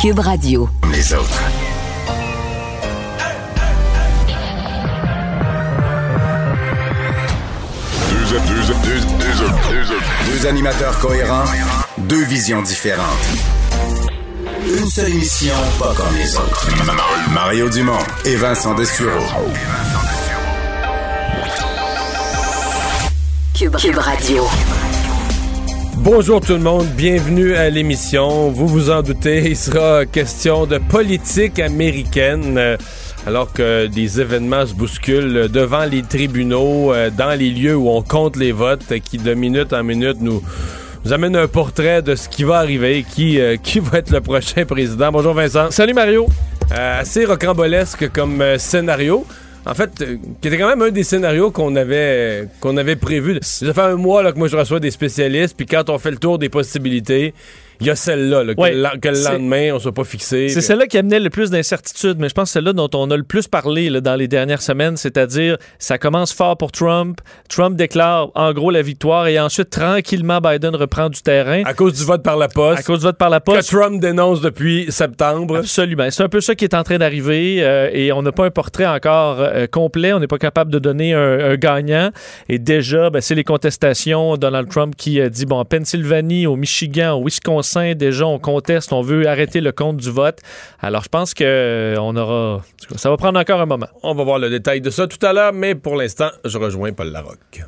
Cube 0.00 0.20
Radio. 0.20 0.66
Les 0.90 1.12
autres. 1.12 1.42
Deux, 8.08 8.38
deux, 8.38 9.00
deux, 9.18 10.32
deux 10.32 10.46
animateurs 10.46 10.98
cohérents, 11.00 11.44
deux 11.98 12.24
visions 12.24 12.62
différentes. 12.62 13.04
Une 14.66 14.88
seule 14.88 15.10
émission, 15.10 15.52
pas 15.78 15.92
comme 15.94 16.16
les 16.16 16.34
autres. 16.34 16.68
Mario 17.34 17.68
Dumont 17.68 17.98
et 18.24 18.36
Vincent 18.36 18.74
Dessureau. 18.74 19.26
Cube, 23.52 23.76
Cube 23.76 23.98
Radio. 23.98 24.48
Bonjour 26.02 26.40
tout 26.40 26.54
le 26.54 26.60
monde, 26.60 26.86
bienvenue 26.96 27.54
à 27.54 27.68
l'émission. 27.68 28.48
Vous 28.50 28.66
vous 28.66 28.90
en 28.90 29.02
doutez, 29.02 29.50
il 29.50 29.56
sera 29.56 30.06
question 30.06 30.64
de 30.66 30.78
politique 30.78 31.58
américaine. 31.58 32.56
euh, 32.56 32.76
Alors 33.26 33.52
que 33.52 33.86
des 33.86 34.18
événements 34.20 34.64
se 34.64 34.72
bousculent 34.72 35.48
devant 35.52 35.84
les 35.84 36.02
tribunaux, 36.02 36.92
euh, 36.94 37.10
dans 37.10 37.38
les 37.38 37.50
lieux 37.50 37.76
où 37.76 37.90
on 37.90 38.00
compte 38.02 38.36
les 38.36 38.52
votes, 38.52 38.98
qui 39.04 39.18
de 39.18 39.34
minute 39.34 39.74
en 39.74 39.84
minute 39.84 40.16
nous, 40.20 40.42
nous 41.04 41.12
amène 41.12 41.36
un 41.36 41.48
portrait 41.48 42.00
de 42.00 42.14
ce 42.14 42.30
qui 42.30 42.44
va 42.44 42.58
arriver, 42.58 43.04
qui, 43.08 43.38
euh, 43.38 43.56
qui 43.62 43.78
va 43.80 43.98
être 43.98 44.10
le 44.10 44.22
prochain 44.22 44.64
président. 44.64 45.12
Bonjour 45.12 45.34
Vincent. 45.34 45.70
Salut 45.70 45.94
Mario. 45.94 46.26
Euh, 46.72 47.00
assez 47.00 47.26
rocambolesque 47.26 48.10
comme 48.10 48.42
scénario. 48.58 49.26
En 49.66 49.74
fait, 49.74 49.90
euh, 50.00 50.16
qui 50.40 50.48
était 50.48 50.58
quand 50.58 50.68
même 50.68 50.82
un 50.82 50.90
des 50.90 51.04
scénarios 51.04 51.50
qu'on 51.50 51.76
avait 51.76 52.48
qu'on 52.60 52.76
avait 52.76 52.96
prévu. 52.96 53.38
Ça 53.42 53.74
fait 53.74 53.80
un 53.80 53.96
mois 53.96 54.22
là, 54.22 54.32
que 54.32 54.38
moi 54.38 54.48
je 54.48 54.56
reçois 54.56 54.80
des 54.80 54.90
spécialistes, 54.90 55.56
puis 55.56 55.66
quand 55.66 55.90
on 55.90 55.98
fait 55.98 56.10
le 56.10 56.16
tour 56.16 56.38
des 56.38 56.48
possibilités, 56.48 57.34
il 57.80 57.86
y 57.86 57.90
a 57.90 57.96
celle-là, 57.96 58.44
là, 58.44 58.54
que, 58.54 58.60
Ouais, 58.60 58.74
le 58.74 58.82
la- 58.82 58.96
que 58.96 59.08
le 59.08 59.14
c'est- 59.14 59.32
lendemain, 59.32 59.70
on 59.74 59.78
soit 59.78 59.92
pas 59.92 60.04
fixé. 60.04 60.48
C'est 60.48 60.54
puis- 60.56 60.62
celle-là 60.62 60.86
qui 60.86 60.98
amenait 60.98 61.20
le 61.20 61.30
plus 61.30 61.50
d'incertitudes, 61.50 62.16
mais 62.18 62.28
je 62.28 62.34
pense 62.34 62.44
que 62.44 62.48
c'est 62.50 62.52
celle-là 62.54 62.72
dont 62.72 62.88
on 62.94 63.10
a 63.10 63.16
le 63.16 63.22
plus 63.22 63.48
parlé 63.48 63.88
là, 63.90 64.00
dans 64.00 64.16
les 64.16 64.28
dernières 64.28 64.62
semaines, 64.62 64.96
c'est-à-dire 64.96 65.56
ça 65.78 65.98
commence 65.98 66.32
fort 66.32 66.56
pour 66.56 66.72
Trump. 66.72 67.20
Trump 67.48 67.76
déclare 67.76 68.30
en 68.34 68.52
gros 68.52 68.70
la 68.70 68.82
victoire 68.82 69.26
et 69.28 69.38
ensuite 69.40 69.70
tranquillement 69.70 70.40
Biden 70.40 70.74
reprend 70.76 71.08
du 71.08 71.22
terrain 71.22 71.62
À 71.64 71.74
cause 71.74 71.94
du 71.94 72.04
vote 72.04 72.22
par 72.22 72.36
la 72.36 72.48
poste. 72.48 72.80
à 72.80 72.82
cause 72.82 72.98
du 73.00 73.04
vote 73.06 73.16
par 73.18 73.30
la 73.30 73.40
que 73.40 73.44
poste. 73.44 73.70
Trump 73.70 74.00
dénonce 74.00 74.40
depuis 74.40 74.86
septembre. 74.90 75.58
Absolument. 75.58 76.08
C'est 76.10 76.22
un 76.22 76.28
peu 76.28 76.40
ça 76.40 76.54
qui 76.54 76.64
est 76.64 76.74
en 76.74 76.82
train 76.82 76.98
d'arriver 76.98 77.58
euh, 77.62 77.88
et 77.92 78.12
on 78.12 78.22
n'a 78.22 78.32
pas 78.32 78.44
un 78.44 78.50
portrait 78.50 78.86
encore 78.86 79.36
euh, 79.40 79.66
complet. 79.66 80.12
On 80.12 80.18
n'est 80.20 80.26
pas 80.26 80.38
capable 80.38 80.70
de 80.72 80.78
donner 80.78 81.14
un, 81.14 81.50
un 81.52 81.56
gagnant. 81.56 82.10
Et 82.48 82.58
déjà, 82.58 83.10
ben, 83.10 83.20
c'est 83.20 83.34
les 83.34 83.44
contestations. 83.44 84.36
Donald 84.36 84.68
Trump 84.68 84.94
qui 84.96 85.20
a 85.20 85.28
dit, 85.28 85.46
bon, 85.46 85.56
en 85.58 85.64
Pennsylvanie, 85.64 86.46
au 86.46 86.56
Michigan, 86.56 87.14
au 87.14 87.24
Wisconsin, 87.24 87.69
déjà, 87.94 88.26
on 88.26 88.38
conteste, 88.38 88.92
on 88.92 89.02
veut 89.02 89.26
arrêter 89.28 89.60
le 89.60 89.72
compte 89.72 89.96
du 89.96 90.10
vote. 90.10 90.38
Alors, 90.80 91.02
je 91.02 91.08
pense 91.08 91.34
que 91.34 91.44
euh, 91.44 91.96
on 92.00 92.16
aura... 92.16 92.62
Ça 92.96 93.10
va 93.10 93.16
prendre 93.16 93.38
encore 93.38 93.60
un 93.60 93.66
moment. 93.66 93.88
On 94.02 94.14
va 94.14 94.24
voir 94.24 94.38
le 94.38 94.50
détail 94.50 94.80
de 94.80 94.90
ça 94.90 95.06
tout 95.06 95.24
à 95.24 95.32
l'heure, 95.32 95.52
mais 95.52 95.74
pour 95.74 95.96
l'instant, 95.96 96.28
je 96.44 96.58
rejoins 96.58 96.92
Paul 96.92 97.10
Larocque. 97.10 97.62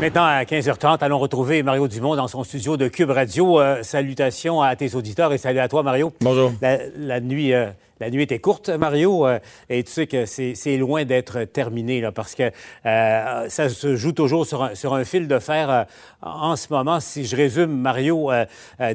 Maintenant, 0.00 0.24
à 0.24 0.42
15h30, 0.42 0.98
allons 1.00 1.18
retrouver 1.18 1.62
Mario 1.62 1.86
Dumont 1.86 2.16
dans 2.16 2.28
son 2.28 2.42
studio 2.44 2.76
de 2.76 2.88
Cube 2.88 3.10
Radio. 3.10 3.60
Euh, 3.60 3.82
salutations 3.82 4.60
à 4.60 4.74
tes 4.74 4.94
auditeurs 4.94 5.32
et 5.32 5.38
salut 5.38 5.60
à 5.60 5.68
toi, 5.68 5.82
Mario. 5.82 6.12
Bonjour. 6.20 6.52
La, 6.60 6.78
la 6.98 7.20
nuit, 7.20 7.52
euh, 7.52 7.66
la 8.02 8.10
nuit 8.10 8.24
était 8.24 8.40
courte, 8.40 8.68
Mario, 8.68 9.28
euh, 9.28 9.38
et 9.70 9.84
tu 9.84 9.92
sais 9.92 10.08
que 10.08 10.26
c'est 10.26 10.76
loin 10.76 11.04
d'être 11.04 11.44
terminé, 11.44 12.00
là, 12.00 12.10
parce 12.10 12.34
que 12.34 12.50
euh, 12.84 13.48
ça 13.48 13.68
se 13.68 13.94
joue 13.94 14.10
toujours 14.10 14.44
sur 14.44 14.94
un, 14.94 15.04
fil 15.04 15.28
de 15.28 15.38
fer 15.38 15.70
euh, 15.70 15.84
en 16.20 16.56
ce 16.56 16.66
moment. 16.72 16.98
Si 16.98 17.24
je 17.24 17.36
résume, 17.36 17.70
Mario, 17.70 18.30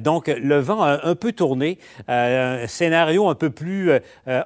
donc 0.02 0.28
le 0.28 0.60
vent 0.60 0.82
a 0.82 1.08
un 1.08 1.16
peu 1.16 1.32
tourné, 1.32 1.78
un 2.10 2.68
scénario 2.68 3.30
un 3.30 3.36
peu 3.36 3.50
plus 3.50 3.92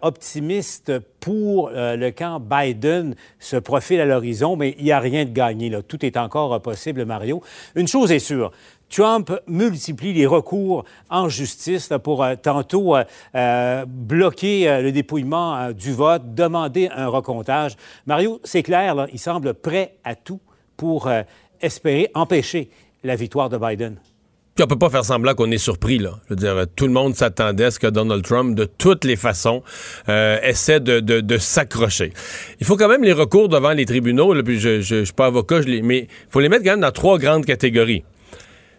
optimiste 0.02 1.00
pour 1.20 1.72
le 1.72 2.10
camp 2.12 2.40
Biden 2.40 3.16
se 3.40 3.58
profile 3.58 4.02
à 4.02 4.06
l'horizon, 4.06 4.56
mais 4.56 4.76
il 4.78 4.86
n'y 4.86 4.92
a 4.92 5.00
rien 5.00 5.26
de 5.26 5.32
gagné. 5.32 5.70
Là. 5.70 5.82
Tout 5.82 6.06
est 6.06 6.18
encore 6.18 6.60
possible, 6.62 7.06
Mario. 7.06 7.42
Une 7.76 7.88
chose 7.88 8.12
est 8.12 8.20
sûre. 8.20 8.52
Trump 8.92 9.32
multiplie 9.48 10.14
les 10.14 10.26
recours 10.26 10.84
en 11.10 11.30
justice 11.30 11.90
pour 12.04 12.24
euh, 12.24 12.36
tantôt 12.36 12.96
euh, 12.96 13.04
euh, 13.36 13.86
bloquer 13.88 14.82
le 14.82 14.92
dépouillement 14.92 15.72
du 15.72 15.94
vote, 15.94 16.36
demander 16.36 16.90
un 16.94 17.08
recomptage. 17.08 17.78
Mario, 18.06 18.42
c'est 18.44 18.64
clair, 18.64 19.08
il 19.14 19.20
semble 19.20 19.54
prêt 19.54 19.96
à 20.04 20.16
tout 20.16 20.42
pour 20.76 21.10
espérer 21.62 22.10
empêcher 22.16 22.70
la 23.04 23.16
victoire 23.16 23.50
de 23.50 23.58
Biden. 23.58 23.98
Puis 24.56 24.64
on 24.64 24.68
peut 24.68 24.78
pas 24.78 24.90
faire 24.90 25.06
semblant 25.06 25.34
qu'on 25.34 25.50
est 25.52 25.58
surpris. 25.58 26.00
Je 26.00 26.10
veux 26.30 26.36
dire, 26.36 26.66
tout 26.76 26.86
le 26.86 26.92
monde 26.92 27.16
s'attendait 27.16 27.66
à 27.66 27.72
ce 27.72 27.80
que 27.80 27.88
Donald 27.88 28.24
Trump, 28.24 28.56
de 28.56 28.66
toutes 28.66 29.06
les 29.06 29.16
façons, 29.16 29.64
essaie 30.08 30.80
de, 30.80 31.38
s'accrocher. 31.38 32.14
Il 32.60 32.66
faut 32.66 32.76
quand 32.76 32.90
même 32.90 33.04
les 33.04 33.14
recours 33.14 33.48
devant 33.48 33.72
les 33.72 33.86
tribunaux, 33.86 34.34
puis 34.44 34.60
je, 34.60 34.82
je, 34.82 35.00
je 35.00 35.04
suis 35.06 35.14
pas 35.14 35.28
avocat, 35.28 35.62
je 35.62 35.68
les, 35.68 35.82
mais 35.82 36.00
il 36.00 36.32
faut 36.32 36.40
les 36.40 36.50
mettre 36.50 36.64
quand 36.64 36.72
même 36.72 36.82
dans 36.82 36.92
trois 36.92 37.18
grandes 37.18 37.46
catégories. 37.46 38.04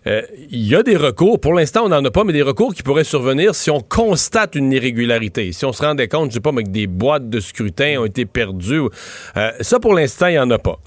Euh, 0.06 0.22
Il 0.50 0.66
y 0.66 0.74
a 0.74 0.82
des 0.82 0.96
recours, 0.96 1.40
pour 1.40 1.54
l'instant 1.54 1.82
on 1.84 1.88
n'en 1.88 2.04
a 2.04 2.10
pas, 2.10 2.24
mais 2.24 2.32
des 2.32 2.42
recours 2.42 2.74
qui 2.74 2.82
pourraient 2.82 3.04
survenir 3.04 3.54
si 3.54 3.70
on 3.70 3.80
constate 3.80 4.54
une 4.54 4.72
irrégularité. 4.72 5.52
Si 5.52 5.64
on 5.64 5.72
se 5.72 5.82
rendait 5.82 6.08
compte, 6.08 6.30
je 6.30 6.34
sais 6.34 6.40
pas, 6.40 6.52
mais 6.52 6.64
que 6.64 6.70
des 6.70 6.86
boîtes 6.86 7.28
de 7.28 7.40
scrutin 7.40 8.00
ont 8.00 8.04
été 8.04 8.24
perdues. 8.24 8.82
Euh, 9.36 9.50
ça, 9.60 9.78
pour 9.78 9.94
l'instant, 9.94 10.26
il 10.26 10.32
n'y 10.32 10.38
en 10.38 10.50
a 10.50 10.58
pas. 10.58 10.78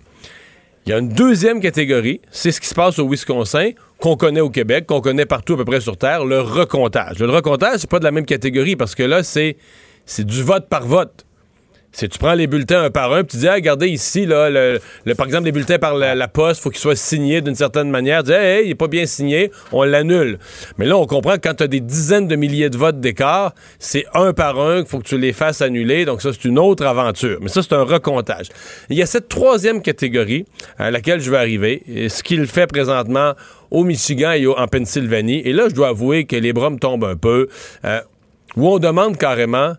Il 0.86 0.92
y 0.92 0.94
a 0.94 1.00
une 1.00 1.10
deuxième 1.10 1.62
catégorie, 1.62 2.22
c'est 2.30 2.52
ce 2.52 2.62
qui 2.62 2.68
se 2.68 2.76
passe 2.76 3.00
au 3.00 3.10
Wisconsin, 3.10 3.72
qu'on 4.00 4.18
connaît 4.18 4.42
au 4.42 4.52
Québec, 4.52 4.86
qu'on 4.86 5.02
connaît 5.02 5.26
partout 5.26 5.54
à 5.54 5.58
peu 5.58 5.66
près 5.66 5.82
sur 5.82 5.98
Terre, 5.98 6.26
le 6.26 6.42
recomptage. 6.42 7.18
Le 7.20 7.30
recomptage, 7.30 7.80
c'est 7.80 7.90
pas 7.90 7.98
de 7.98 8.04
la 8.04 8.12
même 8.12 8.26
catégorie 8.26 8.76
parce 8.76 8.94
que 8.94 9.02
là, 9.02 9.24
c'est 9.24 9.56
du 10.20 10.44
vote 10.44 10.70
par 10.70 10.86
vote. 10.86 11.25
C'est 11.98 12.10
tu 12.10 12.20
prends 12.20 12.34
les 12.34 12.46
bulletins 12.46 12.84
un 12.84 12.90
par 12.90 13.14
un, 13.14 13.24
puis 13.24 13.32
tu 13.32 13.38
dis, 13.38 13.48
ah, 13.48 13.54
regardez 13.54 13.88
ici, 13.88 14.26
là, 14.26 14.50
le, 14.50 14.82
par 15.16 15.26
exemple, 15.28 15.46
les 15.46 15.54
bulletins 15.54 15.80
par 15.80 15.96
la, 15.96 16.14
la 16.14 16.28
poste, 16.28 16.62
faut 16.62 16.70
qu'ils 16.70 16.82
soient 16.82 16.98
signés 16.98 17.40
d'une 17.40 17.56
certaine 17.56 17.90
manière. 17.90 18.22
Tu 18.22 18.32
dis, 18.32 18.34
hey, 18.34 18.66
il 18.66 18.72
est 18.72 18.76
pas 18.76 18.90
bien 18.90 19.06
signé, 19.06 19.50
on 19.72 19.84
l'annule. 19.84 20.38
Mais 20.78 20.88
là, 20.88 20.98
on 20.98 21.06
comprend 21.06 21.36
que 21.36 21.48
quand 21.48 21.54
tu 21.54 21.64
as 21.64 21.68
des 21.68 21.80
dizaines 21.80 22.28
de 22.28 22.36
milliers 22.36 22.70
de 22.70 22.76
votes 22.76 23.00
d'écart, 23.00 23.56
c'est 23.80 24.04
un 24.14 24.34
par 24.34 24.60
un 24.60 24.82
qu'il 24.82 24.90
faut 24.90 25.00
que 25.00 25.08
tu 25.08 25.18
les 25.18 25.32
fasses 25.32 25.62
annuler. 25.62 26.04
Donc 26.04 26.22
ça, 26.22 26.34
c'est 26.34 26.44
une 26.44 26.60
autre 26.60 26.86
aventure. 26.86 27.38
Mais 27.40 27.48
ça, 27.48 27.64
c'est 27.64 27.74
un 27.74 27.84
recomptage. 27.84 28.48
Il 28.90 28.98
y 28.98 29.02
a 29.02 29.06
cette 29.06 29.30
troisième 29.30 29.82
catégorie 29.82 30.46
à 30.78 30.92
laquelle 30.92 31.22
je 31.22 31.32
vais 31.32 31.38
arriver, 31.38 31.82
ce 32.10 32.24
qu'il 32.24 32.46
fait 32.48 32.68
présentement 32.68 33.36
au 33.72 33.86
Michigan 33.86 34.34
et 34.34 34.46
en 34.46 34.68
Pennsylvanie. 34.68 35.40
Et 35.46 35.54
là, 35.54 35.70
je 35.70 35.74
dois 35.74 35.88
avouer 35.88 36.26
que 36.26 36.36
les 36.36 36.52
bras 36.52 36.70
me 36.70 36.78
tombent 36.78 37.06
un 37.06 37.16
peu, 37.16 37.48
euh, 37.86 38.02
où 38.58 38.68
on 38.68 38.80
demande 38.80 39.18
carrément 39.18 39.76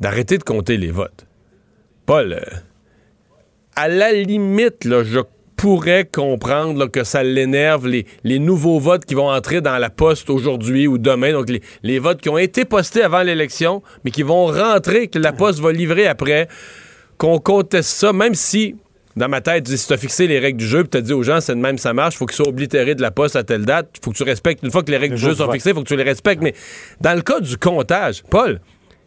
d'arrêter 0.00 0.36
de 0.36 0.44
compter 0.44 0.76
les 0.76 0.90
votes. 0.90 1.26
Paul, 2.06 2.40
à 3.74 3.88
la 3.88 4.12
limite, 4.12 4.84
là, 4.84 5.02
je 5.02 5.18
pourrais 5.56 6.04
comprendre 6.04 6.78
là, 6.78 6.88
que 6.88 7.02
ça 7.02 7.22
l'énerve, 7.22 7.88
les, 7.88 8.06
les 8.22 8.38
nouveaux 8.38 8.78
votes 8.78 9.04
qui 9.04 9.14
vont 9.14 9.28
entrer 9.28 9.60
dans 9.60 9.76
la 9.78 9.90
poste 9.90 10.30
aujourd'hui 10.30 10.86
ou 10.86 10.98
demain, 10.98 11.32
donc 11.32 11.48
les, 11.50 11.62
les 11.82 11.98
votes 11.98 12.20
qui 12.20 12.28
ont 12.28 12.38
été 12.38 12.64
postés 12.64 13.02
avant 13.02 13.22
l'élection, 13.22 13.82
mais 14.04 14.10
qui 14.10 14.22
vont 14.22 14.46
rentrer, 14.46 15.08
que 15.08 15.18
la 15.18 15.32
poste 15.32 15.58
va 15.58 15.72
livrer 15.72 16.06
après, 16.06 16.46
qu'on 17.18 17.38
conteste 17.38 17.88
ça, 17.88 18.12
même 18.12 18.34
si, 18.34 18.76
dans 19.16 19.28
ma 19.28 19.40
tête, 19.40 19.66
si 19.66 19.86
tu 19.86 19.92
as 19.92 19.96
fixé 19.96 20.26
les 20.26 20.38
règles 20.38 20.58
du 20.58 20.66
jeu, 20.66 20.82
puis 20.82 20.90
tu 20.90 20.96
as 20.98 21.00
dit 21.00 21.12
aux 21.12 21.22
gens, 21.22 21.40
c'est 21.40 21.54
de 21.54 21.60
même, 21.60 21.78
ça 21.78 21.92
marche, 21.92 22.16
faut 22.16 22.26
qu'ils 22.26 22.36
soient 22.36 22.48
oblitérés 22.48 22.94
de 22.94 23.02
la 23.02 23.10
poste 23.10 23.34
à 23.34 23.42
telle 23.42 23.64
date, 23.64 23.88
faut 24.04 24.12
que 24.12 24.16
tu 24.16 24.22
respectes, 24.22 24.62
une 24.62 24.70
fois 24.70 24.82
que 24.82 24.90
les 24.90 24.98
règles 24.98 25.14
Le 25.14 25.18
du 25.20 25.24
jeu 25.26 25.34
sont 25.34 25.46
vote. 25.46 25.54
fixées, 25.54 25.72
faut 25.74 25.82
que 25.82 25.88
tu 25.88 25.96
les 25.96 26.02
respectes, 26.02 26.42
mais 26.42 26.54
dans 27.00 27.14
le 27.14 27.22
cas 27.22 27.40
du 27.40 27.56
comptage, 27.56 28.22
Paul, 28.30 28.60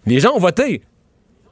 les 0.05 0.19
gens 0.19 0.33
ont 0.35 0.39
voté. 0.39 0.81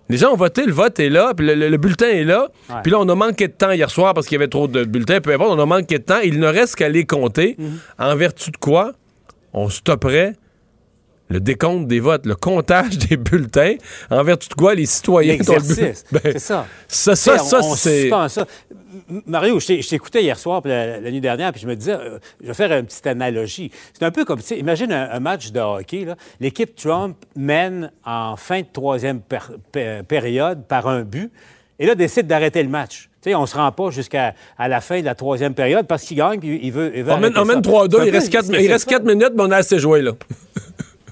Les 0.09 0.17
gens 0.17 0.31
ont 0.31 0.37
voté, 0.37 0.65
le 0.65 0.71
vote 0.71 0.99
est 0.99 1.09
là, 1.09 1.33
puis 1.35 1.45
le, 1.45 1.53
le- 1.55 1.69
le 1.69 1.77
bulletin 1.77 2.07
est 2.07 2.23
là. 2.23 2.47
Ouais. 2.69 2.75
Puis 2.83 2.91
là, 2.91 2.99
on 2.99 3.09
a 3.09 3.15
manqué 3.15 3.47
de 3.47 3.53
temps 3.53 3.71
hier 3.71 3.89
soir 3.89 4.13
parce 4.13 4.27
qu'il 4.27 4.35
y 4.35 4.39
avait 4.39 4.47
trop 4.47 4.67
de 4.67 4.83
bulletins, 4.85 5.19
peu 5.19 5.33
importe, 5.33 5.51
on 5.51 5.59
a 5.61 5.65
manqué 5.65 5.97
de 5.99 6.03
temps. 6.03 6.19
Il 6.23 6.39
ne 6.39 6.47
reste 6.47 6.75
qu'à 6.75 6.87
les 6.89 7.05
compter. 7.05 7.57
En 7.99 8.15
vertu 8.15 8.51
de 8.51 8.57
quoi 8.57 8.93
on 9.53 9.69
stopperait 9.69 10.33
le 11.29 11.41
décompte 11.41 11.87
des 11.87 11.99
votes, 11.99 12.25
le 12.25 12.35
comptage 12.35 12.97
des 13.09 13.17
bulletens, 13.17 13.75
en 14.09 14.23
vertu 14.23 14.47
de 14.47 14.53
quoi 14.53 14.73
les 14.75 14.85
citoyens 14.85 15.35
le 15.37 15.43
Ben, 16.13 16.21
c'est 16.23 16.39
ça. 16.39 16.65
Ça, 16.87 17.15
ça, 17.17 17.33
Tu 17.33 17.39
sais, 17.39 17.49
ça, 17.49 17.59
on, 17.61 17.71
on 17.71 17.75
c'est. 17.75 18.01
suspend 18.03 18.29
ça. 18.29 18.45
Mario, 19.25 19.59
je 19.59 19.67
t'ai- 19.67 19.81
je 19.81 19.89
t'écoutais 19.89 20.21
hier 20.23 20.37
soir, 20.39 20.61
puis 20.61 20.71
la, 20.71 20.99
la 20.99 21.11
nuit 21.11 21.21
dernière, 21.21 21.51
puis 21.51 21.61
je 21.61 21.67
me 21.67 21.75
disais, 21.75 21.93
euh, 21.93 22.19
je 22.41 22.47
vais 22.47 22.53
faire 22.53 22.71
une 22.77 22.85
petite 22.85 23.07
analogie. 23.07 23.71
C'est 23.93 24.03
un 24.05 24.11
peu 24.11 24.25
comme, 24.25 24.39
tu 24.39 24.45
sais, 24.47 24.57
imagine 24.59 24.91
un, 24.91 25.09
un 25.11 25.19
match 25.19 25.51
de 25.51 25.59
hockey. 25.59 26.05
là. 26.05 26.15
L'équipe 26.39 26.75
Trump 26.75 27.17
mène 27.35 27.91
en 28.05 28.35
fin 28.35 28.61
de 28.61 28.67
troisième 28.71 29.21
période 30.07 30.63
par 30.67 30.87
un 30.87 31.01
but, 31.03 31.31
et 31.79 31.85
là, 31.85 31.95
décide 31.95 32.27
d'arrêter 32.27 32.63
le 32.63 32.69
match. 32.69 33.09
Tu 33.21 33.29
sais, 33.31 33.35
on 33.35 33.41
ne 33.41 33.45
se 33.45 33.55
rend 33.55 33.71
pas 33.71 33.89
jusqu'à 33.91 34.33
à 34.57 34.67
la 34.67 34.81
fin 34.81 34.99
de 34.99 35.05
la 35.05 35.15
troisième 35.15 35.53
période 35.53 35.85
parce 35.87 36.03
qu'il 36.03 36.17
gagne, 36.17 36.39
puis 36.39 36.59
il 36.63 36.71
veut. 36.71 36.91
Il 36.95 37.03
veut 37.03 37.11
On 37.11 37.17
mène, 37.17 37.35
arrêter 37.35 37.39
on 37.39 37.45
mène 37.45 37.63
ça. 37.63 37.69
3-2, 37.69 37.91
C'est 37.97 38.01
un 38.01 38.05
il 38.05 38.11
reste 38.11 38.29
4, 38.31 38.45
c'est- 38.45 38.53
il 38.53 38.65
c'est 38.65 38.71
reste 38.71 38.89
ça. 38.89 38.95
quatre 38.97 39.05
minutes, 39.05 39.31
mais 39.35 39.43
on 39.43 39.51
a 39.51 39.57
assez 39.57 39.77
joué, 39.79 40.01
là. 40.01 40.11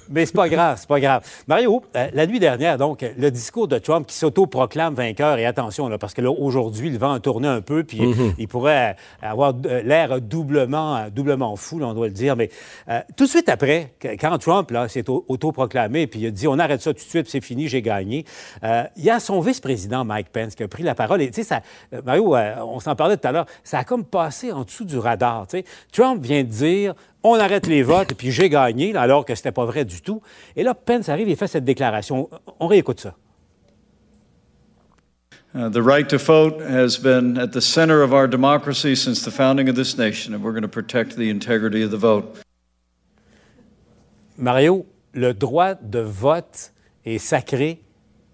Mais 0.09 0.25
c'est 0.25 0.35
pas 0.35 0.49
grave, 0.49 0.77
c'est 0.79 0.87
pas 0.87 0.99
grave. 0.99 1.23
Mario, 1.47 1.83
euh, 1.95 2.07
la 2.13 2.27
nuit 2.27 2.39
dernière, 2.39 2.77
donc, 2.77 3.05
le 3.17 3.31
discours 3.31 3.67
de 3.67 3.77
Trump 3.77 4.05
qui 4.05 4.15
s'auto-proclame 4.15 4.93
vainqueur, 4.93 5.37
et 5.37 5.45
attention, 5.45 5.87
là, 5.87 5.97
parce 5.97 6.13
que 6.13 6.21
là, 6.21 6.31
aujourd'hui, 6.31 6.89
le 6.89 6.97
vent 6.97 7.13
a 7.13 7.19
tourné 7.19 7.47
un 7.47 7.61
peu, 7.61 7.83
puis 7.83 7.99
mm-hmm. 7.99 8.35
il 8.37 8.47
pourrait 8.47 8.95
avoir 9.21 9.53
l'air 9.53 10.21
doublement, 10.21 11.07
doublement 11.09 11.55
fou, 11.55 11.79
on 11.81 11.93
doit 11.93 12.07
le 12.07 12.13
dire. 12.13 12.35
Mais 12.35 12.49
euh, 12.89 13.01
tout 13.15 13.25
de 13.25 13.29
suite 13.29 13.49
après, 13.49 13.93
quand 14.19 14.37
Trump 14.37 14.71
s'est 14.87 15.05
autoproclamé, 15.09 16.07
puis 16.07 16.19
il 16.21 16.27
a 16.27 16.31
dit 16.31 16.47
on 16.47 16.59
arrête 16.59 16.81
ça 16.81 16.93
tout 16.93 17.03
de 17.03 17.09
suite, 17.09 17.27
c'est 17.29 17.41
fini, 17.41 17.67
j'ai 17.67 17.81
gagné, 17.81 18.25
euh, 18.63 18.83
il 18.95 19.03
y 19.03 19.09
a 19.09 19.19
son 19.19 19.39
vice-président 19.39 20.05
Mike 20.05 20.29
Pence 20.31 20.55
qui 20.55 20.63
a 20.63 20.67
pris 20.67 20.83
la 20.83 20.95
parole. 20.95 21.21
Et 21.21 21.31
tu 21.31 21.43
sais, 21.43 21.61
Mario, 22.05 22.35
on 22.35 22.79
s'en 22.79 22.95
parlait 22.95 23.17
tout 23.17 23.27
à 23.27 23.31
l'heure, 23.31 23.45
ça 23.63 23.79
a 23.79 23.83
comme 23.83 24.05
passé 24.05 24.51
en 24.51 24.63
dessous 24.63 24.85
du 24.85 24.97
radar. 24.97 25.47
Trump 25.91 26.21
vient 26.21 26.43
de 26.43 26.49
dire 26.49 26.93
on 27.31 27.39
arrête 27.39 27.68
les 27.68 27.83
votes, 27.83 28.13
puis 28.13 28.31
j'ai 28.31 28.50
gagné, 28.50 28.95
alors 28.95 29.25
que 29.25 29.33
c'était 29.36 29.51
pas 29.51 29.66
vrai 29.66 29.83
du 29.86 30.01
tout. 30.01 30.22
Et 30.56 30.63
là, 30.63 30.74
Pence 30.74 31.10
arrive 31.10 31.27
et 31.30 31.36
fait 31.36 31.48
cette 31.48 31.66
déclaration. 31.66 32.30
On 32.60 32.68
réécoute 32.68 33.00
ça. 33.00 33.16
Uh, 35.56 35.69
the 35.69 35.81
right 35.81 36.10
to 36.10 36.18
vote 36.18 36.62
has 36.62 36.98
been 36.98 37.38
at 37.38 37.54
the 37.54 37.62
center 37.62 38.04
of 38.04 38.12
our 38.12 38.27
democracy 38.27 38.94
since 38.94 39.24
the 39.24 39.31
founding 39.31 39.69
of 39.69 39.75
this 39.75 39.98
nation, 39.98 40.33
and 40.33 40.44
we're 40.44 40.51
going 40.51 40.62
to 40.62 40.68
protect 40.68 41.16
the 41.16 41.30
integrity 41.30 41.81
of 41.81 41.92
the 41.92 41.98
vote. 41.98 42.42
Mario, 44.38 44.86
le 45.13 45.33
droit 45.33 45.75
de 45.75 46.00
vote 46.00 46.74
est 47.06 47.19
sacré 47.19 47.81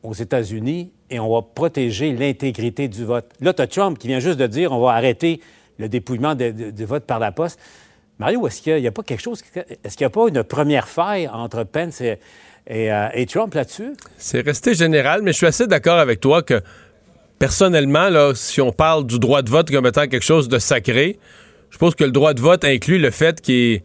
aux 0.02 0.14
États-Unis 0.14 0.92
et 1.12 1.20
on 1.20 1.32
va 1.32 1.44
protéger 1.44 2.12
l'intégrité 2.14 2.88
du 2.88 3.06
vote. 3.06 3.32
Là, 3.40 3.54
tu 3.54 3.62
as 3.62 3.68
Trump 3.68 4.00
qui 4.00 4.08
vient 4.08 4.20
juste 4.20 4.40
de 4.40 4.48
dire 4.48 4.72
on 4.72 4.82
va 4.82 4.94
arrêter 4.94 5.42
le 5.78 5.88
dépouillement 5.90 6.34
du 6.34 6.86
vote 6.86 7.06
par 7.06 7.20
la 7.20 7.32
poste. 7.32 7.60
Mario, 8.22 8.46
est-ce 8.46 8.62
qu'il 8.62 8.76
n'y 8.76 8.86
a, 8.86 8.92
pas 8.92 9.02
quelque 9.02 9.20
chose, 9.20 9.42
est-ce 9.56 9.98
qu'il 9.98 10.06
n'y 10.06 10.12
a 10.12 10.12
pas 10.12 10.28
une 10.28 10.44
première 10.44 10.88
faille 10.88 11.28
entre 11.28 11.64
Pence 11.64 12.02
et, 12.02 12.20
euh, 12.70 13.08
et, 13.16 13.26
Trump 13.26 13.52
là-dessus? 13.56 13.94
C'est 14.20 14.42
resté 14.42 14.76
général, 14.76 15.24
mais 15.24 15.32
je 15.32 15.38
suis 15.38 15.48
assez 15.48 15.66
d'accord 15.66 15.98
avec 15.98 16.20
toi 16.20 16.44
que 16.44 16.62
personnellement, 17.40 18.36
si 18.36 18.62
on 18.62 18.72
parle 18.72 19.08
du 19.08 19.18
droit 19.18 19.42
de 19.42 19.50
vote 19.50 19.72
comme 19.72 19.88
étant 19.88 20.08
quelque 20.08 20.24
chose 20.24 20.50
de 20.50 20.60
sacré, 20.60 21.18
je 21.72 21.80
pense 21.80 21.96
que 21.96 22.04
le 22.04 22.12
droit 22.12 22.36
de 22.36 22.42
vote 22.42 22.64
inclut 22.64 23.00
le 23.00 23.10
fait 23.10 23.42
qu'il 23.42 23.82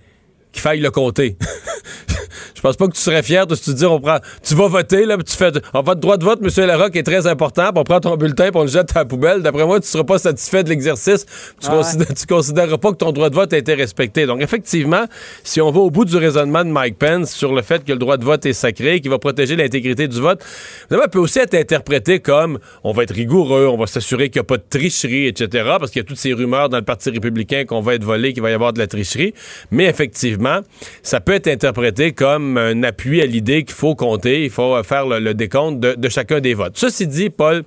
faille 0.53 0.81
le 0.81 0.91
compter. 0.91 1.39
je 2.55 2.61
pense 2.61 2.77
pas 2.77 2.87
que 2.87 2.95
tu 2.95 3.01
serais 3.01 3.23
fier 3.23 3.47
de 3.47 3.55
se 3.55 3.71
dire 3.71 3.93
on 3.93 4.01
prend 4.01 4.19
tu 4.43 4.55
vas 4.55 4.69
voter 4.69 5.07
là 5.07 5.17
tu 5.19 5.37
fais 5.37 5.53
en 5.73 5.83
votre 5.83 6.01
droit 6.01 6.17
de 6.17 6.25
vote 6.25 6.41
monsieur 6.41 6.67
Larocque 6.67 6.97
est 6.97 7.03
très 7.03 7.27
important 7.27 7.71
on 7.77 7.85
prend 7.85 8.01
ton 8.01 8.17
bulletin 8.17 8.51
puis 8.51 8.61
on 8.61 8.63
le 8.63 8.69
jette 8.69 8.97
à 8.97 9.01
la 9.01 9.05
poubelle. 9.05 9.43
D'après 9.43 9.65
moi 9.65 9.81
tu 9.81 9.87
seras 9.87 10.05
pas 10.05 10.19
satisfait 10.19 10.65
de 10.65 10.69
l'exercice. 10.69 11.27
Tu, 11.61 11.69
ne 11.71 12.27
considéreras 12.27 12.79
pas 12.79 12.93
que 12.93 12.97
ton 12.97 13.13
droit 13.13 13.31
de 13.31 13.35
vote 13.35 13.53
a 13.53 13.59
été 13.59 13.75
respecté. 13.75 14.27
Donc 14.27 14.41
effectivement 14.41 15.05
si 15.45 15.61
on 15.61 15.71
va 15.71 15.81
au 15.81 15.91
bout 15.91 16.05
du 16.05 16.17
raisonnement 16.17 16.65
de 16.65 16.71
Mike 16.71 16.99
Pence 16.99 17.31
sur 17.33 17.55
le 17.55 17.63
fait 17.63 17.85
que 17.85 17.93
le 17.93 17.99
droit 17.99 18.17
de 18.17 18.25
vote 18.25 18.47
est 18.47 18.53
sacré 18.53 19.01
qu'il 19.01 19.11
va 19.11 19.19
protéger 19.19 19.57
l'intégrité 19.57 20.09
du 20.09 20.21
vote 20.21 20.43
ça 20.91 21.09
peut 21.09 21.19
aussi 21.19 21.39
être 21.39 21.55
interprété 21.55 22.21
comme 22.21 22.59
on 22.83 22.93
va 22.93 23.05
être 23.05 23.15
rigoureux 23.15 23.67
on 23.67 23.77
va 23.77 23.87
s'assurer 23.87 24.29
qu'il 24.31 24.41
n'y 24.41 24.45
a 24.47 24.49
pas 24.49 24.57
de 24.57 24.65
tricherie 24.69 25.27
etc 25.27 25.65
parce 25.79 25.91
qu'il 25.91 26.01
y 26.01 26.05
a 26.05 26.07
toutes 26.07 26.19
ces 26.19 26.33
rumeurs 26.33 26.69
dans 26.69 26.79
le 26.79 26.85
parti 26.85 27.11
républicain 27.11 27.65
qu'on 27.65 27.81
va 27.81 27.95
être 27.95 28.05
volé 28.05 28.33
qu'il 28.33 28.43
va 28.43 28.51
y 28.51 28.55
avoir 28.55 28.73
de 28.73 28.79
la 28.79 28.87
tricherie. 28.87 29.35
Mais 29.71 29.85
effectivement 29.85 30.61
ça 31.03 31.21
peut 31.21 31.35
être 31.35 31.49
interprété 31.49 32.13
comme 32.13 32.26
un 32.27 32.83
appui 32.83 33.21
à 33.23 33.27
l'idée 33.27 33.65
qu'il 33.65 33.75
faut 33.75 33.95
compter, 33.95 34.45
il 34.45 34.51
faut 34.51 34.83
faire 34.83 35.07
le, 35.07 35.35
décompte 35.35 35.81
de, 35.81 36.09
chacun 36.09 36.41
des 36.41 36.55
votes. 36.55 36.77
Ceci 36.77 37.07
dit, 37.07 37.31
Paul, 37.31 37.65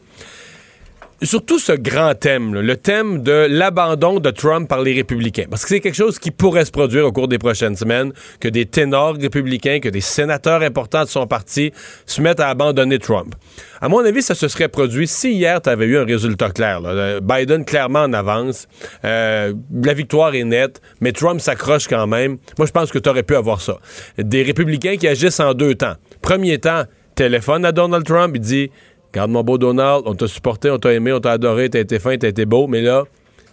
surtout 1.26 1.60
ce 1.60 1.74
grand 1.74 2.16
thème, 2.16 2.54
le 2.54 2.76
thème 2.76 3.22
de 3.24 3.48
l'abandon 3.50 4.20
de 4.20 4.30
Trump 4.32 4.70
par 4.70 4.82
les 4.82 4.94
républicains. 4.94 5.46
Parce 5.50 5.64
que 5.64 5.70
c'est 5.70 5.80
quelque 5.80 5.96
chose 5.96 6.20
qui 6.20 6.32
pourrait 6.32 6.66
se 6.66 6.72
produire 6.72 7.06
au 7.06 7.12
cours 7.12 7.28
des 7.28 7.38
prochaines 7.38 7.76
semaines, 7.76 8.14
que 8.40 8.48
des 8.48 8.66
ténors 8.66 9.16
républicains, 9.16 9.80
que 9.80 9.90
des 9.90 10.02
sénateurs 10.02 10.62
importants 10.62 11.04
de 11.04 11.10
son 11.10 11.28
parti 11.28 11.72
se 12.06 12.22
mettent 12.22 12.40
à 12.40 12.50
abandonner 12.50 13.00
Trump. 13.00 13.36
À 13.82 13.90
mon 13.90 14.00
avis, 14.00 14.22
ça 14.22 14.36
se 14.36 14.48
serait 14.48 14.68
produit 14.68 15.08
si 15.08 15.34
hier, 15.34 15.62
tu 15.62 15.70
avais 15.70 15.86
eu 15.86 15.98
un 15.98 16.06
résultat 16.06 16.52
clair. 16.52 16.82
Biden 17.22 17.66
clairement 17.66 18.04
en 18.04 18.14
avance. 18.14 18.68
Euh, 19.06 19.54
la 19.84 19.94
victoire 19.94 20.36
est 20.36 20.44
nette, 20.44 20.82
mais 21.02 21.12
Trump 21.12 21.40
s'accroche 21.42 21.88
quand 21.88 22.08
même. 22.08 22.38
Moi, 22.58 22.68
je 22.68 22.72
pense 22.72 22.92
que 22.92 23.00
tu 23.00 23.10
aurais 23.10 23.24
pu 23.24 23.36
avoir 23.36 23.62
ça. 23.62 23.78
Des 24.18 24.44
républicains 24.44 24.98
qui 24.98 25.08
agissent 25.08 25.40
en 25.40 25.54
deux 25.54 25.76
temps. 25.76 25.96
Premier 26.22 26.60
temps, 26.60 26.84
téléphone 27.16 27.66
à 27.66 27.74
Donald 27.74 28.06
Trump, 28.06 28.32
il 28.36 28.42
dit 28.42 28.72
Garde 29.14 29.32
mon 29.32 29.44
beau 29.44 29.58
Donald, 29.58 30.04
on 30.06 30.14
t'a 30.14 30.28
supporté, 30.28 30.70
on 30.70 30.78
t'a 30.78 30.94
aimé, 30.94 31.12
on 31.12 31.20
t'a 31.20 31.32
adoré, 31.32 31.70
t'as 31.70 31.80
été 31.80 32.00
fin, 32.00 32.18
t'as 32.18 32.28
été 32.28 32.46
beau, 32.46 32.68
mais 32.68 32.82
là, 32.82 33.06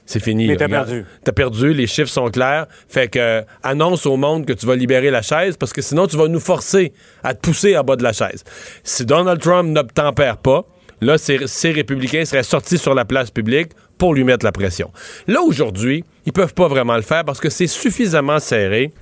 c'est 0.06 0.20
fini. 0.20 0.46
Mais 0.46 0.56
t'as 0.56 0.68
perdu. 0.68 1.04
T'as 1.24 1.32
perdu, 1.32 1.72
les 1.72 1.86
chiffres 1.86 2.10
sont 2.10 2.30
clairs. 2.30 2.66
Fait 2.88 3.08
que 3.08 3.42
annonce 3.62 4.06
au 4.06 4.16
monde 4.16 4.46
que 4.46 4.52
tu 4.52 4.64
vas 4.64 4.76
libérer 4.76 5.10
la 5.10 5.22
chaise 5.22 5.56
parce 5.56 5.72
que 5.72 5.82
sinon 5.82 6.06
tu 6.06 6.16
vas 6.16 6.28
nous 6.28 6.40
forcer 6.40 6.92
à 7.24 7.34
te 7.34 7.40
pousser 7.40 7.76
en 7.76 7.82
bas 7.82 7.96
de 7.96 8.02
la 8.02 8.12
chaise. 8.12 8.44
Si 8.84 9.04
Donald 9.04 9.40
Trump 9.40 9.68
n'obtempère 9.70 10.36
pas, 10.36 10.64
là, 11.00 11.18
ces, 11.18 11.72
républicains 11.72 12.24
seraient 12.24 12.44
sortis 12.44 12.78
sur 12.78 12.94
la 12.94 13.04
place 13.04 13.30
publique 13.30 13.72
pour 13.98 14.14
lui 14.14 14.24
mettre 14.24 14.44
la 14.44 14.52
pression. 14.52 14.92
Là, 15.26 15.42
aujourd'hui, 15.42 16.04
ils 16.24 16.32
peuvent 16.32 16.54
pas 16.54 16.68
vraiment 16.68 16.96
le 16.96 17.02
faire 17.02 17.24
parce 17.24 17.40
que 17.40 17.50
c'est 17.50 17.66
suffisamment 17.66 18.38
serré 18.38 18.92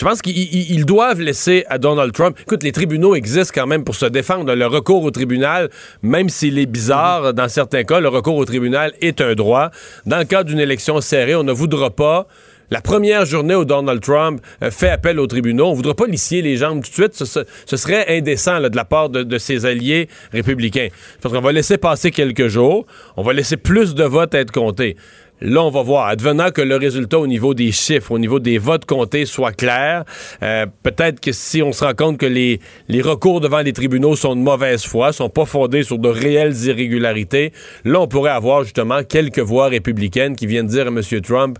je 0.00 0.04
pense 0.06 0.22
qu'ils 0.22 0.86
doivent 0.86 1.20
laisser 1.20 1.66
à 1.68 1.76
Donald 1.76 2.12
Trump. 2.12 2.34
Écoute, 2.40 2.62
les 2.62 2.72
tribunaux 2.72 3.14
existent 3.14 3.52
quand 3.54 3.66
même 3.66 3.84
pour 3.84 3.94
se 3.94 4.06
défendre. 4.06 4.54
Le 4.54 4.66
recours 4.66 5.02
au 5.02 5.10
tribunal, 5.10 5.68
même 6.00 6.30
s'il 6.30 6.58
est 6.58 6.64
bizarre, 6.64 7.34
dans 7.34 7.50
certains 7.50 7.84
cas, 7.84 8.00
le 8.00 8.08
recours 8.08 8.36
au 8.36 8.46
tribunal 8.46 8.94
est 9.02 9.20
un 9.20 9.34
droit. 9.34 9.70
Dans 10.06 10.16
le 10.16 10.24
cas 10.24 10.42
d'une 10.42 10.58
élection 10.58 11.02
serrée, 11.02 11.34
on 11.34 11.42
ne 11.42 11.52
voudra 11.52 11.90
pas 11.90 12.26
la 12.70 12.80
première 12.80 13.26
journée 13.26 13.54
où 13.54 13.64
Donald 13.66 14.00
Trump 14.00 14.40
euh, 14.62 14.70
fait 14.70 14.88
appel 14.88 15.18
aux 15.18 15.26
tribunaux, 15.26 15.66
on 15.66 15.70
ne 15.72 15.76
voudra 15.76 15.94
pas 15.94 16.06
lissier 16.06 16.40
les 16.40 16.56
jambes 16.56 16.82
tout 16.82 16.88
de 16.88 17.12
suite. 17.12 17.44
Ce, 17.66 17.76
serait 17.76 18.16
indécent 18.16 18.58
de 18.60 18.74
la 18.74 18.84
part 18.84 19.10
de, 19.10 19.38
ses 19.38 19.66
alliés 19.66 20.08
républicains. 20.32 20.88
Parce 21.20 21.34
qu'on 21.34 21.40
va 21.40 21.52
laisser 21.52 21.78
passer 21.78 22.10
quelques 22.10 22.48
jours, 22.48 22.86
on 23.16 23.22
va 23.22 23.32
laisser 23.32 23.56
plus 23.56 23.94
de 23.94 24.04
votes 24.04 24.34
être 24.34 24.52
comptés. 24.52 24.96
Là, 25.40 25.62
on 25.62 25.70
va 25.70 25.82
voir. 25.82 26.06
Advenant 26.08 26.50
que 26.50 26.60
le 26.60 26.76
résultat 26.76 27.18
au 27.18 27.26
niveau 27.26 27.54
des 27.54 27.72
chiffres, 27.72 28.12
au 28.12 28.18
niveau 28.18 28.38
des 28.38 28.58
votes 28.58 28.84
comptés 28.84 29.26
soit 29.26 29.52
clair, 29.52 30.04
euh, 30.42 30.66
peut-être 30.82 31.20
que 31.20 31.32
si 31.32 31.62
on 31.62 31.72
se 31.72 31.84
rend 31.84 31.94
compte 31.94 32.18
que 32.18 32.26
les, 32.26 32.60
les 32.88 33.00
recours 33.00 33.40
devant 33.40 33.60
les 33.60 33.72
tribunaux 33.72 34.16
sont 34.16 34.36
de 34.36 34.40
mauvaise 34.40 34.84
foi, 34.84 35.12
sont 35.12 35.30
pas 35.30 35.46
fondés 35.46 35.82
sur 35.82 35.98
de 35.98 36.08
réelles 36.08 36.56
irrégularités, 36.64 37.52
là, 37.84 38.00
on 38.00 38.08
pourrait 38.08 38.30
avoir 38.30 38.64
justement 38.64 39.02
quelques 39.02 39.38
voix 39.38 39.68
républicaines 39.68 40.36
qui 40.36 40.46
viennent 40.46 40.66
dire 40.66 40.86
à 40.86 40.88
M. 40.88 41.00
Trump, 41.22 41.58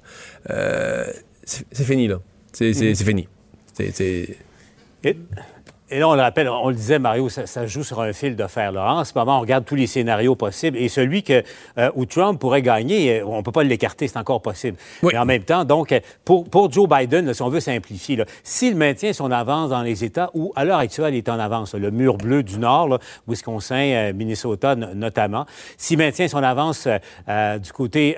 euh, 0.50 1.04
c'est 1.44 1.84
fini, 1.84 2.08
là. 2.08 2.20
C'est 2.52 2.70
mm-hmm. 2.70 3.04
fini. 3.04 3.28
C'est... 3.72 4.36
Et 5.92 5.98
là, 5.98 6.08
on 6.08 6.14
le 6.14 6.20
rappelle, 6.20 6.48
on 6.48 6.68
le 6.68 6.74
disait, 6.76 7.00
Mario, 7.00 7.28
ça, 7.28 7.66
joue 7.66 7.82
sur 7.82 8.00
un 8.00 8.12
fil 8.12 8.36
de 8.36 8.46
fer. 8.46 8.70
Là. 8.70 8.94
En 8.94 9.04
ce 9.04 9.12
moment, 9.16 9.38
on 9.38 9.40
regarde 9.40 9.64
tous 9.64 9.74
les 9.74 9.88
scénarios 9.88 10.36
possibles. 10.36 10.76
Et 10.76 10.88
celui 10.88 11.24
que, 11.24 11.42
euh, 11.78 11.90
où 11.96 12.06
Trump 12.06 12.40
pourrait 12.40 12.62
gagner, 12.62 13.20
euh, 13.20 13.26
on 13.26 13.38
ne 13.38 13.42
peut 13.42 13.50
pas 13.50 13.64
l'écarter, 13.64 14.06
c'est 14.06 14.16
encore 14.16 14.40
possible. 14.40 14.76
Mais 15.02 15.18
en 15.18 15.24
même 15.24 15.42
temps, 15.42 15.64
donc, 15.64 15.92
pour, 16.24 16.48
pour 16.48 16.70
Joe 16.70 16.88
Biden, 16.88 17.34
si 17.34 17.42
on 17.42 17.48
veut 17.48 17.58
simplifier, 17.58 18.22
s'il 18.44 18.76
maintient 18.76 19.12
son 19.12 19.32
avance 19.32 19.70
dans 19.70 19.82
les 19.82 20.04
États 20.04 20.30
où, 20.32 20.52
à 20.54 20.64
l'heure 20.64 20.78
actuelle, 20.78 21.14
il 21.14 21.18
est 21.18 21.28
en 21.28 21.40
avance, 21.40 21.74
le 21.74 21.90
mur 21.90 22.16
bleu 22.16 22.44
du 22.44 22.58
Nord, 22.58 23.00
Wisconsin, 23.26 23.74
euh, 23.74 24.12
Minnesota 24.12 24.76
notamment, 24.76 25.44
s'il 25.76 25.98
maintient 25.98 26.28
son 26.28 26.42
avance 26.42 26.86
du 26.86 27.72
côté 27.72 28.16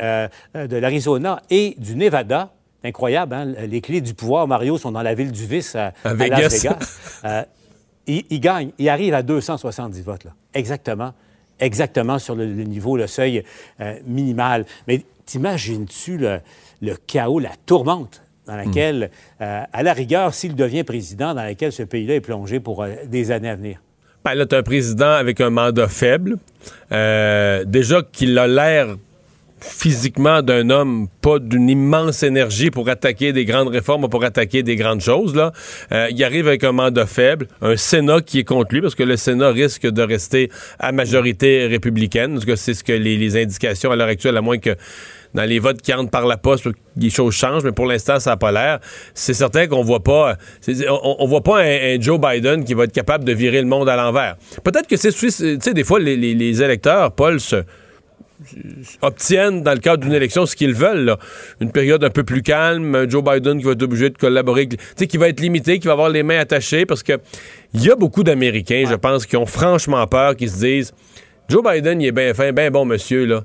de 0.54 0.76
l'Arizona 0.76 1.40
et 1.50 1.74
du 1.78 1.96
Nevada, 1.96 2.50
incroyable, 2.84 3.34
hein? 3.34 3.46
les 3.66 3.80
clés 3.80 4.00
du 4.00 4.14
pouvoir, 4.14 4.46
Mario, 4.46 4.76
sont 4.78 4.92
dans 4.92 5.02
la 5.02 5.14
ville 5.14 5.32
du 5.32 5.46
vice 5.46 5.74
à, 5.76 5.92
Las 6.04 6.14
Vegas. 6.14 6.66
il, 8.06 8.40
gagne, 8.40 8.70
il 8.78 8.88
arrive 8.88 9.14
à 9.14 9.22
270 9.22 10.02
votes, 10.02 10.24
là. 10.24 10.32
Exactement. 10.54 11.12
Exactement 11.60 12.18
sur 12.18 12.34
le, 12.34 12.46
niveau, 12.46 12.96
le 12.96 13.06
seuil 13.06 13.44
euh, 13.80 13.94
minimal. 14.06 14.64
Mais 14.88 15.04
t'imagines-tu 15.26 16.18
le, 16.18 16.96
chaos, 17.06 17.38
la 17.38 17.52
tourmente 17.66 18.22
dans 18.46 18.56
laquelle, 18.56 19.10
euh, 19.40 19.62
à 19.72 19.82
la 19.84 19.92
rigueur, 19.92 20.34
s'il 20.34 20.56
devient 20.56 20.82
président, 20.82 21.32
dans 21.34 21.44
laquelle 21.44 21.70
ce 21.70 21.84
pays-là 21.84 22.16
est 22.16 22.20
plongé 22.20 22.58
pour 22.58 22.82
euh, 22.82 22.94
des 23.06 23.30
années 23.30 23.50
à 23.50 23.54
venir? 23.54 23.80
Ben 24.24 24.34
là, 24.34 24.46
tu 24.46 24.56
un 24.56 24.62
président 24.64 25.12
avec 25.12 25.40
un 25.40 25.50
mandat 25.50 25.88
faible. 25.88 26.38
déjà 26.90 28.02
qu'il 28.12 28.36
a 28.38 28.46
l'air 28.46 28.96
physiquement 29.62 30.42
d'un 30.42 30.70
homme, 30.70 31.08
pas 31.20 31.38
d'une 31.38 31.68
immense 31.68 32.22
énergie 32.22 32.70
pour 32.70 32.88
attaquer 32.88 33.32
des 33.32 33.44
grandes 33.44 33.68
réformes, 33.68 34.08
pour 34.08 34.24
attaquer 34.24 34.62
des 34.62 34.76
grandes 34.76 35.00
choses. 35.00 35.34
Là, 35.34 35.52
euh, 35.92 36.08
il 36.10 36.22
arrive 36.24 36.48
avec 36.48 36.64
un 36.64 36.72
mandat 36.72 37.06
faible, 37.06 37.46
un 37.60 37.76
Sénat 37.76 38.20
qui 38.20 38.40
est 38.40 38.44
contre 38.44 38.74
lui, 38.74 38.80
parce 38.80 38.94
que 38.94 39.02
le 39.02 39.16
Sénat 39.16 39.50
risque 39.50 39.86
de 39.86 40.02
rester 40.02 40.50
à 40.78 40.92
majorité 40.92 41.66
républicaine. 41.66 42.34
Parce 42.34 42.44
que 42.44 42.56
c'est 42.56 42.74
ce 42.74 42.84
que 42.84 42.92
les, 42.92 43.36
indications 43.36 43.90
à 43.90 43.96
l'heure 43.96 44.08
actuelle, 44.08 44.36
à 44.36 44.42
moins 44.42 44.58
que 44.58 44.76
dans 45.32 45.44
les 45.44 45.58
votes 45.58 45.80
qui 45.80 45.94
entrent 45.94 46.10
par 46.10 46.26
la 46.26 46.36
poste, 46.36 46.68
les 46.96 47.08
choses 47.08 47.34
changent, 47.34 47.64
mais 47.64 47.72
pour 47.72 47.86
l'instant, 47.86 48.20
ça 48.20 48.30
n'a 48.30 48.36
pas 48.36 48.52
l'air. 48.52 48.80
C'est 49.14 49.32
certain 49.32 49.66
qu'on 49.66 49.82
voit 49.82 50.02
pas, 50.02 50.36
on, 50.88 51.26
voit 51.26 51.42
pas 51.42 51.62
un, 51.62 51.98
Joe 51.98 52.20
Biden 52.20 52.64
qui 52.64 52.74
va 52.74 52.84
être 52.84 52.92
capable 52.92 53.24
de 53.24 53.32
virer 53.32 53.62
le 53.62 53.68
monde 53.68 53.88
à 53.88 53.96
l'envers. 53.96 54.36
Peut-être 54.62 54.86
que 54.86 54.96
c'est, 54.96 55.12
tu 55.58 55.72
des 55.72 55.84
fois, 55.84 56.00
les, 56.00 56.16
les 56.16 56.62
électeurs, 56.62 57.12
Paul, 57.12 57.40
se 57.40 57.64
obtiennent 59.00 59.62
dans 59.62 59.72
le 59.72 59.78
cadre 59.78 60.02
d'une 60.02 60.12
élection 60.12 60.46
ce 60.46 60.56
qu'ils 60.56 60.74
veulent. 60.74 61.04
Là. 61.04 61.18
Une 61.60 61.72
période 61.72 62.02
un 62.04 62.10
peu 62.10 62.24
plus 62.24 62.42
calme, 62.42 63.06
Joe 63.08 63.22
Biden 63.22 63.58
qui 63.58 63.64
va 63.64 63.72
être 63.72 63.82
obligé 63.82 64.10
de 64.10 64.18
collaborer, 64.18 64.68
tu 64.68 64.76
sais, 64.96 65.06
qui 65.06 65.16
va 65.16 65.28
être 65.28 65.40
limité, 65.40 65.78
qui 65.78 65.86
va 65.86 65.92
avoir 65.92 66.10
les 66.10 66.22
mains 66.22 66.38
attachées 66.38 66.86
parce 66.86 67.02
que 67.02 67.18
il 67.74 67.82
y 67.82 67.90
a 67.90 67.96
beaucoup 67.96 68.22
d'Américains, 68.22 68.84
je 68.88 68.94
pense, 68.94 69.26
qui 69.26 69.36
ont 69.36 69.46
franchement 69.46 70.06
peur, 70.06 70.36
qui 70.36 70.48
se 70.48 70.58
disent 70.58 70.92
Joe 71.48 71.62
Biden, 71.62 72.00
il 72.00 72.08
est 72.08 72.12
bien 72.12 72.34
fin, 72.34 72.52
bien 72.52 72.70
bon 72.70 72.84
monsieur, 72.84 73.24
là, 73.24 73.44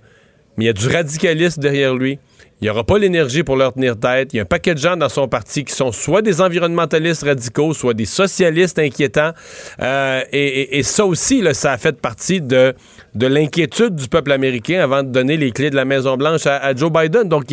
mais 0.58 0.66
il 0.66 0.68
y 0.68 0.70
a 0.70 0.74
du 0.74 0.88
radicalisme 0.88 1.62
derrière 1.62 1.96
lui. 1.96 2.20
Il 2.60 2.64
n'y 2.64 2.70
aura 2.72 2.84
pas 2.84 2.98
l'énergie 2.98 3.44
pour 3.44 3.56
leur 3.56 3.74
tenir 3.74 4.00
tête. 4.00 4.34
Il 4.34 4.38
y 4.38 4.40
a 4.40 4.44
un 4.44 4.46
paquet 4.46 4.74
de 4.74 4.80
gens 4.80 4.98
dans 4.98 5.10
son 5.10 5.28
parti 5.28 5.64
qui 5.64 5.74
sont 5.74 5.92
soit 5.92 6.24
des 6.24 6.42
environnementalistes 6.42 7.24
radicaux, 7.24 7.74
soit 7.74 7.94
des 7.94 8.06
socialistes 8.06 8.80
inquiétants. 8.80 9.32
Euh, 9.80 10.22
et, 10.32 10.82
ça 10.82 11.06
aussi, 11.06 11.44
ça 11.54 11.74
a 11.74 11.78
fait 11.78 12.02
partie 12.02 12.42
de, 12.42 12.74
de 13.14 13.28
l'inquiétude 13.28 13.96
du 13.96 14.08
peuple 14.08 14.32
américain 14.32 14.80
avant 14.82 15.04
de 15.04 15.10
donner 15.10 15.38
les 15.38 15.52
clés 15.52 15.70
de 15.70 15.76
la 15.76 15.86
Maison-Blanche 15.86 16.48
à, 16.48 16.76
Joe 16.76 16.92
Biden. 16.92 17.30
Donc, 17.30 17.46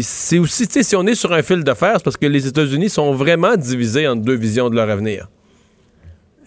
c'est 0.00 0.38
aussi, 0.38 0.66
si 0.66 0.96
on 0.96 1.06
est 1.06 1.14
sur 1.14 1.34
un 1.34 1.42
fil 1.42 1.62
de 1.62 1.74
fer, 1.74 1.94
c'est 1.96 2.04
parce 2.04 2.16
que 2.16 2.26
les 2.26 2.46
États-Unis 2.46 2.88
sont 2.88 3.12
vraiment 3.12 3.56
divisés 3.56 4.08
en 4.08 4.16
deux 4.16 4.36
visions 4.36 4.70
de 4.70 4.76
leur 4.76 4.88
avenir. 4.88 5.28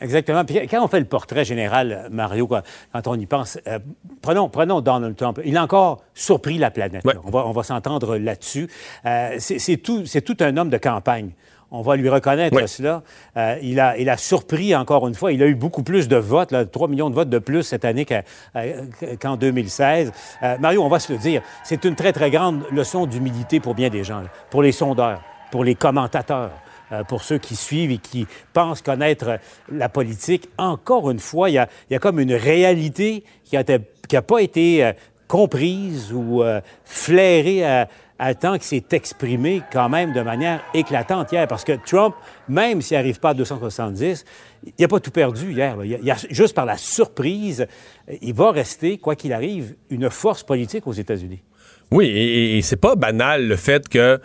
Exactement. 0.01 0.43
Puis 0.45 0.67
quand 0.67 0.83
on 0.83 0.87
fait 0.87 0.99
le 0.99 1.05
portrait 1.05 1.45
général, 1.45 2.07
Mario, 2.11 2.47
quand, 2.47 2.61
on 3.07 3.15
y 3.15 3.25
pense, 3.25 3.57
euh, 3.67 3.79
prenons, 4.21 4.49
prenons 4.49 4.81
Donald 4.81 5.15
Trump. 5.15 5.39
Il 5.45 5.57
a 5.57 5.63
encore 5.63 6.01
surpris 6.13 6.57
la 6.57 6.71
planète. 6.71 7.03
On 7.23 7.29
va, 7.29 7.45
on 7.45 7.51
va 7.51 7.63
s'entendre 7.63 8.17
là-dessus. 8.17 8.67
Euh, 9.05 9.35
c'est 9.39 9.77
tout, 9.77 10.03
tout 10.03 10.37
un 10.39 10.57
homme 10.57 10.69
de 10.69 10.77
campagne. 10.77 11.31
On 11.71 11.81
va 11.81 11.95
lui 11.95 12.07
reconnaître 12.09 12.69
cela. 12.69 13.01
Euh, 13.35 13.57
il, 13.61 13.79
a, 13.79 13.97
il 13.97 14.09
a 14.09 14.17
surpris 14.17 14.75
encore 14.75 15.07
une 15.07 15.15
fois. 15.15 15.31
Il 15.31 15.41
a 15.41 15.47
eu 15.47 15.55
beaucoup 15.55 15.83
plus 15.83 16.07
de 16.07 16.15
votes, 16.15 16.51
là, 16.51 16.63
3 16.63 16.87
millions 16.87 17.09
de 17.09 17.15
votes 17.15 17.29
de 17.29 17.39
plus 17.39 17.63
cette 17.63 17.85
année 17.85 18.05
qu'en 19.19 19.35
2016. 19.35 20.11
Mario, 20.59 20.83
on 20.83 20.89
va 20.89 20.99
se 20.99 21.11
le 21.11 21.19
dire, 21.19 21.41
c'est 21.63 21.83
une 21.83 21.95
très, 21.95 22.13
très 22.13 22.29
grande 22.29 22.63
leçon 22.71 23.07
d'humilité 23.07 23.59
pour 23.59 23.73
bien 23.73 23.89
des 23.89 24.03
gens, 24.03 24.21
pour 24.51 24.61
les 24.61 24.71
sondeurs, 24.71 25.21
pour 25.51 25.63
les 25.63 25.75
commentateurs. 25.75 26.51
Euh, 26.91 27.03
pour 27.03 27.23
ceux 27.23 27.39
qui 27.39 27.55
suivent 27.55 27.89
et 27.89 27.97
qui 27.97 28.27
pensent 28.53 28.83
connaître 28.83 29.39
la 29.71 29.89
politique. 29.89 30.49
Encore 30.59 31.09
une 31.09 31.19
fois, 31.19 31.49
il 31.49 31.53
y 31.53 31.57
a, 31.95 31.99
comme 31.99 32.19
une 32.19 32.33
réalité 32.33 33.23
qui 33.43 33.55
n'a 33.55 34.21
pas 34.21 34.39
été 34.39 34.85
euh, 34.85 34.93
comprise 35.27 36.13
ou 36.13 36.43
euh, 36.43 36.61
flairée 36.83 37.65
à, 37.65 38.35
temps, 38.35 38.59
qui 38.59 38.67
s'est 38.67 38.85
exprimée 38.91 39.63
quand 39.73 39.89
même 39.89 40.13
de 40.13 40.21
manière 40.21 40.61
éclatante 40.75 41.31
hier. 41.31 41.47
Parce 41.47 41.63
que 41.63 41.71
Trump, 41.87 42.13
même 42.47 42.83
s'il 42.83 42.97
n'arrive 42.97 43.19
pas 43.19 43.29
à 43.29 43.33
270, 43.33 44.23
il 44.65 44.71
n'a 44.79 44.87
pas 44.87 44.99
tout 44.99 45.09
perdu 45.09 45.53
hier. 45.53 45.75
Juste 46.29 46.53
par 46.53 46.65
la 46.65 46.77
surprise, 46.77 47.65
il 48.21 48.33
va 48.35 48.51
rester, 48.51 48.99
quoi 48.99 49.15
qu'il 49.15 49.33
arrive, 49.33 49.75
une 49.89 50.11
force 50.11 50.43
politique 50.43 50.85
aux 50.85 50.93
États-Unis. 50.93 51.41
Oui, 51.89 52.05
et, 52.05 52.57
et 52.57 52.61
c'est 52.61 52.77
pas 52.77 52.95
banal 52.95 53.47
le 53.47 53.55
fait 53.55 53.89
que 53.89 54.19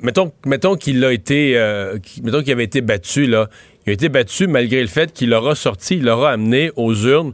mettons, 0.00 0.32
mettons 0.46 0.76
qu'il 0.76 1.04
a 1.04 1.12
été, 1.12 1.56
euh, 1.56 1.98
mettons 2.22 2.42
qu'il 2.42 2.52
avait 2.52 2.64
été 2.64 2.80
battu, 2.80 3.26
là. 3.26 3.48
Il 3.86 3.90
a 3.90 3.92
été 3.94 4.08
battu 4.08 4.46
malgré 4.46 4.82
le 4.82 4.88
fait 4.88 5.12
qu'il 5.12 5.32
aura 5.32 5.54
sorti, 5.54 5.96
il 5.96 6.08
aura 6.08 6.32
amené 6.32 6.70
aux 6.76 6.94
urnes 6.94 7.32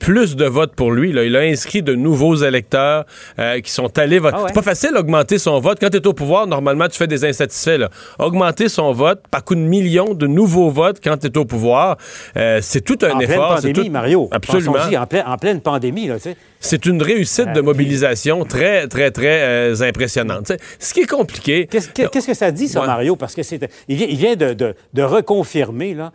plus 0.00 0.34
de 0.34 0.46
votes 0.46 0.74
pour 0.74 0.90
lui. 0.90 1.12
Là. 1.12 1.24
Il 1.24 1.36
a 1.36 1.40
inscrit 1.40 1.82
de 1.82 1.94
nouveaux 1.94 2.34
électeurs 2.34 3.04
euh, 3.38 3.60
qui 3.60 3.70
sont 3.70 3.96
allés 3.98 4.18
voter. 4.18 4.36
Ah 4.40 4.44
c'est 4.48 4.54
pas 4.54 4.62
facile 4.62 4.92
d'augmenter 4.94 5.38
son 5.38 5.60
vote. 5.60 5.78
Quand 5.78 5.90
tu 5.90 5.98
es 5.98 6.06
au 6.06 6.14
pouvoir, 6.14 6.46
normalement, 6.46 6.88
tu 6.88 6.96
fais 6.96 7.06
des 7.06 7.24
insatisfaits. 7.24 7.76
Là. 7.76 7.90
Augmenter 8.18 8.68
son 8.68 8.92
vote 8.92 9.22
par 9.30 9.44
coup 9.44 9.54
de 9.54 9.60
millions 9.60 10.14
de 10.14 10.26
nouveaux 10.26 10.70
votes 10.70 11.00
quand 11.04 11.18
tu 11.18 11.26
es 11.26 11.38
au 11.38 11.44
pouvoir, 11.44 11.98
euh, 12.36 12.58
c'est 12.62 12.80
tout 12.80 12.98
un 13.02 13.18
effort. 13.20 13.52
En 13.52 13.60
pleine 13.60 13.72
pandémie, 13.72 13.90
Mario. 13.90 14.28
Absolument. 14.32 14.76
En, 14.76 15.32
en, 15.32 15.36
pleine 15.36 15.60
pandémie, 15.60 16.08
là, 16.08 16.16
tu 16.16 16.22
sais. 16.22 16.36
C'est 16.60 16.86
une 16.86 17.02
réussite 17.02 17.52
de 17.52 17.60
mobilisation 17.60 18.44
très, 18.44 18.86
très, 18.86 19.10
très 19.10 19.42
euh, 19.42 19.82
impressionnante. 19.82 20.52
ce 20.78 20.94
qui 20.94 21.00
est 21.00 21.10
compliqué. 21.10 21.66
Qu'est-ce 21.66 22.26
que 22.26 22.34
ça 22.34 22.50
dit, 22.50 22.68
ça, 22.68 22.86
Mario? 22.86 23.16
Parce 23.16 23.34
que 23.34 23.42
c'est, 23.42 23.68
il 23.88 23.96
vient, 23.96 24.06
il 24.08 24.16
vient 24.16 24.36
de, 24.36 24.52
de, 24.52 24.74
de, 24.92 25.02
reconfirmer 25.02 25.94
là, 25.94 26.12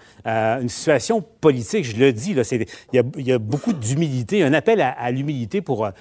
une 0.62 0.70
situation 0.70 1.24
politique, 1.42 1.86
je 1.86 1.98
le 1.98 2.14
dis, 2.14 2.34
là, 2.34 2.44
il, 2.52 2.66
y 2.94 3.00
a, 3.00 3.04
il 3.18 3.28
y 3.28 3.32
a 3.32 3.40
beaucoup 3.40 3.74
d'humilité, 3.74 4.44
un 4.44 4.54
appel 4.54 4.82
à, 4.82 5.12
l'humilité 5.12 5.62
pour, 5.62 5.86
euh, 5.86 5.92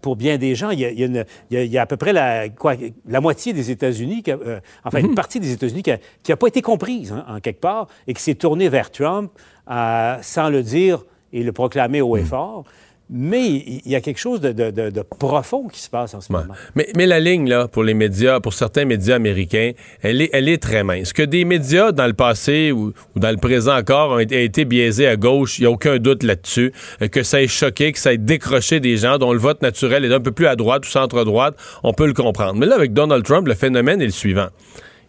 pour 0.00 0.16
bien 0.16 0.38
des 0.38 0.54
gens. 0.54 0.70
Il 0.70 0.80
y 0.80 0.84
a, 0.84 0.90
il 0.90 1.24
y 1.50 1.78
a, 1.78 1.82
à 1.82 1.86
peu 1.86 1.96
près 1.96 2.12
la, 2.12 2.48
quoi, 2.48 2.74
la 3.06 3.20
moitié 3.20 3.52
des 3.52 3.70
États-Unis, 3.70 4.22
euh, 4.28 4.60
enfin 4.84 4.98
une 4.98 5.08
mhm. 5.08 5.14
partie 5.14 5.40
des 5.40 5.52
États-Unis 5.52 5.82
qui 5.82 5.92
n'a 6.30 6.36
pas 6.36 6.46
été 6.46 6.62
comprise 6.62 7.12
hein, 7.12 7.24
en 7.28 7.40
quelque 7.40 7.60
part 7.60 7.88
et 8.06 8.14
qui 8.14 8.22
s'est 8.22 8.34
tournée 8.34 8.68
vers 8.68 8.90
Trump 8.90 9.30
euh, 9.70 10.16
sans 10.22 10.48
le 10.48 10.62
dire 10.62 11.04
et 11.32 11.42
le 11.42 11.52
proclamer 11.52 12.00
haut 12.00 12.16
et 12.16 12.20
mhm. 12.20 12.26
fort. 12.26 12.64
Mais 13.10 13.48
il 13.48 13.82
y 13.84 13.94
a 13.94 14.00
quelque 14.00 14.18
chose 14.18 14.40
de, 14.40 15.02
profond 15.18 15.68
qui 15.68 15.80
se 15.80 15.90
passe 15.90 16.14
en 16.14 16.22
ce 16.22 16.32
moment. 16.32 16.54
Mais, 16.74 16.88
mais, 16.96 17.04
la 17.04 17.20
ligne, 17.20 17.48
là, 17.48 17.68
pour 17.68 17.84
les 17.84 17.92
médias, 17.92 18.40
pour 18.40 18.54
certains 18.54 18.86
médias 18.86 19.16
américains, 19.16 19.72
elle 20.00 20.22
est, 20.22 20.30
elle 20.32 20.48
est 20.48 20.62
très 20.62 20.84
mince. 20.84 21.12
Que 21.12 21.22
des 21.22 21.44
médias, 21.44 21.92
dans 21.92 22.06
le 22.06 22.14
passé 22.14 22.72
ou, 22.72 22.94
dans 23.14 23.30
le 23.30 23.36
présent 23.36 23.76
encore, 23.76 24.12
ont 24.12 24.18
été, 24.18 24.64
biaisés 24.64 25.06
à 25.06 25.16
gauche, 25.16 25.58
il 25.58 25.62
n'y 25.62 25.66
a 25.66 25.70
aucun 25.70 25.98
doute 25.98 26.22
là-dessus. 26.22 26.72
Euh, 27.02 27.08
que 27.08 27.22
ça 27.22 27.42
ait 27.42 27.48
choqué, 27.48 27.92
que 27.92 27.98
ça 27.98 28.14
ait 28.14 28.18
décroché 28.18 28.80
des 28.80 28.96
gens 28.96 29.18
dont 29.18 29.34
le 29.34 29.38
vote 29.38 29.60
naturel 29.60 30.06
est 30.06 30.14
un 30.14 30.20
peu 30.20 30.32
plus 30.32 30.46
à 30.46 30.56
droite 30.56 30.86
ou 30.86 30.88
centre-droite, 30.88 31.56
on 31.82 31.92
peut 31.92 32.06
le 32.06 32.14
comprendre. 32.14 32.54
Mais 32.54 32.66
là, 32.66 32.74
avec 32.74 32.94
Donald 32.94 33.22
Trump, 33.22 33.46
le 33.46 33.54
phénomène 33.54 34.00
est 34.00 34.06
le 34.06 34.12
suivant. 34.12 34.48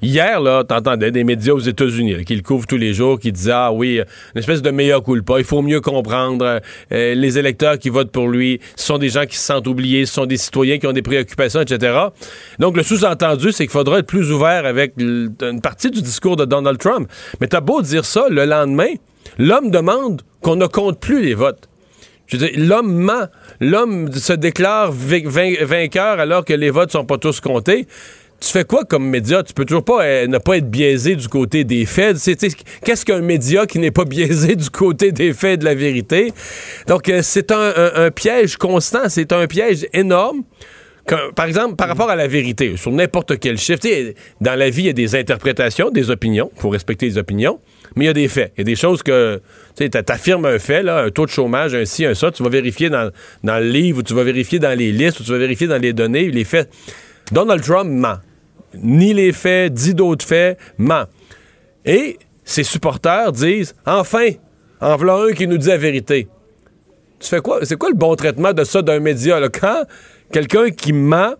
Hier, 0.01 0.39
là, 0.41 0.63
t'entendais 0.63 1.11
des 1.11 1.23
médias 1.23 1.53
aux 1.53 1.59
États-Unis 1.59 2.25
qui 2.25 2.35
le 2.35 2.41
couvrent 2.41 2.67
tous 2.67 2.77
les 2.77 2.93
jours, 2.93 3.19
qui 3.19 3.31
disaient 3.31 3.51
Ah 3.53 3.71
oui, 3.71 3.99
une 4.33 4.39
espèce 4.39 4.61
de 4.61 4.69
meilleur 4.71 5.03
culpa, 5.03 5.35
il 5.37 5.45
faut 5.45 5.61
mieux 5.61 5.81
comprendre. 5.81 6.59
Euh, 6.91 7.15
les 7.15 7.37
électeurs 7.37 7.79
qui 7.79 7.89
votent 7.89 8.11
pour 8.11 8.27
lui, 8.27 8.59
ce 8.75 8.85
sont 8.85 8.97
des 8.97 9.09
gens 9.09 9.25
qui 9.25 9.37
se 9.37 9.43
sentent 9.43 9.67
oubliés, 9.67 10.05
ce 10.05 10.13
sont 10.13 10.25
des 10.25 10.37
citoyens 10.37 10.77
qui 10.77 10.87
ont 10.87 10.93
des 10.93 11.01
préoccupations, 11.01 11.61
etc. 11.61 11.97
Donc, 12.59 12.75
le 12.75 12.83
sous-entendu, 12.83 13.51
c'est 13.51 13.63
qu'il 13.63 13.71
faudra 13.71 13.99
être 13.99 14.07
plus 14.07 14.31
ouvert 14.31 14.65
avec 14.65 14.93
une 14.97 15.61
partie 15.63 15.89
du 15.89 16.01
discours 16.01 16.35
de 16.35 16.45
Donald 16.45 16.77
Trump. 16.77 17.09
Mais 17.39 17.47
t'as 17.47 17.61
beau 17.61 17.81
dire 17.81 18.05
ça, 18.05 18.27
le 18.29 18.45
lendemain, 18.45 18.93
l'homme 19.37 19.71
demande 19.71 20.21
qu'on 20.41 20.55
ne 20.55 20.67
compte 20.67 20.99
plus 20.99 21.23
les 21.23 21.33
votes. 21.33 21.69
Je 22.27 22.37
veux 22.37 22.47
dire, 22.47 22.57
l'homme 22.57 22.93
ment. 22.93 23.27
L'homme 23.59 24.11
se 24.11 24.33
déclare 24.33 24.91
vainqueur 24.91 26.19
alors 26.19 26.43
que 26.43 26.53
les 26.53 26.69
votes 26.69 26.91
sont 26.91 27.05
pas 27.05 27.17
tous 27.17 27.39
comptés 27.39 27.87
tu 28.39 28.49
fais 28.49 28.63
quoi 28.63 28.83
comme 28.85 29.07
média? 29.09 29.43
Tu 29.43 29.53
peux 29.53 29.65
toujours 29.65 29.85
pas 29.85 30.03
euh, 30.03 30.27
ne 30.27 30.37
pas 30.37 30.57
être 30.57 30.69
biaisé 30.69 31.15
du 31.15 31.27
côté 31.27 31.63
des 31.63 31.85
faits. 31.85 32.17
Qu'est-ce 32.83 33.05
qu'un 33.05 33.21
média 33.21 33.65
qui 33.65 33.79
n'est 33.79 33.91
pas 33.91 34.05
biaisé 34.05 34.55
du 34.55 34.69
côté 34.69 35.11
des 35.11 35.33
faits 35.33 35.61
de 35.61 35.65
la 35.65 35.75
vérité? 35.75 36.33
Donc, 36.87 37.09
euh, 37.09 37.21
c'est 37.23 37.51
un, 37.51 38.11
piège 38.11 38.57
constant, 38.57 39.09
c'est 39.09 39.31
un 39.31 39.47
piège 39.47 39.87
énorme. 39.93 40.43
par 41.35 41.45
exemple, 41.45 41.75
par 41.75 41.87
rapport 41.87 42.09
à 42.09 42.15
la 42.15 42.27
vérité, 42.27 42.77
sur 42.77 42.91
n'importe 42.91 43.39
quel 43.39 43.57
chiffre, 43.57 43.81
dans 44.41 44.55
la 44.55 44.69
vie, 44.69 44.83
il 44.83 44.87
y 44.87 44.89
a 44.89 44.93
des 44.93 45.15
interprétations, 45.15 45.89
des 45.89 46.09
opinions, 46.09 46.51
il 46.55 46.61
faut 46.61 46.69
respecter 46.69 47.05
les 47.07 47.17
opinions, 47.17 47.59
mais 47.95 48.05
il 48.05 48.07
y 48.07 48.11
a 48.11 48.13
des 48.13 48.27
faits. 48.27 48.51
Il 48.57 48.59
y 48.59 48.61
a 48.61 48.65
des 48.65 48.75
choses 48.75 49.01
que, 49.01 49.41
tu 49.77 49.89
affirmes 50.07 50.45
un 50.45 50.59
fait, 50.59 50.83
là, 50.83 51.03
un 51.03 51.09
taux 51.09 51.25
de 51.25 51.31
chômage, 51.31 51.73
un 51.73 51.85
ci, 51.85 52.05
un 52.05 52.13
ça, 52.13 52.31
tu 52.31 52.43
vas 52.43 52.49
vérifier 52.49 52.89
dans, 52.89 53.11
dans 53.43 53.59
le 53.59 53.69
livre, 53.69 53.99
ou 53.99 54.03
tu 54.03 54.13
vas 54.13 54.23
vérifier 54.23 54.59
dans 54.59 54.77
les 54.77 54.91
listes, 54.91 55.19
ou 55.19 55.23
tu 55.23 55.31
vas 55.31 55.37
vérifier 55.37 55.67
dans 55.67 55.81
les 55.81 55.93
données, 55.93 56.29
les 56.29 56.43
faits. 56.43 56.69
Donald 57.31 57.63
Trump 57.63 57.89
ment 57.89 58.17
ni 58.81 59.13
les 59.13 59.31
faits, 59.31 59.73
dit 59.73 59.93
d'autres 59.93 60.25
faits, 60.25 60.57
ment. 60.77 61.05
Et 61.85 62.17
ses 62.43 62.63
supporters 62.63 63.31
disent 63.31 63.75
Enfin, 63.85 64.29
en 64.81 64.95
voilà 64.95 65.15
un 65.15 65.33
qui 65.33 65.47
nous 65.47 65.57
dit 65.57 65.67
la 65.67 65.77
vérité. 65.77 66.27
Tu 67.19 67.29
fais 67.29 67.39
quoi? 67.41 67.59
C'est 67.63 67.77
quoi 67.77 67.89
le 67.89 67.95
bon 67.95 68.15
traitement 68.15 68.53
de 68.53 68.63
ça 68.63 68.81
d'un 68.81 68.99
média? 68.99 69.39
Quand 69.49 69.83
quelqu'un 70.31 70.69
qui 70.69 70.93
ment 70.93 71.35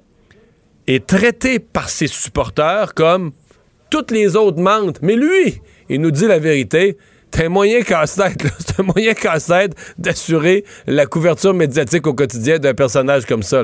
est 0.87 1.05
traité 1.05 1.59
par 1.59 1.89
ses 1.89 2.07
supporters 2.07 2.93
comme 2.93 3.31
toutes 3.89 4.11
les 4.11 4.35
autres 4.35 4.59
mentent, 4.59 5.01
mais 5.01 5.15
lui, 5.15 5.61
il 5.89 6.01
nous 6.01 6.11
dit 6.11 6.27
la 6.27 6.39
vérité. 6.39 6.97
C'est 7.31 7.47
un 7.47 7.49
moyen 7.49 7.81
casse-tête, 7.81 8.45
c'est 8.59 8.79
un 8.79 8.83
moyen 8.83 9.13
casse-tête 9.13 9.73
d'assurer 9.97 10.63
la 10.87 11.05
couverture 11.05 11.53
médiatique 11.53 12.07
au 12.07 12.13
quotidien 12.13 12.59
d'un 12.59 12.73
personnage 12.73 13.25
comme 13.25 13.43
ça. 13.43 13.61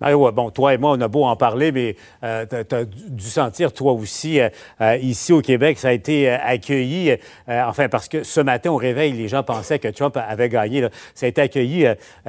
Mario, 0.00 0.30
bon, 0.32 0.50
toi 0.50 0.74
et 0.74 0.78
moi, 0.78 0.92
on 0.92 1.00
a 1.00 1.08
beau 1.08 1.24
en 1.24 1.34
parler, 1.36 1.72
mais 1.72 1.96
euh, 2.22 2.46
tu 2.46 2.74
as, 2.74 2.84
dû 2.84 3.24
sentir, 3.24 3.72
toi 3.72 3.92
aussi, 3.92 4.40
euh, 4.40 4.48
euh, 4.80 4.96
ici 4.96 5.32
au 5.32 5.40
Québec, 5.40 5.78
ça 5.78 5.88
a 5.88 5.92
été 5.92 6.30
accueilli, 6.30 7.16
enfin, 7.48 7.88
parce 7.88 8.08
que 8.08 8.22
ce 8.22 8.40
matin, 8.40 8.70
au 8.70 8.76
réveil, 8.76 9.12
les 9.12 9.28
gens 9.28 9.42
pensaient 9.42 9.78
que 9.78 9.88
Trump 9.88 10.16
avait 10.16 10.48
gagné. 10.48 10.86
Ça 11.14 11.26
a 11.26 11.28
été 11.28 11.40
accueilli 11.40 11.86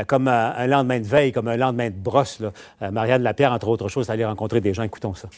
comme 0.08 0.28
un 0.28 0.68
lendemain 0.68 1.00
de 1.00 1.06
veille, 1.06 1.32
comme 1.32 1.48
un 1.48 1.58
lendemain 1.58 1.90
de 1.90 1.96
brosse. 1.96 2.42
Marianne 2.82 3.24
Lapierre, 3.24 3.52
entre 3.52 3.68
autres 3.68 3.90
choses, 3.90 4.10
allait 4.10 4.26
rencontrer 4.26 4.62
des 4.62 4.74
gens. 4.74 4.84
Écoutons 4.84 5.14
ça. 5.14 5.30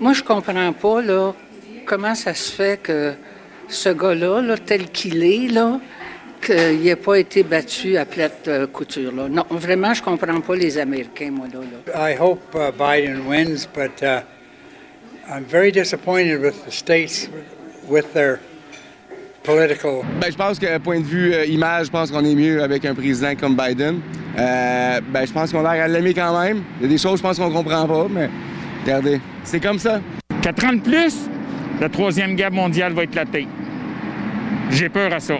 Moi, 0.00 0.12
je 0.12 0.22
comprends 0.22 0.72
pas, 0.72 1.02
là, 1.02 1.32
comment 1.86 2.14
ça 2.14 2.34
se 2.34 2.52
fait 2.52 2.82
que 2.82 3.14
ce 3.68 3.88
gars-là, 3.88 4.42
là, 4.42 4.56
tel 4.58 4.90
qu'il 4.90 5.22
est, 5.22 5.48
là, 5.48 5.80
qu'il 6.44 6.82
n'ait 6.82 6.96
pas 6.96 7.18
été 7.18 7.42
battu 7.42 7.96
à 7.96 8.04
plate 8.04 8.48
euh, 8.48 8.66
couture. 8.66 9.12
Là. 9.12 9.28
Non, 9.28 9.44
vraiment, 9.50 9.94
je 9.94 10.00
ne 10.00 10.04
comprends 10.04 10.40
pas 10.40 10.54
les 10.54 10.78
Américains, 10.78 11.30
moi, 11.30 11.46
là. 11.52 11.60
là. 11.60 12.10
I 12.10 12.16
hope 12.20 12.42
uh, 12.54 12.70
Biden 12.70 13.26
wins, 13.26 13.66
but 13.66 14.02
uh, 14.02 14.22
I'm 15.28 15.44
very 15.44 15.72
disappointed 15.72 16.40
with 16.40 16.64
the 16.66 16.70
states 16.70 17.28
with 17.88 18.12
their 18.12 18.40
political. 19.42 20.04
Ben, 20.20 20.30
je 20.30 20.36
pense 20.36 20.58
que 20.58 20.78
point 20.78 21.00
de 21.00 21.06
vue 21.06 21.32
euh, 21.34 21.46
image, 21.46 21.86
je 21.86 21.90
pense 21.90 22.10
qu'on 22.10 22.24
est 22.24 22.34
mieux 22.34 22.62
avec 22.62 22.84
un 22.84 22.94
président 22.94 23.34
comme 23.34 23.56
Biden. 23.56 24.00
Euh, 24.38 25.00
ben, 25.08 25.26
je 25.26 25.32
pense 25.32 25.50
qu'on 25.52 25.64
a 25.64 25.74
l'air 25.74 25.84
à 25.84 25.88
l'aimer 25.88 26.14
quand 26.14 26.38
même. 26.40 26.62
Il 26.80 26.84
y 26.84 26.86
a 26.86 26.88
des 26.88 26.98
choses, 26.98 27.18
je 27.18 27.22
pense 27.22 27.38
qu'on 27.38 27.50
comprend 27.50 27.86
pas, 27.86 28.06
mais 28.10 28.28
regardez, 28.84 29.20
c'est 29.44 29.60
comme 29.60 29.78
ça. 29.78 30.00
Quatre 30.42 30.64
ans 30.64 30.72
de 30.72 30.80
plus, 30.80 31.28
la 31.80 31.88
troisième 31.88 32.34
guerre 32.34 32.52
mondiale 32.52 32.92
va 32.92 33.04
éclater. 33.04 33.46
J'ai 34.70 34.88
peur 34.88 35.12
à 35.12 35.20
ça. 35.20 35.38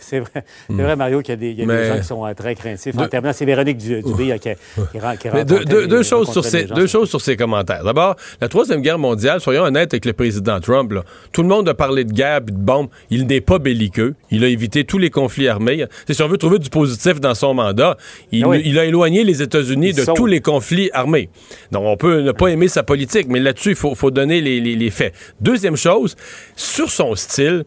C'est 0.00 0.20
vrai, 0.20 0.44
c'est 0.68 0.82
vrai. 0.82 0.96
Mario, 0.96 1.20
qu'il 1.20 1.30
y 1.30 1.32
a 1.32 1.36
des, 1.36 1.50
il 1.50 1.58
y 1.58 1.62
a 1.62 1.66
des 1.66 1.72
Mais- 1.72 1.88
gens 1.88 1.98
qui 1.98 2.04
sont 2.06 2.26
euh, 2.26 2.34
très 2.34 2.54
craintifs. 2.54 2.96
En 2.98 3.06
terminant, 3.08 3.32
c'est 3.32 3.44
Véronique 3.44 3.78
Du- 3.78 4.02
Dubé 4.02 4.32
euh, 4.32 4.38
qui, 4.38 4.48
qui, 4.92 4.98
ren- 4.98 5.16
qui 5.16 5.28
Mais 5.32 5.44
deux, 5.44 6.02
choses 6.02 6.30
sur 6.30 6.44
ces, 6.44 6.66
gens 6.66 6.74
deux 6.74 6.86
choses 6.86 7.08
sur 7.08 7.20
ces 7.20 7.36
commentaires. 7.36 7.84
D'abord, 7.84 8.16
la 8.40 8.48
Troisième 8.48 8.80
Guerre 8.82 8.98
mondiale, 8.98 9.40
soyons 9.40 9.62
honnêtes 9.62 9.92
avec 9.94 10.04
le 10.04 10.12
président 10.12 10.60
Trump, 10.60 10.92
là. 10.92 11.02
tout 11.32 11.42
le 11.42 11.48
monde 11.48 11.68
a 11.68 11.74
parlé 11.74 12.04
de 12.04 12.12
guerre 12.12 12.38
et 12.38 12.50
de 12.50 12.56
bombes. 12.56 12.88
Il 13.10 13.26
n'est 13.26 13.40
pas 13.40 13.58
belliqueux. 13.58 14.14
Il 14.30 14.44
a 14.44 14.48
évité 14.48 14.84
tous 14.84 14.98
les 14.98 15.10
conflits 15.10 15.48
armés. 15.48 15.84
Si 16.10 16.22
on 16.22 16.28
veut 16.28 16.38
trouver 16.38 16.58
du 16.58 16.70
positif 16.70 17.20
dans 17.20 17.34
son 17.34 17.54
mandat, 17.54 17.96
il, 18.32 18.44
Ah 18.44 18.48
oui. 18.48 18.62
il 18.64 18.78
a 18.78 18.84
éloigné 18.84 19.24
les 19.24 19.42
États-Unis 19.42 19.92
de 19.92 20.04
tous 20.14 20.26
les 20.26 20.40
conflits 20.40 20.90
armés. 20.92 21.28
Donc, 21.72 21.84
on 21.86 21.96
peut 21.96 22.20
ne 22.20 22.32
pas 22.32 22.48
aimer 22.48 22.68
sa 22.68 22.82
politique, 22.82 23.26
mais 23.28 23.40
là-dessus, 23.40 23.70
il 23.70 23.76
faut, 23.76 23.94
faut 23.94 24.10
donner 24.10 24.40
les, 24.40 24.60
les- 24.60 24.76
les 24.76 24.90
faits. 24.90 25.14
Deuxième 25.40 25.76
chose, 25.76 26.16
sur 26.56 26.90
son 26.90 27.14
style, 27.14 27.64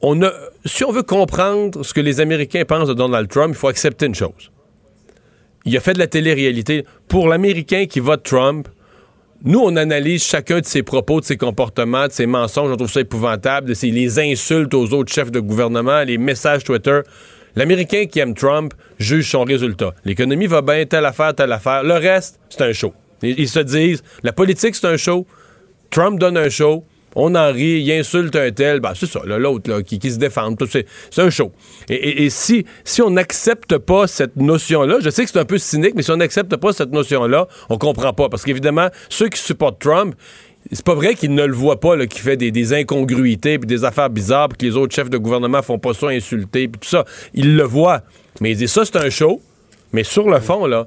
on 0.00 0.22
a, 0.22 0.32
si 0.64 0.84
on 0.84 0.92
veut 0.92 1.02
comprendre 1.02 1.84
ce 1.84 1.92
que 1.92 2.00
les 2.00 2.20
Américains 2.20 2.64
pensent 2.64 2.88
de 2.88 2.94
Donald 2.94 3.28
Trump, 3.28 3.54
il 3.54 3.58
faut 3.58 3.68
accepter 3.68 4.06
une 4.06 4.14
chose. 4.14 4.50
Il 5.64 5.76
a 5.76 5.80
fait 5.80 5.92
de 5.92 5.98
la 5.98 6.06
télé-réalité. 6.06 6.84
Pour 7.08 7.28
l'Américain 7.28 7.86
qui 7.86 8.00
vote 8.00 8.22
Trump, 8.22 8.68
nous, 9.44 9.60
on 9.60 9.76
analyse 9.76 10.24
chacun 10.24 10.60
de 10.60 10.64
ses 10.64 10.82
propos, 10.82 11.20
de 11.20 11.24
ses 11.24 11.36
comportements, 11.36 12.06
de 12.06 12.12
ses 12.12 12.26
mensonges. 12.26 12.72
On 12.72 12.76
trouve 12.76 12.90
ça 12.90 13.00
épouvantable, 13.00 13.68
de 13.68 13.86
les 13.86 14.18
insultes 14.18 14.74
aux 14.74 14.92
autres 14.92 15.12
chefs 15.12 15.30
de 15.30 15.40
gouvernement, 15.40 16.02
les 16.02 16.18
messages 16.18 16.64
Twitter. 16.64 17.00
L'Américain 17.54 18.06
qui 18.06 18.18
aime 18.18 18.34
Trump 18.34 18.74
juge 18.98 19.30
son 19.30 19.44
résultat. 19.44 19.94
L'économie 20.04 20.46
va 20.46 20.62
bien, 20.62 20.84
telle 20.86 21.04
affaire, 21.04 21.34
telle 21.34 21.52
affaire. 21.52 21.84
Le 21.84 21.94
reste, 21.94 22.40
c'est 22.48 22.62
un 22.62 22.72
show. 22.72 22.92
Ils 23.22 23.48
se 23.48 23.60
disent, 23.60 24.02
la 24.22 24.32
politique, 24.32 24.74
c'est 24.74 24.86
un 24.86 24.96
show. 24.96 25.26
Trump 25.90 26.18
donne 26.18 26.36
un 26.36 26.48
show. 26.48 26.84
On 27.14 27.34
en 27.34 27.52
rit, 27.52 27.80
il 27.80 27.92
insulte 27.92 28.36
un 28.36 28.50
tel. 28.50 28.80
Ben, 28.80 28.92
c'est 28.94 29.06
ça, 29.06 29.20
l'autre 29.24 29.80
qui, 29.80 30.10
se 30.10 30.18
défend. 30.18 30.54
C'est 30.70 31.22
un 31.22 31.30
show. 31.30 31.52
Et, 31.88 32.28
si, 32.30 32.64
on 33.02 33.10
n'accepte 33.10 33.78
pas 33.78 34.06
cette 34.06 34.36
notion-là, 34.36 34.98
je 35.00 35.10
sais 35.10 35.24
que 35.24 35.30
c'est 35.30 35.38
un 35.38 35.44
peu 35.44 35.58
cynique, 35.58 35.94
mais 35.94 36.02
si 36.02 36.10
on 36.10 36.16
n'accepte 36.16 36.56
pas 36.56 36.72
cette 36.72 36.92
notion-là, 36.92 37.48
on 37.68 37.78
comprend 37.78 38.12
pas. 38.12 38.28
Parce 38.28 38.44
qu'évidemment, 38.44 38.88
ceux 39.08 39.28
qui 39.28 39.40
supportent 39.40 39.80
Trump, 39.80 40.14
c'est 40.70 40.84
pas 40.84 40.94
vrai 40.94 41.14
qu'ils 41.14 41.34
ne 41.34 41.44
le 41.44 41.54
voient 41.54 41.80
pas, 41.80 41.96
qu'il 42.06 42.20
fait 42.20 42.36
des, 42.36 42.72
incongruités 42.74 43.58
puis 43.58 43.66
des 43.66 43.84
affaires 43.84 44.10
bizarres, 44.10 44.48
puis 44.48 44.58
que 44.58 44.66
les 44.66 44.76
autres 44.76 44.94
chefs 44.94 45.10
de 45.10 45.18
gouvernement 45.18 45.62
font 45.62 45.78
pas 45.78 45.94
ça 45.94 46.08
insulter, 46.08 46.68
puis 46.68 46.80
tout 46.80 46.88
ça. 46.88 47.04
Ils 47.34 47.56
le 47.56 47.64
voient. 47.64 48.02
Mais 48.40 48.52
ils 48.52 48.56
disent 48.56 48.72
ça, 48.72 48.84
c'est 48.84 48.96
un 48.96 49.10
show. 49.10 49.40
Mais 49.92 50.04
sur 50.04 50.28
le 50.28 50.40
fond, 50.40 50.66
là, 50.66 50.86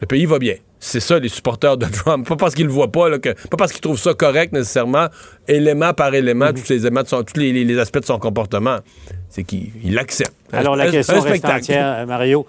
le 0.00 0.06
pays 0.06 0.26
va 0.26 0.38
bien. 0.38 0.54
C'est 0.86 1.00
ça, 1.00 1.18
les 1.18 1.30
supporters 1.30 1.78
de 1.78 1.86
Trump. 1.86 2.28
Pas 2.28 2.36
parce 2.36 2.54
qu'ils 2.54 2.66
le 2.66 2.72
voient 2.72 2.92
pas, 2.92 3.08
là, 3.08 3.18
que, 3.18 3.30
pas 3.48 3.56
parce 3.56 3.72
qu'ils 3.72 3.80
trouvent 3.80 3.98
ça 3.98 4.12
correct 4.12 4.52
nécessairement, 4.52 5.06
élément 5.48 5.94
par 5.94 6.14
élément, 6.14 6.52
tous 6.52 6.68
les 6.68 6.80
éléments 6.86 7.02
de 7.02 7.08
son- 7.08 7.22
tous 7.22 7.40
les, 7.40 7.52
les- 7.52 7.64
les 7.64 7.78
aspects 7.78 8.00
de 8.00 8.04
son 8.04 8.18
comportement. 8.18 8.78
C'est 9.30 9.44
qu'ils 9.44 9.70
ils 9.82 9.94
l'acceptent. 9.94 10.34
Alors, 10.52 10.76
la 10.76 10.84
Un- 10.84 10.90
question 10.90 11.16
un 11.16 11.20
reste 11.20 11.44
entière, 11.46 11.86
euh, 12.00 12.06
Mario. 12.06 12.46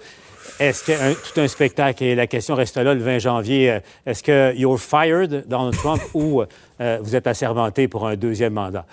Est-ce 0.60 0.84
que 0.84 0.92
un- 0.92 1.13
tout 1.13 1.39
un 1.39 1.48
spectacle, 1.48 2.04
et 2.04 2.13
la 2.13 2.27
question 2.27 2.56
reste 2.56 2.75
là 2.77 2.94
le 2.94 3.01
20 3.01 3.20
janvier, 3.20 3.72
euh, 3.72 3.80
est-ce 4.06 4.22
que 4.22 4.54
you're 4.56 4.80
fired, 4.80 5.46
Donald 5.48 5.75
Trump, 5.77 6.01
ou 6.13 6.44
euh, 6.82 6.98
vous 7.01 7.15
êtes 7.15 7.27
assermenté 7.27 7.88
pour 7.88 8.06
un 8.06 8.15
deuxième 8.18 8.54
mandat? 8.54 8.86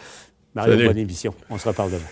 Mario, 0.55 0.75
Salut. 0.75 0.87
bonne 0.87 0.99
émission. 0.99 1.35
On 1.51 1.59
se 1.59 1.67
reparle 1.69 1.91
demain. 1.91 2.03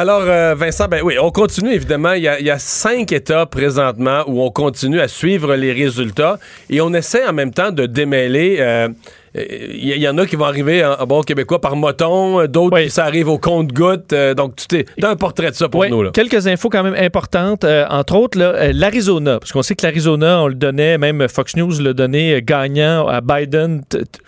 Alors, 0.00 0.22
euh, 0.22 0.54
Vincent, 0.54 0.88
ben 0.88 1.02
oui, 1.04 1.18
on 1.20 1.30
continue 1.30 1.74
évidemment. 1.74 2.14
Il 2.14 2.22
y, 2.22 2.26
a, 2.26 2.58
cinq 2.58 3.12
États 3.12 3.44
présentement 3.44 4.24
où 4.28 4.40
on 4.40 4.50
continue 4.50 4.98
à 4.98 5.08
suivre 5.08 5.54
les 5.56 5.74
résultats 5.74 6.38
et 6.70 6.80
on 6.80 6.94
essaie 6.94 7.26
en 7.26 7.34
même 7.34 7.52
temps 7.52 7.70
de 7.70 7.84
démêler. 7.84 8.56
euh, 8.60 8.88
Il 9.34 9.84
y, 9.88 9.90
il 9.92 10.02
y 10.02 10.08
en 10.08 10.18
a 10.18 10.26
qui 10.26 10.36
vont 10.36 10.44
arriver 10.44 10.84
en, 10.84 10.92
en 10.94 11.06
bon 11.06 11.20
québécois 11.22 11.60
par 11.60 11.76
moton, 11.76 12.40
euh, 12.40 12.46
d'autres 12.48 12.76
Oui. 12.76 12.90
ça 12.90 13.04
arrive 13.04 13.28
au 13.28 13.38
compte-goutte. 13.38 14.12
euh, 14.12 14.34
donc, 14.34 14.56
tu 14.56 14.66
t'es 14.66 14.84
un 15.02 15.16
portrait 15.16 15.50
de 15.50 15.54
ça 15.56 15.68
pour 15.68 15.86
nous. 15.86 16.02
Là. 16.02 16.10
Quelques 16.12 16.46
infos 16.46 16.68
quand 16.68 16.82
même 16.82 16.96
importantes. 16.98 17.64
euh, 17.64 17.84
entre 17.90 18.16
autres, 18.16 18.38
euh, 18.40 18.72
l'Arizona, 18.74 19.38
parce 19.38 19.52
qu'on 19.52 19.62
sait 19.62 19.74
que 19.76 19.86
l'Arizona, 19.86 20.42
on 20.42 20.48
le 20.48 20.54
donnait, 20.54 20.98
même 20.98 21.28
Fox 21.28 21.56
News 21.56 21.72
le 21.80 21.94
donnait 21.94 22.34
euh, 22.36 22.40
gagnant 22.42 23.06
à 23.06 23.20
Biden 23.20 23.82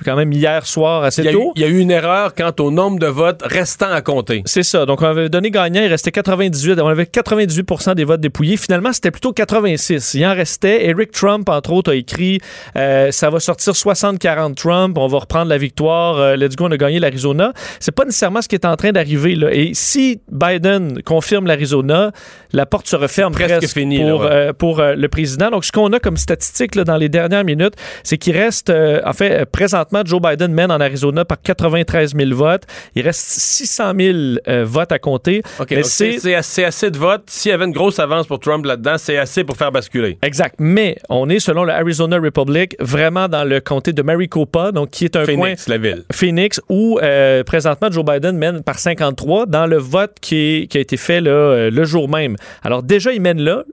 quand 0.04 0.16
même 0.16 0.32
hier 0.32 0.66
soir 0.66 1.02
assez 1.04 1.24
tôt. 1.30 1.52
il 1.56 1.62
y 1.62 1.64
a 1.64 1.68
eu 1.68 1.78
une 1.78 1.90
erreur 1.90 2.34
quant 2.34 2.52
au 2.60 2.70
nombre 2.70 2.98
de 2.98 3.06
votes 3.06 3.40
restant 3.44 3.90
à 3.90 4.00
compter. 4.02 4.42
C'est 4.46 4.62
ça. 4.62 4.86
Donc, 4.86 5.02
on 5.02 5.06
avait 5.06 5.28
donné 5.28 5.50
gagnant, 5.50 5.82
il 5.82 5.88
restait 5.88 6.12
98. 6.12 6.78
On 6.80 6.86
avait 6.86 7.04
98% 7.04 7.94
des 7.94 8.04
votes 8.04 8.20
dépouillés. 8.20 8.56
Finalement, 8.56 8.92
c'était 8.92 9.10
plutôt 9.10 9.32
86. 9.32 10.14
Il 10.14 10.24
en 10.26 10.34
restait. 10.34 10.86
Eric 10.86 11.10
Trump, 11.10 11.48
entre 11.48 11.72
autres, 11.72 11.90
a 11.92 11.94
écrit 11.94 12.38
euh, 12.76 13.10
ça 13.10 13.30
va 13.30 13.40
sortir 13.40 13.72
60-40 13.72 14.54
Trump. 14.54 14.91
On 14.98 15.06
va 15.06 15.18
reprendre 15.18 15.48
la 15.48 15.58
victoire. 15.58 16.18
Euh, 16.18 16.36
let's 16.36 16.56
go, 16.56 16.66
on 16.66 16.70
a 16.70 16.76
gagné 16.76 16.98
l'Arizona. 17.00 17.52
C'est 17.80 17.92
pas 17.92 18.04
nécessairement 18.04 18.42
ce 18.42 18.48
qui 18.48 18.54
est 18.54 18.64
en 18.64 18.76
train 18.76 18.92
d'arriver. 18.92 19.34
là. 19.34 19.48
Et 19.52 19.70
si 19.74 20.20
Biden 20.30 21.02
confirme 21.02 21.46
l'Arizona, 21.46 22.12
la 22.52 22.66
porte 22.66 22.86
se 22.86 22.96
referme 22.96 23.32
presque 23.32 23.58
presque, 23.58 23.74
fini, 23.74 23.98
là, 24.02 24.10
pour, 24.10 24.20
ouais. 24.20 24.28
euh, 24.30 24.52
pour 24.52 24.80
euh, 24.80 24.94
le 24.94 25.08
président. 25.08 25.50
Donc, 25.50 25.64
ce 25.64 25.72
qu'on 25.72 25.92
a 25.92 26.00
comme 26.00 26.16
statistique 26.16 26.74
là, 26.74 26.84
dans 26.84 26.96
les 26.96 27.08
dernières 27.08 27.44
minutes, 27.44 27.74
c'est 28.02 28.18
qu'il 28.18 28.36
reste, 28.36 28.70
euh, 28.70 29.00
en 29.04 29.12
fait, 29.12 29.44
présentement, 29.46 30.02
Joe 30.04 30.20
Biden 30.20 30.52
mène 30.52 30.70
en 30.70 30.80
Arizona 30.80 31.24
par 31.24 31.40
93 31.40 32.14
000 32.16 32.34
votes. 32.34 32.64
Il 32.94 33.02
reste 33.02 33.20
600 33.20 33.92
000 33.98 34.18
euh, 34.48 34.64
votes 34.66 34.92
à 34.92 34.98
compter. 34.98 35.42
OK, 35.60 35.70
Mais 35.70 35.82
c'est 35.82 36.18
c'est 36.18 36.34
assez, 36.34 36.64
assez 36.64 36.90
de 36.90 36.98
votes. 36.98 37.24
S'il 37.26 37.50
y 37.50 37.54
avait 37.54 37.64
une 37.64 37.72
grosse 37.72 37.98
avance 37.98 38.26
pour 38.26 38.38
Trump 38.38 38.64
là-dedans, 38.64 38.96
c'est 38.98 39.16
assez 39.18 39.44
pour 39.44 39.56
faire 39.56 39.72
basculer. 39.72 40.18
Exact. 40.22 40.56
Mais 40.58 40.96
on 41.08 41.28
est, 41.28 41.40
selon 41.40 41.64
le 41.64 41.72
Arizona 41.72 42.18
Republic, 42.18 42.76
vraiment 42.78 43.28
dans 43.28 43.44
le 43.44 43.60
comté 43.60 43.92
de 43.92 44.02
Maricopa, 44.02 44.72
donc 44.72 44.81
qui 44.86 45.04
est 45.04 45.16
un 45.16 45.24
coin 45.24 45.34
Phoenix, 45.34 45.68
la 45.68 45.78
ville. 45.78 46.04
Phoenix, 46.12 46.60
où 46.68 46.98
euh, 47.02 47.42
présentement 47.44 47.90
Joe 47.90 48.04
Biden 48.04 48.36
mène 48.36 48.62
par 48.62 48.78
53 48.78 49.46
dans 49.46 49.66
le 49.66 49.76
vote 49.78 50.16
qui, 50.20 50.36
est- 50.36 50.66
qui 50.66 50.78
a 50.78 50.80
été 50.80 50.96
fait 50.96 51.20
là, 51.20 51.30
euh, 51.30 51.70
le 51.70 51.84
jour 51.84 52.08
même. 52.08 52.36
Alors 52.62 52.82
déjà, 52.82 53.12
il 53.12 53.20
mène 53.20 53.40
là. 53.40 53.64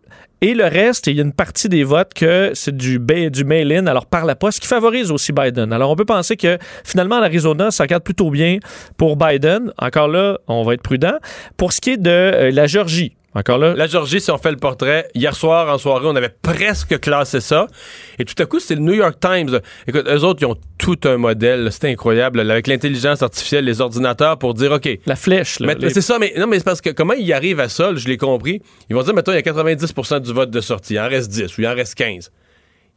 Et 0.41 0.53
le 0.53 0.63
reste, 0.63 1.07
il 1.07 1.17
y 1.17 1.19
a 1.19 1.23
une 1.23 1.33
partie 1.33 1.67
des 1.67 1.83
votes 1.83 2.13
que 2.13 2.51
c'est 2.53 2.73
du, 2.73 2.97
du 3.29 3.43
mail-in, 3.43 3.87
alors 3.87 4.05
par 4.05 4.23
la 4.25 4.35
poste, 4.35 4.61
qui 4.61 4.67
favorise 4.67 5.11
aussi 5.11 5.33
Biden. 5.33 5.73
Alors 5.73 5.91
on 5.91 5.97
peut 5.97 6.05
penser 6.05 6.37
que 6.37 6.57
finalement, 6.85 7.19
l'Arizona, 7.19 7.71
ça 7.71 7.83
regarde 7.83 8.03
plutôt 8.03 8.29
bien 8.29 8.59
pour 8.95 9.17
Biden. 9.17 9.73
Encore 9.77 10.07
là, 10.07 10.37
on 10.47 10.63
va 10.63 10.75
être 10.75 10.81
prudent. 10.81 11.17
Pour 11.57 11.73
ce 11.73 11.81
qui 11.81 11.89
est 11.91 11.97
de 11.97 12.09
euh, 12.09 12.51
la 12.51 12.67
Georgie, 12.67 13.17
encore 13.35 13.57
là, 13.59 13.73
La 13.75 13.87
Georgie, 13.87 14.19
si 14.19 14.31
on 14.31 14.37
fait 14.37 14.51
le 14.51 14.57
portrait, 14.57 15.07
hier 15.13 15.35
soir, 15.35 15.71
en 15.73 15.77
soirée, 15.77 16.07
on 16.07 16.15
avait 16.15 16.33
presque 16.41 16.99
classé 16.99 17.39
ça. 17.41 17.67
Et 18.17 18.25
tout 18.25 18.33
à 18.41 18.45
coup, 18.45 18.59
c'est 18.59 18.75
le 18.75 18.81
New 18.81 18.93
York 18.93 19.17
Times. 19.19 19.59
Écoute, 19.87 20.05
eux 20.07 20.23
autres, 20.23 20.39
ils 20.41 20.45
ont 20.45 20.57
tout 20.77 20.97
un 21.05 21.17
modèle. 21.17 21.69
C'est 21.71 21.89
incroyable. 21.89 22.41
là, 22.41 22.53
avec 22.53 22.67
l'intelligence 22.67 23.21
artificielle, 23.21 23.65
les 23.65 23.81
ordinateurs, 23.81 24.37
pour 24.39 24.53
dire, 24.53 24.71
OK, 24.71 24.89
la 25.05 25.15
flèche, 25.15 25.59
là, 25.59 25.67
mais- 25.67 25.75
les- 25.75 25.89
C'est 25.93 26.01
ça, 26.01 26.17
mais 26.19 26.33
non, 26.37 26.47
mais 26.47 26.57
c'est 26.57 26.63
parce 26.65 26.81
que 26.81 26.89
comment 26.89 27.13
ils 27.13 27.31
arrivent 27.33 27.59
à 27.59 27.69
ça, 27.69 27.93
je 27.95 28.07
l'ai 28.07 28.17
compris. 28.17 28.61
Ils 28.89 28.95
vont 28.95 29.03
dire, 29.03 29.13
mettons, 29.13 29.31
il 29.31 29.35
y 29.35 29.37
a 29.37 29.41
90% 29.43 30.19
du 30.21 30.33
vote 30.33 30.49
de 30.51 30.61
sortie. 30.61 30.95
Il 30.95 30.99
en 30.99 31.07
reste 31.07 31.29
10 31.31 31.57
ou 31.57 31.61
il 31.61 31.67
en 31.67 31.75
reste 31.75 31.95
15. 31.95 32.31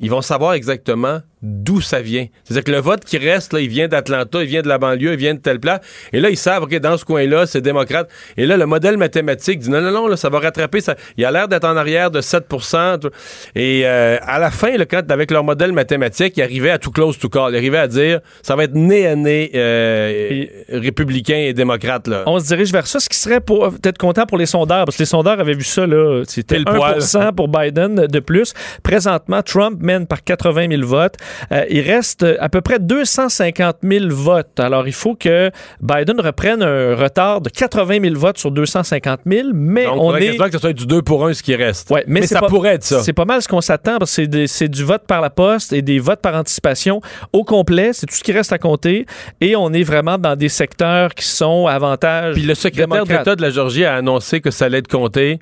Ils 0.01 0.11
vont 0.11 0.23
savoir 0.23 0.55
exactement 0.55 1.21
d'où 1.43 1.81
ça 1.81 2.01
vient. 2.01 2.27
C'est-à-dire 2.45 2.65
que 2.65 2.71
le 2.71 2.79
vote 2.79 3.05
qui 3.05 3.19
reste, 3.19 3.53
là, 3.53 3.61
il 3.61 3.69
vient 3.69 3.89
d'Atlanta, 3.89 4.43
il 4.43 4.49
vient 4.49 4.63
de 4.63 4.69
la 4.69 4.79
banlieue, 4.79 5.13
il 5.13 5.19
vient 5.19 5.35
de 5.35 5.41
telle 5.41 5.59
place. 5.59 5.81
Et 6.13 6.21
là, 6.21 6.31
ils 6.31 6.37
savent, 6.37 6.63
OK, 6.63 6.75
dans 6.79 6.97
ce 6.97 7.05
coin-là, 7.05 7.47
c'est 7.47 7.61
démocrate. 7.61 8.09
Et 8.37 8.47
là, 8.47 8.57
le 8.57 8.67
modèle 8.67 8.97
mathématique 8.97 9.59
dit, 9.59 9.71
non, 9.71 9.81
non, 9.81 9.91
non, 9.91 10.07
là, 10.07 10.17
ça 10.17 10.29
va 10.29 10.39
rattraper. 10.39 10.81
Ça. 10.81 10.95
Il 11.17 11.25
a 11.25 11.31
l'air 11.31 11.49
d'être 11.49 11.65
en 11.65 11.77
arrière 11.77 12.11
de 12.11 12.21
7% 12.21 13.11
Et 13.57 13.83
euh, 13.85 14.19
à 14.23 14.39
la 14.39 14.51
fin, 14.51 14.77
là, 14.77 14.87
quand, 14.87 15.11
avec 15.11 15.31
leur 15.31 15.43
modèle 15.43 15.73
mathématique, 15.73 16.37
ils 16.37 16.43
arrivaient 16.43 16.71
à 16.71 16.79
tout 16.79 16.93
close, 16.93 17.19
tout 17.19 17.29
call. 17.29 17.53
Ils 17.55 17.57
arrivaient 17.57 17.79
à 17.79 17.89
dire, 17.89 18.21
ça 18.43 18.55
va 18.55 18.65
être 18.65 18.75
nez 18.75 19.07
à 19.07 19.17
nez 19.17 19.51
euh, 19.55 20.45
républicain 20.69 21.37
et 21.37 21.53
démocrate. 21.53 22.07
Là. 22.07 22.23
on 22.27 22.39
se 22.39 22.47
dirige 22.47 22.73
vers 22.73 22.87
ça, 22.87 23.01
ce 23.01 23.09
qui 23.09 23.19
serait 23.19 23.41
pour 23.41 23.71
peut-être 23.71 23.99
content 23.99 24.27
pour 24.27 24.39
les 24.39 24.47
sondeurs, 24.47 24.85
parce 24.85 24.97
que 24.97 25.03
les 25.03 25.07
sondeurs 25.07 25.41
avaient 25.41 25.55
vu 25.55 25.65
ça, 25.65 25.87
là, 25.87 26.23
c'était 26.27 26.57
Pile 26.57 26.65
1% 26.65 27.13
poil. 27.13 27.33
pour 27.35 27.49
Biden 27.49 28.07
de 28.07 28.21
plus. 28.21 28.55
Présentement, 28.83 29.43
Trump 29.43 29.79
mène 29.81 30.07
par 30.07 30.23
80 30.23 30.69
000 30.71 30.87
votes. 30.87 31.17
Euh, 31.53 31.65
il 31.71 31.81
reste 31.81 32.25
à 32.41 32.49
peu 32.49 32.61
près 32.61 32.79
250 32.79 33.77
000 33.83 34.07
votes. 34.11 34.59
Alors, 34.61 34.87
il 34.87 34.93
faut 34.93 35.15
que 35.15 35.51
Biden 35.81 36.21
reprenne 36.21 36.63
un 36.63 36.95
retard 36.95 37.41
de 37.41 37.49
80 37.51 38.01
000 38.03 38.15
votes 38.17 38.39
sur 38.39 38.51
250 38.51 39.21
000, 39.27 39.49
mais 39.53 39.85
Donc, 39.85 39.97
on 39.99 40.17
est... 40.17 40.37
que 40.37 40.53
ce 40.53 40.59
soit 40.59 40.73
du 40.73 40.87
2 40.87 41.03
pour 41.03 41.27
1 41.27 41.35
ce 41.35 41.43
qui 41.43 41.55
reste. 41.55 41.91
Ouais, 41.91 42.05
mais 42.07 42.27
ça 42.27 42.41
pas- 42.41 42.49
pourrait 42.49 42.75
être 42.75 42.85
ça. 42.85 43.03
C'est 43.03 43.13
pas 43.13 43.25
mal 43.25 43.43
ce 43.43 43.49
qu'on 43.49 43.61
s'attend 43.61 43.99
parce 43.99 44.17
que 44.17 44.47
c'est 44.47 44.69
du 44.69 44.85
vote 44.85 45.03
par 45.07 45.21
la 45.21 45.31
poste 45.31 45.73
et 45.73 45.83
des 45.83 45.99
votes 45.99 46.21
par 46.21 46.35
anticipation 46.35 47.01
au 47.33 47.45
complet. 47.45 47.93
C'est 47.93 48.07
tout 48.07 48.15
ce 48.15 48.23
qui 48.25 48.33
reste 48.33 48.53
à 48.53 48.59
compter. 48.59 49.07
Et 49.41 49.57
on 49.57 49.73
est 49.73 49.83
vraiment 49.83 50.19
dans 50.19 50.37
des 50.37 50.49
secteurs 50.49 51.15
qui 51.15 51.25
sont 51.27 51.67
avantages. 51.67 52.35
Puis 52.35 52.43
le 52.43 52.55
secrétaire 52.55 53.05
d'État 53.05 53.37
de 53.37 53.43
la 53.43 53.51
Georgie 53.51 53.85
a 53.85 53.95
annoncé 53.97 54.41
que 54.41 54.51
ça 54.51 54.67
allait 54.67 54.79
être 54.79 54.89
compté 54.89 55.39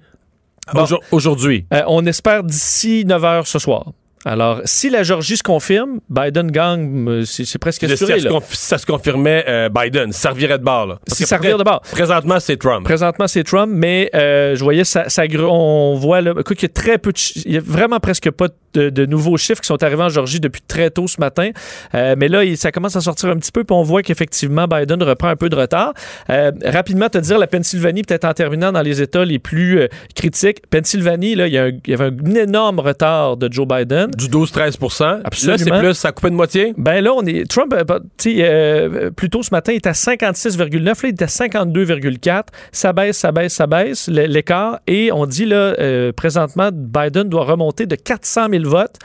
Bon. 0.73 0.85
aujourd'hui. 1.11 1.67
Euh, 1.75 1.83
on 1.89 2.07
espère 2.07 2.45
d'ici 2.45 3.05
9 3.05 3.23
h 3.23 3.45
ce 3.47 3.59
soir. 3.59 3.87
Alors, 4.27 4.61
si 4.67 4.91
la 4.91 5.03
Georgie 5.03 5.39
se 5.39 5.43
confirme, 5.43 6.01
Biden 6.11 6.51
gagne, 6.51 7.09
euh, 7.09 7.25
c'est 7.25 7.59
presque 7.59 7.87
Si 7.87 7.93
assuré. 7.93 8.21
ça, 8.51 8.77
se 8.77 8.85
confirmait, 8.85 9.45
euh, 9.49 9.69
Biden, 9.71 10.13
ça 10.13 10.31
revirait 10.31 10.59
de 10.59 10.65
bord. 10.65 10.87
Là. 10.87 10.99
Si 11.07 11.25
ça 11.25 11.39
revire 11.39 11.57
de 11.57 11.65
bord. 11.65 11.81
Présentement, 11.91 12.39
c'est 12.39 12.59
Trump. 12.59 12.85
Présentement, 12.85 13.27
c'est 13.27 13.45
Trump, 13.45 13.73
mais 13.75 14.11
euh, 14.15 14.55
je 14.57 14.63
voyais 14.63 14.85
ça, 14.85 15.05
on 15.49 15.95
voit 15.99 16.21
là, 16.21 16.35
écoute, 16.39 16.59
il 16.61 16.65
y 16.65 16.67
a 16.67 16.69
très 16.69 16.99
peu 16.99 17.13
de 17.13 17.19
il 17.47 17.53
y 17.53 17.57
a 17.57 17.61
vraiment 17.65 17.99
presque 17.99 18.31
pas 18.31 18.49
de, 18.75 18.89
de 18.91 19.05
nouveaux 19.07 19.37
chiffres 19.37 19.61
qui 19.61 19.67
sont 19.67 19.83
arrivés 19.83 20.03
en 20.03 20.09
Georgie 20.11 20.39
depuis 20.39 20.61
très 20.69 20.91
tôt 20.91 21.09
ce 21.09 21.19
matin. 21.19 21.51
Euh, 21.95 22.15
mais 22.17 22.29
là, 22.29 22.45
il- 22.45 22.57
ça 22.57 22.71
commence 22.73 22.95
à 22.97 23.01
sortir 23.01 23.31
un 23.31 23.37
petit 23.37 23.51
peu, 23.53 23.65
puis 23.65 23.75
on 23.75 23.83
voit 23.83 24.03
qu'effectivement, 24.03 24.67
Biden 24.69 25.03
reprend 25.03 25.29
un 25.29 25.37
peu 25.37 25.49
de 25.49 25.57
retard. 25.57 25.93
Rapidement, 26.29 27.09
te 27.09 27.19
dire 27.19 27.39
la 27.39 27.47
Pennsylvanie, 27.47 28.03
peut-être 28.03 28.25
en 28.27 28.33
terminant 28.35 28.71
dans 28.73 28.83
les 28.83 29.01
États 29.03 29.25
les 29.25 29.39
plus 29.39 29.89
critiques. 30.15 30.63
Pennsylvanie, 30.71 31.35
là, 31.35 31.47
il 31.47 31.53
y, 31.55 31.59
a 31.59 31.65
un- 31.65 31.69
il 31.71 31.91
y 31.91 31.95
avait 31.95 32.07
un 32.07 32.35
énorme 32.35 32.81
retard 32.81 33.37
de 33.37 33.51
Joe 33.53 33.67
Biden. 33.67 34.10
Du 34.17 34.29
12-13 34.29 34.81
Là, 34.81 35.21
c'est 35.31 35.51
Absolument. 35.51 35.81
plus, 35.81 35.95
ça 35.95 36.09
a 36.09 36.13
coupé 36.13 36.31
de 36.31 36.35
moitié? 36.35 36.75
Ben 36.77 37.03
là, 37.03 37.13
on 37.15 37.25
est. 37.25 37.49
Trump, 37.49 37.73
euh, 37.73 37.85
tu 38.17 38.37
sais, 38.37 38.37
euh, 38.41 39.11
plus 39.11 39.31
tôt 39.31 39.43
ce 39.43 39.51
matin, 39.53 39.73
il 39.73 39.77
était 39.77 39.89
à 39.89 39.93
56,9. 39.93 40.85
Là, 40.85 40.95
il 41.05 41.09
est 41.09 41.23
à 41.23 41.27
52,4. 41.27 42.45
Ça 42.73 42.93
baisse, 42.93 43.19
ça 43.19 43.33
baisse, 43.33 43.55
ça 43.55 43.67
baisse, 43.67 44.09
l'écart. 44.09 44.81
Et 44.87 45.11
on 45.13 45.27
dit, 45.27 45.47
là, 45.47 45.75
euh, 45.79 46.13
présentement, 46.13 46.71
Biden 46.73 47.29
doit 47.29 47.45
remonter 47.45 47.87
de 47.87 47.97
400 47.97 48.49
000 48.51 48.65
votes. 48.65 48.97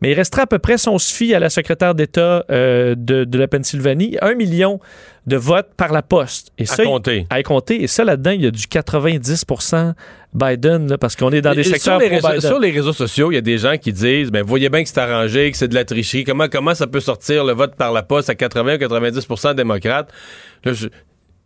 Mais 0.00 0.10
il 0.10 0.14
restera 0.14 0.42
à 0.42 0.46
peu 0.46 0.58
près, 0.58 0.78
si 0.78 0.88
on 0.88 0.98
se 0.98 1.12
fie 1.14 1.34
à 1.34 1.40
la 1.40 1.50
secrétaire 1.50 1.94
d'État 1.94 2.44
euh, 2.50 2.94
de, 2.96 3.24
de 3.24 3.38
la 3.38 3.48
Pennsylvanie, 3.48 4.16
un 4.22 4.34
million 4.34 4.78
de 5.26 5.36
votes 5.36 5.68
par 5.76 5.92
la 5.92 6.02
poste. 6.02 6.52
Et 6.58 6.62
À 6.62 6.66
ça, 6.66 6.82
il- 6.84 6.86
compter. 6.86 7.26
à 7.30 7.42
compter. 7.42 7.82
Et 7.82 7.86
ça, 7.86 8.04
là-dedans, 8.04 8.30
il 8.30 8.42
y 8.42 8.46
a 8.46 8.50
du 8.50 8.66
90% 8.66 9.94
Biden, 10.34 10.88
là, 10.90 10.98
parce 10.98 11.16
qu'on 11.16 11.30
est 11.32 11.40
dans 11.40 11.54
des 11.54 11.64
secteurs 11.64 12.00
sur, 12.00 12.10
les 12.10 12.16
réseaux, 12.18 12.40
sur 12.40 12.58
les 12.60 12.70
réseaux 12.70 12.92
sociaux, 12.92 13.32
il 13.32 13.36
y 13.36 13.38
a 13.38 13.42
des 13.42 13.56
gens 13.58 13.78
qui 13.78 13.92
disent 13.94 14.30
ben 14.30 14.44
voyez 14.44 14.68
bien 14.68 14.82
que 14.82 14.88
c'est 14.88 14.98
arrangé, 14.98 15.50
que 15.50 15.56
c'est 15.56 15.68
de 15.68 15.74
la 15.74 15.86
tricherie. 15.86 16.24
Comment, 16.24 16.48
comment 16.48 16.74
ça 16.74 16.86
peut 16.86 17.00
sortir 17.00 17.44
le 17.44 17.54
vote 17.54 17.74
par 17.76 17.92
la 17.92 18.02
poste 18.02 18.28
à 18.28 18.34
80 18.34 18.74
ou 18.74 18.78
90% 18.78 19.54
démocrates? 19.54 20.10
Là, 20.64 20.72
je- 20.74 20.88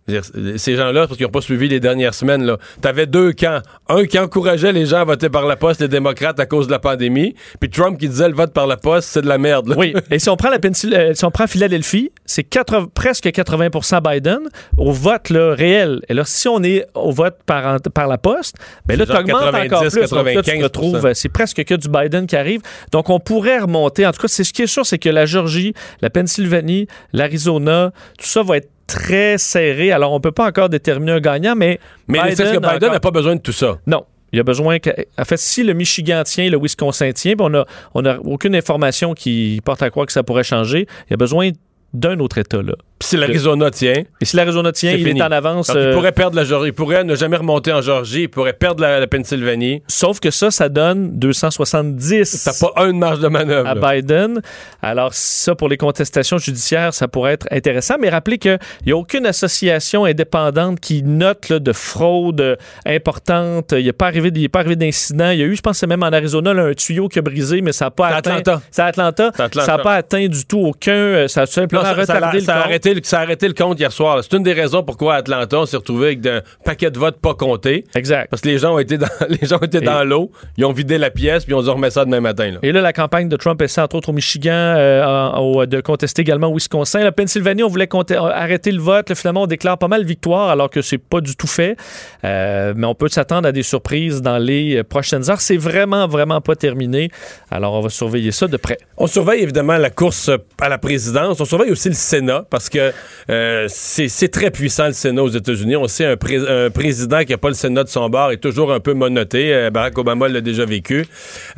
ces 0.08 0.76
gens-là, 0.76 1.06
parce 1.06 1.16
qu'ils 1.16 1.26
n'ont 1.26 1.32
pas 1.32 1.40
suivi 1.40 1.68
les 1.68 1.80
dernières 1.80 2.14
semaines, 2.14 2.44
là, 2.44 2.58
t'avais 2.80 3.06
deux 3.06 3.32
camps. 3.32 3.60
Un 3.88 4.04
qui 4.04 4.18
encourageait 4.18 4.72
les 4.72 4.86
gens 4.86 4.98
à 4.98 5.04
voter 5.04 5.28
par 5.28 5.46
la 5.46 5.56
poste, 5.56 5.80
les 5.80 5.88
démocrates, 5.88 6.40
à 6.40 6.46
cause 6.46 6.66
de 6.66 6.72
la 6.72 6.78
pandémie, 6.78 7.34
puis 7.60 7.70
Trump 7.70 7.98
qui 7.98 8.08
disait 8.08 8.28
le 8.28 8.34
vote 8.34 8.52
par 8.52 8.66
la 8.66 8.76
poste, 8.76 9.08
c'est 9.10 9.22
de 9.22 9.28
la 9.28 9.38
merde. 9.38 9.68
là. 9.68 9.76
Oui, 9.78 9.94
et 10.10 10.18
si 10.18 10.28
on 10.28 10.36
prend 10.36 10.50
la 10.50 10.58
euh, 10.58 11.14
si 11.14 11.24
on 11.24 11.30
prend 11.30 11.46
Philadelphie, 11.46 12.10
c'est 12.24 12.44
80 12.44 12.88
presque 12.94 13.26
80% 13.26 14.12
Biden 14.12 14.40
au 14.76 14.92
vote 14.92 15.30
là, 15.30 15.54
réel. 15.54 16.00
Et 16.08 16.14
là, 16.14 16.24
si 16.24 16.48
on 16.48 16.62
est 16.62 16.86
au 16.94 17.12
vote 17.12 17.38
par, 17.46 17.80
par 17.94 18.08
la 18.08 18.18
poste, 18.18 18.56
ben 18.86 18.98
là, 18.98 19.06
tu 19.06 19.12
augmentes 19.12 19.52
90, 19.52 19.66
encore 19.66 19.88
plus. 19.88 20.10
Donc 20.10 20.26
là, 20.26 20.42
tu 20.42 20.50
95 20.50 20.62
retrouves, 20.62 21.06
euh, 21.06 21.14
c'est 21.14 21.28
presque 21.28 21.62
que 21.64 21.74
du 21.74 21.88
Biden 21.88 22.26
qui 22.26 22.36
arrive. 22.36 22.60
Donc, 22.90 23.10
on 23.10 23.20
pourrait 23.20 23.60
remonter. 23.60 24.06
En 24.06 24.12
tout 24.12 24.22
cas, 24.22 24.28
c'est 24.28 24.44
ce 24.44 24.52
qui 24.52 24.62
est 24.62 24.66
sûr, 24.66 24.86
c'est 24.86 24.98
que 24.98 25.08
la 25.08 25.26
Georgie, 25.26 25.74
la 26.00 26.10
Pennsylvanie, 26.10 26.86
l'Arizona, 27.12 27.92
tout 28.18 28.26
ça 28.26 28.42
va 28.42 28.56
être 28.58 28.68
très 28.92 29.38
serré. 29.38 29.90
Alors, 29.92 30.12
on 30.12 30.20
peut 30.20 30.32
pas 30.32 30.46
encore 30.46 30.68
déterminer 30.68 31.12
un 31.12 31.20
gagnant, 31.20 31.54
mais 31.56 31.80
Mais 32.08 32.18
parce 32.18 32.34
que 32.36 32.58
Biden 32.58 32.92
n'a 32.92 33.00
pas 33.00 33.10
besoin 33.10 33.36
de 33.36 33.40
tout 33.40 33.52
ça. 33.52 33.78
non. 33.86 34.04
Il 34.34 34.38
y 34.38 34.40
a 34.40 34.44
besoin 34.44 34.78
que. 34.78 34.88
En 35.18 35.26
fait, 35.26 35.36
si 35.36 35.62
le 35.62 35.74
Michigan 35.74 36.22
tient, 36.24 36.48
le 36.48 36.56
Wisconsin 36.56 37.12
tient, 37.12 37.36
puis 37.36 37.44
on 37.44 37.50
n'a 37.50 37.66
on 37.92 38.02
a 38.06 38.16
aucune 38.16 38.56
information 38.56 39.12
qui 39.12 39.60
porte 39.62 39.82
à 39.82 39.90
croire 39.90 40.06
que 40.06 40.12
ça 40.12 40.22
pourrait 40.22 40.42
changer, 40.42 40.86
il 41.06 41.10
y 41.10 41.12
a 41.12 41.18
besoin 41.18 41.50
d'un 41.92 42.18
autre 42.18 42.38
État, 42.38 42.62
là. 42.62 42.72
Puis 43.02 43.08
si 43.08 43.16
l'Arizona 43.16 43.68
tient, 43.72 44.04
Et 44.20 44.24
si 44.24 44.36
l'Arizona 44.36 44.70
tient, 44.70 44.92
il 44.92 45.04
fini. 45.04 45.18
est 45.18 45.22
en 45.24 45.32
avance. 45.32 45.72
il 45.74 45.76
euh, 45.76 45.92
pourrait 45.92 46.12
perdre 46.12 46.36
la 46.36 46.44
Georgie, 46.44 46.68
il 46.68 46.72
pourrait 46.72 47.02
ne 47.02 47.16
jamais 47.16 47.36
remonter 47.36 47.72
en 47.72 47.80
Georgie, 47.80 48.22
il 48.22 48.28
pourrait 48.28 48.52
perdre 48.52 48.80
la, 48.80 49.00
la 49.00 49.06
Pennsylvanie. 49.08 49.82
Sauf 49.88 50.20
que 50.20 50.30
ça, 50.30 50.52
ça 50.52 50.68
donne 50.68 51.18
270 51.18 52.44
T'as 52.44 52.68
pas 52.68 52.86
une 52.86 52.98
marge 52.98 53.18
de 53.18 53.26
manœuvre. 53.28 53.68
à 53.68 53.74
là. 53.74 53.92
Biden. 53.94 54.40
Alors, 54.82 55.14
ça, 55.14 55.54
pour 55.56 55.68
les 55.68 55.76
contestations 55.76 56.38
judiciaires, 56.38 56.94
ça 56.94 57.08
pourrait 57.08 57.32
être 57.32 57.46
intéressant. 57.50 57.96
Mais 58.00 58.08
rappelez 58.08 58.38
qu'il 58.38 58.58
n'y 58.86 58.92
a 58.92 58.96
aucune 58.96 59.26
association 59.26 60.04
indépendante 60.04 60.78
qui 60.80 61.02
note 61.02 61.48
là, 61.48 61.58
de 61.58 61.72
fraude 61.72 62.56
importante. 62.86 63.72
Il 63.76 63.84
n'est 63.86 63.92
pas 63.92 64.06
arrivé, 64.06 64.30
il 64.34 64.44
est 64.44 64.48
pas 64.48 64.60
arrivé 64.60 64.76
d'incident. 64.76 65.30
Il 65.30 65.38
y 65.38 65.42
a 65.42 65.46
eu, 65.46 65.56
je 65.56 65.60
pense, 65.62 65.78
c'est 65.78 65.86
même 65.86 66.02
en 66.02 66.06
Arizona, 66.12 66.54
là, 66.54 66.62
un 66.66 66.74
tuyau 66.74 67.08
qui 67.08 67.18
a 67.18 67.22
brisé, 67.22 67.60
mais 67.62 67.72
ça 67.72 67.86
n'a 67.86 67.90
pas 67.90 68.08
atteint. 68.08 68.40
C'est 68.70 68.82
Atlanta. 68.82 69.26
Atlanta. 69.38 69.64
Ça 69.66 69.76
n'a 69.76 69.82
pas 69.82 69.94
atteint 69.94 70.26
du 70.28 70.44
tout 70.46 70.60
aucun. 70.60 70.92
euh, 70.92 71.28
Ça 71.28 71.40
a 71.40 71.44
Non, 71.44 71.50
simplement 71.50 71.82
ça 71.82 71.90
a- 71.90 71.94
retardé 71.94 72.40
ça 72.40 72.54
a 72.54 72.56
le 72.56 72.62
compte. 72.62 72.70
Arrêté, 72.92 73.08
ça 73.08 73.18
a 73.18 73.22
arrêté 73.22 73.48
le 73.48 73.54
compte 73.54 73.78
hier 73.80 73.90
soir. 73.92 74.18
C'est 74.22 74.36
une 74.36 74.42
des 74.42 74.52
raisons 74.52 74.82
pourquoi 74.82 75.14
à 75.14 75.16
Atlanta, 75.18 75.58
on 75.60 75.66
s'est 75.66 75.76
retrouvé 75.76 76.06
avec 76.08 76.26
un 76.26 76.40
paquet 76.64 76.90
de 76.90 76.98
votes 76.98 77.18
pas 77.20 77.34
comptés. 77.34 77.84
Exact. 77.94 78.28
Parce 78.30 78.42
que 78.42 78.48
les 78.48 78.58
gens 78.58 78.74
ont 78.74 78.78
été 78.78 78.98
dans, 78.98 79.06
les 79.28 79.46
gens 79.46 79.58
Et- 79.60 79.80
dans 79.80 80.04
l'eau, 80.04 80.30
ils 80.56 80.64
ont 80.64 80.72
vidé 80.72 80.98
la 80.98 81.10
pièce, 81.10 81.44
puis 81.44 81.54
on 81.54 81.58
ont 81.68 81.74
remis 81.74 81.90
ça 81.90 82.04
demain 82.04 82.20
matin. 82.20 82.52
Là. 82.52 82.58
Et 82.62 82.72
là, 82.72 82.80
la 82.80 82.92
campagne 82.92 83.28
de 83.28 83.36
Trump 83.36 83.60
essaie 83.62 83.80
entre 83.80 83.96
autres 83.96 84.10
au 84.10 84.12
Michigan 84.12 84.52
euh, 84.52 85.32
au- 85.36 85.66
de 85.66 85.80
contester 85.80 86.22
également 86.22 86.48
au 86.48 86.54
Wisconsin. 86.54 87.00
La 87.00 87.12
Pennsylvanie, 87.12 87.62
on 87.62 87.68
voulait 87.68 87.88
euh, 87.92 88.16
arrêter 88.18 88.70
le 88.72 88.80
vote. 88.80 89.08
Là, 89.08 89.14
finalement, 89.14 89.42
on 89.42 89.46
déclare 89.46 89.78
pas 89.78 89.88
mal 89.88 90.04
victoire 90.04 90.48
alors 90.50 90.70
que 90.70 90.82
c'est 90.82 90.98
pas 90.98 91.20
du 91.20 91.36
tout 91.36 91.46
fait. 91.46 91.76
Euh, 92.24 92.72
mais 92.76 92.86
on 92.86 92.94
peut 92.94 93.08
s'attendre 93.08 93.46
à 93.48 93.52
des 93.52 93.62
surprises 93.62 94.22
dans 94.22 94.38
les 94.38 94.78
euh, 94.78 94.84
prochaines 94.84 95.30
heures. 95.30 95.40
C'est 95.40 95.56
vraiment, 95.56 96.06
vraiment 96.08 96.40
pas 96.40 96.56
terminé. 96.56 97.10
Alors, 97.50 97.74
on 97.74 97.80
va 97.80 97.88
surveiller 97.88 98.32
ça 98.32 98.46
de 98.48 98.56
près. 98.56 98.78
On 98.96 99.06
surveille 99.06 99.42
évidemment 99.42 99.76
la 99.78 99.90
course 99.90 100.30
à 100.60 100.68
la 100.68 100.78
présidence. 100.78 101.40
On 101.40 101.44
surveille 101.44 101.70
aussi 101.70 101.88
le 101.88 101.94
Sénat 101.94 102.44
parce 102.50 102.68
que 102.68 102.81
euh, 103.30 103.66
c'est 103.68 104.30
très 104.30 104.50
puissant 104.50 104.86
le 104.86 104.92
Sénat 104.92 105.22
aux 105.22 105.28
États-Unis. 105.28 105.76
On 105.76 105.86
sait 105.86 106.06
un, 106.06 106.16
pré- 106.16 106.40
un 106.48 106.70
président 106.70 107.22
qui 107.24 107.32
n'a 107.32 107.38
pas 107.38 107.48
le 107.48 107.54
Sénat 107.54 107.84
de 107.84 107.88
son 107.88 108.08
bord 108.08 108.32
est 108.32 108.38
toujours 108.38 108.72
un 108.72 108.80
peu 108.80 108.94
monoté. 108.94 109.54
Euh, 109.54 109.70
Barack 109.70 109.96
Obama 109.98 110.28
l'a 110.28 110.40
déjà 110.40 110.64
vécu. 110.64 111.06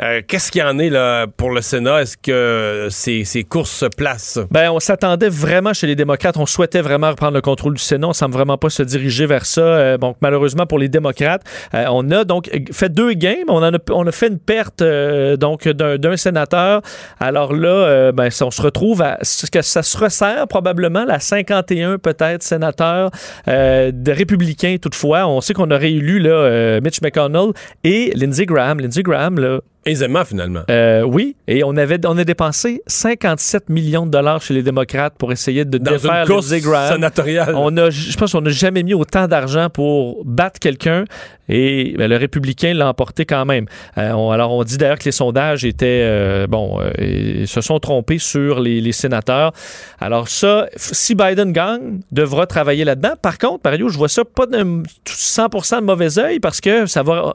Euh, 0.02 0.20
Qu'est-ce 0.26 0.50
qu'il 0.52 0.62
en 0.62 0.78
est 0.78 0.90
là 0.90 1.26
pour 1.26 1.50
le 1.50 1.60
Sénat? 1.60 2.02
Est-ce 2.02 2.16
que 2.16 2.88
ces, 2.90 3.44
courses 3.44 3.70
se 3.70 3.86
placent? 3.86 4.38
Ben, 4.50 4.70
on 4.70 4.80
s'attendait 4.80 5.28
vraiment 5.28 5.72
chez 5.72 5.86
les 5.86 5.96
démocrates. 5.96 6.36
On 6.36 6.46
souhaitait 6.46 6.82
vraiment 6.82 7.10
reprendre 7.10 7.34
le 7.34 7.40
contrôle 7.40 7.74
du 7.74 7.82
Sénat. 7.82 8.08
On 8.08 8.12
semble 8.12 8.34
vraiment 8.34 8.58
pas 8.58 8.70
se 8.70 8.82
diriger 8.82 9.26
vers 9.26 9.46
ça. 9.46 9.96
Donc, 9.98 10.16
malheureusement 10.20 10.66
pour 10.66 10.78
les 10.78 10.88
démocrates, 10.88 11.42
on 11.72 12.10
a 12.10 12.24
donc 12.24 12.50
fait 12.72 12.88
deux 12.88 13.12
games. 13.14 13.48
On, 13.48 13.62
a, 13.62 13.70
on 13.90 14.06
a 14.06 14.12
fait 14.12 14.28
une 14.28 14.38
perte 14.38 14.82
donc 14.82 15.68
d'un 15.68 16.16
sénateur. 16.16 16.82
Alors 17.20 17.54
là, 17.54 18.12
ben, 18.12 18.28
on 18.42 18.50
se 18.50 18.62
retrouve 18.62 19.02
à 19.02 19.18
ce 19.22 19.46
que 19.50 19.62
ça 19.62 19.82
se 19.82 19.96
resserre 19.96 20.46
probablement 20.48 21.03
la 21.04 21.20
51 21.20 21.98
peut-être 21.98 22.42
sénateurs 22.42 23.10
euh, 23.48 23.90
de 23.92 24.12
républicains 24.12 24.76
toutefois. 24.80 25.26
On 25.26 25.40
sait 25.40 25.54
qu'on 25.54 25.70
a 25.70 25.76
réélu 25.76 26.18
là, 26.18 26.30
euh, 26.30 26.80
Mitch 26.80 27.00
McConnell 27.02 27.52
et 27.82 28.12
Lindsey 28.14 28.46
Graham. 28.46 28.80
Lindsey 28.80 29.02
Graham 29.02 29.38
là, 29.38 29.60
Aisément 29.86 30.24
finalement. 30.24 30.62
euh, 30.70 31.02
oui, 31.02 31.36
et 31.46 31.62
on 31.64 31.76
avait 31.76 31.98
on 32.06 32.16
a 32.18 32.24
dépensé 32.24 32.82
57 32.86 33.68
millions 33.68 34.06
de 34.06 34.10
dollars 34.10 34.40
chez 34.42 34.54
les 34.54 34.62
démocrates 34.62 35.14
pour 35.18 35.32
essayer 35.32 35.64
de 35.64 35.78
Dans 35.78 35.92
défaire 35.92 36.22
une 36.22 36.26
course 36.26 36.50
Lindsey 36.50 36.60
Graham. 36.60 36.92
sénatoriale. 36.94 37.54
On 37.56 37.76
a, 37.76 37.90
je 37.90 38.16
pense 38.16 38.32
qu'on 38.32 38.40
n'a 38.40 38.50
jamais 38.50 38.82
mis 38.82 38.94
autant 38.94 39.28
d'argent 39.28 39.68
pour 39.70 40.24
battre 40.24 40.58
quelqu'un 40.58 41.04
et 41.48 41.94
ben, 41.98 42.08
le 42.08 42.16
républicain 42.16 42.72
l'a 42.72 42.88
emporté 42.88 43.26
quand 43.26 43.44
même. 43.44 43.66
Euh, 43.98 44.12
on- 44.12 44.30
alors 44.30 44.52
on 44.52 44.64
dit 44.64 44.78
d'ailleurs 44.78 44.98
que 44.98 45.04
les 45.04 45.12
sondages 45.12 45.64
étaient 45.64 46.00
euh, 46.04 46.46
bon, 46.46 46.80
euh, 46.80 46.90
ils 46.98 47.48
se 47.48 47.60
sont 47.60 47.78
trompés 47.78 48.18
sur 48.18 48.60
les, 48.60 48.80
les 48.80 48.92
sénateurs. 48.92 49.52
Alors 50.00 50.28
ça, 50.28 50.66
si 50.76 51.14
Biden 51.14 51.52
gagne, 51.52 52.00
devra 52.12 52.46
travailler 52.46 52.84
là-dedans. 52.84 53.12
Par 53.20 53.36
contre, 53.38 53.60
Mario, 53.64 53.88
je 53.90 53.98
vois 53.98 54.08
ça 54.08 54.24
pas 54.24 54.46
de 54.46 54.82
100% 55.06 55.80
de 55.80 55.84
mauvais 55.84 56.18
œil 56.18 56.40
parce 56.40 56.60
que 56.60 56.86
ça 56.86 57.02
va. 57.02 57.34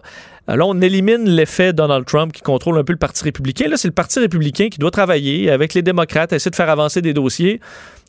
Là, 0.55 0.65
on 0.65 0.81
élimine 0.81 1.29
l'effet 1.29 1.73
Donald 1.73 2.05
Trump 2.05 2.31
qui 2.33 2.41
contrôle 2.41 2.77
un 2.77 2.83
peu 2.83 2.93
le 2.93 2.97
Parti 2.99 3.23
républicain. 3.23 3.67
Là, 3.67 3.77
c'est 3.77 3.88
le 3.88 3.93
Parti 3.93 4.19
républicain 4.19 4.69
qui 4.69 4.79
doit 4.79 4.91
travailler 4.91 5.49
avec 5.51 5.73
les 5.73 5.81
démocrates, 5.81 6.33
essayer 6.33 6.49
de 6.51 6.55
faire 6.55 6.69
avancer 6.69 7.01
des 7.01 7.13
dossiers. 7.13 7.59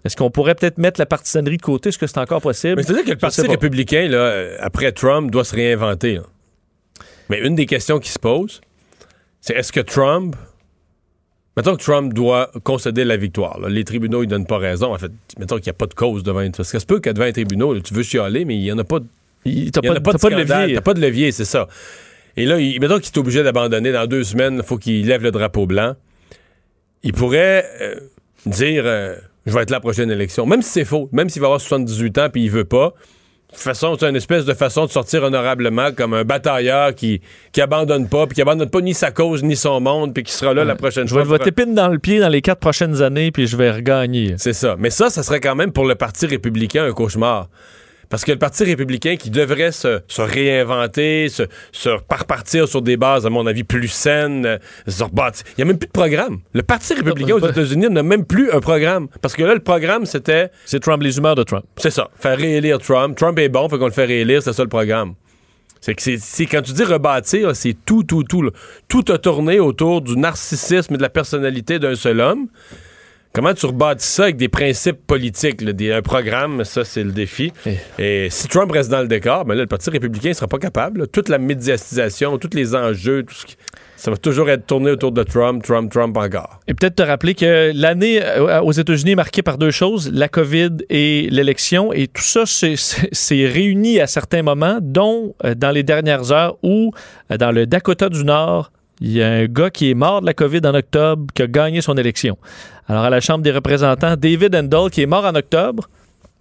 Est-ce 0.05 0.17
qu'on 0.17 0.31
pourrait 0.31 0.55
peut-être 0.55 0.79
mettre 0.79 0.99
la 0.99 1.05
partisanerie 1.07 1.59
de 1.59 1.63
côté? 1.63 1.91
Est-ce 1.91 1.99
que 1.99 2.07
c'est 2.07 2.19
encore 2.19 2.41
possible? 2.41 2.77
Mais 2.77 2.83
c'est-à-dire 2.83 3.05
que 3.05 3.11
le 3.11 3.17
Parti 3.17 3.43
républicain, 3.43 4.09
là, 4.09 4.17
euh, 4.19 4.57
après 4.61 4.91
Trump, 4.93 5.31
doit 5.31 5.45
se 5.45 5.55
réinventer. 5.55 6.15
là. 6.15 6.23
Mais 7.29 7.41
une 7.41 7.55
des 7.55 7.67
questions 7.67 7.99
qui 7.99 8.09
se 8.11 8.19
pose, 8.19 8.61
c'est 9.41 9.55
est-ce 9.55 9.73
que 9.73 9.81
Trump. 9.81 10.35
Mettons 11.57 11.77
que 11.77 11.83
Trump 11.83 12.15
doit 12.15 12.51
concéder 12.65 13.05
la 13.05 13.17
victoire. 13.19 13.61
là. 13.61 13.69
Les 13.69 13.85
tribunaux, 13.85 14.23
ils 14.23 14.27
donnent 14.29 14.47
pas 14.47 14.57
raison. 14.59 14.95
En 14.95 14.99
fait, 14.99 15.13
mettons 15.39 15.57
qu'il 15.57 15.65
n'y 15.67 15.71
a 15.71 15.75
pas 15.75 15.87
de 15.87 15.95
cause 15.95 16.23
devant 16.23 16.41
une. 16.41 16.53
Parce 16.53 16.69
que 16.73 16.79
ça 16.79 16.81
se 16.81 16.87
peut 16.87 17.01
que 17.01 17.11
devant 17.11 17.27
un 17.27 17.33
tribunal, 17.33 17.75
là, 17.75 17.81
tu 17.83 17.93
veux 17.93 18.03
chialer, 18.03 18.45
mais 18.47 18.55
il 18.57 18.63
n'y 18.63 18.73
en 18.73 18.79
a 18.79 18.85
pas 18.85 19.01
de 19.01 19.07
Il- 19.45 19.71
T'as 19.71 19.81
en 19.81 19.95
a 19.95 19.95
pas, 19.95 19.95
t'as 19.95 19.99
de, 20.01 20.05
pas 20.05 20.13
de 20.13 20.19
scandale, 20.19 20.61
levier. 20.63 20.75
T'as 20.77 20.81
pas 20.81 20.95
de 20.95 21.01
levier, 21.01 21.33
c'est 21.33 21.45
ça. 21.45 21.67
Et 22.41 22.47
là, 22.47 22.59
il, 22.59 22.81
mettons 22.81 22.99
qu'il 22.99 23.13
est 23.15 23.19
obligé 23.19 23.43
d'abandonner 23.43 23.93
dans 23.93 24.07
deux 24.07 24.25
semaines, 24.25 24.57
il 24.57 24.63
faut 24.63 24.79
qu'il 24.79 25.07
lève 25.07 25.23
le 25.23 25.31
drapeau 25.31 25.67
blanc. 25.67 25.95
Il 27.03 27.13
pourrait 27.13 27.67
euh, 27.83 27.95
dire 28.47 28.83
euh, 28.87 29.17
Je 29.47 29.53
vais 29.53 29.63
être 29.63 29.71
là 29.71 29.77
la 29.77 29.81
prochaine 29.81 30.11
élection. 30.11 30.47
Même 30.47 30.63
si 30.63 30.71
c'est 30.71 30.85
faux, 30.85 31.09
même 31.13 31.29
s'il 31.29 31.41
va 31.43 31.49
avoir 31.49 31.61
78 31.61 32.19
ans 32.19 32.29
puis 32.33 32.45
il 32.45 32.51
veut 32.51 32.65
pas. 32.65 32.95
De 33.51 33.55
toute 33.57 33.65
façon, 33.65 33.97
c'est 33.99 34.09
une 34.09 34.15
espèce 34.17 34.45
de 34.45 34.55
façon 34.55 34.87
de 34.87 34.91
sortir 34.91 35.25
honorablement 35.25 35.91
comme 35.91 36.15
un 36.15 36.23
batailleur 36.23 36.95
qui, 36.95 37.21
qui 37.51 37.61
abandonne 37.61 38.09
pas, 38.09 38.27
puis 38.29 38.37
qui 38.37 38.43
abandonne 38.43 38.71
pas 38.71 38.81
ni 38.81 38.95
sa 38.95 39.11
cause 39.11 39.43
ni 39.43 39.57
son 39.57 39.81
monde, 39.81 40.15
puis 40.15 40.23
qui 40.23 40.33
sera 40.33 40.55
là 40.55 40.65
la 40.65 40.77
prochaine 40.77 41.09
Je 41.09 41.13
fois. 41.13 41.23
vais 41.23 41.25
le 41.25 41.37
voter 41.37 41.51
pine 41.51 41.75
dans 41.75 41.89
le 41.89 41.99
pied 41.99 42.21
dans 42.21 42.29
les 42.29 42.43
quatre 42.43 42.61
prochaines 42.61 43.03
années, 43.03 43.33
puis 43.33 43.49
je 43.49 43.57
vais 43.57 43.73
regagner. 43.73 44.35
C'est 44.39 44.53
ça. 44.53 44.77
Mais 44.79 44.91
ça, 44.91 45.11
ça 45.11 45.25
serait 45.25 45.41
quand 45.41 45.57
même 45.57 45.73
pour 45.73 45.85
le 45.85 45.97
Parti 45.97 46.27
républicain 46.27 46.85
un 46.85 46.93
cauchemar. 46.93 47.49
Parce 48.11 48.25
que 48.25 48.33
le 48.33 48.39
Parti 48.39 48.65
républicain 48.65 49.15
qui 49.17 49.31
devrait 49.31 49.71
se, 49.73 50.01
se 50.09 50.21
réinventer, 50.21 51.29
se, 51.29 51.45
se 51.73 51.89
repartir 51.91 52.67
sur 52.69 52.83
des 52.83 52.97
bases, 52.97 53.25
à 53.25 53.31
mon 53.31 53.47
avis, 53.47 53.63
plus 53.65 53.89
saines, 53.89 54.45
euh, 54.45 54.59
se 54.89 55.03
rebâtir. 55.05 55.47
Il 55.51 55.55
n'y 55.59 55.63
a 55.63 55.65
même 55.67 55.79
plus 55.79 55.87
de 55.87 55.93
programme. 55.93 56.41
Le 56.53 56.63
Parti 56.63 56.93
républicain 56.95 57.35
aux 57.37 57.49
États-Unis 57.49 57.87
n'a 57.89 58.03
même 58.03 58.25
plus 58.25 58.51
un 58.51 58.61
programme. 58.61 59.07
Parce 59.23 59.35
que 59.35 59.45
là, 59.45 59.55
le 59.55 59.61
programme, 59.61 60.07
c'était. 60.07 60.51
C'est 60.67 60.81
Trump, 60.81 61.03
les 61.03 61.17
humeurs 61.19 61.37
de 61.37 61.45
Trump. 61.45 61.65
C'est 61.77 61.91
ça. 61.91 62.09
Faire 62.19 62.37
réélire 62.37 62.79
Trump. 62.79 63.17
Trump 63.17 63.39
est 63.39 63.49
bon, 63.49 63.69
fait 63.69 63.79
qu'on 63.79 63.87
le 63.87 63.93
fait 63.93 64.07
réélire, 64.07 64.43
c'est 64.43 64.53
ça 64.53 64.63
le 64.65 64.69
programme. 64.69 65.15
C'est 65.81 65.95
que 65.95 66.03
c'est, 66.03 66.19
c'est- 66.19 66.47
quand 66.47 66.61
tu 66.63 66.73
dis 66.73 66.85
rebâtir, 66.85 67.55
c'est 67.57 67.77
tout, 67.87 68.03
tout, 68.03 68.23
tout. 68.25 68.43
là. 68.43 68.51
Tout 68.89 69.05
a 69.13 69.19
tourné 69.19 69.61
autour 69.61 70.03
du 70.03 70.17
narcissisme 70.17 70.95
et 70.95 70.97
de 70.99 71.03
la 71.03 71.09
personnalité 71.09 71.79
d'un 71.79 71.95
seul 71.95 72.21
homme. 72.21 72.49
Comment 73.33 73.55
tu 73.55 73.65
rebâtis 73.67 74.05
ça 74.07 74.25
avec 74.25 74.37
des 74.37 74.49
principes 74.49 75.07
politiques, 75.07 75.61
là, 75.63 75.73
des, 75.73 75.93
un 75.93 76.03
programme, 76.03 76.65
ça 76.65 76.85
c'est 76.85 77.05
le 77.05 77.13
défi. 77.13 77.53
Et 77.99 78.27
si 78.29 78.49
Trump 78.49 78.73
reste 78.73 78.91
dans 78.91 79.01
le 79.03 79.07
décor, 79.07 79.45
ben 79.45 79.55
là, 79.55 79.61
le 79.63 79.67
Parti 79.69 79.89
républicain 79.89 80.31
ne 80.31 80.35
sera 80.35 80.49
pas 80.49 80.59
capable. 80.59 81.01
là. 81.03 81.07
Toute 81.07 81.29
la 81.29 81.39
médiatisation, 81.39 82.37
tous 82.39 82.51
les 82.55 82.75
enjeux, 82.75 83.23
tout 83.23 83.35
ce 83.35 83.47
qui- 83.47 83.57
ça 83.97 84.11
va 84.11 84.17
toujours 84.17 84.51
être 84.51 84.67
tourné 84.67 84.91
autour 84.91 85.13
de 85.13 85.23
Trump, 85.23 85.63
Trump, 85.63 85.93
Trump 85.93 86.17
encore. 86.17 86.59
Et 86.67 86.75
peut-être 86.75 86.97
te 86.97 87.03
rappeler 87.03 87.35
que 87.37 87.71
l'année 87.75 88.21
euh, 88.21 88.61
aux 88.63 88.73
États-Unis 88.73 89.13
est 89.13 89.17
marquée 89.17 89.43
par 89.43 89.59
deux 89.59 89.71
choses, 89.71 90.11
la 90.13 90.29
COVID 90.29 90.79
et 90.89 91.29
l'élection. 91.31 91.93
Et 91.93 92.09
tout 92.09 92.23
ça 92.23 92.45
s'est 92.47 93.47
réuni 93.47 94.01
à 94.01 94.07
certains 94.09 94.43
moments, 94.43 94.79
dont 94.81 95.35
euh, 95.45 95.55
dans 95.55 95.71
les 95.71 95.83
dernières 95.85 96.33
heures 96.33 96.57
où, 96.65 96.91
euh, 97.31 97.37
dans 97.37 97.53
le 97.53 97.67
Dakota 97.67 98.09
du 98.09 98.25
Nord, 98.25 98.73
il 99.01 99.13
y 99.13 99.23
a 99.23 99.29
un 99.29 99.47
gars 99.47 99.71
qui 99.71 99.91
est 99.91 99.95
mort 99.95 100.21
de 100.21 100.27
la 100.27 100.35
COVID 100.35 100.61
en 100.65 100.75
octobre 100.75 101.27
qui 101.35 101.43
a 101.43 101.47
gagné 101.47 101.81
son 101.81 101.95
élection. 101.97 102.37
Alors, 102.89 103.05
à 103.05 103.11
la 103.11 103.21
Chambre 103.21 103.43
des 103.43 103.53
représentants, 103.53 104.15
David 104.17 104.55
Endall, 104.55 104.91
qui 104.91 105.03
est 105.03 105.07
mort 105.07 105.25
en 105.25 105.35
octobre 105.35 105.89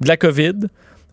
de 0.02 0.08
la 0.08 0.18
COVID, 0.18 0.54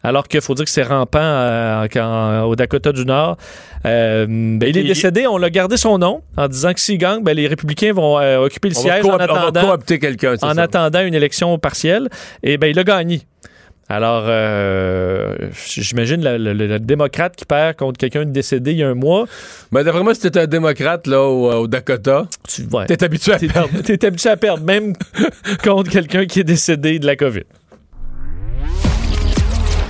alors 0.03 0.29
qu'il 0.29 0.41
faut 0.41 0.55
dire 0.55 0.65
que 0.65 0.71
c'est 0.71 0.83
rampant 0.85 1.19
euh, 1.21 1.87
quand- 1.93 2.45
au 2.45 2.55
Dakota 2.57 2.93
du 2.93 3.05
Nord. 3.05 3.37
Euh, 3.85 4.27
ben, 4.29 4.69
il 4.69 4.77
est 4.79 4.85
décédé, 4.85 5.27
on 5.27 5.37
l'a 5.37 5.51
gardé 5.51 5.77
son 5.77 5.99
nom 5.99 6.23
en 6.37 6.49
disant 6.49 6.73
que 6.73 6.81
s'il 6.81 6.99
gagne, 6.99 7.23
ben, 7.23 7.35
les 7.37 7.47
républicains 7.49 7.93
vont 7.93 8.19
euh, 8.19 8.39
occuper 8.39 8.69
le 8.71 8.77
On 8.77 8.81
siège 8.81 9.05
en 9.05 9.15
on 9.15 9.17
va 9.17 9.25
attendant, 9.25 9.71
coopter 9.77 9.99
quelqu'un, 9.99 10.35
en 10.43 10.55
ça. 10.55 10.63
attendant 10.63 11.01
une 11.03 11.15
élection 11.15 11.59
partielle. 11.59 12.09
Et 12.43 12.57
ben, 12.57 12.69
il 12.69 12.79
a 12.79 12.85
gagné. 12.85 13.23
Alors, 13.89 14.25
euh, 14.27 15.37
j'imagine 15.69 16.23
le, 16.25 16.39
le- 16.39 16.67
le 16.67 16.79
démocrate 16.81 17.37
qui 17.37 17.45
perd 17.45 17.77
contre 17.77 17.99
quelqu'un 17.99 18.25
de 18.25 18.31
décédé 18.31 18.73
il 18.73 18.79
y 18.79 18.83
a 18.83 18.89
un 18.89 18.95
mois. 18.95 19.27
Ben, 19.71 19.85
d'après 19.85 20.03
moi, 20.03 20.13
si 20.15 20.23
t'es 20.23 20.37
un 20.39 20.47
démocrate 20.47 21.07
là, 21.07 21.23
au, 21.23 21.53
au 21.53 21.67
Dakota, 21.69 22.27
Tu 22.49 22.63
ouais, 22.73 22.87
t'es 22.87 23.05
habitué 23.05 23.35
à 23.35 23.39
perdre. 23.39 23.71
t'es 23.85 24.05
habitué 24.05 24.31
à 24.31 24.37
perdre, 24.37 24.65
même 24.65 24.93
contre 25.65 25.89
quelqu'un 25.91 26.27
qui 26.27 26.41
est 26.41 26.45
décédé 26.45 26.99
de 26.99 27.07
la 27.07 27.15
COVID. 27.15 27.45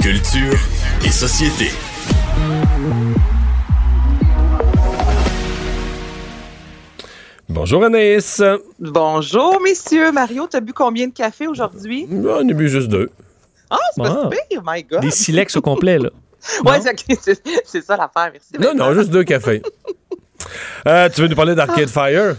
Culture 0.02 0.58
et 1.04 1.10
société. 1.10 1.70
Bonjour 7.48 7.84
Anaïs. 7.84 8.42
Bonjour, 8.78 9.60
messieurs. 9.62 10.12
Mario, 10.12 10.46
t'as 10.50 10.60
bu 10.60 10.72
combien 10.72 11.06
de 11.08 11.12
café 11.12 11.46
aujourd'hui? 11.46 12.06
On 12.10 12.48
a 12.48 12.52
bu 12.52 12.68
juste 12.68 12.88
deux. 12.88 13.08
Ah, 13.70 13.76
c'est 13.94 14.02
pas 14.02 14.22
Ah. 14.24 14.30
pire, 14.48 14.62
my 14.64 14.82
God. 14.82 15.00
Des 15.00 15.10
silex 15.10 15.56
au 15.56 15.60
complet, 15.60 15.98
là. 15.98 16.10
Ouais, 16.64 16.78
c'est 17.64 17.82
ça 17.82 17.96
l'affaire, 17.96 18.30
merci. 18.32 18.52
Non, 18.60 18.72
non, 18.74 18.94
juste 18.94 19.10
deux 19.10 19.24
cafés. 19.24 19.62
Euh, 20.86 21.08
tu 21.08 21.20
veux 21.22 21.28
nous 21.28 21.34
parler 21.34 21.54
d'Arcade 21.56 21.88
Fire? 21.88 22.36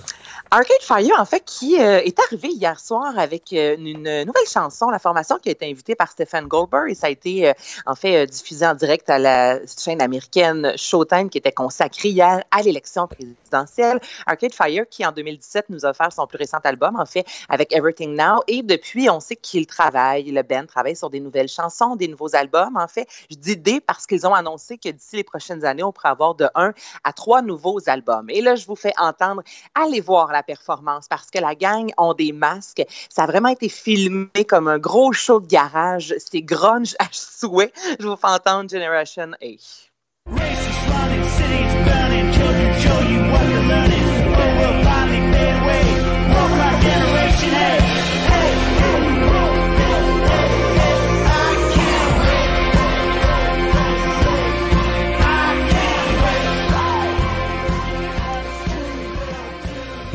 Arcade 0.50 0.82
Fire, 0.82 1.20
en 1.20 1.26
fait, 1.26 1.44
qui 1.46 1.78
euh, 1.82 2.00
est 2.00 2.18
arrivé 2.20 2.48
hier 2.48 2.80
soir 2.80 3.20
avec 3.20 3.52
euh, 3.52 3.76
une 3.78 4.24
nouvelle 4.24 4.48
chanson, 4.50 4.90
la 4.90 5.00
formation 5.00 5.38
qui 5.40 5.50
a 5.50 5.52
été 5.52 5.70
invitée 5.70 5.94
par 5.94 6.10
Stephen 6.10 6.46
Goldberg, 6.48 6.90
et 6.90 6.96
ça 6.96 7.08
a 7.08 7.10
été, 7.10 7.50
euh, 7.50 7.54
en 7.86 7.96
fait, 7.96 8.26
diffusé 8.28 8.66
en 8.66 8.74
direct 8.74 9.10
à 9.10 9.20
la 9.20 9.60
chaîne 9.66 10.02
américaine 10.02 10.72
Showtime, 10.78 11.30
qui 11.30 11.38
était 11.38 11.52
consacrée 11.52 12.10
hier 12.10 12.44
à 12.52 12.62
l'élection 12.62 13.08
présidentielle. 13.08 14.00
Arcade 14.26 14.54
Fire, 14.54 14.86
qui 14.90 15.06
en 15.06 15.12
2017 15.12 15.66
nous 15.68 15.86
a 15.86 15.90
offert 15.90 16.14
son 16.14 16.28
plus 16.28 16.38
récent 16.38 16.60
album, 16.64 16.96
en 16.98 17.06
fait, 17.06 17.26
avec 17.50 17.76
Everything 17.76 18.16
Now, 18.16 18.42
et 18.48 18.64
depuis, 18.64 19.10
on 19.10 19.20
sait 19.20 19.36
qu'il 19.36 19.68
travaille, 19.68 20.32
le 20.32 20.44
band 20.44 20.66
travaille 20.66 20.96
sur 20.96 21.10
des 21.10 21.20
nouvelles 21.20 21.50
chansons, 21.50 21.98
des 21.98 22.08
nouveaux 22.08 22.36
albums, 22.36 22.78
en 22.78 22.88
fait. 22.88 23.08
Je 23.30 23.36
dis 23.36 23.58
des 23.58 23.82
parce 23.82 24.06
qu'ils 24.08 24.26
ont 24.26 24.34
annoncé 24.34 24.78
que 24.78 24.90
d'ici 24.90 25.18
les 25.18 25.26
prochaines 25.26 25.66
années, 25.66 25.84
on 25.84 25.92
pourrait 25.92 26.10
avoir 26.10 26.36
de 26.36 26.48
un 26.56 26.72
à 27.04 27.12
trois 27.12 27.42
nouveaux 27.42 27.82
albums. 27.88 28.30
Et 28.30 28.40
là, 28.40 28.56
je 28.56 28.66
vous 28.66 28.78
fais 28.78 28.94
entendre, 28.98 29.44
allez 29.76 30.00
voir 30.00 30.32
performance 30.44 31.08
parce 31.08 31.30
que 31.30 31.40
la 31.40 31.56
gang 31.56 31.92
ont 31.98 32.14
des 32.14 32.32
masques. 32.32 32.84
Ça 33.10 33.24
a 33.24 33.28
vraiment 33.28 33.50
été 33.50 33.70
filmé 33.70 34.46
comme 34.48 34.68
un 34.68 34.80
gros 34.80 35.14
show 35.14 35.40
de 35.40 35.48
garage. 35.48 36.14
C'est 36.18 36.42
grunge 36.42 36.96
à 37.00 37.06
souhait. 37.12 37.72
Je 38.00 38.08
vous 38.08 38.16
fais 38.16 38.28
entendre 38.28 38.70
Generation 38.70 39.32
A. 39.42 39.58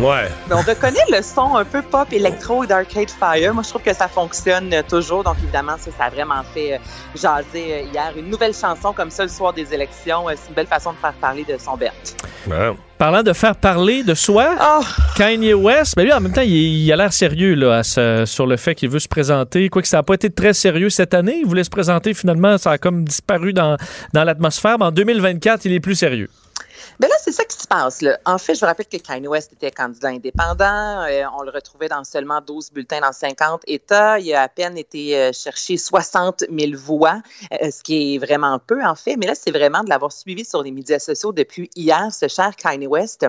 Ouais. 0.03 0.29
Mais 0.49 0.55
on 0.55 0.61
reconnaît 0.63 0.99
le 1.11 1.23
son 1.23 1.57
un 1.57 1.65
peu 1.65 1.81
pop 1.83 2.13
électro 2.13 2.67
d'Arcade 2.67 3.09
Fire. 3.11 3.55
Moi, 3.55 3.63
je 3.63 3.69
trouve 3.69 3.83
que 3.83 3.95
ça 3.95 4.09
fonctionne 4.09 4.73
euh, 4.75 4.83
toujours. 4.89 5.23
Donc, 5.23 5.37
évidemment, 5.43 5.77
ça, 5.79 5.91
ça 5.97 6.05
a 6.07 6.11
vraiment 6.11 6.43
fait 6.53 6.75
euh, 6.75 6.79
jaser 7.15 7.73
euh, 7.75 7.81
hier. 7.93 8.13
Une 8.17 8.29
nouvelle 8.29 8.55
chanson 8.55 8.93
comme 8.93 9.11
ça 9.11 9.23
le 9.23 9.29
soir 9.29 9.53
des 9.53 9.73
élections, 9.73 10.25
c'est 10.31 10.49
une 10.49 10.55
belle 10.55 10.67
façon 10.67 10.93
de 10.93 10.97
faire 10.99 11.13
parler 11.15 11.45
de 11.49 11.57
son 11.59 11.77
Bert. 11.77 11.93
Ouais. 12.49 12.73
Parlant 12.99 13.23
de 13.23 13.33
faire 13.33 13.57
parler 13.57 14.03
de 14.05 14.15
soi, 14.15 14.55
Oh, 14.61 14.83
Kanye 15.17 15.55
West, 15.55 15.95
ben 15.97 16.05
lui, 16.05 16.13
en 16.13 16.21
même 16.21 16.33
temps, 16.33 16.41
il, 16.43 16.51
il 16.85 16.93
a 16.93 16.97
l'air 16.97 17.13
sérieux 17.13 17.55
là, 17.55 17.79
à 17.79 17.83
ce- 17.83 18.25
sur 18.27 18.47
le 18.47 18.57
fait 18.57 18.75
qu'il 18.77 18.89
veut 18.91 19.01
se 19.01 19.09
présenter. 19.09 19.69
Quoique 19.69 19.89
ça 19.89 19.99
n'a 19.99 20.03
pas 20.05 20.15
été 20.15 20.31
très 20.31 20.53
sérieux 20.53 20.89
cette 20.91 21.13
année. 21.15 21.39
Il 21.43 21.47
voulait 21.47 21.65
se 21.65 21.71
présenter, 21.71 22.15
finalement, 22.15 22.59
ça 22.59 22.73
a 22.73 22.79
comme 22.79 23.05
disparu 23.05 23.53
dans, 23.53 23.77
dans 24.13 24.25
l'atmosphère. 24.25 24.79
Mais 24.79 24.85
en 24.87 24.93
2024, 24.93 25.65
il 25.65 25.73
est 25.73 25.81
plus 25.81 25.95
sérieux. 25.97 26.29
Ben 27.03 27.09
là, 27.09 27.17
c'est 27.21 27.33
ça 27.33 27.45
qui 27.45 27.57
se 27.57 27.67
passe. 27.67 28.01
Là. 28.01 28.21
En 28.25 28.39
fait, 28.39 28.55
je 28.55 28.61
vous 28.61 28.67
rappelle 28.67 28.87
que 28.87 28.97
Kanye 28.97 29.27
West 29.27 29.53
était 29.53 29.73
candidat 29.73 30.11
indépendant. 30.11 31.03
Euh, 31.03 31.25
on 31.37 31.43
le 31.43 31.51
retrouvait 31.51 31.89
dans 31.89 32.05
seulement 32.05 32.41
12 32.41 32.71
bulletins 32.71 33.01
dans 33.01 33.11
50 33.11 33.63
États. 33.67 34.21
Il 34.21 34.33
a 34.33 34.43
à 34.43 34.49
peine 34.49 34.79
été 34.79 35.19
euh, 35.19 35.33
chercher 35.33 35.79
60 35.79 36.45
000 36.49 36.73
voix, 36.77 37.21
euh, 37.61 37.73
ce 37.73 37.83
qui 37.83 38.15
est 38.15 38.19
vraiment 38.19 38.57
peu, 38.61 38.85
en 38.85 38.95
fait. 38.95 39.17
Mais 39.17 39.27
là, 39.27 39.35
c'est 39.35 39.51
vraiment 39.51 39.83
de 39.83 39.89
l'avoir 39.89 40.13
suivi 40.13 40.45
sur 40.45 40.63
les 40.63 40.71
médias 40.71 41.01
sociaux 41.01 41.33
depuis 41.33 41.69
hier, 41.75 42.13
ce 42.13 42.29
cher 42.29 42.55
Kanye 42.55 42.87
West. 42.87 43.27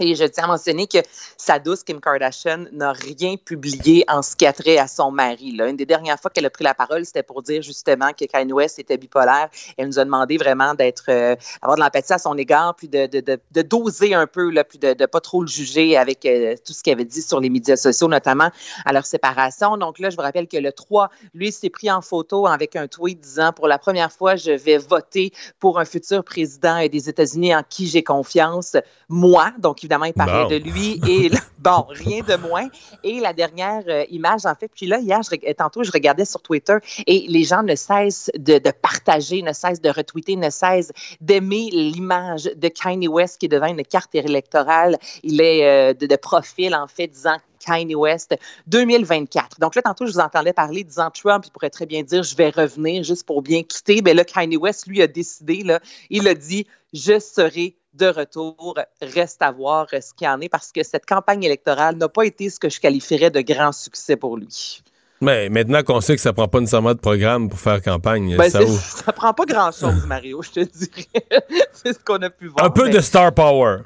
Et 0.00 0.14
je 0.14 0.24
tiens 0.24 0.44
à 0.44 0.46
mentionner 0.46 0.86
que 0.86 0.98
sa 1.36 1.58
douce 1.58 1.82
Kim 1.82 2.00
Kardashian 2.00 2.66
n'a 2.72 2.92
rien 2.92 3.36
publié 3.36 4.04
en 4.08 4.22
ce 4.22 4.36
qui 4.36 4.46
a 4.46 4.52
trait 4.52 4.78
à 4.78 4.86
son 4.86 5.10
mari. 5.10 5.52
Là. 5.56 5.68
Une 5.68 5.76
des 5.76 5.86
dernières 5.86 6.20
fois 6.20 6.30
qu'elle 6.30 6.46
a 6.46 6.50
pris 6.50 6.64
la 6.64 6.74
parole, 6.74 7.04
c'était 7.04 7.24
pour 7.24 7.42
dire 7.42 7.62
justement 7.62 8.12
que 8.12 8.24
Kanye 8.24 8.52
West 8.52 8.78
était 8.78 8.96
bipolaire. 8.96 9.48
Elle 9.76 9.88
nous 9.88 9.98
a 9.98 10.04
demandé 10.04 10.36
vraiment 10.36 10.74
d'être, 10.74 11.06
euh, 11.08 11.34
de 11.34 11.80
l'empathie 11.80 12.12
à 12.12 12.18
son 12.18 12.36
égard, 12.36 12.76
puis 12.76 12.88
de, 12.88 13.06
de, 13.06 13.40
de, 13.50 13.62
doser 13.62 14.14
un 14.14 14.26
peu, 14.26 14.50
là, 14.50 14.62
puis 14.62 14.78
de 14.78 14.94
ne 14.98 15.06
pas 15.06 15.20
trop 15.20 15.42
le 15.42 15.48
juger 15.48 15.96
avec 15.96 16.24
euh, 16.26 16.54
tout 16.64 16.72
ce 16.72 16.82
qu'il 16.82 16.92
avait 16.92 17.04
dit 17.04 17.22
sur 17.22 17.40
les 17.40 17.50
médias 17.50 17.76
sociaux, 17.76 18.08
notamment 18.08 18.50
à 18.84 18.92
leur 18.92 19.04
séparation. 19.04 19.76
Donc 19.76 19.98
là, 19.98 20.10
je 20.10 20.16
vous 20.16 20.22
rappelle 20.22 20.46
que 20.46 20.56
le 20.56 20.72
3, 20.72 21.10
lui, 21.34 21.50
s'est 21.50 21.70
pris 21.70 21.90
en 21.90 22.02
photo 22.02 22.46
avec 22.46 22.76
un 22.76 22.86
tweet 22.86 23.20
disant 23.20 23.52
pour 23.52 23.66
la 23.66 23.78
première 23.78 24.12
fois, 24.12 24.36
je 24.36 24.52
vais 24.52 24.78
voter 24.78 25.32
pour 25.58 25.80
un 25.80 25.84
futur 25.84 26.22
président 26.22 26.86
des 26.86 27.08
États-Unis 27.08 27.54
en 27.54 27.62
qui 27.68 27.88
j'ai 27.88 28.04
confiance, 28.04 28.76
moi. 29.08 29.52
Donc 29.58 29.82
évidemment, 29.88 30.04
il 30.04 30.12
parlait 30.12 30.42
Bon. 30.42 30.48
de 30.48 30.56
lui 30.56 31.00
et 31.08 31.30
bon, 31.58 31.86
rien 31.88 32.22
de 32.22 32.36
moins. 32.36 32.68
Et 33.02 33.20
la 33.20 33.32
dernière 33.32 33.82
euh, 33.88 34.04
image, 34.10 34.44
en 34.44 34.54
fait, 34.54 34.70
puis 34.74 34.86
là, 34.86 34.98
hier, 34.98 35.20
je, 35.22 35.52
tantôt, 35.54 35.82
je 35.82 35.90
regardais 35.90 36.26
sur 36.26 36.42
Twitter 36.42 36.76
et 37.06 37.24
les 37.28 37.44
gens 37.44 37.62
ne 37.62 37.74
cessent 37.74 38.30
de, 38.36 38.58
de 38.58 38.70
partager, 38.70 39.40
ne 39.40 39.52
cessent 39.54 39.80
de 39.80 39.88
retweeter, 39.88 40.36
ne 40.36 40.50
cessent 40.50 40.92
d'aimer 41.22 41.70
l'image 41.72 42.50
de 42.54 42.68
Kanye 42.68 43.08
West 43.08 43.38
qui 43.38 43.46
est 43.46 43.48
devant 43.48 43.66
une 43.66 43.82
carte 43.82 44.14
électorale. 44.14 44.98
Il 45.22 45.40
est 45.40 45.64
euh, 45.64 45.94
de, 45.94 46.06
de 46.06 46.16
profil, 46.16 46.74
en 46.74 46.86
fait, 46.86 47.06
disant 47.06 47.36
Kanye 47.58 47.94
West 47.94 48.36
2024. 48.66 49.60
Donc 49.60 49.74
là, 49.74 49.82
tantôt, 49.82 50.06
je 50.06 50.12
vous 50.12 50.20
entendais 50.20 50.52
parler 50.52 50.84
disant 50.84 51.10
Trump, 51.10 51.44
il 51.46 51.50
pourrait 51.50 51.70
très 51.70 51.86
bien 51.86 52.02
dire 52.02 52.22
je 52.22 52.36
vais 52.36 52.50
revenir 52.50 53.02
juste 53.04 53.24
pour 53.24 53.42
bien 53.42 53.62
quitter. 53.62 54.00
Mais 54.02 54.14
là, 54.14 54.24
Kanye 54.24 54.56
West, 54.56 54.86
lui, 54.86 55.02
a 55.02 55.06
décidé, 55.06 55.62
là, 55.62 55.80
il 56.10 56.26
a 56.28 56.34
dit 56.34 56.66
je 56.92 57.18
serai 57.18 57.76
de 57.94 58.06
retour. 58.06 58.78
Reste 59.02 59.42
à 59.42 59.50
voir 59.50 59.86
euh, 59.92 60.00
ce 60.00 60.14
qu'il 60.14 60.28
en 60.28 60.40
est 60.40 60.48
parce 60.48 60.72
que 60.72 60.82
cette 60.82 61.06
campagne 61.06 61.42
électorale 61.42 61.96
n'a 61.96 62.08
pas 62.08 62.24
été 62.24 62.48
ce 62.50 62.58
que 62.60 62.68
je 62.68 62.80
qualifierais 62.80 63.30
de 63.30 63.40
grand 63.40 63.72
succès 63.72 64.16
pour 64.16 64.36
lui. 64.36 64.82
Mais 65.20 65.48
maintenant 65.48 65.82
qu'on 65.82 66.00
sait 66.00 66.14
que 66.14 66.22
ça 66.22 66.32
prend 66.32 66.46
pas 66.46 66.60
nécessairement 66.60 66.94
de 66.94 67.00
programme 67.00 67.48
pour 67.48 67.58
faire 67.58 67.82
campagne, 67.82 68.36
Ben, 68.36 68.48
ça 68.48 68.60
ça 68.66 69.12
prend 69.12 69.34
pas 69.34 69.46
grand-chose, 69.46 70.06
Mario, 70.06 70.42
je 70.42 70.50
te 70.50 70.60
dirais. 70.60 71.06
c'est 71.72 71.92
ce 71.92 71.98
qu'on 71.98 72.22
a 72.22 72.30
pu 72.30 72.46
voir. 72.46 72.64
Un 72.64 72.70
peu 72.70 72.84
mais- 72.84 72.90
de 72.90 73.00
star 73.00 73.34
power. 73.34 73.78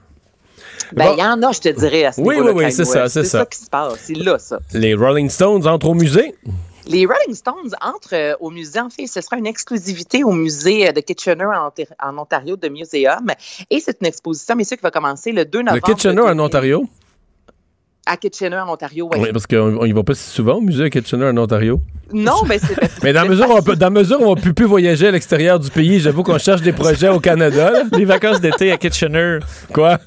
Ben, 0.95 1.07
Bon. 1.07 1.15
il 1.17 1.21
y 1.21 1.25
en 1.25 1.43
a, 1.43 1.53
je 1.53 1.61
te 1.61 1.69
dirais, 1.69 2.05
à 2.05 2.13
ce 2.13 2.21
Oui, 2.21 2.37
oui, 2.41 2.51
oui, 2.55 2.73
c'est 2.73 2.85
ça, 2.85 3.09
c'est 3.09 3.23
C'est 3.23 3.29
ça. 3.29 3.39
ça 3.41 3.47
qui 3.47 3.59
se 3.59 3.69
passe. 3.71 3.95
C'est 4.05 4.15
là, 4.15 4.39
ça. 4.39 4.59
Les 4.73 4.95
Rolling 4.95 5.29
Stones 5.31 5.67
entrent 5.67 5.89
au 5.89 5.95
musée? 5.95 6.35
Les 6.87 7.07
Rolling 7.07 7.35
Stones 7.35 7.71
entrent 7.81 8.09
euh, 8.15 8.35
au 8.41 8.51
musée. 8.51 8.81
En 8.81 8.91
fait, 8.91 9.07
ce 9.07 9.21
sera 9.21 9.37
une 9.37 9.47
exclusivité 9.47 10.25
au 10.25 10.33
musée 10.33 10.89
euh, 10.89 10.93
de 10.93 11.01
Kitchener 11.01 11.45
en, 11.45 11.71
en 12.03 12.19
Ontario, 12.19 12.57
de 12.57 12.69
Museum. 12.69 13.31
Et 13.71 13.79
c'est 13.79 13.97
une 14.01 14.09
exposition, 14.09 14.57
messieurs, 14.57 14.77
qui 14.77 14.83
va 14.83 14.91
commencer 14.91 15.31
le 15.31 15.45
2 15.45 15.59
Le 15.61 15.65
novembre. 15.67 15.83
Kitchener 15.87 16.21
en 16.23 16.27
2000. 16.27 16.41
Ontario? 16.41 16.85
À 18.05 18.17
Kitchener, 18.17 18.57
en 18.59 18.69
Ontario, 18.73 19.09
oui. 19.13 19.19
Oui, 19.23 19.29
parce 19.33 19.47
qu'on 19.47 19.77
on 19.81 19.85
y 19.85 19.93
va 19.93 20.03
pas 20.03 20.15
si 20.15 20.29
souvent 20.29 20.55
au 20.55 20.61
musée 20.61 20.85
à 20.85 20.91
Kitchener 20.91 21.27
en 21.27 21.37
Ontario. 21.39 21.81
Non, 22.13 22.43
mais 22.49 22.59
c'est. 22.59 22.75
Mais 23.05 23.13
dans 23.13 23.23
la 23.23 23.29
mesure 23.29 23.49
où 23.49 23.53
on 23.57 23.63
peut, 23.63 23.77
dans 23.77 23.87
la 23.87 23.91
mesure 23.91 24.21
où 24.21 24.25
on 24.31 24.35
peut 24.35 24.53
plus 24.53 24.67
voyager 24.67 25.07
à 25.07 25.11
l'extérieur 25.13 25.61
du 25.61 25.71
pays, 25.71 26.01
j'avoue 26.01 26.23
qu'on 26.25 26.37
cherche 26.39 26.61
des 26.63 26.73
projets 26.73 27.09
au 27.09 27.21
Canada. 27.21 27.71
là. 27.71 27.83
Les 27.97 28.05
vacances 28.05 28.41
d'été 28.41 28.73
à 28.73 28.77
Kitchener. 28.77 29.39
Quoi? 29.73 29.99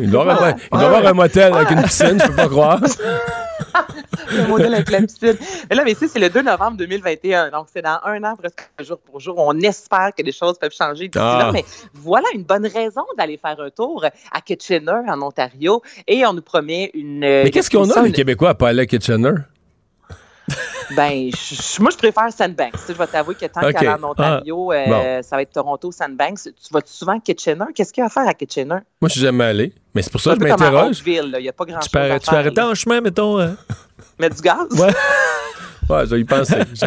Il 0.00 0.10
doit 0.10 0.22
avoir, 0.22 0.42
un- 0.42 0.54
il 0.72 0.78
doit 0.78 0.86
avoir 0.86 1.06
un 1.06 1.12
motel 1.12 1.52
avec 1.52 1.70
une 1.70 1.82
piscine, 1.82 2.18
je 2.20 2.26
peux 2.28 2.34
pas 2.36 2.48
croire. 2.48 2.80
le 4.32 4.46
modèle 4.46 4.74
avec 4.74 4.86
piscine. 4.86 5.36
Mais 5.70 5.76
là, 5.76 5.84
mais 5.84 5.92
ici, 5.92 6.08
c'est 6.08 6.18
le 6.18 6.30
2 6.30 6.42
novembre 6.42 6.76
2021. 6.76 7.50
Donc, 7.50 7.66
c'est 7.72 7.82
dans 7.82 7.98
un 8.04 8.22
an, 8.24 8.36
presque 8.36 8.68
jour 8.80 8.98
pour 8.98 9.20
jour. 9.20 9.34
On 9.38 9.58
espère 9.60 10.10
que 10.16 10.22
les 10.22 10.32
choses 10.32 10.58
peuvent 10.58 10.74
changer 10.76 11.08
d'ici 11.08 11.18
Ah. 11.18 11.38
là. 11.44 11.52
Mais 11.52 11.64
voilà 11.94 12.26
une 12.34 12.44
bonne 12.44 12.66
raison 12.66 13.04
d'aller 13.16 13.36
faire 13.38 13.60
un 13.60 13.70
tour 13.70 14.04
à 14.32 14.40
Kitchener, 14.40 15.00
en 15.08 15.22
Ontario. 15.22 15.82
Et 16.06 16.24
on 16.26 16.32
nous 16.32 16.42
promet 16.42 16.90
une. 16.94 17.20
Mais 17.20 17.50
qu'est-ce 17.50 17.70
qu'on 17.70 17.88
a, 17.90 18.02
les 18.02 18.12
Québécois, 18.12 18.50
à 18.50 18.54
pas 18.54 18.68
aller 18.68 18.82
à 18.82 18.86
Kitchener? 18.86 19.32
Ben, 20.96 21.30
je- 21.30 21.82
moi, 21.82 21.90
je 21.90 21.96
préfère 21.98 22.32
Sandbanks. 22.32 22.72
Tu 22.72 22.78
sais, 22.78 22.92
Je 22.94 22.98
vais 22.98 23.06
t'avouer 23.06 23.34
que 23.34 23.44
tant 23.46 23.60
Ok. 23.66 23.72
qu'aller 23.72 23.88
en 23.88 24.02
Ontario, 24.04 24.70
Ah. 24.72 24.74
euh, 24.76 25.22
ça 25.22 25.36
va 25.36 25.42
être 25.42 25.52
Toronto, 25.52 25.92
Sandbanks. 25.92 26.42
Tu 26.44 26.72
vas 26.72 26.80
souvent 26.86 27.16
à 27.16 27.20
Kitchener? 27.20 27.66
Qu'est-ce 27.74 27.92
qu'il 27.92 28.00
y 28.00 28.04
a 28.04 28.06
à 28.06 28.08
faire 28.10 28.26
à 28.26 28.32
Kitchener? 28.34 28.78
Moi, 29.00 29.08
je 29.08 29.12
suis 29.12 29.20
jamais 29.20 29.44
allé. 29.44 29.72
Mais 29.94 30.02
c'est 30.02 30.10
pour 30.10 30.20
ça 30.20 30.34
que 30.34 30.40
je 30.40 30.44
m'interroge. 30.48 30.98
Oakville, 30.98 31.30
là. 31.30 31.38
Il 31.40 31.42
n'y 31.42 31.48
a 31.48 31.52
pas 31.52 31.64
grand-chose 31.64 31.84
Tu 31.84 31.90
peux, 31.90 32.34
arrêter 32.36 32.60
en 32.62 32.74
chemin, 32.74 33.00
mettons. 33.00 33.38
euh, 33.38 33.50
Mettre 34.18 34.36
du 34.36 34.42
gaz? 34.42 34.66
Ouais. 34.80 34.88
Ouais, 35.88 36.04
vais 36.04 36.18
y 36.20 36.22
un 36.22 36.24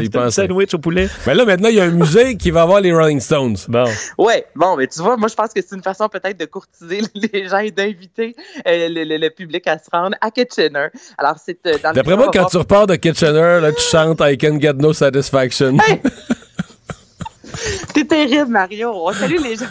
penser. 0.10 0.30
sandwich 0.32 0.74
au 0.74 0.78
poulet. 0.80 1.08
Mais 1.26 1.34
là, 1.36 1.44
maintenant, 1.46 1.70
il 1.70 1.76
y 1.76 1.80
a 1.82 1.86
un 1.86 1.92
musée 1.92 2.38
qui 2.38 2.52
va 2.52 2.62
avoir 2.64 2.82
les 2.82 2.94
Rolling 2.94 3.20
Stones. 3.20 3.58
Bon. 3.68 3.86
Oui, 4.18 4.34
bon, 4.56 4.76
mais 4.78 4.88
tu 4.88 5.02
vois, 5.02 5.18
moi, 5.18 5.28
je 5.28 5.36
pense 5.36 5.54
que 5.54 5.62
c'est 5.62 5.76
une 5.76 5.82
façon 5.84 6.08
peut-être 6.10 6.40
de 6.40 6.46
courtiser 6.46 7.02
les 7.34 7.48
gens 7.48 7.58
et 7.60 7.72
d'inviter 7.72 8.36
euh, 8.68 8.88
le, 8.90 9.04
le- 9.04 9.18
le 9.18 9.30
public 9.30 9.68
à 9.68 9.78
se 9.78 9.86
rendre 9.92 10.16
à 10.22 10.30
Kitchener. 10.32 10.88
Alors, 11.18 11.36
c'est 11.44 11.58
euh, 11.66 11.78
dans 11.82 11.90
le 11.90 11.96
D'après 11.96 12.16
moi, 12.16 12.30
quand 12.34 12.46
tu 12.46 12.58
repars 12.58 12.88
de 12.88 12.96
Kitchener, 12.96 13.60
là, 13.62 13.72
tu 13.72 13.82
chantes 13.82 14.20
I 14.22 14.38
can 14.38 14.60
get 14.60 14.74
no 14.74 14.94
satisfaction. 14.94 15.78
C'est 17.96 18.08
terrible, 18.08 18.52
Mario. 18.52 18.92
On 18.94 19.14
salue 19.14 19.42
les 19.42 19.56
gens 19.56 19.66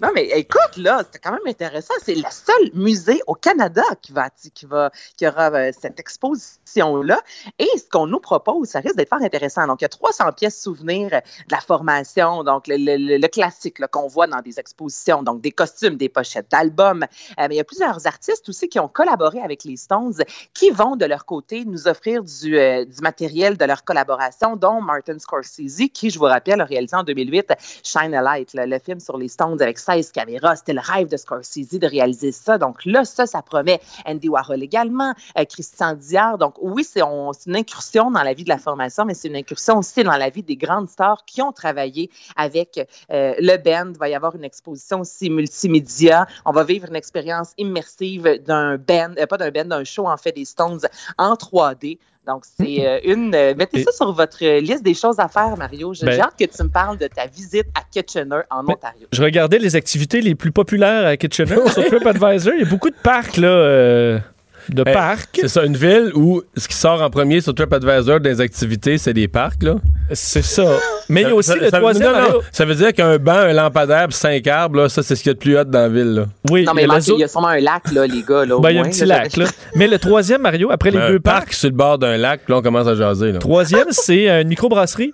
non, 0.00 0.10
mais 0.14 0.28
écoute, 0.34 0.76
là, 0.76 1.02
c'est 1.10 1.18
quand 1.18 1.32
même 1.32 1.46
intéressant. 1.46 1.94
C'est 2.02 2.14
le 2.14 2.24
seul 2.30 2.70
musée 2.74 3.20
au 3.26 3.34
Canada 3.34 3.82
qui 4.02 4.12
va, 4.12 4.30
qui 4.30 4.66
va, 4.66 4.90
qui 5.16 5.26
aura 5.26 5.50
euh, 5.50 5.72
cette 5.78 5.98
exposition-là. 5.98 7.20
Et 7.58 7.68
ce 7.76 7.84
qu'on 7.90 8.06
nous 8.06 8.20
propose, 8.20 8.68
ça 8.68 8.80
risque 8.80 8.96
d'être 8.96 9.08
fort 9.08 9.22
intéressant. 9.22 9.66
Donc, 9.66 9.80
il 9.80 9.84
y 9.84 9.86
a 9.86 9.90
300 9.90 10.32
pièces 10.32 10.60
souvenirs 10.60 11.10
de 11.10 11.20
la 11.50 11.60
formation, 11.60 12.44
donc 12.44 12.64
le, 12.68 13.26
classique 13.26 13.84
qu'on 13.88 14.06
voit 14.06 14.26
dans 14.26 14.40
des 14.40 14.58
expositions, 14.60 15.22
donc 15.22 15.40
des 15.40 15.50
costumes, 15.50 15.96
des 15.96 16.08
pochettes 16.08 16.50
d'albums. 16.50 17.04
Euh, 17.38 17.46
mais 17.48 17.54
il 17.54 17.58
y 17.58 17.60
a 17.60 17.64
plusieurs 17.64 18.06
artistes 18.06 18.48
aussi 18.48 18.68
qui 18.68 18.78
ont 18.78 18.88
collaboré 18.88 19.40
avec 19.40 19.64
les 19.64 19.76
Stones 19.76 20.14
qui 20.54 20.70
vont 20.70 20.96
de 20.96 21.04
leur 21.04 21.24
côté 21.24 21.64
nous 21.64 21.88
offrir 21.88 22.22
du, 22.22 22.56
euh, 22.56 22.84
du 22.84 23.00
matériel 23.00 23.56
de 23.56 23.64
leur 23.64 23.84
collaboration, 23.84 24.56
dont 24.56 24.80
Martin 24.80 25.18
Scorsese, 25.18 25.88
qui, 25.96 26.10
je 26.10 26.18
vous 26.18 26.26
rappelle, 26.26 26.60
a 26.60 26.64
réalisé 26.64 26.94
en 26.94 27.02
2008 27.02 27.54
Shine 27.82 28.14
a 28.14 28.20
Light, 28.20 28.50
le, 28.54 28.78
film 28.78 29.00
sur 29.00 29.16
les 29.16 29.28
Stones 29.28 29.60
avec 29.62 29.78
16 29.78 30.12
caméras. 30.12 30.56
C'était 30.56 30.74
le 30.74 30.80
rêve 30.80 31.08
de 31.08 31.16
Scorsese 31.16 31.78
de 31.78 31.86
réaliser 31.86 32.32
ça. 32.32 32.58
Donc 32.58 32.84
là, 32.84 33.04
ça, 33.04 33.26
ça 33.26 33.40
promet. 33.40 33.80
Andy 34.04 34.28
Warhol 34.28 34.62
également, 34.62 35.14
euh, 35.38 35.44
Christian. 35.44 35.96
Donc 36.38 36.54
oui, 36.60 36.84
c'est 36.84 37.00
une 37.00 37.56
incursion 37.56 38.10
dans 38.10 38.22
la 38.22 38.34
vie 38.34 38.44
de 38.44 38.48
la 38.48 38.58
formation, 38.58 39.04
mais 39.04 39.14
c'est 39.14 39.28
une 39.28 39.36
incursion 39.36 39.78
aussi 39.78 40.04
dans 40.04 40.16
la 40.16 40.28
vie 40.28 40.42
des 40.42 40.56
grandes 40.56 40.90
stars 40.90 41.24
qui 41.24 41.40
ont 41.40 41.52
travaillé 41.52 42.10
avec 42.36 42.78
euh, 43.10 43.34
le 43.38 43.56
band. 43.56 43.92
Il 43.92 43.98
va 43.98 44.08
y 44.08 44.14
avoir 44.14 44.36
une 44.36 44.44
exposition 44.44 45.00
aussi 45.00 45.30
multimédia. 45.30 46.26
On 46.44 46.52
va 46.52 46.64
vivre 46.64 46.88
une 46.88 46.96
expérience 46.96 47.52
immersive 47.56 48.42
d'un 48.44 48.76
band, 48.76 49.14
euh, 49.18 49.26
pas 49.26 49.38
d'un 49.38 49.50
band, 49.50 49.64
d'un 49.64 49.84
show 49.84 50.06
en 50.06 50.16
fait 50.16 50.32
des 50.32 50.44
Stones 50.44 50.80
en 51.16 51.34
3D. 51.34 51.98
Donc, 52.26 52.44
c'est 52.44 52.86
euh, 52.86 52.98
une. 53.04 53.34
euh, 53.34 53.54
mettez 53.56 53.84
ça 53.84 53.92
sur 53.92 54.12
votre 54.12 54.38
euh, 54.44 54.60
liste 54.60 54.82
des 54.82 54.94
choses 54.94 55.18
à 55.20 55.28
faire, 55.28 55.56
Mario. 55.56 55.94
J'ai 55.94 56.06
Ben- 56.06 56.12
j'ai 56.12 56.20
hâte 56.20 56.34
que 56.38 56.44
tu 56.44 56.62
me 56.62 56.68
parles 56.68 56.98
de 56.98 57.06
ta 57.06 57.26
visite 57.26 57.66
à 57.74 57.82
Kitchener 57.90 58.40
en 58.50 58.64
Ontario. 58.68 59.06
Je 59.12 59.22
regardais 59.22 59.58
les 59.58 59.76
activités 59.76 60.20
les 60.20 60.34
plus 60.34 60.50
populaires 60.52 61.06
à 61.06 61.16
Kitchener 61.16 61.68
sur 61.70 61.84
TripAdvisor. 61.86 62.54
Il 62.54 62.60
y 62.60 62.66
a 62.66 62.68
beaucoup 62.68 62.90
de 62.90 62.96
parcs, 63.02 63.36
là. 63.36 64.18
De 64.68 64.84
Eh, 64.86 64.92
parcs. 64.92 65.38
C'est 65.40 65.48
ça, 65.48 65.64
une 65.64 65.76
ville 65.76 66.10
où 66.14 66.42
ce 66.56 66.66
qui 66.68 66.74
sort 66.74 67.00
en 67.02 67.10
premier 67.10 67.40
sur 67.40 67.54
TripAdvisor 67.54 68.20
des 68.20 68.40
activités, 68.40 68.98
c'est 68.98 69.12
des 69.14 69.28
parcs, 69.28 69.62
là. 69.62 69.76
C'est 70.12 70.42
ça. 70.42 70.64
Mais 71.08 71.22
il 71.22 71.28
y 71.28 71.30
a 71.30 71.34
aussi 71.34 71.50
Ça- 71.50 71.56
le 71.56 71.68
ça- 71.68 71.78
troisième. 71.78 72.06
non, 72.12 72.16
non, 72.18 72.22
Mario. 72.24 72.42
ça 72.52 72.64
veut 72.64 72.74
dire 72.74 72.92
qu'un 72.92 73.18
banc, 73.18 73.32
un 73.32 73.52
lampadaire, 73.52 74.06
cinq 74.10 74.46
arbres, 74.46 74.82
là, 74.82 74.88
ça, 74.88 75.02
c'est 75.02 75.14
ce 75.16 75.22
qu'il 75.22 75.30
y 75.30 75.32
a 75.32 75.34
de 75.34 75.38
plus 75.38 75.58
hot 75.58 75.64
dans 75.64 75.78
la 75.80 75.88
ville, 75.88 76.14
là. 76.14 76.26
Oui, 76.50 76.64
Non, 76.64 76.72
mais 76.74 76.82
il 76.82 76.84
y 76.84 76.84
a 76.84 76.86
il, 76.86 76.88
la 76.88 76.94
manque- 76.94 77.02
zone- 77.02 77.16
il 77.16 77.20
y 77.20 77.24
a 77.24 77.28
sûrement 77.28 77.48
un 77.48 77.60
lac, 77.60 77.92
là, 77.92 78.06
les 78.06 78.22
gars. 78.22 78.44
Là, 78.44 78.56
au 78.56 78.60
Ben, 78.60 78.70
il 78.70 78.76
y 78.76 78.78
a 78.78 78.82
un 78.82 78.88
petit 78.88 79.04
là. 79.04 79.18
lac, 79.22 79.36
là. 79.36 79.46
Mais 79.74 79.86
le 79.88 79.98
troisième, 79.98 80.42
Mario, 80.42 80.70
après 80.70 80.90
les 80.90 80.98
un 80.98 81.08
deux 81.10 81.20
parc 81.20 81.36
parcs, 81.46 81.52
sur 81.54 81.68
le 81.68 81.74
bord 81.76 81.98
d'un 81.98 82.16
lac, 82.16 82.42
puis 82.44 82.52
là, 82.52 82.58
on 82.58 82.62
commence 82.62 82.86
à 82.86 82.94
jaser, 82.94 83.32
là. 83.32 83.38
troisième, 83.38 83.86
c'est 83.90 84.28
une 84.42 84.48
microbrasserie. 84.48 85.12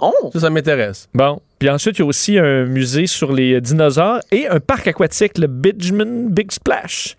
Oh! 0.00 0.12
Ça, 0.32 0.40
ça 0.40 0.50
m'intéresse. 0.50 1.08
Bon. 1.12 1.40
Puis 1.58 1.68
ensuite, 1.68 1.98
il 1.98 2.02
y 2.02 2.04
a 2.04 2.06
aussi 2.06 2.38
un 2.38 2.66
musée 2.66 3.08
sur 3.08 3.32
les 3.32 3.60
dinosaures 3.60 4.20
et 4.30 4.46
un 4.46 4.60
parc 4.60 4.86
aquatique, 4.86 5.38
le 5.38 5.48
Bidgeman 5.48 6.28
Big 6.30 6.52
Splash. 6.52 7.16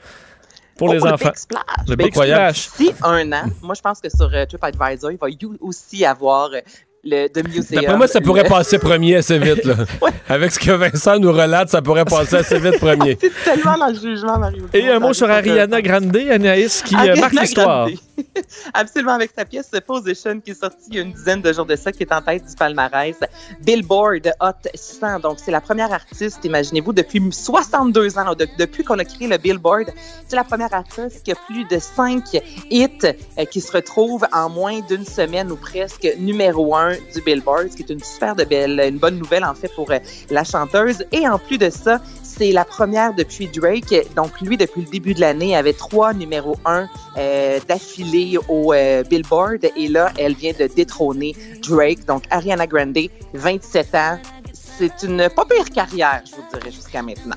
Pour 0.79 0.89
Oh, 0.89 0.93
les 0.93 0.99
le 0.99 1.05
enfants. 1.05 1.25
Big 1.25 1.35
Splash. 1.35 1.63
Le 1.87 1.95
Ben, 1.95 2.05
Big 2.05 2.15
Splash. 2.15 2.69
D'ici 2.77 2.93
un 3.03 3.31
an, 3.33 3.43
moi, 3.61 3.75
je 3.75 3.81
pense 3.81 3.99
que 3.99 4.09
sur 4.09 4.33
euh, 4.33 4.45
TripAdvisor, 4.45 5.11
il 5.11 5.17
va 5.17 5.29
y 5.29 5.37
aussi 5.59 6.05
avoir 6.05 6.49
euh, 6.53 6.61
le 7.03 7.27
The 7.27 7.47
Museum. 7.47 7.65
D'après 7.81 7.97
moi, 7.97 8.07
ça 8.07 8.21
pourrait 8.21 8.43
Le- 8.43 8.49
passer 8.49 8.77
premier 8.77 9.15
assez 9.17 9.37
vite, 9.39 9.63
là. 9.65 9.75
Ouais. 10.01 10.11
Avec 10.27 10.51
ce 10.51 10.59
que 10.59 10.71
Vincent 10.71 11.17
nous 11.19 11.31
relate, 11.31 11.69
ça 11.69 11.81
pourrait 11.81 12.05
passer 12.05 12.35
assez 12.37 12.59
vite 12.59 12.77
premier. 12.79 13.17
C'est 13.19 13.31
tellement 13.43 13.77
dans 13.77 13.87
le 13.87 13.93
jugement, 13.99 14.37
Mario. 14.37 14.65
Et 14.73 14.87
un 14.89 14.99
mot 14.99 15.13
sur 15.13 15.29
Ariana 15.29 15.81
Grande, 15.81 16.15
Anaïs, 16.15 16.81
qui 16.81 16.95
euh, 16.95 16.99
Ariana 16.99 17.21
marque 17.21 17.33
l'histoire. 17.33 17.87
Grande. 17.87 17.99
Absolument, 18.73 19.13
avec 19.13 19.31
sa 19.35 19.45
pièce 19.45 19.71
Position 19.87 20.39
qui 20.41 20.51
est 20.51 20.59
sortie 20.59 20.87
il 20.89 20.95
y 20.95 20.99
a 20.99 21.01
une 21.03 21.13
dizaine 21.13 21.41
de 21.41 21.53
jours 21.53 21.65
de 21.65 21.75
ça, 21.75 21.91
qui 21.91 22.03
est 22.03 22.11
en 22.13 22.21
tête 22.21 22.43
du 22.47 22.55
palmarès. 22.55 23.15
Billboard 23.61 24.31
Hot 24.41 24.69
100. 24.75 25.19
Donc, 25.21 25.37
c'est 25.43 25.51
la 25.51 25.61
première 25.61 25.91
artiste, 25.93 26.39
imaginez-vous, 26.43 26.93
depuis 26.93 27.21
62 27.31 28.17
ans, 28.19 28.33
de- 28.35 28.47
depuis 28.57 28.83
qu'on 28.83 28.99
a 28.99 29.05
créé 29.05 29.27
le 29.27 29.37
Billboard. 29.37 29.87
C'est 30.27 30.35
la 30.35 30.43
première 30.43 30.73
artiste 30.73 31.23
qui 31.23 31.31
a 31.31 31.35
plus 31.47 31.63
de 31.65 31.79
5 31.79 32.23
hits 32.69 32.89
euh, 33.05 33.45
qui 33.45 33.61
se 33.61 33.71
retrouvent 33.71 34.25
en 34.33 34.49
moins 34.49 34.79
d'une 34.81 35.05
semaine 35.05 35.51
ou 35.51 35.55
presque 35.55 36.07
numéro 36.19 36.75
du 37.13 37.21
Billboard, 37.21 37.71
ce 37.71 37.75
qui 37.75 37.83
est 37.83 37.89
une 37.93 38.03
super 38.03 38.35
de 38.35 38.43
belle, 38.43 38.79
une 38.79 38.97
bonne 38.97 39.17
nouvelle 39.17 39.43
en 39.43 39.53
fait 39.53 39.69
pour 39.75 39.91
euh, 39.91 39.99
la 40.29 40.43
chanteuse. 40.43 41.05
Et 41.11 41.27
en 41.27 41.37
plus 41.37 41.57
de 41.57 41.69
ça, 41.69 42.01
c'est 42.23 42.51
la 42.51 42.65
première 42.65 43.13
depuis 43.13 43.47
Drake. 43.47 43.93
Donc, 44.15 44.39
lui, 44.41 44.57
depuis 44.57 44.81
le 44.81 44.87
début 44.87 45.13
de 45.13 45.21
l'année, 45.21 45.55
avait 45.55 45.73
trois 45.73 46.13
numéros 46.13 46.57
un 46.65 46.87
euh, 47.17 47.59
d'affilée 47.67 48.37
au 48.47 48.73
euh, 48.73 49.03
Billboard. 49.03 49.65
Et 49.75 49.87
là, 49.87 50.11
elle 50.17 50.35
vient 50.35 50.53
de 50.57 50.67
détrôner 50.67 51.35
Drake. 51.61 52.05
Donc, 52.05 52.23
Ariana 52.29 52.65
Grande, 52.65 52.97
27 53.33 53.95
ans. 53.95 54.19
C'est 54.53 55.03
une 55.03 55.29
pas 55.29 55.45
pire 55.45 55.69
carrière, 55.69 56.21
je 56.25 56.35
vous 56.35 56.43
dirais, 56.53 56.71
jusqu'à 56.71 57.01
maintenant. 57.01 57.35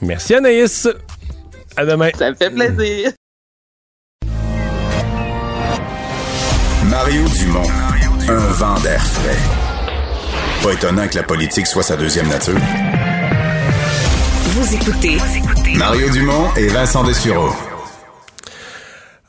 Merci, 0.00 0.34
Anaïs. 0.34 0.88
À 1.76 1.84
demain. 1.84 2.10
Ça 2.16 2.30
me 2.30 2.36
fait 2.36 2.50
plaisir. 2.50 3.12
Mario 6.88 7.24
Dumont, 7.28 7.68
un 8.28 8.52
vent 8.52 8.80
d'air 8.80 9.02
frais. 9.04 9.36
Pas 10.62 10.72
étonnant 10.72 11.06
que 11.08 11.16
la 11.16 11.22
politique 11.22 11.66
soit 11.66 11.82
sa 11.82 11.96
deuxième 11.96 12.28
nature. 12.28 12.58
Vous 14.44 14.74
écoutez 14.74 15.18
Mario 15.76 16.08
Dumont 16.10 16.48
et 16.56 16.68
Vincent 16.68 17.04
Dessureau. 17.04 17.50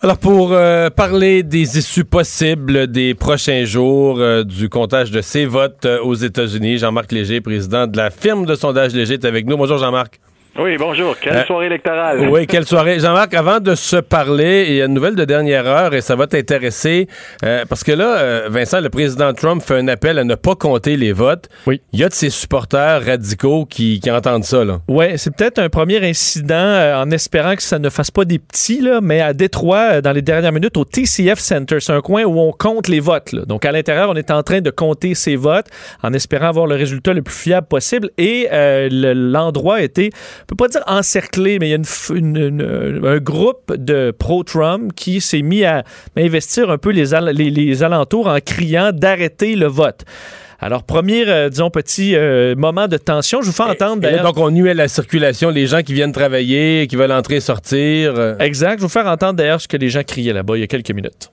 Alors, 0.02 0.18
pour 0.18 0.52
euh, 0.52 0.90
parler 0.90 1.44
des 1.44 1.78
issues 1.78 2.06
possibles 2.06 2.88
des 2.88 3.16
prochains 3.16 3.66
jours 3.66 4.20
euh, 4.20 4.44
du 4.44 4.70
comptage 4.70 5.12
de 5.12 5.22
ces 5.22 5.46
votes 5.46 5.86
euh, 5.86 6.00
aux 6.02 6.14
États-Unis, 6.14 6.78
Jean-Marc 6.78 7.12
Léger, 7.12 7.42
président 7.42 7.88
de 7.88 7.98
la 7.98 8.12
firme 8.12 8.46
de 8.46 8.56
sondage 8.56 8.94
Léger, 8.94 9.16
est 9.16 9.26
avec 9.26 9.48
nous. 9.48 9.58
Bonjour, 9.58 9.78
Jean-Marc. 9.78 10.20
Oui, 10.58 10.78
bonjour. 10.78 11.18
Quelle 11.20 11.36
Euh, 11.36 11.46
soirée 11.46 11.66
électorale? 11.66 12.30
Oui, 12.30 12.48
quelle 12.48 12.66
soirée. 12.66 12.98
Jean-Marc, 13.02 13.34
avant 13.34 13.60
de 13.60 13.76
se 13.76 13.98
parler, 13.98 14.68
il 14.70 14.76
y 14.76 14.82
a 14.82 14.86
une 14.86 14.94
nouvelle 14.94 15.16
de 15.16 15.26
dernière 15.26 15.68
heure 15.68 15.94
et 15.94 16.00
ça 16.00 16.16
va 16.16 16.28
t'intéresser 16.28 17.10
euh, 17.44 17.66
parce 17.68 17.84
que 17.84 17.92
là, 17.92 18.20
euh, 18.20 18.48
Vincent, 18.50 18.80
le 18.80 18.90
président 18.90 19.34
Trump 19.34 19.62
fait 19.62 19.76
un 19.76 19.90
appel 19.90 20.18
à 20.18 20.24
ne 20.24 20.36
pas 20.36 20.56
compter 20.56 20.96
les 20.96 21.12
votes. 21.12 21.50
Oui. 21.68 21.82
Il 21.92 22.00
y 22.00 22.06
a 22.06 22.08
de 22.08 22.14
ses 22.14 22.30
supporters 22.30 23.04
radicaux 23.06 23.66
qui, 23.66 24.00
qui 24.00 24.10
entendent 24.10 24.46
ça, 24.46 24.64
là. 24.64 24.80
Ouais, 24.88 25.18
c'est 25.18 25.36
peut-être 25.36 25.60
un 25.60 25.68
premier 25.68 25.98
incident 26.08 26.56
euh, 26.56 27.02
en 27.04 27.12
espérant 27.12 27.58
que 27.58 27.62
ça 27.64 27.78
ne 27.78 27.90
fasse 27.90 28.10
pas 28.12 28.24
des 28.24 28.40
petits, 28.40 28.80
là, 28.80 29.02
mais 29.02 29.20
à 29.20 29.34
Détroit, 29.34 30.00
dans 30.00 30.14
les 30.14 30.22
dernières 30.22 30.54
minutes, 30.54 30.78
au 30.78 30.86
TCF 30.86 31.38
Center, 31.38 31.82
c'est 31.82 31.92
un 31.92 32.00
coin 32.02 32.24
où 32.24 32.40
on 32.40 32.54
compte 32.54 32.88
les 32.88 33.02
votes. 33.02 33.34
là. 33.34 33.42
Donc, 33.46 33.66
à 33.66 33.74
l'intérieur, 33.74 34.10
on 34.10 34.16
est 34.16 34.32
en 34.32 34.42
train 34.42 34.62
de 34.62 34.70
compter 34.70 35.16
ces 35.16 35.36
votes 35.36 35.68
en 36.02 36.14
espérant 36.14 36.48
avoir 36.48 36.66
le 36.66 36.76
résultat 36.76 37.12
le 37.12 37.24
plus 37.24 37.36
fiable 37.36 37.68
possible. 37.68 38.10
Et 38.18 38.48
euh, 38.54 38.88
le- 38.90 39.12
l'endroit 39.14 39.76
a 39.76 39.82
été 39.82 40.12
on 40.44 40.45
peut 40.46 40.56
pas 40.56 40.68
dire 40.68 40.84
encerclé, 40.88 41.60
mais 41.60 41.70
il 41.70 41.72
y 41.72 41.74
a 41.74 42.16
une, 42.16 42.38
une, 42.38 43.06
un 43.06 43.18
groupe 43.18 43.74
de 43.76 44.12
pro-Trump 44.12 44.92
qui 44.96 45.22
s'est 45.22 45.42
mis 45.42 45.64
à 45.64 45.84
investir 46.18 46.70
un 46.70 46.78
peu 46.78 46.92
les, 46.92 47.06
les, 47.34 47.50
les 47.50 47.84
alentours 47.84 48.28
en 48.28 48.40
criant 48.40 48.92
d'arrêter 48.92 49.56
le 49.56 49.68
vote. 49.68 50.04
Alors, 50.60 50.84
premier, 50.84 51.28
euh, 51.28 51.50
disons, 51.50 51.70
petit 51.70 52.16
euh, 52.16 52.56
moment 52.56 52.88
de 52.88 52.98
tension. 52.98 53.42
Je 53.42 53.48
vous 53.48 53.52
fais 53.52 53.64
entendre 53.64 54.02
d'ailleurs. 54.02 54.24
Donc, 54.24 54.38
on 54.38 54.50
nuit 54.52 54.70
à 54.70 54.74
la 54.74 54.88
circulation, 54.88 55.50
les 55.50 55.68
gens 55.68 55.82
qui 55.82 55.94
viennent 55.94 56.14
travailler, 56.14 56.88
qui 56.88 56.96
veulent 56.96 57.12
entrer 57.12 57.36
et 57.36 57.42
sortir. 57.42 58.14
Euh. 58.18 58.38
Exact. 58.40 58.72
Je 58.72 58.76
vais 58.78 58.82
vous 58.82 58.90
faire 58.90 59.08
entendre 59.08 59.34
d'ailleurs 59.34 59.62
ce 59.62 59.68
que 59.68 59.78
les 59.78 59.90
gens 59.90 60.04
criaient 60.04 60.34
là-bas 60.34 60.58
il 60.58 60.62
y 60.62 60.64
a 60.64 60.68
quelques 60.68 60.92
minutes. 60.92 61.30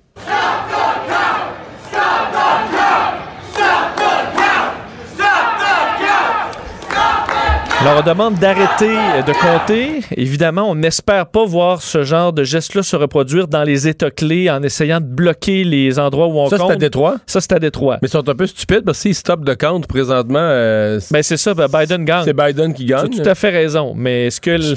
Alors, 7.84 8.00
on 8.00 8.08
demande 8.08 8.34
d'arrêter 8.36 8.94
de 9.26 9.32
compter. 9.32 10.02
Évidemment, 10.16 10.70
on 10.70 10.76
n'espère 10.76 11.26
pas 11.26 11.44
voir 11.44 11.82
ce 11.82 12.04
genre 12.04 12.32
de 12.32 12.44
geste-là 12.44 12.84
se 12.84 12.94
reproduire 12.94 13.48
dans 13.48 13.64
les 13.64 13.88
États 13.88 14.12
clés 14.12 14.48
en 14.48 14.62
essayant 14.62 15.00
de 15.00 15.06
bloquer 15.06 15.64
les 15.64 15.98
endroits 15.98 16.28
où 16.28 16.38
on 16.38 16.48
compte. 16.48 16.58
Ça, 16.58 16.64
c'est 16.68 16.72
à 16.74 16.76
Détroit? 16.76 17.16
Ça, 17.26 17.40
c'est 17.40 17.52
à 17.52 17.58
Détroit. 17.58 17.98
Mais 18.00 18.06
ils 18.06 18.12
sont 18.12 18.28
un 18.28 18.34
peu 18.36 18.46
stupides 18.46 18.84
parce 18.84 19.00
qu'ils 19.00 19.16
stoppent 19.16 19.44
de 19.44 19.54
compte 19.54 19.88
présentement. 19.88 20.38
Euh, 20.38 21.00
ben, 21.10 21.24
c'est 21.24 21.36
ça. 21.36 21.54
Ben, 21.54 21.66
Biden 21.66 22.04
gagne. 22.04 22.22
C'est 22.24 22.36
Biden 22.36 22.72
qui 22.72 22.84
gagne. 22.84 23.08
Tu 23.10 23.20
as 23.20 23.24
tout 23.24 23.28
à 23.28 23.34
fait 23.34 23.50
raison. 23.50 23.94
Mais 23.96 24.26
est-ce 24.28 24.40
que. 24.40 24.58
Je 24.58 24.74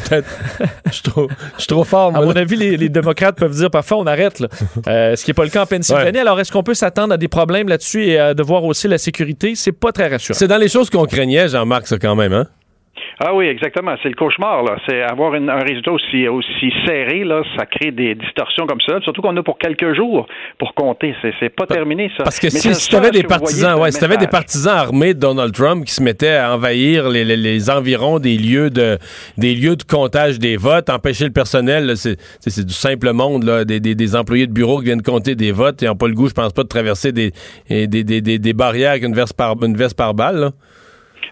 suis 0.92 1.04
trop, 1.04 1.28
trop, 1.68 1.84
fort, 1.84 2.12
moi. 2.12 2.24
À 2.24 2.26
mon 2.26 2.36
avis, 2.36 2.56
les, 2.56 2.90
démocrates 2.90 3.38
peuvent 3.38 3.56
dire 3.56 3.70
parfois 3.70 4.00
on 4.00 4.08
arrête. 4.08 4.40
Là. 4.40 4.48
Euh, 4.88 5.16
ce 5.16 5.24
qui 5.24 5.32
n'est 5.32 5.36
pas 5.36 5.44
le 5.44 5.50
cas 5.50 5.64
en 5.64 5.66
Pennsylvanie? 5.66 6.20
Alors, 6.20 6.40
est-ce 6.40 6.52
qu'on 6.52 6.62
peut 6.62 6.74
s'attendre 6.74 7.14
à 7.14 7.18
des 7.18 7.28
problèmes 7.28 7.68
là-dessus 7.68 8.06
et 8.06 8.20
à 8.20 8.34
devoir 8.34 8.64
aussi 8.64 8.88
la 8.88 8.98
sécurité? 8.98 9.54
C'est 9.56 9.72
pas 9.72 9.92
très 9.92 10.08
rassurant. 10.08 10.38
C'est 10.38 10.48
dans 10.48 10.58
les 10.58 10.68
choses 10.68 10.90
qu'on 10.90 11.06
craignait, 11.06 11.48
Jean-Marc, 11.48 11.88
ça, 11.88 11.98
quand 11.98 12.16
même, 12.16 12.34
hein? 12.34 12.48
Ah 13.20 13.34
oui, 13.34 13.46
exactement. 13.46 13.96
C'est 14.04 14.10
le 14.10 14.16
cauchemar. 14.16 14.64
Là. 14.64 14.78
C'est 14.88 15.02
avoir 15.02 15.34
un 15.34 15.60
résultat 15.60 15.92
aussi, 15.92 16.28
aussi 16.28 16.74
serré, 16.86 17.24
là, 17.24 17.44
ça 17.58 17.66
crée 17.66 17.92
des 17.92 18.14
distorsions 18.16 18.68
comme 18.68 18.82
ça. 18.82 19.00
Surtout 19.02 19.22
qu'on 19.22 19.36
a 19.38 19.44
pour 19.44 19.58
quelques 19.58 19.94
jours 19.96 20.28
pour 20.60 20.74
compter. 20.74 21.16
C'est, 21.22 21.34
c'est 21.40 21.50
pas 21.50 21.66
terminé, 21.66 22.12
ça. 22.18 22.24
Parce 22.24 22.40
que 22.40 22.50
si, 22.50 22.90
tu 22.90 22.96
avais 22.96 23.12
des 23.12 23.24
partisans, 23.24 23.80
ouais, 23.80 23.92
si 23.92 24.04
avais 24.04 24.18
des 24.18 24.28
partisans 24.28 24.76
armés 24.76 25.14
de 25.14 25.20
Donald 25.20 25.54
Trump 25.54 25.86
qui 25.86 25.94
se 25.94 26.04
mettaient 26.04 26.36
à 26.36 26.54
envahir 26.54 27.08
les, 27.10 27.24
les, 27.24 27.70
environs 27.70 28.20
des 28.20 28.38
lieux 28.38 28.70
de 28.70 28.98
des 29.38 29.56
lieux 29.56 29.76
de 29.76 29.84
comptage 29.84 30.38
des 30.38 30.58
votes, 30.58 30.90
empêcher 30.90 31.26
le 31.26 31.32
personnel, 31.32 31.96
c'est, 31.96 32.18
c'est 32.40 32.66
du 32.66 32.74
simple 32.74 33.12
monde, 33.14 33.44
là, 33.44 33.64
des, 33.66 33.80
des, 33.80 33.96
des, 33.96 34.16
employés 34.16 34.48
de 34.48 34.52
bureau 34.52 34.80
qui 34.80 34.86
viennent 34.86 35.02
compter 35.02 35.36
des 35.36 35.52
votes 35.52 35.82
et 35.84 35.88
n'ont 35.88 35.96
pas 35.96 36.08
le 36.08 36.14
goût, 36.14 36.28
je 36.28 36.34
pense 36.34 36.54
pas, 36.54 36.64
de 36.64 36.68
traverser 36.68 37.12
des, 37.12 37.32
des, 37.70 37.88
des, 37.88 38.22
des, 38.22 38.54
barrières 38.54 38.92
avec 38.92 39.04
une 39.04 39.16
veste 39.16 39.36
par, 39.36 39.56
une 39.64 39.76
veste 39.76 39.98
par 39.98 40.14
balle. 40.14 40.38
Là. 40.38 40.52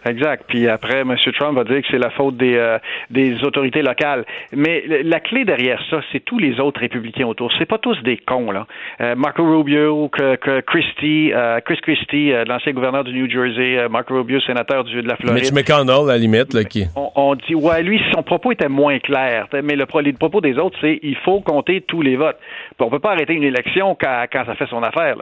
Exact. 0.05 0.43
Puis 0.47 0.67
après, 0.67 1.01
M. 1.01 1.15
Trump 1.37 1.55
va 1.55 1.63
dire 1.63 1.81
que 1.81 1.87
c'est 1.89 1.97
la 1.97 2.09
faute 2.09 2.37
des, 2.37 2.55
euh, 2.55 2.77
des 3.09 3.43
autorités 3.43 3.81
locales. 3.81 4.25
Mais 4.51 4.83
la 5.03 5.19
clé 5.19 5.45
derrière 5.45 5.81
ça, 5.89 6.01
c'est 6.11 6.23
tous 6.23 6.39
les 6.39 6.59
autres 6.59 6.81
républicains 6.81 7.25
autour. 7.25 7.51
C'est 7.57 7.65
pas 7.65 7.77
tous 7.77 8.01
des 8.03 8.17
cons, 8.17 8.51
là. 8.51 8.67
Euh, 9.01 9.15
Marco 9.15 9.43
Rubio, 9.43 10.09
que, 10.09 10.35
que 10.35 10.61
Christie, 10.61 11.31
euh, 11.33 11.59
Chris 11.61 11.79
Christie, 11.81 12.31
l'ancien 12.47 12.73
gouverneur 12.73 13.03
du 13.03 13.13
New 13.13 13.29
Jersey, 13.29 13.87
Marco 13.89 14.15
Rubio, 14.15 14.39
sénateur 14.41 14.83
du, 14.83 15.01
de 15.01 15.07
la 15.07 15.15
Floride. 15.15 15.41
Mitch 15.41 15.51
McConnell, 15.51 16.09
à 16.09 16.13
la 16.13 16.17
limite, 16.17 16.53
là, 16.53 16.63
qui... 16.63 16.85
On, 16.95 17.35
dit, 17.35 17.55
ouais, 17.55 17.81
lui, 17.83 18.01
son 18.13 18.23
propos 18.23 18.51
était 18.51 18.69
moins 18.69 18.99
clair. 18.99 19.47
Mais 19.63 19.75
le, 19.75 19.85
le 19.85 20.13
propos 20.13 20.41
des 20.41 20.57
autres, 20.57 20.77
c'est 20.81 20.99
il 21.01 21.15
faut 21.17 21.41
compter 21.41 21.81
tous 21.81 22.01
les 22.01 22.15
votes. 22.15 22.37
On 22.79 22.89
peut 22.89 22.99
pas 22.99 23.11
arrêter 23.11 23.33
une 23.33 23.43
élection 23.43 23.95
quand, 23.99 24.25
quand 24.31 24.45
ça 24.45 24.55
fait 24.55 24.67
son 24.67 24.83
affaire. 24.83 25.15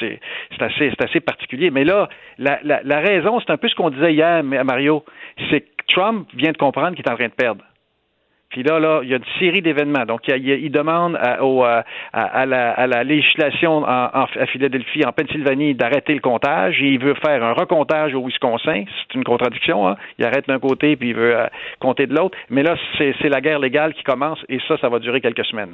C'est 0.00 0.62
assez, 0.62 0.92
assez 0.98 1.20
particulier. 1.20 1.70
Mais 1.70 1.84
là, 1.84 2.08
la, 2.38 2.58
la, 2.62 2.80
la 2.84 3.00
raison, 3.00 3.40
c'est 3.40 3.52
un 3.52 3.56
peu 3.56 3.68
ce 3.68 3.74
qu'on 3.74 3.90
disait 3.90 4.12
hier 4.12 4.21
Mario, 4.42 5.04
c'est 5.50 5.60
que 5.60 5.66
Trump 5.88 6.28
vient 6.34 6.52
de 6.52 6.56
comprendre 6.56 6.96
qu'il 6.96 7.04
est 7.04 7.10
en 7.10 7.16
train 7.16 7.28
de 7.28 7.32
perdre. 7.32 7.64
Puis 8.52 8.62
là, 8.62 8.78
là, 8.78 9.00
il 9.02 9.08
y 9.08 9.14
a 9.14 9.16
une 9.16 9.24
série 9.38 9.62
d'événements. 9.62 10.04
Donc, 10.04 10.20
il, 10.28 10.70
demande 10.70 11.16
à, 11.16 12.46
la, 12.46 13.04
législation 13.04 13.82
à 13.84 14.26
Philadelphie, 14.52 15.04
en 15.06 15.12
Pennsylvanie, 15.12 15.74
d'arrêter 15.74 16.12
le 16.12 16.20
comptage. 16.20 16.76
il 16.80 16.98
veut 16.98 17.14
faire 17.14 17.42
un 17.42 17.54
recomptage 17.54 18.14
au 18.14 18.26
Wisconsin. 18.26 18.84
C'est 18.86 19.14
une 19.14 19.24
contradiction. 19.24 19.88
Hein? 19.88 19.96
Il 20.18 20.26
arrête 20.26 20.46
d'un 20.46 20.58
côté, 20.58 20.96
puis 20.96 21.10
il 21.10 21.14
veut 21.14 21.34
euh, 21.34 21.46
compter 21.80 22.06
de 22.06 22.14
l'autre. 22.14 22.36
Mais 22.50 22.62
là, 22.62 22.76
c'est 22.98 23.28
la 23.30 23.40
guerre 23.40 23.58
légale 23.58 23.94
qui 23.94 24.02
commence, 24.02 24.38
et 24.50 24.58
ça, 24.68 24.76
ça 24.78 24.90
va 24.90 24.98
durer 24.98 25.22
quelques 25.22 25.46
semaines. 25.46 25.70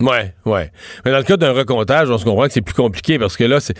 Oui, 0.00 0.08
Ouais, 0.08 0.34
ouais. 0.44 0.70
Mais 1.04 1.12
dans 1.12 1.18
le 1.18 1.24
cas 1.24 1.36
d'un 1.36 1.52
recomptage, 1.52 2.10
on 2.10 2.18
se 2.18 2.24
comprend 2.24 2.44
que 2.44 2.52
c'est 2.52 2.64
plus 2.64 2.74
compliqué 2.74 3.18
parce 3.18 3.36
que 3.36 3.44
là, 3.44 3.60
c'est 3.60 3.74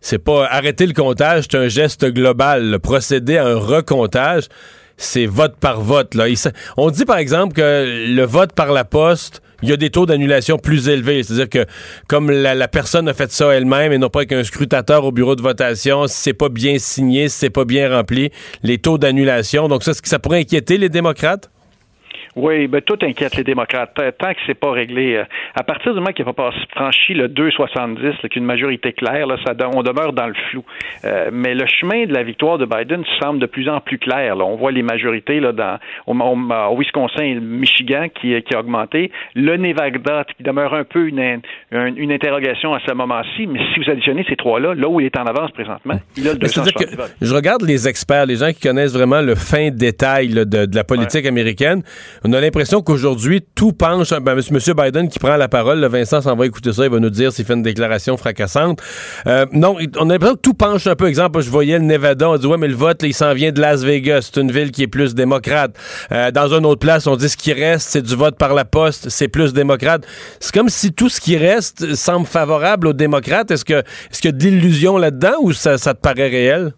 c'est 0.00 0.18
pas 0.18 0.46
arrêter 0.46 0.86
le 0.86 0.92
comptage, 0.92 1.44
c'est 1.50 1.58
un 1.58 1.68
geste 1.68 2.06
global. 2.06 2.78
procéder 2.80 3.36
à 3.36 3.46
un 3.46 3.56
recomptage, 3.56 4.44
c'est 4.96 5.26
vote 5.26 5.56
par 5.58 5.80
vote. 5.80 6.14
Là. 6.14 6.26
on 6.76 6.90
dit 6.90 7.04
par 7.04 7.18
exemple 7.18 7.54
que 7.54 8.06
le 8.14 8.24
vote 8.24 8.52
par 8.52 8.72
la 8.72 8.84
poste, 8.84 9.42
il 9.62 9.68
y 9.68 9.72
a 9.72 9.76
des 9.76 9.90
taux 9.90 10.06
d'annulation 10.06 10.58
plus 10.58 10.88
élevés. 10.88 11.22
C'est-à-dire 11.22 11.48
que 11.48 11.66
comme 12.06 12.30
la, 12.30 12.68
personne 12.68 13.08
a 13.08 13.14
fait 13.14 13.30
ça 13.32 13.52
elle-même 13.52 13.92
et 13.92 13.98
non 13.98 14.08
pas 14.08 14.24
qu'un 14.24 14.44
scrutateur 14.44 15.04
au 15.04 15.12
bureau 15.12 15.34
de 15.34 15.42
votation, 15.42 16.06
si 16.06 16.16
c'est 16.16 16.32
pas 16.32 16.48
bien 16.48 16.78
signé, 16.78 17.28
si 17.28 17.38
c'est 17.38 17.50
pas 17.50 17.64
bien 17.64 17.94
rempli, 17.94 18.30
les 18.62 18.78
taux 18.78 18.98
d'annulation. 18.98 19.68
Donc 19.68 19.82
ça, 19.82 19.92
ça 20.02 20.18
pourrait 20.18 20.40
inquiéter 20.40 20.78
les 20.78 20.88
démocrates? 20.88 21.50
Oui, 22.36 22.66
ben, 22.66 22.80
tout 22.80 22.98
inquiète 23.02 23.36
les 23.36 23.44
démocrates. 23.44 23.94
Tant 23.94 24.32
que 24.32 24.38
c'est 24.46 24.58
pas 24.58 24.70
réglé, 24.70 25.16
euh, 25.16 25.24
à 25.54 25.62
partir 25.62 25.92
du 25.92 26.00
moment 26.00 26.12
qu'il 26.12 26.24
n'a 26.24 26.32
pas 26.32 26.50
franchi 26.74 27.14
le 27.14 27.28
2,70, 27.28 28.28
qu'une 28.28 28.44
majorité 28.44 28.92
claire, 28.92 29.26
là, 29.26 29.36
ça, 29.44 29.54
on 29.74 29.82
demeure 29.82 30.12
dans 30.12 30.26
le 30.26 30.34
flou. 30.50 30.64
Euh, 31.04 31.30
mais 31.32 31.54
le 31.54 31.66
chemin 31.66 32.06
de 32.06 32.12
la 32.12 32.22
victoire 32.22 32.58
de 32.58 32.64
Biden 32.64 33.04
semble 33.20 33.38
de 33.38 33.46
plus 33.46 33.68
en 33.68 33.80
plus 33.80 33.98
clair. 33.98 34.36
Là. 34.36 34.44
On 34.44 34.56
voit 34.56 34.72
les 34.72 34.82
majorités 34.82 35.40
là, 35.40 35.52
dans, 35.52 35.78
au, 36.06 36.76
Wisconsin 36.76 37.22
et 37.22 37.34
le 37.34 37.40
Michigan 37.40 38.06
qui, 38.20 38.40
qui 38.42 38.54
a 38.54 38.60
augmenté. 38.60 39.10
Le 39.34 39.56
Nevada 39.56 40.24
qui 40.36 40.42
demeure 40.42 40.74
un 40.74 40.84
peu 40.84 41.08
une, 41.08 41.40
une, 41.70 42.12
interrogation 42.12 42.74
à 42.74 42.80
ce 42.86 42.92
moment-ci. 42.92 43.46
Mais 43.46 43.60
si 43.72 43.80
vous 43.80 43.90
additionnez 43.90 44.24
ces 44.28 44.36
trois-là, 44.36 44.74
là 44.74 44.88
où 44.88 45.00
il 45.00 45.06
est 45.06 45.18
en 45.18 45.24
avance 45.24 45.50
présentement, 45.52 45.98
il 46.16 46.28
a 46.28 46.32
le 46.32 46.38
270 46.38 47.16
Je 47.20 47.34
regarde 47.34 47.62
les 47.62 47.88
experts, 47.88 48.26
les 48.26 48.36
gens 48.36 48.48
qui 48.48 48.60
connaissent 48.60 48.94
vraiment 48.94 49.20
le 49.20 49.34
fin 49.34 49.70
détail 49.70 50.28
de, 50.28 50.44
de, 50.44 50.74
la 50.74 50.84
politique 50.84 51.26
américaine 51.26 51.82
on 52.24 52.32
a 52.32 52.40
l'impression 52.40 52.82
qu'aujourd'hui, 52.82 53.42
tout 53.54 53.72
penche. 53.72 54.10
Ben, 54.10 54.38
M. 54.38 54.58
Biden 54.76 55.08
qui 55.08 55.18
prend 55.18 55.36
la 55.36 55.48
parole, 55.48 55.80
le 55.80 55.88
Vincent 55.88 56.20
s'en 56.20 56.36
va 56.36 56.46
écouter 56.46 56.72
ça, 56.72 56.84
il 56.84 56.90
va 56.90 56.98
nous 56.98 57.10
dire 57.10 57.32
s'il 57.32 57.44
fait 57.44 57.54
une 57.54 57.62
déclaration 57.62 58.16
fracassante. 58.16 58.80
Euh, 59.26 59.46
non, 59.52 59.76
on 59.98 60.10
a 60.10 60.12
l'impression 60.12 60.36
que 60.36 60.40
tout 60.40 60.54
penche 60.54 60.86
un 60.86 60.94
peu. 60.94 61.06
Exemple, 61.06 61.40
je 61.40 61.50
voyais 61.50 61.78
le 61.78 61.84
Nevada, 61.84 62.28
on 62.28 62.36
dit 62.36 62.46
ouais, 62.46 62.58
mais 62.58 62.68
le 62.68 62.74
vote, 62.74 63.02
il 63.02 63.14
s'en 63.14 63.34
vient 63.34 63.52
de 63.52 63.60
Las 63.60 63.84
Vegas. 63.84 64.30
C'est 64.32 64.40
une 64.40 64.50
ville 64.50 64.70
qui 64.70 64.82
est 64.82 64.88
plus 64.88 65.14
démocrate. 65.14 65.76
Euh, 66.12 66.30
dans 66.30 66.52
une 66.54 66.66
autre 66.66 66.80
place, 66.80 67.06
on 67.06 67.16
dit 67.16 67.28
ce 67.28 67.36
qui 67.36 67.52
reste, 67.52 67.88
c'est 67.88 68.02
du 68.02 68.14
vote 68.14 68.36
par 68.38 68.54
la 68.54 68.64
poste, 68.64 69.08
c'est 69.08 69.28
plus 69.28 69.52
démocrate. 69.52 70.06
C'est 70.40 70.54
comme 70.54 70.68
si 70.68 70.92
tout 70.92 71.08
ce 71.08 71.20
qui 71.20 71.36
reste 71.36 71.94
semble 71.94 72.26
favorable 72.26 72.88
aux 72.88 72.92
démocrates. 72.92 73.50
Est-ce 73.50 73.64
que 73.64 73.74
est-ce 73.74 74.20
qu'il 74.20 74.30
y 74.30 74.34
a 74.34 74.36
de 74.36 74.42
l'illusion 74.42 74.96
là-dedans 74.98 75.34
ou 75.40 75.52
ça 75.52 75.78
te 75.78 76.00
paraît 76.00 76.28
réel? 76.28 76.72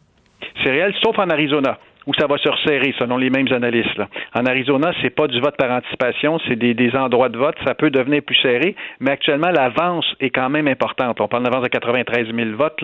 C'est 0.63 0.71
réel, 0.71 0.93
sauf 1.03 1.19
en 1.19 1.31
Arizona 1.31 1.79
où 2.11 2.15
ça 2.15 2.27
va 2.27 2.39
se 2.39 2.49
resserrer 2.49 2.93
selon 2.99 3.19
les 3.19 3.31
mêmes 3.31 3.47
analystes. 3.53 4.03
En 4.35 4.45
Arizona, 4.45 4.91
c'est 5.01 5.11
pas 5.11 5.29
du 5.29 5.39
vote 5.39 5.57
par 5.57 5.71
anticipation, 5.71 6.41
c'est 6.49 6.57
des, 6.57 6.91
endroits 6.97 7.29
de 7.29 7.39
vote. 7.39 7.55
Ça 7.65 7.75
peut 7.75 7.91
devenir 7.91 8.23
plus 8.23 8.35
serré, 8.43 8.75
mais 8.99 9.13
actuellement, 9.13 9.51
l'avance 9.51 10.07
est 10.19 10.31
quand 10.31 10.51
même 10.51 10.67
importante. 10.67 11.21
On 11.21 11.29
parle 11.29 11.45
d'avance 11.45 11.63
de 11.63 11.69
93 11.69 12.35
000 12.35 12.57
votes 12.57 12.83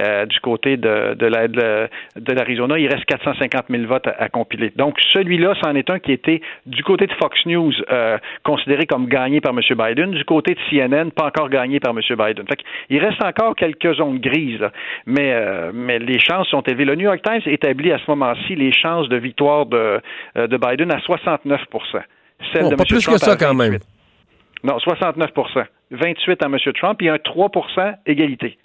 euh, 0.00 0.26
du 0.26 0.40
côté 0.40 0.76
de, 0.76 1.14
de, 1.14 1.26
la, 1.26 1.46
de, 1.46 1.88
l'Arizona. 2.34 2.76
Il 2.76 2.88
reste 2.88 3.04
450 3.04 3.66
000 3.70 3.84
votes 3.84 4.08
à, 4.08 4.28
compiler. 4.28 4.72
Donc, 4.74 4.98
celui-là, 5.12 5.54
c'en 5.62 5.76
est 5.76 5.88
un 5.88 6.00
qui 6.00 6.10
était 6.10 6.40
du 6.66 6.82
côté 6.82 7.06
de 7.06 7.12
Fox 7.12 7.46
News 7.46 7.72
euh, 7.92 8.18
considéré 8.42 8.86
comme 8.86 9.06
gagné 9.06 9.40
par 9.40 9.52
M. 9.52 9.60
Biden, 9.60 10.10
du 10.10 10.24
côté 10.24 10.54
de 10.54 10.60
CNN, 10.68 11.10
pas 11.10 11.26
encore 11.26 11.48
gagné 11.48 11.78
par 11.78 11.92
M. 11.92 12.00
Biden. 12.00 12.44
Fait 12.48 12.58
il 12.90 12.98
reste 12.98 13.22
encore 13.22 13.54
quelques 13.54 13.94
zones 13.94 14.18
grises, 14.18 14.66
mais, 15.06 15.32
euh, 15.32 15.70
mais 15.72 16.00
les 16.00 16.18
chances 16.18 16.48
sont 16.48 16.62
élevées. 16.62 16.86
Le 16.86 16.96
New 16.96 17.04
York 17.04 17.20
Times 17.22 17.42
établit 17.46 17.92
à 17.92 17.98
ce 17.98 18.10
moment-ci 18.10 18.56
les 18.56 18.63
chances 18.72 19.08
de 19.08 19.16
victoire 19.16 19.66
de, 19.66 20.00
euh, 20.36 20.46
de 20.46 20.56
Biden 20.56 20.90
à 20.90 21.00
69 21.00 21.60
Celle 22.52 22.70
de 22.70 22.74
pas 22.74 22.84
plus 22.84 23.06
que 23.06 23.18
ça 23.18 23.36
quand 23.36 23.54
même. 23.54 23.78
Non, 24.62 24.78
69 24.78 25.30
28 25.90 26.42
à 26.42 26.46
M. 26.46 26.56
Trump 26.74 27.02
et 27.02 27.08
un 27.08 27.18
3 27.18 27.50
égalité. 28.06 28.58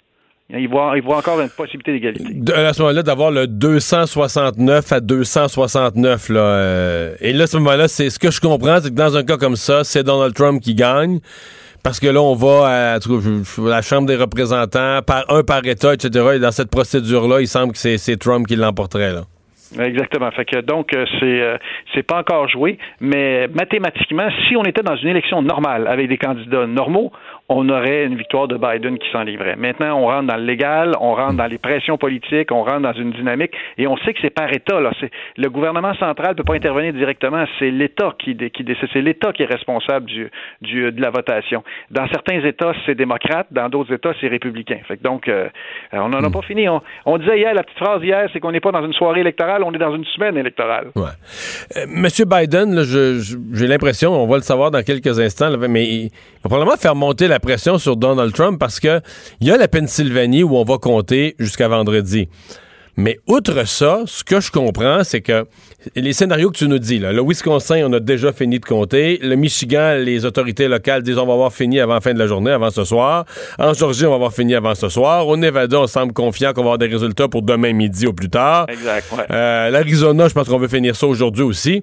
Il 0.52 0.68
voit, 0.68 0.94
il 0.96 1.02
voit 1.02 1.18
encore 1.18 1.40
une 1.40 1.50
possibilité 1.50 1.92
d'égalité. 1.92 2.52
À 2.52 2.72
ce 2.72 2.82
moment-là, 2.82 3.02
d'avoir 3.02 3.30
le 3.30 3.46
269 3.46 4.92
à 4.92 5.00
269. 5.00 6.28
Là, 6.28 6.40
euh, 6.40 7.14
et 7.20 7.32
là, 7.32 7.44
à 7.44 7.46
ce 7.46 7.56
moment-là, 7.58 7.86
c'est 7.86 8.10
ce 8.10 8.18
que 8.18 8.32
je 8.32 8.40
comprends, 8.40 8.80
c'est 8.80 8.90
que 8.90 8.96
dans 8.96 9.16
un 9.16 9.22
cas 9.22 9.36
comme 9.36 9.54
ça, 9.54 9.84
c'est 9.84 10.02
Donald 10.02 10.34
Trump 10.34 10.60
qui 10.60 10.74
gagne. 10.74 11.20
Parce 11.84 12.00
que 12.00 12.08
là, 12.08 12.20
on 12.20 12.34
va 12.34 12.96
à, 12.96 12.98
la 13.58 13.82
Chambre 13.82 14.06
des 14.06 14.16
représentants, 14.16 15.00
par 15.02 15.24
un 15.30 15.42
par 15.42 15.64
État, 15.64 15.94
etc. 15.94 16.32
Et 16.34 16.38
dans 16.38 16.52
cette 16.52 16.70
procédure-là, 16.70 17.40
il 17.40 17.48
semble 17.48 17.72
que 17.72 17.78
c'est 17.78 18.16
Trump 18.16 18.46
qui 18.46 18.56
l'emporterait. 18.56 19.12
Là. 19.12 19.22
Exactement. 19.78 20.30
Fait 20.32 20.44
que 20.44 20.60
donc 20.60 20.92
euh, 20.92 21.06
c'est 21.20 21.40
euh, 21.40 21.56
c'est 21.94 22.02
pas 22.02 22.18
encore 22.18 22.48
joué, 22.48 22.78
mais 23.00 23.48
mathématiquement, 23.48 24.28
si 24.48 24.56
on 24.56 24.64
était 24.64 24.82
dans 24.82 24.96
une 24.96 25.08
élection 25.08 25.42
normale 25.42 25.86
avec 25.86 26.08
des 26.08 26.18
candidats 26.18 26.66
normaux, 26.66 27.12
on 27.52 27.68
aurait 27.68 28.04
une 28.04 28.16
victoire 28.16 28.46
de 28.46 28.56
Biden 28.56 28.96
qui 28.96 29.10
s'en 29.10 29.24
livrait. 29.24 29.56
Maintenant, 29.56 29.98
on 29.98 30.06
rentre 30.06 30.28
dans 30.28 30.36
le 30.36 30.44
légal, 30.44 30.94
on 31.00 31.16
rentre 31.16 31.34
dans 31.34 31.48
les 31.48 31.58
pressions 31.58 31.98
politiques, 31.98 32.52
on 32.52 32.62
rentre 32.62 32.82
dans 32.82 32.92
une 32.92 33.10
dynamique, 33.10 33.50
et 33.76 33.88
on 33.88 33.96
sait 33.98 34.14
que 34.14 34.20
c'est 34.22 34.30
par 34.30 34.52
État. 34.52 34.80
Là. 34.80 34.92
Le 35.36 35.50
gouvernement 35.50 35.92
central 35.94 36.30
ne 36.30 36.34
peut 36.34 36.44
pas 36.44 36.54
intervenir 36.54 36.92
directement, 36.92 37.44
c'est 37.58 37.72
l'État 37.72 38.14
qui, 38.20 38.36
qui 38.36 38.64
c'est 38.92 39.00
l'État 39.02 39.32
qui 39.32 39.42
est 39.42 39.46
responsable 39.46 40.06
du, 40.06 40.30
du, 40.62 40.92
de 40.92 41.00
la 41.00 41.10
votation. 41.10 41.64
Dans 41.90 42.06
certains 42.06 42.40
États, 42.44 42.72
c'est 42.86 42.94
démocrate, 42.94 43.48
dans 43.50 43.68
d'autres 43.68 43.94
États, 43.94 44.12
c'est 44.20 44.28
républicain. 44.28 44.78
Fait 44.86 45.02
donc, 45.02 45.26
euh, 45.26 45.48
on 45.92 46.08
n'en 46.08 46.22
a 46.22 46.28
hmm. 46.28 46.32
pas 46.32 46.42
fini. 46.42 46.68
On, 46.68 47.18
disait 47.18 47.38
hier, 47.38 47.52
la 47.52 47.64
petite 47.64 47.78
phrase 47.78 48.00
hier, 48.04 48.28
c'est 48.32 48.38
qu'on 48.38 48.52
n'est 48.52 48.60
pas 48.60 48.70
dans 48.70 48.86
une 48.86 48.92
soirée 48.92 49.22
électorale, 49.22 49.64
on 49.64 49.72
est 49.72 49.78
dans 49.78 49.96
une 49.96 50.04
semaine 50.04 50.36
électorale. 50.36 50.92
Ouais. 50.94 51.02
Euh, 51.76 51.86
Monsieur 51.88 52.26
Biden, 52.26 52.80
j'ai 52.84 53.66
l'impression, 53.66 54.12
on 54.12 54.28
va 54.28 54.36
le 54.36 54.42
savoir 54.42 54.70
dans 54.70 54.82
quelques 54.84 55.18
instants, 55.18 55.50
mais 55.68 55.84
il 55.84 56.10
va 56.44 56.48
probablement 56.48 56.76
faire 56.76 56.94
monter 56.94 57.26
la 57.26 57.39
pression 57.40 57.78
sur 57.78 57.96
Donald 57.96 58.32
Trump 58.32 58.58
parce 58.58 58.80
que 58.80 59.00
il 59.40 59.48
y 59.48 59.50
a 59.50 59.56
la 59.56 59.68
Pennsylvanie 59.68 60.42
où 60.42 60.56
on 60.56 60.64
va 60.64 60.78
compter 60.78 61.34
jusqu'à 61.38 61.68
vendredi. 61.68 62.28
Mais 62.96 63.18
outre 63.26 63.66
ça, 63.66 64.02
ce 64.06 64.22
que 64.22 64.40
je 64.40 64.50
comprends, 64.50 65.04
c'est 65.04 65.22
que 65.22 65.46
les 65.96 66.12
scénarios 66.12 66.50
que 66.50 66.58
tu 66.58 66.68
nous 66.68 66.78
dis, 66.78 66.98
là, 66.98 67.12
le 67.12 67.22
Wisconsin, 67.22 67.82
on 67.86 67.92
a 67.94 68.00
déjà 68.00 68.32
fini 68.32 68.58
de 68.58 68.64
compter. 68.66 69.18
Le 69.22 69.36
Michigan, 69.36 69.94
les 69.98 70.26
autorités 70.26 70.68
locales 70.68 71.02
disent 71.02 71.16
on 71.16 71.26
va 71.26 71.32
avoir 71.32 71.52
fini 71.52 71.80
avant 71.80 71.94
la 71.94 72.00
fin 72.02 72.12
de 72.12 72.18
la 72.18 72.26
journée, 72.26 72.50
avant 72.50 72.70
ce 72.70 72.84
soir. 72.84 73.24
En 73.58 73.72
Georgie, 73.72 74.04
on 74.04 74.10
va 74.10 74.16
avoir 74.16 74.34
fini 74.34 74.54
avant 74.54 74.74
ce 74.74 74.90
soir. 74.90 75.26
Au 75.26 75.38
Nevada, 75.38 75.80
on 75.80 75.86
semble 75.86 76.12
confiant 76.12 76.52
qu'on 76.52 76.60
va 76.60 76.72
avoir 76.72 76.78
des 76.78 76.88
résultats 76.88 77.28
pour 77.28 77.40
demain 77.40 77.72
midi 77.72 78.06
ou 78.06 78.12
plus 78.12 78.28
tard. 78.28 78.66
Exact. 78.68 79.06
Euh, 79.30 79.70
L'Arizona, 79.70 80.28
je 80.28 80.34
pense 80.34 80.48
qu'on 80.48 80.58
veut 80.58 80.68
finir 80.68 80.94
ça 80.94 81.06
aujourd'hui 81.06 81.44
aussi. 81.44 81.82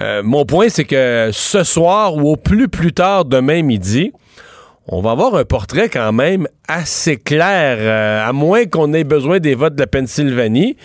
Euh, 0.00 0.22
mon 0.24 0.44
point, 0.44 0.68
c'est 0.68 0.84
que 0.84 1.30
ce 1.32 1.62
soir 1.62 2.16
ou 2.16 2.32
au 2.32 2.36
plus 2.36 2.68
plus 2.68 2.92
tard 2.92 3.24
demain 3.24 3.62
midi, 3.62 4.12
on 4.88 5.00
va 5.00 5.10
avoir 5.10 5.34
un 5.34 5.44
portrait 5.44 5.88
quand 5.88 6.12
même 6.12 6.46
assez 6.68 7.16
clair, 7.16 7.78
euh, 7.80 8.28
à 8.28 8.32
moins 8.32 8.66
qu'on 8.66 8.92
ait 8.92 9.04
besoin 9.04 9.40
des 9.40 9.54
votes 9.54 9.74
de 9.74 9.80
la 9.80 9.86
Pennsylvanie. 9.86 10.76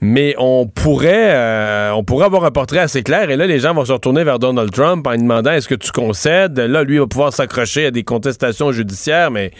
Mais 0.00 0.34
on 0.38 0.66
pourrait, 0.66 1.34
euh, 1.34 1.92
on 1.92 2.04
pourrait 2.04 2.26
avoir 2.26 2.44
un 2.44 2.50
portrait 2.50 2.80
assez 2.80 3.02
clair. 3.02 3.30
Et 3.30 3.36
là, 3.36 3.46
les 3.46 3.60
gens 3.60 3.72
vont 3.72 3.84
se 3.84 3.92
retourner 3.92 4.24
vers 4.24 4.38
Donald 4.38 4.70
Trump 4.70 5.06
en 5.06 5.12
lui 5.12 5.18
demandant 5.18 5.52
est-ce 5.52 5.68
que 5.68 5.74
tu 5.74 5.92
concèdes? 5.92 6.58
Là, 6.58 6.82
lui 6.82 6.98
va 6.98 7.06
pouvoir 7.06 7.32
s'accrocher 7.32 7.86
à 7.86 7.90
des 7.90 8.02
contestations 8.02 8.70
judiciaires, 8.72 9.30
mais 9.30 9.52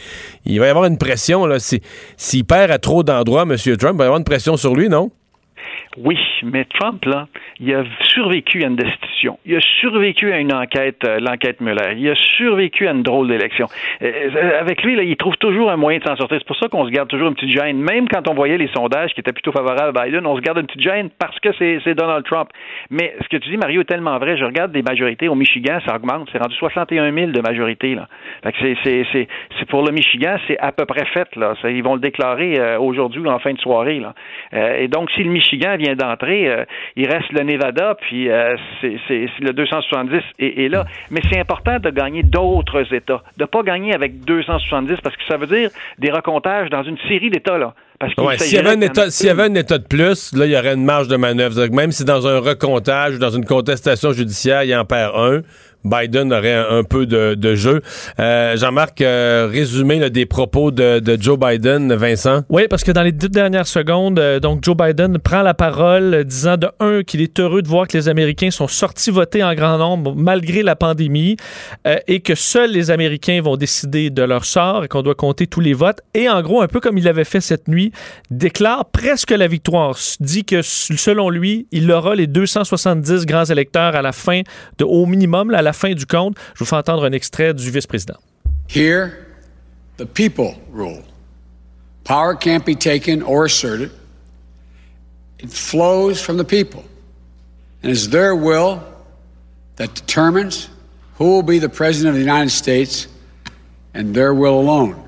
il 0.44 0.58
va 0.60 0.66
y 0.66 0.70
avoir 0.70 0.84
une 0.84 0.98
pression. 0.98 1.48
S'il 2.16 2.44
perd 2.44 2.72
à 2.72 2.78
trop 2.78 3.02
d'endroits, 3.04 3.42
M. 3.42 3.56
Trump, 3.56 3.94
il 3.94 3.98
va 3.98 4.04
y 4.04 4.06
avoir 4.06 4.18
une 4.18 4.24
pression 4.24 4.56
sur 4.56 4.74
lui, 4.74 4.88
non? 4.88 5.10
Oui, 5.96 6.18
mais 6.42 6.64
Trump, 6.64 7.04
là, 7.04 7.28
il 7.60 7.72
a 7.72 7.84
survécu 8.00 8.64
à 8.64 8.66
une 8.66 8.74
destitution. 8.74 9.38
Il 9.46 9.54
a 9.56 9.60
survécu 9.60 10.32
à 10.32 10.38
une 10.38 10.52
enquête, 10.52 11.04
euh, 11.06 11.20
l'enquête 11.20 11.60
Muller. 11.60 11.94
Il 11.96 12.08
a 12.10 12.16
survécu 12.16 12.88
à 12.88 12.92
une 12.92 13.04
drôle 13.04 13.28
d'élection. 13.28 13.66
Euh, 14.02 14.10
euh, 14.34 14.60
avec 14.60 14.82
lui, 14.82 14.96
là, 14.96 15.04
il 15.04 15.16
trouve 15.16 15.36
toujours 15.36 15.70
un 15.70 15.76
moyen 15.76 16.00
de 16.00 16.04
s'en 16.04 16.16
sortir. 16.16 16.38
C'est 16.38 16.46
pour 16.46 16.56
ça 16.56 16.66
qu'on 16.66 16.84
se 16.84 16.90
garde 16.90 17.08
toujours 17.08 17.28
une 17.28 17.34
petite 17.34 17.56
gêne. 17.56 17.78
Même 17.78 18.08
quand 18.08 18.28
on 18.28 18.34
voyait 18.34 18.58
les 18.58 18.68
sondages 18.74 19.14
qui 19.14 19.20
étaient 19.20 19.32
plutôt 19.32 19.52
favorables 19.52 19.96
à 19.96 20.04
Biden, 20.04 20.26
on 20.26 20.36
se 20.36 20.40
garde 20.40 20.58
une 20.58 20.66
petite 20.66 20.82
gêne 20.82 21.10
parce 21.16 21.38
que 21.38 21.50
c'est 21.58 21.94
Donald 21.94 22.24
Trump. 22.24 22.48
Mais 22.90 23.14
ce 23.22 23.28
que 23.28 23.36
tu 23.36 23.50
dis, 23.50 23.56
Mario, 23.56 23.82
est 23.82 23.84
tellement 23.84 24.18
vrai. 24.18 24.36
Je 24.36 24.44
regarde 24.44 24.72
des 24.72 24.82
majorités 24.82 25.28
au 25.28 25.36
Michigan, 25.36 25.78
ça 25.86 25.94
augmente. 25.94 26.28
C'est 26.32 26.38
rendu 26.38 26.56
61 26.56 27.12
000 27.12 27.30
de 27.30 27.40
majorité. 27.40 27.94
Là. 27.94 28.08
c'est, 28.82 29.26
pour 29.68 29.84
le 29.84 29.92
Michigan, 29.92 30.38
c'est 30.48 30.58
à 30.58 30.72
peu 30.72 30.86
près 30.86 31.04
fait. 31.06 31.28
Là. 31.36 31.54
ils 31.64 31.84
vont 31.84 31.94
le 31.94 32.00
déclarer 32.00 32.76
aujourd'hui 32.78 33.20
ou 33.20 33.28
en 33.28 33.38
fin 33.38 33.52
de 33.52 33.60
soirée. 33.60 34.00
Là. 34.00 34.14
et 34.78 34.88
donc, 34.88 35.10
si 35.12 35.22
le 35.22 35.30
Michigan 35.30 35.76
vient 35.84 35.96
d'entrer. 35.96 36.48
Euh, 36.48 36.64
il 36.96 37.06
reste 37.06 37.32
le 37.32 37.42
Nevada, 37.42 37.96
puis 38.00 38.30
euh, 38.30 38.56
c'est 38.80 39.28
le 39.40 39.52
270 39.52 40.20
est, 40.38 40.68
là. 40.68 40.84
Mais 41.10 41.20
c'est 41.30 41.38
important 41.38 41.78
de 41.78 41.90
gagner 41.90 42.22
d'autres 42.22 42.92
États, 42.92 43.22
de 43.36 43.44
pas 43.44 43.62
gagner 43.62 43.94
avec 43.94 44.24
270 44.24 44.96
parce 45.02 45.16
que 45.16 45.22
ça 45.28 45.36
veut 45.36 45.46
dire 45.46 45.70
des 45.98 46.10
recomptages 46.10 46.70
dans 46.70 46.82
une 46.82 46.98
série 47.08 47.30
d'États 47.30 47.58
là. 47.58 47.74
s'il 48.38 48.56
y, 48.56 48.58
avait 48.58 48.70
un 48.70 48.80
état, 48.80 49.06
y 49.08 49.28
avait 49.28 49.44
un 49.44 49.54
État 49.54 49.78
de 49.78 49.86
plus, 49.86 50.32
là, 50.34 50.46
il 50.46 50.52
y 50.52 50.56
aurait 50.56 50.74
une 50.74 50.84
marge 50.84 51.08
de 51.08 51.16
manœuvre. 51.16 51.66
Même 51.72 51.92
si 51.92 52.04
dans 52.04 52.26
un 52.26 52.38
recomptage 52.38 53.16
ou 53.16 53.18
dans 53.18 53.30
une 53.30 53.44
contestation 53.44 54.12
judiciaire, 54.12 54.64
il 54.64 54.74
en 54.74 54.84
perd 54.84 55.12
un, 55.16 55.40
Biden 55.84 56.32
aurait 56.32 56.54
un, 56.54 56.82
peu 56.82 57.06
de, 57.06 57.54
jeu. 57.54 57.82
Euh, 58.18 58.56
Jean-Marc, 58.56 59.00
euh, 59.00 59.48
résumé 59.50 60.10
des 60.10 60.26
propos 60.26 60.70
de, 60.70 61.02
Joe 61.20 61.38
Biden, 61.38 61.94
Vincent? 61.94 62.42
Oui, 62.48 62.66
parce 62.68 62.82
que 62.82 62.92
dans 62.92 63.02
les 63.02 63.12
deux 63.12 63.28
dernières 63.28 63.66
secondes, 63.66 64.18
euh, 64.18 64.40
donc 64.40 64.64
Joe 64.64 64.76
Biden 64.76 65.18
prend 65.18 65.42
la 65.42 65.54
parole 65.54 66.24
disant 66.24 66.56
de 66.56 66.68
un 66.80 67.02
qu'il 67.02 67.20
est 67.20 67.38
heureux 67.38 67.62
de 67.62 67.68
voir 67.68 67.86
que 67.86 67.96
les 67.96 68.08
Américains 68.08 68.50
sont 68.50 68.68
sortis 68.68 69.10
voter 69.10 69.44
en 69.44 69.54
grand 69.54 69.78
nombre 69.78 70.14
malgré 70.16 70.62
la 70.62 70.76
pandémie 70.76 71.36
et 72.06 72.20
que 72.20 72.34
seuls 72.34 72.70
les 72.70 72.90
Américains 72.90 73.40
vont 73.42 73.56
décider 73.56 74.10
de 74.10 74.22
leur 74.22 74.44
sort 74.44 74.84
et 74.84 74.88
qu'on 74.88 75.02
doit 75.02 75.14
compter 75.14 75.46
tous 75.46 75.60
les 75.60 75.74
votes. 75.74 76.00
Et 76.14 76.28
en 76.28 76.42
gros, 76.42 76.62
un 76.62 76.68
peu 76.68 76.80
comme 76.80 76.98
il 76.98 77.04
l'avait 77.04 77.24
fait 77.24 77.40
cette 77.40 77.68
nuit, 77.68 77.92
déclare 78.30 78.86
presque 78.90 79.30
la 79.30 79.46
victoire. 79.46 79.96
Dit 80.20 80.44
que 80.44 80.62
selon 80.62 81.30
lui, 81.30 81.66
il 81.72 81.90
aura 81.90 82.14
les 82.14 82.26
270 82.26 83.26
grands 83.26 83.44
électeurs 83.44 83.94
à 83.94 84.02
la 84.02 84.12
fin 84.12 84.42
de 84.78 84.84
au 84.84 85.06
minimum, 85.06 85.52
à 85.52 85.62
la 85.62 85.73
fin 85.74 85.94
du 85.94 86.06
compte. 86.06 86.36
Je 86.54 86.60
vous 86.60 86.64
fais 86.64 86.76
entendre 86.76 87.04
un 87.04 87.12
extrait 87.12 87.52
du 87.52 87.70
vice-président. 87.70 88.18
Here, 88.68 89.26
the 89.98 90.06
people 90.06 90.54
rule. 90.70 91.02
Power 92.04 92.34
can't 92.34 92.64
be 92.64 92.74
taken 92.74 93.22
or 93.22 93.44
asserted. 93.44 93.90
It 95.38 95.50
flows 95.50 96.20
from 96.20 96.36
the 96.36 96.44
people. 96.44 96.84
And 97.82 97.92
it's 97.92 98.08
their 98.08 98.34
will 98.34 98.82
that 99.76 99.94
determines 99.94 100.68
who 101.16 101.24
will 101.24 101.42
be 101.42 101.58
the 101.58 101.68
President 101.68 102.10
of 102.10 102.14
the 102.14 102.20
United 102.20 102.50
States 102.50 103.08
and 103.92 104.14
their 104.14 104.34
will 104.34 104.58
alone. 104.58 105.00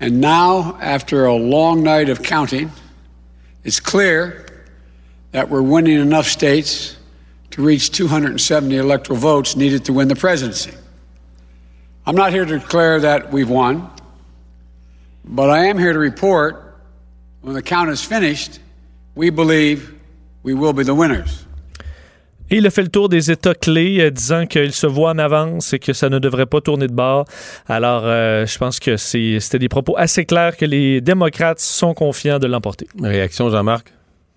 And 0.00 0.20
now, 0.20 0.78
after 0.80 1.26
a 1.26 1.34
long 1.34 1.82
night 1.82 2.08
of 2.08 2.22
counting, 2.22 2.72
it's 3.64 3.78
clear 3.78 4.46
that 5.30 5.48
we're 5.48 5.62
winning 5.62 6.00
enough 6.00 6.26
states 6.26 6.96
to 7.52 7.62
reach 7.62 7.90
270 7.90 8.76
electoral 8.76 9.18
votes 9.18 9.56
needed 9.56 9.84
to 9.84 9.92
win 9.92 10.08
the 10.08 10.16
presidency. 10.16 10.72
I'm 12.06 12.16
not 12.16 12.32
here 12.32 12.44
to 12.44 12.58
declare 12.58 13.00
that 13.00 13.30
we've 13.30 13.48
won, 13.48 13.88
but 15.24 15.48
I 15.48 15.66
am 15.66 15.78
here 15.78 15.92
to 15.92 15.98
report 15.98 16.74
when 17.42 17.54
the 17.54 17.62
count 17.62 17.90
is 17.90 18.02
finished, 18.02 18.58
we 19.14 19.30
believe 19.30 19.94
we 20.42 20.54
will 20.54 20.72
be 20.72 20.84
the 20.84 20.94
winners. 20.94 21.46
Et 22.50 22.56
il 22.56 22.66
a 22.66 22.70
fait 22.70 22.82
le 22.82 22.88
tour 22.88 23.08
des 23.08 23.30
États 23.30 23.54
clés, 23.54 23.98
euh, 24.00 24.10
disant 24.10 24.46
qu'il 24.46 24.72
se 24.72 24.86
voit 24.86 25.10
en 25.10 25.18
avance 25.18 25.72
et 25.72 25.78
que 25.78 25.94
ça 25.94 26.10
ne 26.10 26.18
devrait 26.18 26.44
pas 26.44 26.60
tourner 26.60 26.86
de 26.86 26.92
bord. 26.92 27.24
Alors, 27.66 28.02
euh, 28.04 28.44
je 28.44 28.58
pense 28.58 28.78
que 28.78 28.96
c'était 28.98 29.58
des 29.58 29.70
propos 29.70 29.94
assez 29.96 30.26
clairs 30.26 30.56
que 30.56 30.66
les 30.66 31.00
démocrates 31.00 31.60
sont 31.60 31.94
confiants 31.94 32.38
de 32.38 32.46
l'emporter. 32.46 32.88
Réaction, 33.00 33.48
Jean-Marc? 33.48 33.92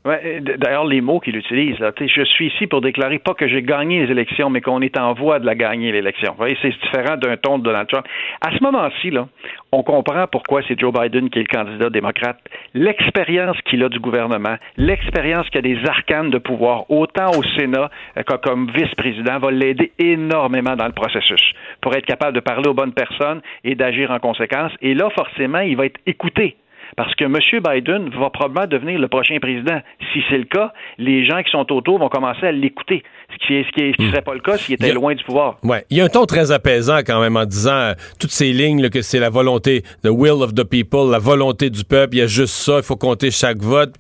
D'ailleurs, 0.06 0.86
les 0.86 1.02
mots 1.02 1.20
qu'il 1.20 1.36
utilise, 1.36 1.80
là, 1.80 1.92
je 2.00 2.24
suis 2.26 2.48
ici 2.48 2.68
pour 2.68 2.82
déclarer 2.82 3.18
pas 3.18 3.34
que 3.34 3.48
j'ai 3.48 3.64
gagné 3.64 4.06
les 4.06 4.12
élections, 4.12 4.52
mais 4.52 4.62
qu'on 4.62 4.82
est 4.82 5.00
en 5.00 5.14
voie 5.14 5.40
de 5.40 5.48
la 5.48 5.56
gagner 5.56 5.92
l'élection. 5.92 6.36
C'est 6.62 6.70
différent 6.70 7.18
d'un 7.18 7.38
ton 7.38 7.58
de 7.58 7.64
Donald 7.64 7.88
Trump. 7.88 8.06
À 8.42 8.56
ce 8.56 8.62
moment-ci, 8.62 9.10
là, 9.10 9.28
on 9.72 9.82
comprend 9.82 10.28
pourquoi 10.28 10.62
c'est 10.68 10.80
Joe 10.80 10.94
Biden 10.94 11.32
qui 11.32 11.40
est 11.40 11.52
le 11.52 11.58
candidat 11.58 11.90
démocrate. 11.90 12.38
L'expérience 12.76 13.58
qu'il 13.66 13.84
a 13.84 13.90
du 13.90 14.00
gouvernement, 14.00 14.58
l'expérience 14.78 15.50
qu'il 15.50 15.58
a 15.58 15.62
des 15.62 15.80
arcanes 15.88 16.30
de 16.30 16.38
pouvoir, 16.38 16.90
autant 16.92 17.32
au 17.32 17.44
Sénat 17.58 17.90
euh, 18.18 18.22
que 18.22 18.36
comme 18.36 18.70
vice-président, 18.76 19.40
va 19.40 19.50
l'aider 19.50 19.92
énormément 19.98 20.76
dans 20.76 20.86
le 20.86 20.94
processus 20.94 21.42
pour 21.82 21.96
être 21.96 22.06
capable 22.06 22.34
de 22.34 22.42
parler 22.42 22.70
aux 22.70 22.74
bonnes 22.76 22.94
personnes 22.94 23.42
et 23.64 23.74
d'agir 23.74 24.12
en 24.12 24.20
conséquence. 24.20 24.72
Et 24.82 24.94
là, 24.94 25.10
forcément, 25.10 25.60
il 25.60 25.76
va 25.76 25.88
être 25.88 26.00
écouté 26.06 26.58
parce 26.96 27.14
que 27.16 27.26
M. 27.26 27.38
Biden 27.64 28.10
va 28.10 28.30
probablement 28.30 28.68
devenir 28.68 29.00
le 29.00 29.08
prochain 29.08 29.38
président. 29.40 29.80
Si 30.14 30.24
c'est 30.30 30.38
le 30.38 30.46
cas, 30.46 30.74
les 30.98 31.26
gens 31.26 31.42
qui 31.44 31.52
sont 31.52 31.72
autour 31.72 32.00
vont 32.00 32.10
commencer 32.10 32.48
à 32.48 32.52
l'écouter, 32.52 33.04
ce 33.42 33.72
qui 33.72 33.94
ce 33.98 34.04
hmm. 34.04 34.12
serait 34.12 34.22
pas 34.22 34.34
le 34.34 34.40
cas 34.40 34.58
s'il 34.58 34.76
était 34.76 34.94
loin 34.94 35.14
du 35.14 35.24
pouvoir? 35.24 35.58
Ouais. 35.64 35.86
Il 35.90 35.98
y 35.98 36.02
a 36.02 36.06
un 36.06 36.10
ton 36.10 36.26
très 36.26 36.52
apaisant 36.52 37.00
quand 37.00 37.20
même 37.22 37.38
en 37.38 37.46
disant 37.46 37.72
euh, 37.72 37.94
toutes 38.20 38.32
ces 38.32 38.52
lignes 38.54 38.90
que 38.90 39.02
c'est 39.02 39.20
la 39.20 39.30
volonté, 39.30 39.84
the 40.04 40.10
will 40.10 40.42
of 40.44 40.54
the 40.54 40.64
people, 40.64 41.12
la 41.12 41.20
volonté 41.20 41.70
du 41.70 41.84
peuple, 41.84 42.16
il 42.16 42.20
y 42.20 42.22
a 42.22 42.28
juste 42.28 42.56
ça, 42.56 42.78
il 42.78 42.84
faut 42.84 42.96
compter 42.96 43.32
chaque 43.32 43.58
vote. 43.58 43.94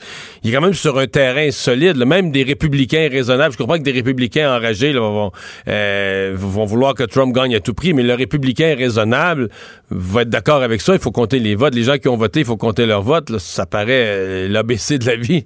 Il 0.43 0.49
est 0.49 0.53
quand 0.53 0.61
même 0.61 0.73
sur 0.73 0.97
un 0.97 1.07
terrain 1.07 1.51
solide, 1.51 1.97
même 1.97 2.31
des 2.31 2.43
républicains 2.43 3.09
raisonnables. 3.09 3.53
Je 3.53 3.57
comprends 3.57 3.77
que 3.77 3.83
des 3.83 3.91
républicains 3.91 4.55
enragés 4.55 4.93
vont, 4.93 5.31
euh, 5.67 6.33
vont 6.35 6.65
vouloir 6.65 6.93
que 6.93 7.03
Trump 7.03 7.33
gagne 7.33 7.55
à 7.55 7.59
tout 7.59 7.73
prix, 7.73 7.93
mais 7.93 8.03
le 8.03 8.13
républicain 8.13 8.75
raisonnable 8.77 9.49
va 9.89 10.21
être 10.21 10.29
d'accord 10.29 10.61
avec 10.61 10.81
ça, 10.81 10.93
il 10.93 10.99
faut 10.99 11.11
compter 11.11 11.39
les 11.39 11.55
votes. 11.55 11.75
Les 11.75 11.83
gens 11.83 11.97
qui 11.97 12.07
ont 12.07 12.17
voté, 12.17 12.41
il 12.41 12.45
faut 12.45 12.57
compter 12.57 12.85
leur 12.85 13.01
vote, 13.01 13.37
ça 13.37 13.65
paraît 13.65 14.05
euh, 14.05 14.47
l'ABC 14.47 14.97
de 14.99 15.05
la 15.05 15.15
vie. 15.15 15.45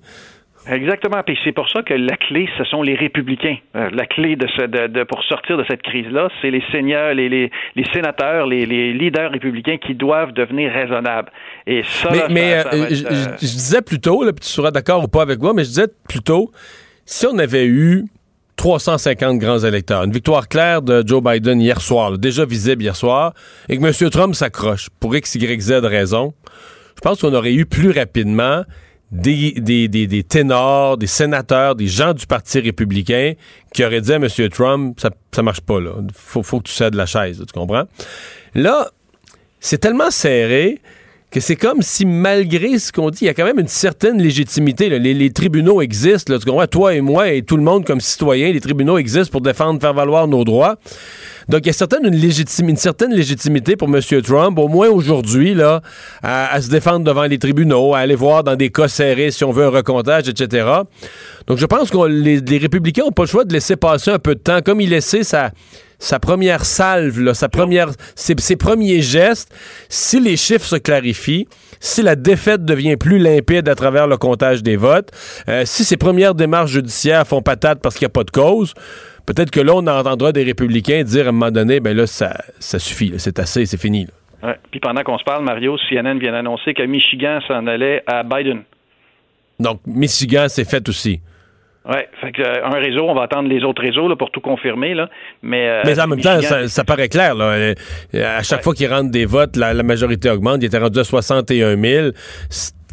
Exactement. 0.67 1.21
Puis 1.25 1.37
c'est 1.43 1.51
pour 1.51 1.69
ça 1.69 1.81
que 1.83 1.93
la 1.93 2.17
clé, 2.17 2.49
ce 2.57 2.63
sont 2.65 2.81
les 2.81 2.95
républicains. 2.95 3.57
Euh, 3.75 3.89
la 3.91 4.05
clé 4.05 4.35
de, 4.35 4.47
ce, 4.47 4.65
de, 4.65 5.03
pour 5.03 5.23
sortir 5.23 5.57
de 5.57 5.65
cette 5.67 5.81
crise-là, 5.81 6.29
c'est 6.41 6.51
les 6.51 6.63
seigneurs, 6.71 7.13
les, 7.13 7.29
les, 7.29 7.51
les 7.75 7.85
sénateurs, 7.93 8.45
les, 8.45 8.65
les, 8.65 8.93
leaders 8.93 9.31
républicains 9.31 9.77
qui 9.77 9.95
doivent 9.95 10.33
devenir 10.33 10.71
raisonnables. 10.71 11.31
Et 11.65 11.83
ça, 11.83 12.09
mais, 12.29 12.63
euh, 12.65 12.87
je, 12.89 13.37
disais 13.37 13.81
plutôt, 13.81 14.23
là, 14.23 14.33
puis 14.33 14.45
tu 14.45 14.51
seras 14.51 14.71
d'accord 14.71 15.03
ou 15.03 15.07
pas 15.07 15.21
avec 15.21 15.39
moi, 15.39 15.53
mais 15.53 15.63
je 15.63 15.69
disais 15.69 15.87
plutôt, 16.07 16.51
si 17.05 17.25
on 17.25 17.37
avait 17.37 17.65
eu 17.65 18.05
350 18.59 19.37
grands 19.37 19.59
électeurs. 19.59 20.03
Une 20.03 20.11
victoire 20.11 20.49
claire 20.49 20.81
de 20.81 21.01
Joe 21.07 21.23
Biden 21.23 21.61
hier 21.61 21.79
soir, 21.79 22.17
déjà 22.17 22.43
visible 22.43 22.83
hier 22.83 22.95
soir, 22.95 23.33
et 23.69 23.77
que 23.77 23.83
M. 23.85 24.09
Trump 24.09 24.35
s'accroche 24.35 24.89
pour 24.99 25.15
X, 25.15 25.35
Y, 25.35 25.61
Z 25.61 25.71
raison. 25.85 26.33
Je 26.97 27.01
pense 27.01 27.21
qu'on 27.21 27.33
aurait 27.33 27.53
eu 27.53 27.65
plus 27.65 27.91
rapidement 27.91 28.63
des, 29.11 29.51
des, 29.51 29.87
des, 29.87 30.23
ténors, 30.23 30.97
des 30.97 31.07
sénateurs, 31.07 31.75
des 31.75 31.87
gens 31.87 32.13
du 32.13 32.27
Parti 32.27 32.59
républicain 32.59 33.33
qui 33.73 33.83
auraient 33.83 34.01
dit 34.01 34.13
à 34.13 34.17
M. 34.17 34.27
Trump, 34.51 34.99
ça, 34.99 35.09
ça 35.33 35.41
marche 35.41 35.61
pas, 35.61 35.79
là. 35.79 35.91
Faut, 36.13 36.43
faut 36.43 36.59
que 36.59 36.67
tu 36.67 36.73
cèdes 36.73 36.95
la 36.95 37.05
chaise, 37.05 37.43
tu 37.45 37.53
comprends? 37.53 37.85
Là, 38.53 38.89
c'est 39.59 39.79
tellement 39.79 40.11
serré 40.11 40.79
que 41.31 41.39
c'est 41.39 41.55
comme 41.55 41.81
si, 41.81 42.05
malgré 42.05 42.79
ce 42.79 42.91
qu'on 42.91 43.09
dit, 43.09 43.19
il 43.21 43.25
y 43.25 43.29
a 43.29 43.33
quand 43.33 43.45
même 43.45 43.59
une 43.59 43.67
certaine 43.67 44.21
légitimité. 44.21 44.89
Les, 44.89 45.31
tribunaux 45.31 45.81
existent, 45.81 46.33
là, 46.33 46.39
tu 46.39 46.45
comprends? 46.45 46.65
Toi 46.65 46.95
et 46.95 47.01
moi 47.01 47.29
et 47.29 47.43
tout 47.43 47.57
le 47.57 47.63
monde 47.63 47.85
comme 47.85 48.01
citoyen, 48.01 48.51
les 48.51 48.61
tribunaux 48.61 48.97
existent 48.97 49.31
pour 49.31 49.41
défendre, 49.41 49.79
faire 49.79 49.93
valoir 49.93 50.27
nos 50.27 50.43
droits. 50.43 50.77
Donc, 51.49 51.61
il 51.63 51.67
y 51.67 51.69
a 51.71 51.73
certaine, 51.73 52.05
une, 52.05 52.69
une 52.69 52.77
certaine 52.77 53.11
légitimité 53.11 53.75
pour 53.75 53.87
M. 53.87 53.99
Trump, 54.21 54.59
au 54.59 54.67
moins 54.67 54.87
aujourd'hui, 54.87 55.55
là, 55.55 55.81
à, 56.21 56.61
se 56.61 56.69
défendre 56.69 57.03
devant 57.03 57.23
les 57.23 57.39
tribunaux, 57.39 57.95
à 57.95 57.99
aller 57.99 58.15
voir 58.15 58.43
dans 58.43 58.55
des 58.55 58.69
cas 58.69 58.87
serrés 58.87 59.31
si 59.31 59.43
on 59.43 59.51
veut 59.51 59.65
un 59.65 59.69
recomptage, 59.69 60.29
etc. 60.29 60.67
Donc, 61.47 61.57
je 61.57 61.65
pense 61.65 61.89
que 61.89 61.97
les, 62.05 62.57
républicains 62.59 63.03
n'ont 63.03 63.11
pas 63.11 63.23
le 63.23 63.27
choix 63.27 63.45
de 63.45 63.51
laisser 63.51 63.75
passer 63.75 64.11
un 64.11 64.19
peu 64.19 64.35
de 64.35 64.39
temps, 64.39 64.61
comme 64.61 64.79
il 64.79 64.91
laissait 64.91 65.23
sa 65.23 65.51
sa 66.01 66.17
première 66.17 66.63
salve, 66.63 67.33
sa 67.33 67.49
première, 67.49 67.89
ses, 68.15 68.55
premiers 68.55 69.01
gestes, 69.01 69.53
si 69.89 70.21
les 70.21 70.37
chiffres 70.37 70.65
se 70.65 70.77
clarifient, 70.77 71.47
si 71.81 72.01
la 72.01 72.15
défaite 72.15 72.63
devient 72.63 72.95
plus 72.95 73.19
limpide 73.19 73.67
à 73.67 73.75
travers 73.75 74.07
le 74.07 74.15
comptage 74.15 74.63
des 74.63 74.77
votes, 74.77 75.11
euh, 75.49 75.63
si 75.65 75.83
ses 75.83 75.97
premières 75.97 76.35
démarches 76.35 76.71
judiciaires 76.71 77.27
font 77.27 77.41
patate 77.41 77.81
parce 77.81 77.95
qu'il 77.95 78.05
n'y 78.05 78.11
a 78.11 78.13
pas 78.13 78.23
de 78.23 78.31
cause, 78.31 78.73
peut-être 79.29 79.51
que 79.51 79.59
là, 79.59 79.73
on 79.75 79.85
entendra 79.85 80.31
des 80.31 80.43
républicains 80.43 81.03
dire 81.03 81.27
à 81.27 81.29
un 81.29 81.31
moment 81.31 81.51
donné, 81.51 81.79
ben 81.79 81.95
là, 81.95 82.07
ça, 82.07 82.33
ça 82.59 82.79
suffit, 82.79 83.13
c'est 83.17 83.37
assez, 83.37 83.65
c'est 83.65 83.79
fini. 83.79 84.07
Puis 84.71 84.79
pendant 84.79 85.03
qu'on 85.03 85.17
se 85.17 85.23
parle, 85.23 85.43
Mario, 85.43 85.77
CNN 85.89 86.17
vient 86.17 86.31
d'annoncer 86.31 86.73
que 86.73 86.83
Michigan 86.83 87.39
s'en 87.47 87.67
allait 87.67 88.03
à 88.07 88.23
Biden. 88.23 88.63
Donc, 89.59 89.81
Michigan, 89.85 90.45
c'est 90.47 90.67
fait 90.67 90.87
aussi. 90.87 91.21
Oui, 91.85 91.97
fait 92.21 92.31
que, 92.31 92.41
euh, 92.41 92.65
un 92.65 92.79
réseau, 92.79 93.05
on 93.07 93.13
va 93.13 93.23
attendre 93.23 93.49
les 93.49 93.63
autres 93.63 93.81
réseaux 93.81 94.07
là, 94.07 94.15
pour 94.15 94.31
tout 94.31 94.41
confirmer. 94.41 94.93
Là. 94.93 95.09
Mais, 95.41 95.69
euh, 95.69 95.81
Mais 95.85 95.99
en 95.99 96.07
même 96.07 96.21
temps, 96.21 96.39
ça, 96.41 96.83
paraît 96.83 97.09
clair. 97.09 97.35
Là. 97.35 97.45
Euh, 97.45 97.73
à 98.13 98.43
chaque 98.43 98.63
fois 98.63 98.73
qu'ils 98.73 98.91
rentrent 98.91 99.11
des 99.11 99.25
votes, 99.25 99.55
la, 99.55 99.73
majorité 99.83 100.29
augmente. 100.29 100.57
Il 100.61 100.65
était 100.65 100.77
rendu 100.77 100.99
à 100.99 101.03
61 101.03 101.77
000. 101.77 102.09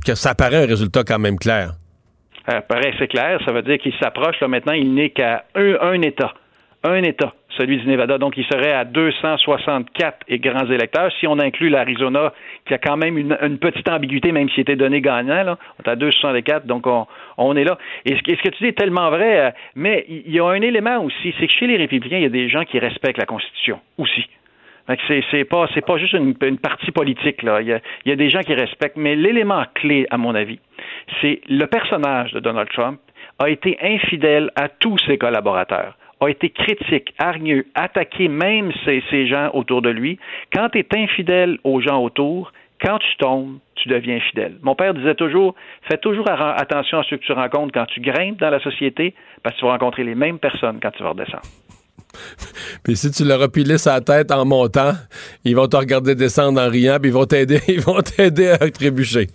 Que 0.04 0.14
ça 0.14 0.34
paraît 0.34 0.64
un 0.64 0.66
résultat 0.66 1.02
quand 1.04 1.18
même 1.18 1.38
clair. 1.38 1.72
Ça 2.48 2.60
paraît 2.62 2.94
c'est 2.98 3.08
clair. 3.08 3.40
Ça 3.44 3.52
veut 3.52 3.62
dire 3.62 3.78
qu'il 3.78 3.94
s'approche. 3.94 4.40
Là, 4.40 4.48
maintenant, 4.48 4.74
il 4.74 4.94
n'est 4.94 5.10
qu'à 5.10 5.44
un 5.54 6.02
État. 6.02 6.32
Un 6.84 7.02
État 7.02 7.32
celui 7.56 7.78
du 7.78 7.86
Nevada. 7.86 8.18
Donc, 8.18 8.36
il 8.36 8.44
serait 8.44 8.72
à 8.72 8.84
264 8.84 10.26
grands 10.30 10.66
électeurs. 10.66 11.10
Si 11.18 11.26
on 11.26 11.38
inclut 11.38 11.68
l'Arizona, 11.68 12.32
qui 12.66 12.74
a 12.74 12.78
quand 12.78 12.96
même 12.96 13.18
une, 13.18 13.58
petite 13.58 13.88
ambiguïté, 13.88 14.32
même 14.32 14.48
s'il 14.50 14.60
était 14.60 14.76
donné 14.76 15.00
gagnant, 15.00 15.42
là, 15.42 15.58
on 15.78 15.82
est 15.82 15.92
à 15.92 15.96
264, 15.96 16.66
donc 16.66 16.86
on, 17.38 17.56
est 17.56 17.64
là. 17.64 17.78
Et 18.04 18.16
ce, 18.16 18.22
que 18.22 18.48
tu 18.50 18.62
dis 18.62 18.68
est 18.68 18.78
tellement 18.78 19.10
vrai, 19.10 19.40
euh, 19.40 19.50
mais 19.74 20.04
il 20.08 20.32
y 20.32 20.40
a 20.40 20.46
un 20.46 20.60
élément 20.60 21.02
aussi, 21.02 21.34
c'est 21.38 21.46
que 21.46 21.52
chez 21.52 21.66
les 21.66 21.76
républicains, 21.76 22.16
il 22.16 22.22
y 22.22 22.26
a 22.26 22.30
des 22.30 22.48
gens 22.48 22.64
qui 22.64 22.78
respectent 22.78 23.18
la 23.18 23.26
Constitution 23.26 23.80
aussi. 23.98 24.26
C'est, 25.08 25.24
c'est 25.32 25.44
pas 25.44 25.66
c'est 25.74 25.84
pas 25.84 25.96
juste 25.96 26.12
une, 26.12 26.36
partie 26.58 26.92
politique 26.92 27.42
là. 27.42 27.60
Il 27.60 27.66
y, 27.66 27.72
a, 27.72 27.80
il 28.04 28.10
y 28.10 28.12
a 28.12 28.16
des 28.16 28.30
gens 28.30 28.38
qui 28.38 28.54
respectent, 28.54 28.96
mais 28.96 29.16
l'élément 29.16 29.64
clé, 29.74 30.06
à 30.10 30.16
mon 30.16 30.32
avis, 30.32 30.60
c'est 31.20 31.40
le 31.48 31.66
personnage 31.66 32.32
de 32.32 32.40
Donald 32.40 32.68
Trump 32.72 33.00
a 33.38 33.48
été 33.50 33.78
infidèle 33.82 34.50
à 34.56 34.68
tous 34.68 34.98
ses 35.06 35.18
collaborateurs 35.18 35.96
a 36.20 36.28
été 36.28 36.50
critique, 36.50 37.14
hargneux, 37.18 37.66
attaqué 37.74 38.28
même 38.28 38.72
ces, 38.84 39.26
gens 39.26 39.50
autour 39.52 39.82
de 39.82 39.90
lui. 39.90 40.18
Quand 40.52 40.70
tu 40.70 40.78
es 40.78 40.86
infidèle 40.96 41.58
aux 41.64 41.80
gens 41.80 42.02
autour, 42.02 42.52
quand 42.80 42.98
tu 42.98 43.16
tombes, 43.18 43.58
tu 43.74 43.88
deviens 43.88 44.20
fidèle. 44.20 44.56
Mon 44.62 44.74
père 44.74 44.94
disait 44.94 45.14
toujours, 45.14 45.54
fais 45.88 45.98
toujours 45.98 46.28
attention 46.30 46.98
à 46.98 47.02
ceux 47.04 47.16
que 47.16 47.24
tu 47.24 47.32
rencontres 47.32 47.72
quand 47.72 47.86
tu 47.86 48.00
grimpes 48.00 48.40
dans 48.40 48.50
la 48.50 48.60
société, 48.60 49.14
parce 49.42 49.54
que 49.56 49.60
tu 49.60 49.66
vas 49.66 49.72
rencontrer 49.72 50.04
les 50.04 50.14
mêmes 50.14 50.38
personnes 50.38 50.78
quand 50.82 50.90
tu 50.90 51.02
vas 51.02 51.10
redescendre. 51.10 51.42
Puis 52.84 52.96
si 52.96 53.10
tu 53.10 53.24
leur 53.24 53.42
as 53.42 53.78
sa 53.78 54.00
tête 54.00 54.30
en 54.30 54.44
montant, 54.44 54.92
ils 55.44 55.54
vont 55.54 55.66
te 55.66 55.76
regarder 55.76 56.14
descendre 56.14 56.60
en 56.60 56.70
riant, 56.70 56.98
puis 57.00 57.10
ils 57.10 57.14
vont 57.14 57.26
t'aider, 57.26 57.60
ils 57.68 57.80
vont 57.80 58.00
t'aider 58.00 58.48
à 58.48 58.58
trébucher. 58.70 59.26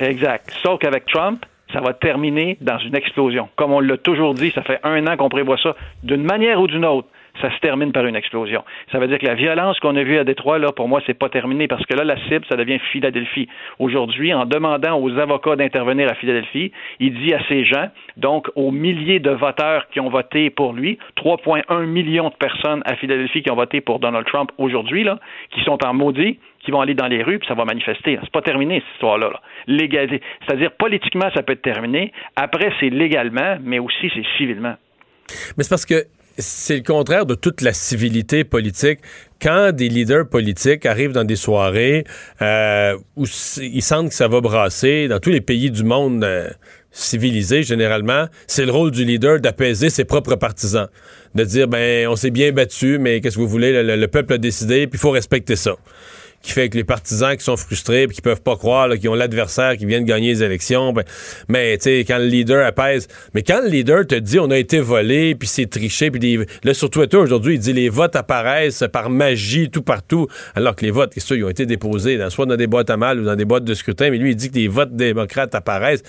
Exact. 0.00 0.50
Sauf 0.62 0.78
qu'avec 0.78 1.06
Trump, 1.06 1.44
ça 1.72 1.80
va 1.80 1.92
terminer 1.92 2.56
dans 2.60 2.78
une 2.78 2.96
explosion. 2.96 3.48
Comme 3.56 3.72
on 3.72 3.80
l'a 3.80 3.96
toujours 3.98 4.34
dit, 4.34 4.50
ça 4.52 4.62
fait 4.62 4.80
un 4.84 5.06
an 5.06 5.16
qu'on 5.16 5.28
prévoit 5.28 5.58
ça. 5.58 5.76
D'une 6.02 6.24
manière 6.24 6.60
ou 6.60 6.66
d'une 6.66 6.84
autre, 6.84 7.08
ça 7.40 7.50
se 7.54 7.58
termine 7.60 7.92
par 7.92 8.04
une 8.06 8.16
explosion. 8.16 8.64
Ça 8.90 8.98
veut 8.98 9.06
dire 9.06 9.18
que 9.18 9.26
la 9.26 9.34
violence 9.34 9.78
qu'on 9.80 9.94
a 9.96 10.02
vue 10.02 10.18
à 10.18 10.24
Détroit, 10.24 10.58
là, 10.58 10.72
pour 10.72 10.88
moi, 10.88 11.00
c'est 11.06 11.14
pas 11.14 11.28
terminé 11.28 11.68
parce 11.68 11.84
que 11.86 11.94
là, 11.94 12.04
la 12.04 12.16
cible, 12.28 12.44
ça 12.48 12.56
devient 12.56 12.78
Philadelphie. 12.90 13.48
Aujourd'hui, 13.78 14.34
en 14.34 14.44
demandant 14.44 15.00
aux 15.00 15.16
avocats 15.18 15.56
d'intervenir 15.56 16.10
à 16.10 16.14
Philadelphie, 16.14 16.72
il 17.00 17.14
dit 17.14 17.34
à 17.34 17.40
ces 17.48 17.64
gens, 17.64 17.88
donc 18.16 18.50
aux 18.56 18.70
milliers 18.70 19.20
de 19.20 19.30
voteurs 19.30 19.88
qui 19.90 20.00
ont 20.00 20.08
voté 20.08 20.50
pour 20.50 20.72
lui, 20.72 20.98
3,1 21.16 21.84
millions 21.86 22.30
de 22.30 22.34
personnes 22.34 22.82
à 22.84 22.96
Philadelphie 22.96 23.42
qui 23.42 23.50
ont 23.50 23.56
voté 23.56 23.80
pour 23.80 23.98
Donald 23.98 24.26
Trump 24.26 24.50
aujourd'hui, 24.58 25.04
là, 25.04 25.18
qui 25.50 25.62
sont 25.62 25.78
en 25.84 25.94
maudit, 25.94 26.38
qui 26.68 26.72
vont 26.72 26.82
aller 26.82 26.92
dans 26.92 27.06
les 27.06 27.22
rues, 27.22 27.38
puis 27.38 27.48
ça 27.48 27.54
va 27.54 27.64
manifester. 27.64 28.18
C'est 28.22 28.30
pas 28.30 28.42
terminé, 28.42 28.80
cette 28.80 28.94
histoire-là. 28.96 29.40
C'est-à-dire, 29.66 30.70
politiquement, 30.78 31.30
ça 31.34 31.42
peut 31.42 31.54
être 31.54 31.62
terminé. 31.62 32.12
Après, 32.36 32.70
c'est 32.78 32.90
légalement, 32.90 33.56
mais 33.62 33.78
aussi 33.78 34.10
c'est 34.14 34.24
civilement. 34.36 34.74
Mais 35.56 35.64
c'est 35.64 35.70
parce 35.70 35.86
que 35.86 36.04
c'est 36.36 36.76
le 36.76 36.82
contraire 36.82 37.24
de 37.24 37.34
toute 37.34 37.62
la 37.62 37.72
civilité 37.72 38.44
politique. 38.44 38.98
Quand 39.40 39.72
des 39.72 39.88
leaders 39.88 40.28
politiques 40.28 40.84
arrivent 40.84 41.12
dans 41.12 41.24
des 41.24 41.36
soirées 41.36 42.04
euh, 42.42 42.98
où 43.16 43.24
ils 43.62 43.82
sentent 43.82 44.10
que 44.10 44.14
ça 44.14 44.28
va 44.28 44.42
brasser, 44.42 45.08
dans 45.08 45.20
tous 45.20 45.30
les 45.30 45.40
pays 45.40 45.70
du 45.70 45.84
monde 45.84 46.22
euh, 46.22 46.50
civilisés, 46.90 47.62
généralement, 47.62 48.26
c'est 48.46 48.66
le 48.66 48.72
rôle 48.72 48.90
du 48.90 49.06
leader 49.06 49.40
d'apaiser 49.40 49.88
ses 49.88 50.04
propres 50.04 50.36
partisans. 50.36 50.88
De 51.34 51.44
dire, 51.44 51.66
ben, 51.66 52.06
on 52.08 52.16
s'est 52.16 52.30
bien 52.30 52.52
battu, 52.52 52.98
mais 52.98 53.22
qu'est-ce 53.22 53.36
que 53.36 53.40
vous 53.40 53.48
voulez, 53.48 53.82
le, 53.82 53.96
le 53.96 54.08
peuple 54.08 54.34
a 54.34 54.38
décidé, 54.38 54.86
puis 54.86 54.98
il 54.98 55.00
faut 55.00 55.12
respecter 55.12 55.56
ça 55.56 55.74
qui 56.42 56.52
fait 56.52 56.68
que 56.68 56.76
les 56.76 56.84
partisans 56.84 57.36
qui 57.36 57.44
sont 57.44 57.56
frustrés 57.56 58.04
et 58.04 58.06
qui 58.06 58.20
peuvent 58.20 58.40
pas 58.40 58.56
croire 58.56 58.88
qu'ils 58.90 59.08
ont 59.08 59.14
l'adversaire 59.14 59.76
qui 59.76 59.86
vient 59.86 60.00
de 60.00 60.06
gagner 60.06 60.28
les 60.28 60.42
élections, 60.42 60.92
ben, 60.92 61.04
mais 61.48 61.76
tu 61.78 61.84
sais, 61.84 62.04
quand 62.06 62.18
le 62.18 62.26
leader 62.26 62.64
apaise, 62.64 63.08
mais 63.34 63.42
quand 63.42 63.60
le 63.62 63.68
leader 63.68 64.06
te 64.06 64.14
dit 64.14 64.38
on 64.38 64.50
a 64.50 64.56
été 64.56 64.80
volé, 64.80 65.34
puis 65.34 65.48
c'est 65.48 65.68
triché, 65.68 66.10
puis 66.10 66.38
là 66.62 66.74
sur 66.74 66.90
Twitter 66.90 67.16
aujourd'hui, 67.16 67.54
il 67.54 67.60
dit 67.60 67.72
les 67.72 67.88
votes 67.88 68.16
apparaissent 68.16 68.84
par 68.92 69.10
magie 69.10 69.68
tout 69.70 69.82
partout, 69.82 70.28
alors 70.54 70.76
que 70.76 70.84
les 70.84 70.90
votes, 70.90 71.12
qu'est-ce 71.12 71.34
ils 71.34 71.44
ont 71.44 71.50
été 71.50 71.66
déposés 71.66 72.18
soit 72.30 72.46
dans 72.46 72.56
des 72.56 72.66
boîtes 72.66 72.90
à 72.90 72.96
mal 72.96 73.20
ou 73.20 73.24
dans 73.24 73.36
des 73.36 73.44
boîtes 73.44 73.64
de 73.64 73.74
scrutin, 73.74 74.10
mais 74.10 74.18
lui 74.18 74.30
il 74.30 74.36
dit 74.36 74.50
que 74.50 74.56
les 74.56 74.68
votes 74.68 74.94
démocrates 74.94 75.54
apparaissent. 75.54 76.02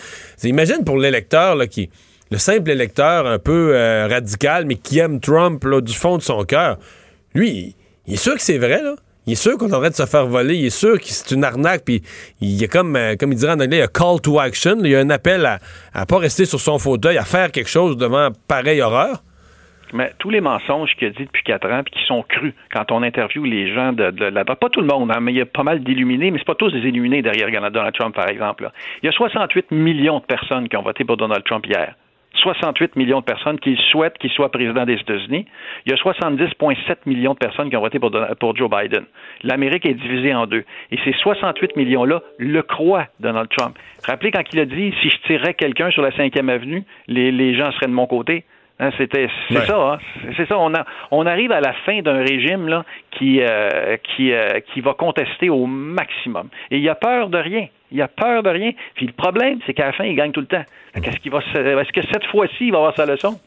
Imagine 0.43 0.83
pour 0.85 0.97
l'électeur 0.97 1.55
là, 1.55 1.67
qui 1.67 1.89
le 2.31 2.37
simple 2.37 2.69
électeur 2.69 3.25
un 3.25 3.39
peu 3.39 3.71
euh, 3.73 4.07
radical, 4.07 4.65
mais 4.65 4.75
qui 4.75 4.99
aime 4.99 5.19
Trump 5.19 5.63
là, 5.63 5.81
du 5.81 5.93
fond 5.93 6.17
de 6.17 6.21
son 6.21 6.43
cœur, 6.43 6.77
lui, 7.33 7.75
il 8.07 8.13
est 8.13 8.17
sûr 8.17 8.35
que 8.35 8.41
c'est 8.41 8.59
vrai, 8.59 8.81
là 8.83 8.95
il 9.29 9.33
est 9.33 9.35
sûr 9.35 9.57
qu'on 9.59 9.71
aurait 9.71 9.91
de 9.91 9.95
se 9.95 10.07
faire 10.07 10.25
voler. 10.25 10.55
Il 10.55 10.65
est 10.65 10.69
sûr 10.75 10.99
que 10.99 11.05
c'est 11.05 11.35
une 11.35 11.43
arnaque. 11.43 11.85
Puis 11.85 12.01
il 12.41 12.59
y 12.59 12.63
a 12.63 12.67
comme, 12.67 12.95
euh, 12.95 13.15
comme 13.15 13.31
il 13.31 13.37
dirait 13.37 13.51
en 13.51 13.59
anglais, 13.59 13.81
a 13.81 13.87
call 13.87 14.19
to 14.21 14.39
action. 14.39 14.77
Il 14.83 14.89
y 14.89 14.95
a 14.95 14.99
un 14.99 15.09
appel 15.11 15.45
à 15.45 15.59
ne 15.99 16.05
pas 16.05 16.17
rester 16.17 16.45
sur 16.45 16.59
son 16.59 16.79
fauteuil, 16.79 17.17
à 17.17 17.25
faire 17.25 17.51
quelque 17.51 17.69
chose 17.69 17.95
devant 17.95 18.29
pareille 18.47 18.81
horreur. 18.81 19.21
Mais 19.93 20.11
tous 20.17 20.31
les 20.31 20.41
mensonges 20.41 20.95
qu'il 20.97 21.07
a 21.07 21.11
dit 21.11 21.25
depuis 21.25 21.43
quatre 21.43 21.69
ans, 21.69 21.81
puis 21.83 21.93
qui 21.99 22.05
sont 22.07 22.23
crus 22.23 22.53
quand 22.71 22.91
on 22.91 23.03
interviewe 23.03 23.45
les 23.45 23.73
gens 23.73 23.93
de, 23.93 24.25
là-bas, 24.25 24.55
pas 24.55 24.69
tout 24.69 24.81
le 24.81 24.87
monde, 24.87 25.11
hein, 25.11 25.19
mais 25.19 25.31
il 25.31 25.37
y 25.37 25.41
a 25.41 25.45
pas 25.45 25.63
mal 25.63 25.83
d'illuminés, 25.83 26.31
mais 26.31 26.37
c'est 26.37 26.45
pas 26.45 26.55
tous 26.55 26.71
des 26.71 26.79
illuminés 26.79 27.21
derrière 27.21 27.49
Donald 27.71 27.95
Trump, 27.95 28.15
par 28.15 28.29
exemple. 28.29 28.69
Il 29.01 29.07
y 29.07 29.09
a 29.09 29.11
68 29.11 29.71
millions 29.71 30.19
de 30.19 30.25
personnes 30.25 30.69
qui 30.69 30.77
ont 30.77 30.83
voté 30.83 31.05
pour 31.05 31.17
Donald 31.17 31.43
Trump 31.43 31.65
hier. 31.65 31.95
68 32.39 32.95
millions 32.95 33.19
de 33.19 33.25
personnes 33.25 33.59
qui 33.59 33.77
souhaitent 33.91 34.17
qu'il 34.17 34.31
soit 34.31 34.51
président 34.51 34.85
des 34.85 34.93
États-Unis. 34.93 35.45
Il 35.85 35.91
y 35.91 35.93
a 35.93 35.97
70,7 35.97 36.97
millions 37.05 37.33
de 37.33 37.37
personnes 37.37 37.69
qui 37.69 37.77
ont 37.77 37.81
voté 37.81 37.99
pour, 37.99 38.55
Joe 38.55 38.69
Biden. 38.69 39.05
L'Amérique 39.43 39.85
est 39.85 39.93
divisée 39.93 40.33
en 40.33 40.47
deux. 40.47 40.63
Et 40.91 40.97
ces 41.03 41.13
68 41.13 41.75
millions-là 41.75 42.21
le 42.37 42.61
croient, 42.61 43.07
Donald 43.19 43.49
Trump. 43.55 43.77
Rappelez 44.05 44.31
quand 44.31 44.43
il 44.53 44.59
a 44.59 44.65
dit 44.65 44.93
si 45.01 45.09
je 45.09 45.17
tirais 45.27 45.53
quelqu'un 45.53 45.91
sur 45.91 46.01
la 46.01 46.11
5e 46.11 46.49
avenue, 46.49 46.83
les, 47.07 47.55
gens 47.55 47.71
seraient 47.73 47.87
de 47.87 47.91
mon 47.91 48.07
côté. 48.07 48.45
Hein, 48.81 48.91
c'était 48.97 49.27
c'est 49.49 49.65
ça, 49.65 49.77
hein. 49.77 49.97
c'est 50.37 50.47
ça. 50.47 50.57
On, 50.57 50.73
a, 50.73 50.85
on 51.11 51.25
arrive 51.25 51.51
à 51.51 51.59
la 51.59 51.73
fin 51.85 52.01
d'un 52.01 52.19
régime 52.19 52.69
là 52.69 52.85
qui 53.11 53.41
euh, 53.41 53.97
qui 53.97 54.31
euh, 54.31 54.61
qui 54.71 54.79
va 54.79 54.93
contester 54.93 55.49
au 55.49 55.65
maximum. 55.65 56.47
Et 56.71 56.77
il 56.77 56.87
a 56.87 56.95
peur 56.95 57.29
de 57.29 57.37
rien. 57.37 57.67
Il 57.91 58.01
a 58.01 58.07
peur 58.07 58.43
de 58.43 58.49
rien. 58.49 58.71
Puis 58.95 59.07
le 59.07 59.13
problème, 59.13 59.59
c'est 59.65 59.73
qu'à 59.73 59.87
la 59.87 59.93
fin, 59.93 60.03
il 60.03 60.15
gagne 60.15 60.31
tout 60.31 60.41
le 60.41 60.47
temps. 60.47 60.63
Qu'est-ce 61.01 61.17
qu'il 61.17 61.31
va 61.31 61.39
Est-ce 61.39 61.91
que 61.91 62.05
cette 62.11 62.25
fois-ci, 62.25 62.65
il 62.67 62.71
va 62.71 62.77
avoir 62.77 62.95
sa 62.95 63.05
leçon? 63.05 63.39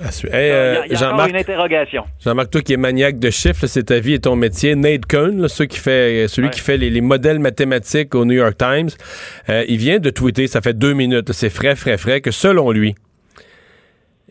Ah, 0.00 0.08
euh, 0.24 0.82
il 0.90 0.98
y 0.98 1.02
a, 1.02 1.12
encore 1.12 1.26
une 1.28 1.36
interrogation. 1.36 2.04
Jean-Marc, 2.24 2.50
toi 2.50 2.62
qui 2.62 2.72
es 2.72 2.76
maniaque 2.76 3.18
de 3.20 3.30
chiffres, 3.30 3.66
c'est 3.66 3.84
ta 3.84 4.00
vie 4.00 4.14
et 4.14 4.18
ton 4.18 4.34
métier. 4.34 4.74
Nate 4.74 5.06
Cohn, 5.06 5.46
qui 5.68 5.78
fait, 5.78 6.26
celui 6.26 6.50
qui 6.50 6.60
fait 6.60 6.76
les, 6.76 7.00
modèles 7.00 7.38
mathématiques 7.38 8.14
au 8.14 8.24
New 8.24 8.34
York 8.34 8.56
Times, 8.58 8.88
euh, 9.48 9.64
il 9.68 9.76
vient 9.76 10.00
de 10.00 10.10
tweeter, 10.10 10.48
ça 10.48 10.60
fait 10.60 10.76
deux 10.76 10.94
minutes, 10.94 11.30
c'est 11.32 11.50
frais, 11.50 11.76
frais, 11.76 11.96
frais, 11.96 12.20
que 12.20 12.32
selon 12.32 12.72
lui, 12.72 12.96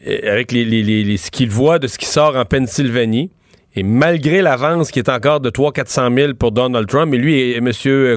avec 0.06 0.52
les, 0.52 0.66
les- 0.66 0.84
les- 0.84 1.04
les- 1.06 1.18
ce 1.18 1.32
qu'il 1.32 1.50
voit 1.50 1.80
de 1.80 1.88
ce 1.88 1.98
qui 1.98 2.08
sort 2.08 2.36
en 2.36 2.44
Pennsylvanie, 2.44 3.32
et 3.76 3.84
malgré 3.84 4.42
l'avance 4.42 4.92
qui 4.92 5.00
est 5.00 5.10
encore 5.10 5.40
de 5.40 5.50
300-400 5.50 6.16
000 6.16 6.34
pour 6.36 6.52
Donald 6.52 6.88
Trump, 6.88 7.14
et 7.14 7.18
lui 7.18 7.40
et, 7.40 7.58
M. 7.58 7.72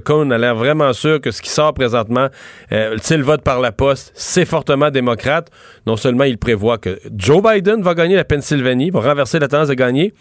Cohn 0.04 0.30
a 0.32 0.38
l'air 0.38 0.54
vraiment 0.54 0.92
sûr 0.92 1.20
que 1.20 1.30
ce 1.30 1.40
qui 1.40 1.50
sort 1.50 1.72
présentement, 1.74 2.28
euh, 2.72 2.96
s'il 3.00 3.22
vote 3.22 3.42
par 3.42 3.60
la 3.60 3.72
poste, 3.72 4.12
c'est 4.14 4.44
fortement 4.44 4.90
démocrate. 4.90 5.50
Non 5.86 5.96
seulement 5.96 6.24
il 6.24 6.38
prévoit 6.38 6.78
que 6.78 6.98
Joe 7.16 7.42
Biden 7.42 7.82
va 7.82 7.94
gagner 7.94 8.16
la 8.16 8.24
Pennsylvanie, 8.24 8.90
va 8.90 9.00
renverser 9.00 9.38
la 9.38 9.48
tendance 9.48 9.68
de 9.68 9.74
gagner, 9.74 10.12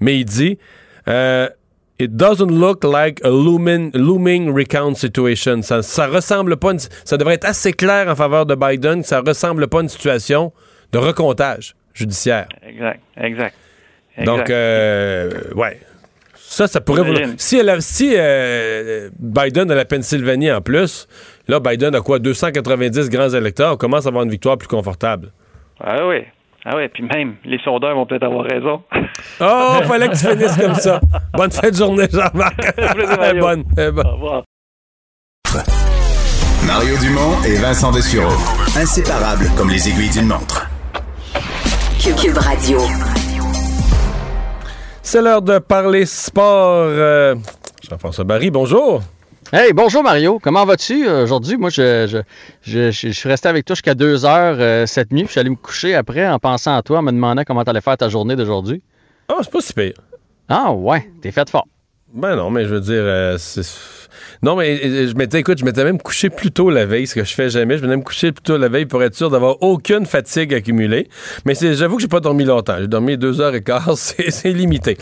mais 0.00 0.18
il 0.18 0.24
dit... 0.24 0.58
euh, 1.08 1.48
It 1.98 2.16
doesn't 2.16 2.50
look 2.50 2.82
like 2.82 3.20
a 3.24 3.28
looming, 3.28 3.92
looming 3.94 4.52
recount 4.52 4.94
situation. 4.96 5.62
Ça, 5.62 5.82
ça 5.82 6.08
ressemble 6.08 6.56
pas, 6.56 6.72
ça 7.04 7.16
devrait 7.16 7.34
être 7.34 7.44
assez 7.44 7.72
clair 7.72 8.08
en 8.08 8.16
faveur 8.16 8.44
de 8.44 8.56
Biden 8.56 9.04
ça 9.04 9.20
ressemble 9.20 9.68
pas 9.68 9.78
à 9.78 9.82
une 9.82 9.88
situation 9.88 10.52
de 10.90 10.98
recomptage 10.98 11.76
judiciaire. 11.94 12.48
Exact, 12.66 13.00
exact. 13.16 13.54
Donc, 14.24 14.50
euh, 14.50 15.30
ouais. 15.54 15.80
Ça, 16.36 16.66
ça 16.68 16.80
pourrait 16.82 17.02
vouloir-. 17.02 17.30
Si, 17.38 17.56
elle 17.58 17.70
a- 17.70 17.80
si 17.80 18.14
euh, 18.16 19.08
Biden 19.18 19.70
a 19.70 19.74
la 19.74 19.84
Pennsylvanie 19.86 20.52
en 20.52 20.60
plus, 20.60 21.08
là, 21.48 21.60
Biden 21.60 21.94
a 21.94 22.00
quoi, 22.00 22.18
290 22.18 23.08
grands 23.08 23.30
électeurs, 23.30 23.72
on 23.72 23.76
commence 23.76 24.04
à 24.04 24.08
avoir 24.10 24.24
une 24.24 24.30
victoire 24.30 24.58
plus 24.58 24.68
confortable. 24.68 25.32
Ah 25.82 26.06
oui. 26.06 26.18
Ah 26.64 26.76
oui, 26.76 26.88
puis 26.92 27.02
même, 27.02 27.34
les 27.44 27.58
sondeurs 27.64 27.94
vont 27.96 28.06
peut-être 28.06 28.22
avoir 28.24 28.44
raison. 28.44 28.82
Oh, 29.40 29.78
fallait 29.88 30.08
que 30.08 30.12
tu 30.16 30.26
finisses 30.26 30.56
comme 30.56 30.74
ça. 30.74 31.00
Bonne 31.32 31.50
fin 31.50 31.70
de 31.70 31.74
journée, 31.74 32.06
Jean-Marc. 32.12 32.76
Bonne. 33.40 33.64
eh, 33.78 33.90
bonne. 33.90 34.06
Au 34.06 34.12
revoir. 34.12 34.42
Mario 36.66 36.96
Dumont 36.98 37.42
et 37.44 37.54
Vincent 37.56 37.90
Dessureau. 37.90 38.30
Inséparables 38.76 39.46
comme 39.56 39.70
les 39.70 39.88
aiguilles 39.88 40.10
d'une 40.10 40.28
montre. 40.28 40.70
Cube 41.98 42.36
Radio. 42.38 42.78
C'est 45.02 45.20
l'heure 45.22 45.42
de 45.42 45.58
parler 45.58 46.06
sport. 46.06 46.86
Euh, 46.88 47.34
Jean-François 47.88 48.24
Barry, 48.24 48.50
bonjour. 48.50 49.02
Hey, 49.52 49.72
bonjour 49.72 50.02
Mario. 50.02 50.38
Comment 50.42 50.64
vas-tu 50.64 51.06
euh, 51.06 51.24
aujourd'hui? 51.24 51.56
Moi, 51.58 51.68
je, 51.70 52.06
je, 52.06 52.18
je, 52.62 52.90
je- 52.90 53.08
suis 53.12 53.28
resté 53.28 53.48
avec 53.48 53.64
toi 53.66 53.74
jusqu'à 53.74 53.94
2 53.94 54.24
heures 54.24 54.56
euh, 54.58 54.86
cette 54.86 55.10
nuit. 55.12 55.22
puis 55.24 55.28
Je 55.28 55.32
suis 55.32 55.40
allé 55.40 55.50
me 55.50 55.56
coucher 55.56 55.94
après 55.94 56.26
en 56.26 56.38
pensant 56.38 56.74
à 56.76 56.82
toi, 56.82 56.98
en 57.00 57.02
me 57.02 57.10
demandant 57.12 57.42
comment 57.44 57.62
tu 57.64 57.70
allais 57.70 57.80
faire 57.82 57.96
ta 57.96 58.08
journée 58.08 58.36
d'aujourd'hui. 58.36 58.82
Ah, 59.28 59.34
c'est 59.42 59.50
pas 59.52 59.60
si 59.60 59.72
pire. 59.74 59.92
Ah, 60.48 60.72
ouais, 60.72 61.10
t'es 61.20 61.30
fait 61.30 61.48
fort. 61.50 61.66
Ben 62.14 62.36
non, 62.36 62.50
mais 62.50 62.64
je 62.64 62.68
veux 62.74 62.80
dire, 62.80 62.94
euh, 63.02 63.36
c'est- 63.38 64.01
non, 64.42 64.56
mais 64.56 65.06
je 65.08 65.14
m'étais, 65.14 65.38
écoute, 65.40 65.58
je 65.58 65.64
m'étais 65.64 65.84
même 65.84 65.98
couché 66.00 66.28
plus 66.30 66.50
tôt 66.50 66.68
la 66.70 66.84
veille, 66.84 67.06
ce 67.06 67.14
que 67.14 67.22
je 67.24 67.32
fais 67.32 67.48
jamais. 67.48 67.76
Je 67.76 67.82
venais 67.82 67.96
me 67.96 68.02
coucher 68.02 68.32
plus 68.32 68.42
tôt 68.42 68.58
la 68.58 68.68
veille 68.68 68.86
pour 68.86 69.02
être 69.02 69.14
sûr 69.14 69.30
d'avoir 69.30 69.62
aucune 69.62 70.04
fatigue 70.04 70.52
accumulée. 70.52 71.08
Mais 71.44 71.54
c'est, 71.54 71.74
j'avoue 71.74 71.96
que 71.96 72.02
j'ai 72.02 72.08
pas 72.08 72.20
dormi 72.20 72.44
longtemps. 72.44 72.76
J'ai 72.80 72.88
dormi 72.88 73.16
deux 73.16 73.40
heures 73.40 73.54
et 73.54 73.62
quart, 73.62 73.92
c'est, 73.96 74.52
limité. 74.52 74.96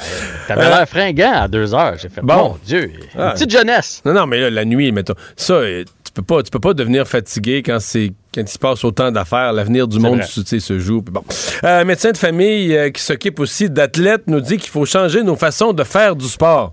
T'avais 0.47 0.65
Euh, 0.67 0.69
l'air 0.69 0.89
fringant 0.89 1.33
à 1.33 1.49
2 1.49 1.75
heures. 1.75 1.95
J'ai 2.01 2.09
fait, 2.11 2.21
Bon. 2.21 2.35
bon, 2.35 2.57
Dieu, 2.67 2.91
une 3.15 3.21
Ah. 3.21 3.31
petite 3.33 3.51
jeunesse. 3.51 4.03
Non, 4.05 4.13
non, 4.13 4.27
mais 4.27 4.41
là, 4.41 4.51
la 4.51 4.65
nuit, 4.65 4.93
mettons. 4.93 5.15
Ça, 5.37 5.55
euh, 5.55 5.85
tu 6.05 6.13
peux 6.13 6.23
pas, 6.23 6.43
tu 6.43 6.51
peux 6.51 6.59
pas 6.61 6.75
devenir 6.75 7.07
fatigué 7.09 7.63
quand 7.65 7.79
c'est 7.81 8.13
quand 8.35 8.43
il 8.43 8.49
se 8.49 8.59
passe 8.59 8.85
autant 8.85 9.11
d'affaires. 9.11 9.53
L'avenir 9.53 9.89
du 9.89 9.99
monde 9.99 10.19
vrai. 10.19 10.27
tu 10.33 10.43
sais, 10.45 10.61
se 10.61 10.79
joue. 10.79 11.03
Bon. 11.03 11.23
Euh, 11.65 11.85
médecin 11.85 12.13
de 12.13 12.17
famille 12.17 12.77
euh, 12.77 12.91
qui 12.91 13.01
s'occupe 13.03 13.41
aussi 13.41 13.71
d'athlètes 13.71 14.25
nous 14.27 14.41
dit 14.41 14.57
qu'il 14.59 14.71
faut 14.71 14.85
changer 14.85 15.23
nos 15.23 15.35
façons 15.37 15.73
de 15.73 15.83
faire 15.83 16.15
du 16.15 16.27
sport. 16.27 16.73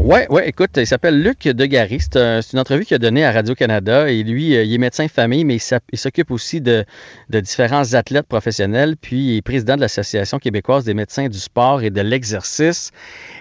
Ouais, 0.00 0.28
ouais, 0.30 0.48
écoute, 0.48 0.70
il 0.76 0.86
s'appelle 0.86 1.20
Luc 1.20 1.46
Degary. 1.48 1.98
C'est 2.00 2.16
un- 2.16 2.40
c'est 2.40 2.52
une 2.52 2.60
entrevue 2.60 2.84
qu'il 2.84 2.94
a 2.94 2.98
donnée 2.98 3.24
à 3.24 3.32
Radio-Canada. 3.32 4.08
Et 4.08 4.22
lui, 4.22 4.56
euh, 4.56 4.62
il 4.62 4.72
est 4.72 4.78
médecin 4.78 5.04
de 5.06 5.10
famille, 5.10 5.44
mais 5.44 5.56
il 5.92 5.98
s'occupe 5.98 6.30
aussi 6.30 6.60
de, 6.60 6.84
de 7.30 7.40
différents 7.40 7.94
athlètes 7.94 8.26
professionnels. 8.28 8.96
Puis, 8.96 9.32
il 9.32 9.36
est 9.38 9.42
président 9.42 9.74
de 9.74 9.80
l'Association 9.80 10.38
québécoise 10.38 10.84
des 10.84 10.94
médecins 10.94 11.26
du 11.28 11.38
sport 11.38 11.82
et 11.82 11.90
de 11.90 12.00
l'exercice. 12.00 12.92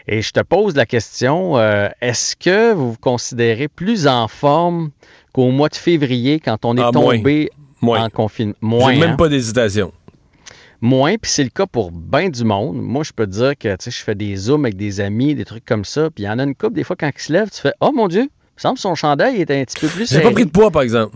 Et 0.07 0.21
je 0.23 0.31
te 0.31 0.39
pose 0.39 0.75
la 0.75 0.87
question, 0.87 1.57
euh, 1.59 1.89
est-ce 2.01 2.35
que 2.35 2.73
vous 2.73 2.93
vous 2.93 2.97
considérez 2.99 3.67
plus 3.67 4.07
en 4.07 4.27
forme 4.27 4.89
qu'au 5.33 5.51
mois 5.51 5.69
de 5.69 5.75
février 5.75 6.39
quand 6.39 6.65
on 6.65 6.75
est 6.75 6.81
Ah, 6.83 6.89
tombé 6.91 7.51
Moins. 7.81 8.05
en 8.05 8.09
confinement? 8.09 8.55
Moins, 8.61 8.93
J'ai 8.93 8.99
même 8.99 9.11
hein? 9.11 9.15
pas 9.15 9.29
d'hésitation. 9.29 9.91
Moins, 10.81 11.15
puis 11.19 11.31
c'est 11.31 11.43
le 11.43 11.49
cas 11.49 11.65
pour 11.65 11.91
bien 11.91 12.29
du 12.29 12.43
monde. 12.43 12.77
Moi, 12.81 13.03
je 13.03 13.11
peux 13.11 13.25
te 13.25 13.31
dire 13.31 13.57
que 13.57 13.75
je 13.83 13.89
fais 13.97 14.13
des 14.15 14.35
zooms 14.35 14.63
avec 14.65 14.77
des 14.77 14.99
amis, 15.01 15.33
des 15.33 15.45
trucs 15.45 15.65
comme 15.65 15.83
ça, 15.85 16.09
puis 16.13 16.23
il 16.23 16.27
y 16.27 16.29
en 16.29 16.37
a 16.39 16.43
une 16.43 16.53
couple, 16.55 16.73
des 16.75 16.83
fois, 16.83 16.95
quand 16.95 17.09
il 17.15 17.21
se 17.21 17.33
lève, 17.33 17.49
tu 17.49 17.59
fais 17.61 17.73
Oh 17.79 17.91
mon 17.91 18.07
Dieu, 18.07 18.21
il 18.21 18.25
me 18.25 18.59
semble 18.61 18.75
que 18.75 18.81
son 18.81 18.93
chandail 18.95 19.41
est 19.41 19.49
un 19.49 19.63
petit 19.63 19.79
peu 19.79 19.87
plus 19.87 20.09
J'ai 20.11 20.21
pas 20.21 20.31
pris 20.31 20.45
de 20.45 20.51
poids, 20.51 20.69
par 20.69 20.83
exemple. 20.83 21.15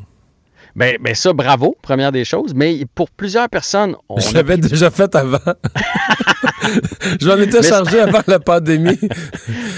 Ben, 0.76 0.96
ben 1.02 1.14
ça, 1.14 1.34
bravo, 1.34 1.76
première 1.82 2.12
des 2.14 2.24
choses. 2.24 2.54
Mais 2.56 2.86
pour 2.96 3.10
plusieurs 3.12 3.50
personnes, 3.50 3.96
on 4.08 4.20
Je 4.20 4.34
l'avais 4.34 4.58
pris- 4.58 4.70
déjà 4.70 4.90
fait 4.90 5.14
avant. 5.16 5.38
J'en 7.20 7.38
étais 7.40 7.60
Mais- 7.62 7.68
chargé 7.68 8.00
avant 8.00 8.22
la 8.28 8.40
pandémie. 8.40 8.98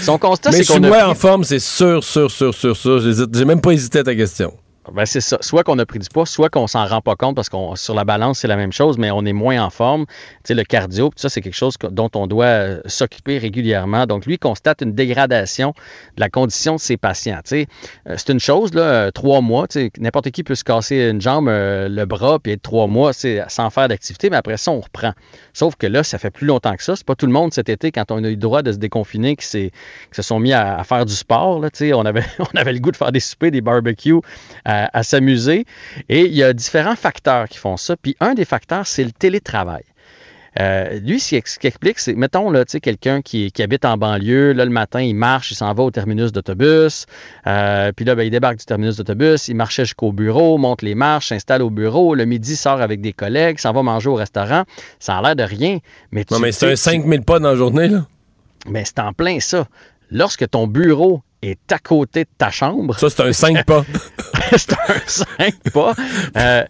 son 0.00 0.18
constat, 0.18 0.50
Mais 0.50 0.58
c'est 0.58 0.62
je 0.64 0.70
suis 0.72 0.80
qu'on 0.80 0.84
a 0.84 0.88
moins 0.88 1.06
en 1.08 1.14
forme, 1.14 1.44
c'est 1.44 1.58
sûr, 1.58 2.02
sûr, 2.04 2.30
sûr, 2.30 2.54
sûr, 2.54 2.76
sûr. 2.76 3.00
J'ai 3.00 3.44
même 3.44 3.60
pas 3.60 3.72
hésité 3.72 3.98
à 4.00 4.04
ta 4.04 4.14
question. 4.14 4.54
Ben, 4.92 5.06
c'est 5.06 5.20
ça. 5.20 5.38
Soit 5.40 5.64
qu'on 5.64 5.78
a 5.78 5.86
pris 5.86 5.98
du 5.98 6.08
poids, 6.08 6.26
soit 6.26 6.48
qu'on 6.50 6.66
s'en 6.66 6.86
rend 6.86 7.00
pas 7.00 7.16
compte 7.16 7.34
parce 7.34 7.48
qu'on 7.48 7.74
sur 7.76 7.94
la 7.94 8.04
balance, 8.04 8.40
c'est 8.40 8.48
la 8.48 8.56
même 8.56 8.72
chose, 8.72 8.98
mais 8.98 9.10
on 9.10 9.24
est 9.24 9.32
moins 9.32 9.62
en 9.62 9.70
forme. 9.70 10.06
Tu 10.06 10.12
sais, 10.48 10.54
le 10.54 10.64
cardio, 10.64 11.10
ça, 11.16 11.28
c'est 11.28 11.40
quelque 11.40 11.54
chose 11.54 11.74
dont 11.90 12.10
on 12.14 12.26
doit 12.26 12.44
euh, 12.46 12.80
s'occuper 12.86 13.38
régulièrement. 13.38 14.06
Donc, 14.06 14.26
lui, 14.26 14.38
constate 14.38 14.82
une 14.82 14.92
dégradation 14.92 15.74
de 16.16 16.20
la 16.20 16.28
condition 16.28 16.74
de 16.76 16.80
ses 16.80 16.96
patients. 16.96 17.40
Tu 17.44 17.50
sais, 17.50 17.66
euh, 18.08 18.14
c'est 18.18 18.30
une 18.30 18.40
chose, 18.40 18.74
là, 18.74 18.82
euh, 18.82 19.10
trois 19.10 19.40
mois, 19.40 19.66
tu 19.66 19.80
sais, 19.80 19.90
n'importe 19.98 20.30
qui 20.30 20.42
peut 20.42 20.54
se 20.54 20.64
casser 20.64 20.96
une 21.10 21.20
jambe, 21.20 21.48
le 21.48 22.04
bras, 22.04 22.38
puis 22.38 22.52
être 22.52 22.62
trois 22.62 22.86
mois 22.86 23.12
c'est 23.12 23.42
sans 23.48 23.70
faire 23.70 23.88
d'activité, 23.88 24.30
mais 24.30 24.36
après 24.36 24.56
ça, 24.56 24.70
on 24.70 24.80
reprend. 24.80 25.12
Sauf 25.52 25.76
que 25.76 25.86
là, 25.86 26.02
ça 26.02 26.18
fait 26.18 26.30
plus 26.30 26.46
longtemps 26.46 26.74
que 26.76 26.82
ça. 26.82 26.96
C'est 26.96 27.06
pas 27.06 27.14
tout 27.14 27.26
le 27.26 27.32
monde 27.32 27.52
cet 27.54 27.68
été, 27.68 27.92
quand 27.92 28.10
on 28.10 28.22
a 28.24 28.28
eu 28.28 28.32
le 28.32 28.36
droit 28.36 28.62
de 28.62 28.72
se 28.72 28.78
déconfiner, 28.78 29.36
qui, 29.36 29.46
qui 29.46 29.70
se 30.12 30.22
sont 30.22 30.38
mis 30.38 30.52
à, 30.52 30.82
faire 30.84 31.06
du 31.06 31.14
sport. 31.14 31.60
Là, 31.60 31.70
tu 31.70 31.78
sais. 31.78 31.92
on, 31.94 32.02
avait, 32.02 32.24
on 32.38 32.56
avait 32.58 32.72
le 32.72 32.80
goût 32.80 32.90
de 32.90 32.96
faire 32.96 33.12
des 33.12 33.20
soupers, 33.20 33.50
des 33.50 33.60
barbecues, 33.60 34.20
à 34.92 35.02
s'amuser. 35.02 35.64
Et 36.08 36.22
il 36.26 36.34
y 36.34 36.42
a 36.42 36.52
différents 36.52 36.96
facteurs 36.96 37.48
qui 37.48 37.58
font 37.58 37.76
ça. 37.76 37.96
Puis 37.96 38.16
un 38.20 38.34
des 38.34 38.44
facteurs, 38.44 38.86
c'est 38.86 39.04
le 39.04 39.12
télétravail. 39.12 39.82
Euh, 40.60 41.00
lui, 41.00 41.18
ce 41.18 41.30
qu'il 41.58 41.66
explique, 41.66 41.98
c'est, 41.98 42.14
mettons, 42.14 42.48
là, 42.48 42.64
tu 42.64 42.70
sais, 42.72 42.80
quelqu'un 42.80 43.22
qui, 43.22 43.50
qui 43.50 43.60
habite 43.60 43.84
en 43.84 43.96
banlieue, 43.96 44.52
là, 44.52 44.64
le 44.64 44.70
matin, 44.70 45.00
il 45.00 45.14
marche, 45.16 45.50
il 45.50 45.56
s'en 45.56 45.74
va 45.74 45.82
au 45.82 45.90
terminus 45.90 46.30
d'autobus, 46.30 47.06
euh, 47.48 47.90
puis 47.90 48.04
là, 48.04 48.14
ben, 48.14 48.22
il 48.22 48.30
débarque 48.30 48.58
du 48.58 48.64
terminus 48.64 48.94
d'autobus, 48.96 49.48
il 49.48 49.56
marchait 49.56 49.84
jusqu'au 49.84 50.12
bureau, 50.12 50.56
monte 50.56 50.82
les 50.82 50.94
marches, 50.94 51.30
s'installe 51.30 51.60
au 51.60 51.70
bureau, 51.70 52.14
le 52.14 52.24
midi, 52.24 52.54
sort 52.54 52.80
avec 52.80 53.00
des 53.00 53.12
collègues, 53.12 53.58
s'en 53.58 53.72
va 53.72 53.82
manger 53.82 54.08
au 54.10 54.14
restaurant. 54.14 54.62
Ça 55.00 55.18
a 55.18 55.22
l'air 55.22 55.34
de 55.34 55.42
rien, 55.42 55.78
mais 56.12 56.24
tu 56.24 56.34
Non, 56.34 56.38
mais 56.38 56.52
c'est 56.52 56.66
un 56.66 56.70
tu- 56.70 56.76
5000 56.76 57.22
pas 57.22 57.40
dans 57.40 57.48
la 57.50 57.56
journée, 57.56 57.88
là. 57.88 58.06
Mais 58.68 58.84
c'est 58.84 59.00
en 59.00 59.12
plein 59.12 59.40
ça. 59.40 59.66
Lorsque 60.12 60.48
ton 60.48 60.68
bureau 60.68 61.22
est 61.42 61.72
à 61.72 61.80
côté 61.80 62.22
de 62.22 62.30
ta 62.38 62.50
chambre, 62.52 62.96
Ça, 62.96 63.10
c'est 63.10 63.22
un 63.24 63.32
5 63.32 63.66
pas. 63.66 63.84
c'est 64.56 64.72
un 64.72 65.00
5 65.06 65.54
pas. 65.72 65.94
Euh, 66.36 66.64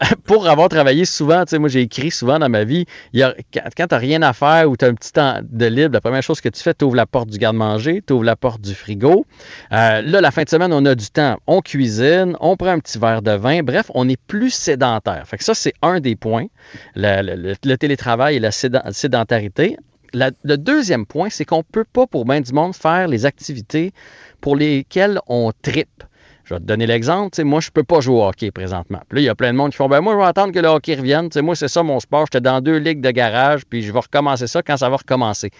pour 0.24 0.48
avoir 0.48 0.68
travaillé 0.68 1.04
souvent, 1.04 1.44
tu 1.44 1.50
sais, 1.50 1.58
moi 1.58 1.68
j'ai 1.68 1.82
écrit 1.82 2.10
souvent 2.10 2.38
dans 2.38 2.48
ma 2.48 2.64
vie, 2.64 2.86
quand, 3.14 3.32
tu 3.52 3.82
n'as 3.90 3.98
rien 3.98 4.22
à 4.22 4.32
faire 4.32 4.70
ou 4.70 4.76
tu 4.76 4.84
as 4.84 4.88
un 4.88 4.94
petit 4.94 5.12
temps 5.12 5.40
de 5.42 5.66
libre, 5.66 5.92
la 5.94 6.00
première 6.00 6.22
chose 6.22 6.40
que 6.40 6.48
tu 6.48 6.62
fais, 6.62 6.74
tu 6.74 6.84
ouvres 6.84 6.96
la 6.96 7.06
porte 7.06 7.28
du 7.28 7.38
garde-manger, 7.38 8.02
tu 8.06 8.12
ouvres 8.12 8.24
la 8.24 8.36
porte 8.36 8.60
du 8.60 8.74
frigo. 8.74 9.26
Euh, 9.72 10.02
là, 10.02 10.20
la 10.20 10.30
fin 10.30 10.42
de 10.42 10.48
semaine, 10.48 10.72
on 10.72 10.84
a 10.86 10.94
du 10.94 11.10
temps. 11.10 11.36
On 11.46 11.60
cuisine, 11.60 12.36
on 12.40 12.56
prend 12.56 12.70
un 12.70 12.78
petit 12.78 12.98
verre 12.98 13.22
de 13.22 13.32
vin. 13.32 13.62
Bref, 13.62 13.90
on 13.94 14.08
est 14.08 14.20
plus 14.20 14.50
sédentaire. 14.50 15.26
Fait 15.26 15.36
que 15.36 15.44
ça, 15.44 15.54
c'est 15.54 15.74
un 15.82 16.00
des 16.00 16.16
points, 16.16 16.46
le, 16.94 17.76
télétravail 17.76 18.36
et 18.36 18.40
la 18.40 18.50
sédentarité. 18.52 19.76
Le 20.12 20.56
deuxième 20.56 21.06
point, 21.06 21.28
c'est 21.30 21.44
qu'on 21.44 21.58
ne 21.58 21.62
peut 21.62 21.84
pas, 21.84 22.06
pour 22.06 22.24
bien 22.24 22.40
du 22.40 22.52
monde, 22.52 22.74
faire 22.74 23.06
les 23.06 23.26
activités 23.26 23.92
pour 24.40 24.56
lesquelles 24.56 25.20
on 25.26 25.52
tripe. 25.62 26.04
Je 26.50 26.56
vais 26.56 26.60
te 26.60 26.64
donner 26.66 26.88
l'exemple. 26.88 27.44
Moi, 27.44 27.60
je 27.60 27.70
peux 27.70 27.84
pas 27.84 28.00
jouer 28.00 28.16
au 28.16 28.24
hockey 28.24 28.50
présentement. 28.50 29.00
Puis 29.08 29.18
là, 29.18 29.22
il 29.22 29.24
y 29.24 29.28
a 29.28 29.36
plein 29.36 29.52
de 29.52 29.56
monde 29.56 29.70
qui 29.70 29.76
font 29.76 29.88
ben 29.88 30.00
moi, 30.00 30.14
je 30.14 30.18
vais 30.18 30.24
attendre 30.24 30.52
que 30.52 30.58
le 30.58 30.66
hockey 30.66 30.96
revienne. 30.96 31.28
Moi, 31.42 31.54
c'est 31.54 31.68
ça 31.68 31.84
mon 31.84 32.00
sport. 32.00 32.26
J'étais 32.26 32.40
dans 32.40 32.60
deux 32.60 32.78
ligues 32.78 33.00
de 33.00 33.12
garage, 33.12 33.64
puis 33.64 33.82
je 33.82 33.92
vais 33.92 34.00
recommencer 34.00 34.48
ça 34.48 34.60
quand 34.60 34.76
ça 34.76 34.88
va 34.88 34.96
recommencer. 34.96 35.52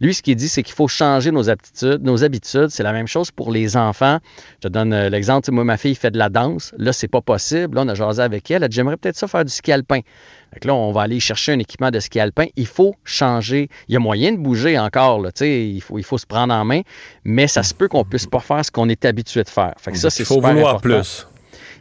Lui, 0.00 0.14
ce 0.14 0.22
qu'il 0.22 0.36
dit, 0.36 0.48
c'est 0.48 0.62
qu'il 0.62 0.74
faut 0.74 0.88
changer 0.88 1.30
nos 1.30 1.50
aptitudes, 1.50 2.02
nos 2.02 2.24
habitudes. 2.24 2.68
C'est 2.70 2.82
la 2.82 2.94
même 2.94 3.06
chose 3.06 3.30
pour 3.30 3.52
les 3.52 3.76
enfants. 3.76 4.16
Je 4.62 4.68
te 4.68 4.72
donne 4.72 4.94
euh, 4.94 5.10
l'exemple. 5.10 5.50
Moi, 5.50 5.64
ma 5.64 5.76
fille 5.76 5.94
fait 5.94 6.10
de 6.10 6.16
la 6.16 6.30
danse. 6.30 6.72
Là, 6.78 6.94
c'est 6.94 7.08
pas 7.08 7.20
possible. 7.20 7.76
Là, 7.76 7.82
on 7.84 7.88
a 7.88 7.94
jasé 7.94 8.22
avec 8.22 8.50
elle. 8.50 8.62
Elle 8.62 8.70
dit, 8.70 8.76
j'aimerais 8.76 8.96
peut-être 8.96 9.16
ça 9.16 9.28
faire 9.28 9.44
du 9.44 9.52
ski. 9.52 9.72
Fait 10.52 10.60
que 10.60 10.66
là, 10.68 10.74
on 10.74 10.90
va 10.92 11.02
aller 11.02 11.20
chercher 11.20 11.52
un 11.52 11.58
équipement 11.58 11.90
de 11.90 12.00
ski 12.00 12.18
alpin. 12.20 12.46
Il 12.56 12.66
faut 12.66 12.94
changer. 13.04 13.68
Il 13.88 13.94
y 13.94 13.96
a 13.96 14.00
moyen 14.00 14.32
de 14.32 14.38
bouger 14.38 14.78
encore. 14.78 15.20
Là, 15.20 15.30
tu 15.32 15.40
sais, 15.40 15.66
il, 15.68 15.80
faut, 15.80 15.98
il 15.98 16.04
faut 16.04 16.18
se 16.18 16.26
prendre 16.26 16.52
en 16.52 16.64
main, 16.64 16.80
mais 17.24 17.46
ça 17.46 17.62
se 17.62 17.72
peut 17.74 17.88
qu'on 17.88 18.04
puisse 18.04 18.26
pas 18.26 18.40
faire 18.40 18.64
ce 18.64 18.70
qu'on 18.70 18.88
est 18.88 19.04
habitué 19.04 19.42
de 19.44 19.48
faire. 19.48 19.74
Fait 19.78 19.92
que 19.92 19.98
ça, 19.98 20.10
c'est 20.10 20.22
Il 20.24 20.26
faut 20.26 20.34
super 20.34 20.50
vouloir 20.52 20.74
important. 20.76 20.80
plus. 21.00 21.26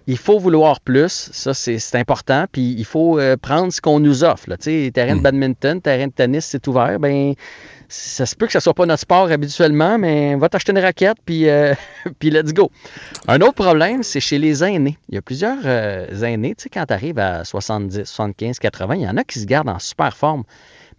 Il 0.08 0.18
faut 0.18 0.40
vouloir 0.40 0.80
plus, 0.82 1.30
ça 1.32 1.54
c'est 1.54 1.78
important, 1.96 2.46
puis 2.52 2.74
il 2.76 2.86
faut 2.86 3.20
euh, 3.20 3.38
prendre 3.38 3.72
ce 3.72 3.80
qu'on 3.80 4.00
nous 4.00 4.24
offre. 4.24 4.50
Là. 4.50 4.58
Tu 4.58 4.86
sais, 4.86 4.92
terrain 4.92 5.14
Hmm. 5.14 5.18
de 5.20 5.24
badminton, 5.24 5.82
terrain 5.82 6.08
de 6.08 6.12
tennis, 6.14 6.46
c'est 6.46 6.68
ouvert, 6.68 7.00
ben 7.00 7.36
ça 7.90 8.28
se 8.28 8.36
peut 8.36 8.46
que 8.46 8.54
ce 8.54 8.60
soit 8.60 8.76
pas 8.76 8.86
notre 8.86 9.02
sport 9.02 9.32
habituellement, 9.32 9.98
mais 9.98 10.36
va 10.36 10.48
t'acheter 10.48 10.72
une 10.72 10.80
raquette, 10.80 11.18
puis, 11.26 11.50
euh, 11.50 11.74
puis 12.20 12.30
let's 12.30 12.54
go. 12.54 12.72
Un 13.28 13.42
autre 13.42 13.56
problème, 13.56 14.04
c'est 14.04 14.20
chez 14.20 14.38
les 14.38 14.64
aînés. 14.64 14.98
Il 15.10 15.16
y 15.16 15.18
a 15.18 15.22
plusieurs 15.22 15.58
euh, 15.66 16.22
aînés, 16.22 16.54
tu 16.56 16.64
sais, 16.64 16.70
quand 16.70 16.86
tu 16.86 16.94
arrives 16.94 17.20
à 17.20 17.44
70, 17.44 18.06
75, 18.06 18.60
80, 18.60 18.96
il 18.96 19.02
y 19.02 19.08
en 19.08 19.18
a 19.18 19.24
qui 19.24 19.40
se 19.40 19.46
gardent 19.46 19.70
en 19.70 19.80
super 19.80 20.16
forme. 20.16 20.44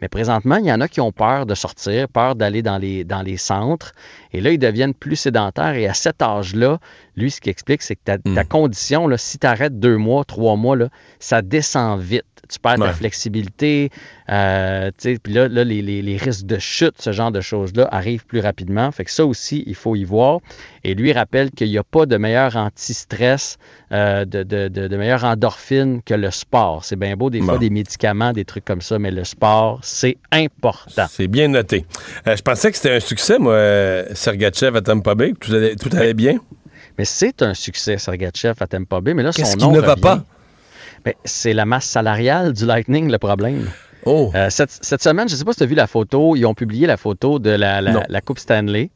Mais 0.01 0.09
présentement, 0.09 0.57
il 0.57 0.64
y 0.64 0.72
en 0.72 0.80
a 0.80 0.88
qui 0.88 1.01
ont 1.01 1.12
peur 1.12 1.47
de 1.47 1.55
sortir, 1.55 2.09
peur 2.09 2.34
d'aller 2.34 2.62
dans 2.62 2.78
les, 2.78 3.05
dans 3.05 3.22
les 3.22 3.36
centres. 3.36 3.93
Et 4.32 4.41
là, 4.41 4.51
ils 4.51 4.59
deviennent 4.59 4.95
plus 4.95 5.16
sédentaires. 5.16 5.74
Et 5.74 5.86
à 5.86 5.95
cet 5.95 6.22
âge-là, 6.22 6.78
lui, 7.16 7.30
ce 7.30 7.41
qu'il 7.41 7.51
explique, 7.51 7.82
c'est 7.82 7.97
que 7.97 8.05
ta, 8.05 8.18
ta 8.18 8.45
condition, 8.45 9.07
là, 9.07 9.18
si 9.18 9.38
tu 9.38 9.47
arrêtes 9.47 9.78
deux 9.78 9.99
mois, 9.99 10.24
trois 10.24 10.57
mois, 10.57 10.76
là, 10.76 10.88
ça 11.18 11.43
descend 11.43 12.01
vite. 12.01 12.24
Tu 12.51 12.59
perds 12.59 12.76
ta 12.76 12.84
Ouais. 12.86 12.92
flexibilité. 12.92 13.90
euh, 14.28 14.90
Puis 15.01 15.32
là, 15.32 15.48
là, 15.48 15.64
les, 15.64 15.82
les- 15.82 16.03
les 16.03 16.16
risques 16.16 16.46
de 16.46 16.59
chute, 16.59 16.94
ce 17.01 17.12
genre 17.12 17.30
de 17.30 17.40
choses-là, 17.40 17.88
arrivent 17.92 18.26
plus 18.26 18.40
rapidement. 18.40 18.90
Fait 18.92 19.05
que 19.05 19.11
ça 19.11 19.24
aussi, 19.24 19.62
il 19.66 19.74
faut 19.74 19.94
y 19.96 20.05
voir. 20.05 20.40
Et 20.84 20.94
lui 20.94 21.12
rappelle 21.12 21.51
qu'il 21.51 21.68
n'y 21.68 21.78
a 21.78 21.84
pas 21.84 22.07
de 22.07 22.16
meilleur 22.16 22.57
anti-stress, 22.57 23.59
euh, 23.92 24.24
de, 24.24 24.42
de, 24.42 24.68
de, 24.68 24.88
de 24.88 24.96
meilleure 24.96 25.24
endorphine 25.24 26.01
que 26.05 26.14
le 26.14 26.30
sport. 26.30 26.84
C'est 26.84 26.96
bien 26.96 27.16
beau, 27.16 27.30
des 27.30 27.40
fois, 27.40 27.59
des 27.59 27.70
médicaments, 27.70 28.32
des 28.32 28.44
trucs 28.44 28.64
comme 28.64 28.80
ça, 28.80 28.98
mais 28.98 29.11
le 29.11 29.24
sport, 29.24 29.78
c'est 29.82 30.16
important. 30.32 31.07
C'est 31.09 31.28
bien 31.28 31.48
noté. 31.48 31.84
Euh, 32.26 32.36
je 32.36 32.42
pensais 32.42 32.70
que 32.70 32.76
c'était 32.76 32.94
un 32.96 33.01
succès, 33.01 33.38
moi, 33.38 34.05
Sergachev 34.14 34.76
à 34.76 34.80
Tampa 34.80 35.14
Bay, 35.14 35.34
tout 35.38 35.53
allait, 35.55 35.76
tout 35.76 35.90
allait 35.92 36.14
bien? 36.14 36.38
Mais 36.98 37.05
c'est 37.05 37.42
un 37.42 37.55
succès, 37.55 37.98
Sergachev 37.98 38.55
à 38.61 38.66
Tampa 38.66 39.01
Bay, 39.01 39.14
mais 39.14 39.22
là, 39.22 39.32
son 39.32 39.57
nom 39.57 39.72
ne 39.72 39.80
va 39.80 39.96
pas? 39.96 40.24
Ben, 41.05 41.14
c'est 41.24 41.53
la 41.55 41.64
masse 41.64 41.86
salariale 41.86 42.53
du 42.53 42.66
Lightning, 42.66 43.11
le 43.11 43.18
problème. 43.18 43.70
Oh. 44.07 44.30
Euh, 44.34 44.48
cette, 44.51 44.70
cette 44.80 45.03
semaine, 45.03 45.28
je 45.28 45.34
ne 45.34 45.38
sais 45.38 45.44
pas 45.44 45.53
si 45.53 45.59
tu 45.59 45.64
as 45.64 45.66
vu 45.66 45.74
la 45.74 45.86
photo, 45.86 46.34
ils 46.36 46.46
ont 46.46 46.55
publié 46.55 46.86
la 46.86 46.96
photo 46.96 47.38
de 47.38 47.51
la, 47.51 47.80
la- 47.82 48.20
Coupe 48.22 48.38
Stanley. 48.38 48.90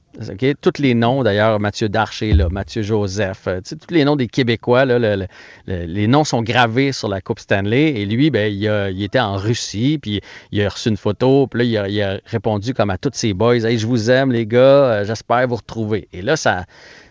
Tous 0.63 0.81
les 0.81 0.95
noms, 0.95 1.23
d'ailleurs, 1.25 1.59
Mathieu 1.61 1.89
Darcher, 1.89 2.33
là, 2.33 2.49
Mathieu 2.49 2.83
Joseph, 2.83 3.43
euh, 3.49 3.61
tous 3.69 3.93
les 3.93 4.05
noms 4.05 4.17
des 4.17 4.29
Québécois, 4.29 4.85
là, 4.85 4.99
le- 4.99 5.17
le- 5.17 5.27
le- 5.67 5.85
les 5.87 6.07
noms 6.07 6.25
sont 6.25 6.41
gravés 6.41 6.93
sur 6.93 7.09
la 7.09 7.21
Coupe 7.21 7.41
Stanley. 7.41 7.89
Et 8.01 8.07
lui, 8.07 8.31
ben, 8.31 8.51
il, 8.51 8.67
a- 8.69 8.91
il 8.91 9.03
était 9.03 9.21
en 9.21 9.37
Russie, 9.37 9.99
puis 10.01 10.21
il 10.53 10.65
a 10.65 10.69
reçu 10.71 10.89
une 10.89 10.97
photo, 10.97 11.49
puis 11.49 11.59
là, 11.59 11.65
il 11.65 11.77
a, 11.79 11.89
il 11.89 12.03
a 12.03 12.21
répondu 12.27 12.73
comme 12.75 12.91
à 12.91 12.97
tous 12.97 13.11
ses 13.15 13.35
boys 13.35 13.57
Hey, 13.57 13.77
je 13.79 13.87
vous 13.87 14.11
aime, 14.11 14.31
les 14.33 14.47
gars, 14.47 14.59
euh, 14.61 15.05
j'espère 15.05 15.47
vous 15.49 15.57
retrouver. 15.57 16.09
Et 16.13 16.23
là, 16.23 16.37
ça, 16.37 16.65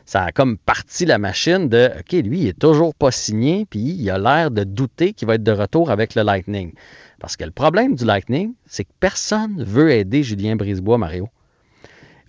ça 0.05 0.23
a 0.23 0.31
comme 0.31 0.57
parti 0.57 1.05
la 1.05 1.17
machine 1.17 1.69
de 1.69 1.89
OK, 1.99 2.11
lui, 2.23 2.41
il 2.41 2.47
est 2.47 2.59
toujours 2.59 2.93
pas 2.93 3.11
signé, 3.11 3.65
puis 3.69 3.79
il 3.79 4.09
a 4.09 4.17
l'air 4.17 4.51
de 4.51 4.63
douter 4.63 5.13
qu'il 5.13 5.27
va 5.27 5.35
être 5.35 5.43
de 5.43 5.51
retour 5.51 5.91
avec 5.91 6.15
le 6.15 6.23
Lightning. 6.23 6.73
Parce 7.19 7.37
que 7.37 7.45
le 7.45 7.51
problème 7.51 7.95
du 7.95 8.05
Lightning, 8.05 8.53
c'est 8.65 8.83
que 8.83 8.91
personne 8.99 9.63
veut 9.63 9.91
aider 9.91 10.23
Julien 10.23 10.55
Brisebois, 10.55 10.97
Mario. 10.97 11.29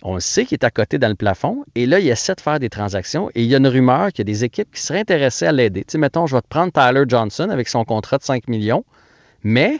On 0.03 0.19
sait 0.19 0.45
qu'il 0.45 0.55
est 0.55 0.63
à 0.63 0.71
côté 0.71 0.99
dans 0.99 1.09
le 1.09 1.15
plafond, 1.15 1.65
et 1.73 1.85
là, 1.85 1.99
il 1.99 2.07
essaie 2.07 2.35
de 2.35 2.41
faire 2.41 2.59
des 2.59 2.69
transactions, 2.69 3.29
et 3.33 3.41
il 3.41 3.47
y 3.47 3.55
a 3.55 3.57
une 3.57 3.67
rumeur 3.67 4.09
qu'il 4.09 4.19
y 4.19 4.21
a 4.21 4.31
des 4.31 4.43
équipes 4.43 4.71
qui 4.71 4.81
seraient 4.81 4.99
intéressées 4.99 5.47
à 5.47 5.51
l'aider. 5.51 5.81
Tu 5.81 5.93
sais, 5.93 5.97
mettons, 5.97 6.27
je 6.27 6.35
vais 6.35 6.41
te 6.41 6.47
prendre 6.47 6.71
Tyler 6.71 7.05
Johnson 7.07 7.49
avec 7.49 7.67
son 7.67 7.83
contrat 7.85 8.19
de 8.19 8.23
5 8.23 8.47
millions, 8.47 8.85
mais, 9.43 9.79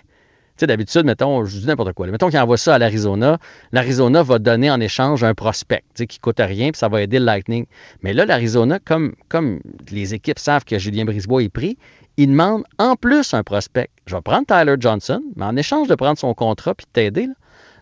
sais, 0.58 0.68
d'habitude, 0.68 1.06
mettons, 1.06 1.46
je 1.46 1.60
dis 1.60 1.68
n'importe 1.68 1.94
quoi, 1.94 2.06
là, 2.06 2.12
mettons 2.12 2.30
qu'il 2.30 2.40
envoie 2.40 2.58
ça 2.58 2.76
à 2.76 2.78
l'Arizona, 2.78 3.38
l'Arizona 3.72 4.24
va 4.24 4.40
donner 4.40 4.72
en 4.72 4.80
échange 4.80 5.24
un 5.24 5.34
prospect, 5.34 5.84
tu 5.94 6.04
sais, 6.04 6.08
qui 6.08 6.20
coûte 6.20 6.40
rien, 6.40 6.72
puis 6.72 6.80
ça 6.80 6.88
va 6.88 7.02
aider 7.02 7.20
le 7.20 7.26
Lightning. 7.26 7.66
Mais 8.02 8.14
là, 8.14 8.26
l'Arizona, 8.26 8.80
comme, 8.80 9.14
comme 9.30 9.60
les 9.92 10.14
équipes 10.14 10.40
savent 10.40 10.66
que 10.66 10.78
Julien 10.80 11.06
Brisebois 11.06 11.44
est 11.44 11.50
pris, 11.50 11.78
il 12.18 12.28
demande 12.28 12.64
en 12.78 12.96
plus 12.96 13.34
un 13.34 13.44
prospect. 13.44 13.90
Je 14.06 14.16
vais 14.16 14.22
prendre 14.22 14.46
Tyler 14.46 14.76
Johnson, 14.80 15.22
mais 15.36 15.46
en 15.46 15.56
échange 15.56 15.88
de 15.88 15.96
prendre 15.96 16.18
son 16.18 16.34
contrat 16.34 16.74
puis 16.74 16.86
de 16.86 16.92
t'aider, 16.92 17.28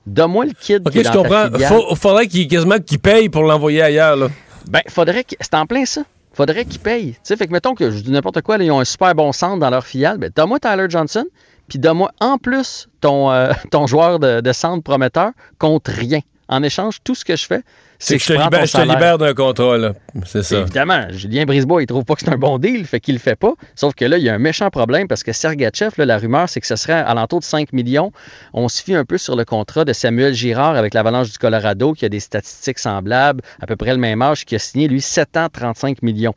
donne-moi 0.07 0.45
le 0.45 0.53
kid 0.53 0.87
OK, 0.87 0.93
je 0.95 1.11
comprends. 1.11 1.49
Faut, 1.67 1.95
faudrait 1.95 2.27
qu'il 2.27 2.47
quasiment 2.47 2.79
qu'il 2.79 2.99
paye 2.99 3.29
pour 3.29 3.43
l'envoyer 3.43 3.81
ailleurs. 3.81 4.15
Là. 4.15 4.29
Ben, 4.69 4.81
faudrait 4.87 5.23
qu'il. 5.23 5.37
C'est 5.41 5.53
en 5.53 5.65
plein 5.65 5.85
ça. 5.85 6.03
Faudrait 6.33 6.65
qu'ils 6.65 6.79
payent. 6.79 7.11
Tu 7.11 7.19
sais, 7.23 7.35
fait 7.35 7.45
que 7.45 7.51
mettons 7.51 7.75
que 7.75 7.91
je 7.91 7.99
dis 7.99 8.09
n'importe 8.09 8.41
quoi, 8.41 8.57
là, 8.57 8.63
ils 8.63 8.71
ont 8.71 8.79
un 8.79 8.85
super 8.85 9.13
bon 9.13 9.31
centre 9.31 9.59
dans 9.59 9.69
leur 9.69 9.85
filiale. 9.85 10.17
Ben, 10.17 10.31
donne-moi 10.35 10.59
Tyler 10.59 10.87
Johnson, 10.89 11.25
puis 11.67 11.79
donne-moi 11.79 12.11
en 12.19 12.37
plus 12.37 12.87
ton, 13.01 13.31
euh, 13.31 13.51
ton 13.71 13.87
joueur 13.87 14.19
de, 14.19 14.41
de 14.41 14.51
centre 14.51 14.83
prometteur 14.83 15.31
contre 15.59 15.91
rien. 15.91 16.19
En 16.49 16.61
échange, 16.61 16.97
tout 17.03 17.15
ce 17.15 17.23
que 17.23 17.35
je 17.35 17.45
fais, 17.45 17.61
c'est 18.03 18.17
que 18.17 18.23
je 18.23 18.27
te 18.27 18.33
prends 18.33 18.43
libère, 18.45 18.59
ton 18.59 18.65
je 18.65 18.71
te 18.73 18.81
libère 18.81 19.17
d'un 19.17 19.33
contrat. 19.33 19.77
là. 19.77 19.93
C'est 20.25 20.43
ça. 20.43 20.59
Évidemment, 20.59 21.07
Julien 21.09 21.45
Brisebois, 21.45 21.81
il 21.81 21.85
trouve 21.85 22.03
pas 22.03 22.15
que 22.15 22.21
c'est 22.21 22.29
un 22.33 22.37
bon 22.37 22.57
deal, 22.57 22.85
fait 22.85 22.99
qu'il 22.99 23.15
le 23.15 23.19
fait 23.19 23.37
pas. 23.37 23.53
Sauf 23.75 23.95
que 23.95 24.03
là, 24.03 24.17
il 24.17 24.23
y 24.23 24.29
a 24.29 24.33
un 24.33 24.39
méchant 24.39 24.69
problème 24.69 25.07
parce 25.07 25.23
que 25.23 25.31
Sergachev, 25.31 25.91
là, 25.97 26.05
la 26.05 26.17
rumeur, 26.17 26.49
c'est 26.49 26.59
que 26.59 26.67
ce 26.67 26.75
serait 26.75 26.93
à 26.93 27.13
l'entour 27.13 27.39
de 27.39 27.45
5 27.45 27.71
millions. 27.71 28.11
On 28.53 28.67
se 28.67 28.83
fie 28.83 28.93
un 28.93 29.05
peu 29.05 29.17
sur 29.17 29.37
le 29.37 29.45
contrat 29.45 29.85
de 29.85 29.93
Samuel 29.93 30.33
Girard 30.33 30.75
avec 30.75 30.93
l'Avalanche 30.93 31.31
du 31.31 31.37
Colorado, 31.37 31.93
qui 31.93 32.03
a 32.03 32.09
des 32.09 32.19
statistiques 32.19 32.79
semblables, 32.79 33.41
à 33.61 33.67
peu 33.67 33.77
près 33.77 33.91
le 33.91 33.99
même 33.99 34.21
âge, 34.21 34.43
qui 34.43 34.55
a 34.55 34.59
signé, 34.59 34.89
lui, 34.89 34.99
7 34.99 35.37
ans, 35.37 35.47
35 35.51 36.01
millions. 36.01 36.35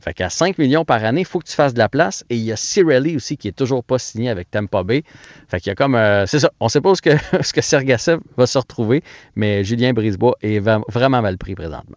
Fait 0.00 0.12
qu'à 0.12 0.28
5 0.28 0.58
millions 0.58 0.84
par 0.84 1.02
année, 1.04 1.20
il 1.22 1.26
faut 1.26 1.38
que 1.38 1.46
tu 1.48 1.54
fasses 1.54 1.72
de 1.74 1.78
la 1.78 1.88
place. 1.88 2.24
Et 2.30 2.36
il 2.36 2.42
y 2.42 2.52
a 2.52 2.56
Cirelli 2.56 3.16
aussi 3.16 3.36
qui 3.36 3.48
est 3.48 3.52
toujours 3.56 3.84
pas 3.84 3.98
signé 3.98 4.28
avec 4.28 4.50
Tampa 4.50 4.82
Bay. 4.82 5.02
Fait 5.48 5.60
qu'il 5.60 5.70
y 5.70 5.72
a 5.72 5.74
comme. 5.74 5.94
euh, 5.94 6.26
c'est 6.26 6.40
ça. 6.40 6.50
On 6.60 6.68
sait 6.68 6.80
pas 6.80 6.90
où 6.90 6.94
ce 6.94 7.02
que, 7.02 7.10
ce 7.42 7.52
que 7.52 8.20
va 8.36 8.46
se 8.46 8.58
retrouver, 8.58 9.02
mais 9.36 9.64
Julien 9.64 9.92
Brisebois 9.92 10.36
est 10.42 10.58
vraiment 10.60 11.22
mal 11.22 11.38
pris 11.38 11.54
présentement. 11.54 11.96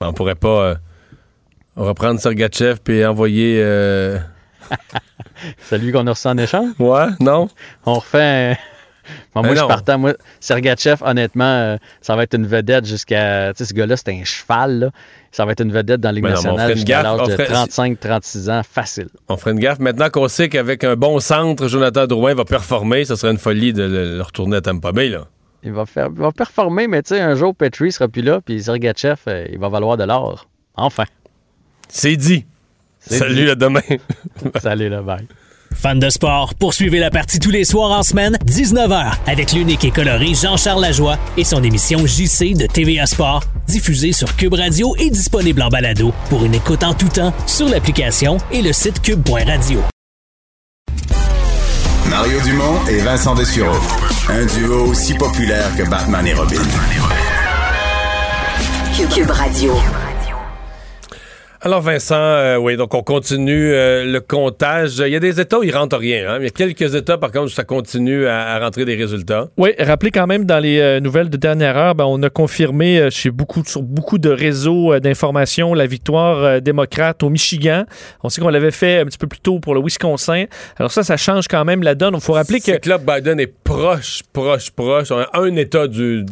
On 0.00 0.12
pourrait 0.12 0.34
pas 0.36 0.62
euh, 0.70 0.74
reprendre 1.76 2.18
Sergachev 2.20 2.78
puis 2.82 3.04
envoyer. 3.04 3.60
euh, 3.62 4.18
C'est 5.58 5.78
lui 5.78 5.92
qu'on 5.92 6.06
a 6.06 6.10
reçu 6.10 6.28
en 6.28 6.38
échange? 6.38 6.70
Ouais, 6.78 7.06
non? 7.20 7.48
On 7.84 7.94
refait. 7.94 8.52
un- 8.52 8.56
Moi, 9.34 9.44
Mais 9.44 9.56
je 9.56 9.64
partant. 9.64 9.98
Moi, 9.98 10.14
Sergachev, 10.40 11.02
honnêtement, 11.02 11.44
euh, 11.44 11.76
ça 12.00 12.16
va 12.16 12.22
être 12.24 12.34
une 12.34 12.46
vedette 12.46 12.84
jusqu'à. 12.86 13.52
Tu 13.54 13.58
sais, 13.58 13.70
ce 13.70 13.74
gars-là, 13.74 13.96
c'est 13.96 14.10
un 14.10 14.24
cheval, 14.24 14.78
là. 14.78 14.90
Ça 15.30 15.46
va 15.46 15.52
être 15.52 15.62
une 15.62 15.72
vedette 15.72 16.00
dans 16.00 16.12
mais 16.12 16.20
on 16.20 16.28
nationale 16.28 16.74
jusqu'à 16.74 17.02
l'âge 17.02 17.26
de 17.26 17.32
ferait- 17.36 17.46
35-36 17.46 18.50
ans, 18.50 18.60
facile. 18.70 19.08
On 19.28 19.36
ferait 19.38 19.52
une 19.52 19.60
gaffe. 19.60 19.78
Maintenant 19.78 20.10
qu'on 20.10 20.28
sait 20.28 20.50
qu'avec 20.50 20.84
un 20.84 20.94
bon 20.94 21.20
centre, 21.20 21.68
Jonathan 21.68 22.06
Drouin 22.06 22.34
va 22.34 22.44
performer, 22.44 23.06
ça 23.06 23.16
serait 23.16 23.32
une 23.32 23.38
folie 23.38 23.72
de 23.72 23.82
le, 23.82 24.16
le 24.16 24.22
retourner 24.22 24.58
à 24.58 24.60
Tampa 24.60 24.92
Bay. 24.92 25.08
Là. 25.08 25.24
Il 25.64 25.72
va, 25.72 25.86
faire, 25.86 26.08
il 26.14 26.20
va 26.20 26.32
performer, 26.32 26.86
mais 26.88 27.02
tu 27.02 27.14
sais, 27.14 27.20
un 27.20 27.34
jour, 27.34 27.54
Petrie 27.54 27.92
sera 27.92 28.08
plus 28.08 28.20
là, 28.22 28.40
puis 28.44 28.62
Sergachev, 28.62 29.16
euh, 29.28 29.46
il 29.50 29.58
va 29.58 29.68
valoir 29.68 29.96
de 29.96 30.04
l'or. 30.04 30.48
Enfin. 30.74 31.04
C'est 31.88 32.16
dit. 32.16 32.44
Salut, 33.00 33.44
dit. 33.44 33.50
à 33.50 33.54
demain. 33.54 33.80
Salut, 34.60 34.88
là, 34.88 35.02
bye. 35.02 35.26
Fans 35.74 35.96
de 35.96 36.10
sport, 36.10 36.54
poursuivez 36.54 36.98
la 36.98 37.10
partie 37.10 37.38
tous 37.38 37.50
les 37.50 37.64
soirs 37.64 37.90
en 37.90 38.02
semaine, 38.02 38.36
19h, 38.46 39.12
avec 39.26 39.52
l'unique 39.52 39.84
et 39.84 39.90
coloré 39.90 40.32
Jean-Charles 40.34 40.82
Lajoie 40.82 41.18
et 41.36 41.44
son 41.44 41.62
émission 41.62 42.06
JC 42.06 42.54
de 42.54 42.66
TVA 42.66 43.06
Sport, 43.06 43.42
diffusée 43.66 44.12
sur 44.12 44.36
Cube 44.36 44.54
Radio 44.54 44.94
et 44.98 45.10
disponible 45.10 45.62
en 45.62 45.68
balado 45.68 46.12
pour 46.28 46.44
une 46.44 46.54
écoute 46.54 46.82
en 46.84 46.94
tout 46.94 47.08
temps 47.08 47.32
sur 47.46 47.68
l'application 47.68 48.38
et 48.52 48.62
le 48.62 48.72
site 48.72 49.00
cube.radio. 49.02 49.80
Mario 52.08 52.40
Dumont 52.42 52.86
et 52.90 52.98
Vincent 52.98 53.34
Dessureau. 53.34 53.78
Un 54.28 54.44
duo 54.44 54.86
aussi 54.88 55.14
populaire 55.14 55.74
que 55.76 55.88
Batman 55.88 56.26
et 56.26 56.34
Robin. 56.34 56.60
Cube 59.14 59.30
Radio. 59.30 59.74
Alors 61.64 61.80
Vincent, 61.80 62.16
euh, 62.16 62.56
oui, 62.56 62.76
donc 62.76 62.92
on 62.92 63.04
continue 63.04 63.72
euh, 63.72 64.04
le 64.04 64.20
comptage. 64.20 64.98
Il 64.98 65.12
y 65.12 65.14
a 65.14 65.20
des 65.20 65.40
États 65.40 65.60
où 65.60 65.62
il 65.62 65.72
rentre 65.72 65.96
rien. 65.96 66.28
hein. 66.28 66.38
Il 66.40 66.44
y 66.44 66.48
a 66.48 66.50
quelques 66.50 66.96
États, 66.96 67.18
par 67.18 67.30
contre, 67.30 67.44
où 67.44 67.48
ça 67.50 67.62
continue 67.62 68.26
à, 68.26 68.54
à 68.54 68.58
rentrer 68.58 68.84
des 68.84 68.96
résultats. 68.96 69.46
Oui, 69.56 69.70
rappelez 69.78 70.10
quand 70.10 70.26
même 70.26 70.44
dans 70.44 70.58
les 70.58 70.80
euh, 70.80 70.98
nouvelles 70.98 71.30
de 71.30 71.36
dernière 71.36 71.76
heure, 71.76 71.94
ben, 71.94 72.04
on 72.04 72.20
a 72.24 72.30
confirmé 72.30 73.08
chez 73.12 73.30
beaucoup, 73.30 73.62
sur 73.64 73.80
beaucoup 73.82 74.18
de 74.18 74.28
réseaux 74.28 74.98
d'information 74.98 75.72
la 75.72 75.86
victoire 75.86 76.60
démocrate 76.60 77.22
au 77.22 77.30
Michigan. 77.30 77.84
On 78.24 78.28
sait 78.28 78.40
qu'on 78.40 78.48
l'avait 78.48 78.72
fait 78.72 78.98
un 78.98 79.04
petit 79.04 79.18
peu 79.18 79.28
plus 79.28 79.38
tôt 79.38 79.60
pour 79.60 79.76
le 79.76 79.80
Wisconsin. 79.80 80.46
Alors 80.78 80.90
ça, 80.90 81.04
ça 81.04 81.16
change 81.16 81.46
quand 81.46 81.64
même 81.64 81.84
la 81.84 81.94
donne. 81.94 82.14
Il 82.16 82.20
faut 82.20 82.32
rappeler 82.32 82.58
que... 82.58 82.64
C'est 82.64 82.80
que 82.80 82.88
là, 82.88 82.98
Biden 82.98 83.38
est 83.38 83.46
proche, 83.62 84.22
proche, 84.32 84.72
proche. 84.72 85.12
On 85.12 85.18
a 85.18 85.28
un 85.34 85.54
État 85.54 85.86
du, 85.86 86.24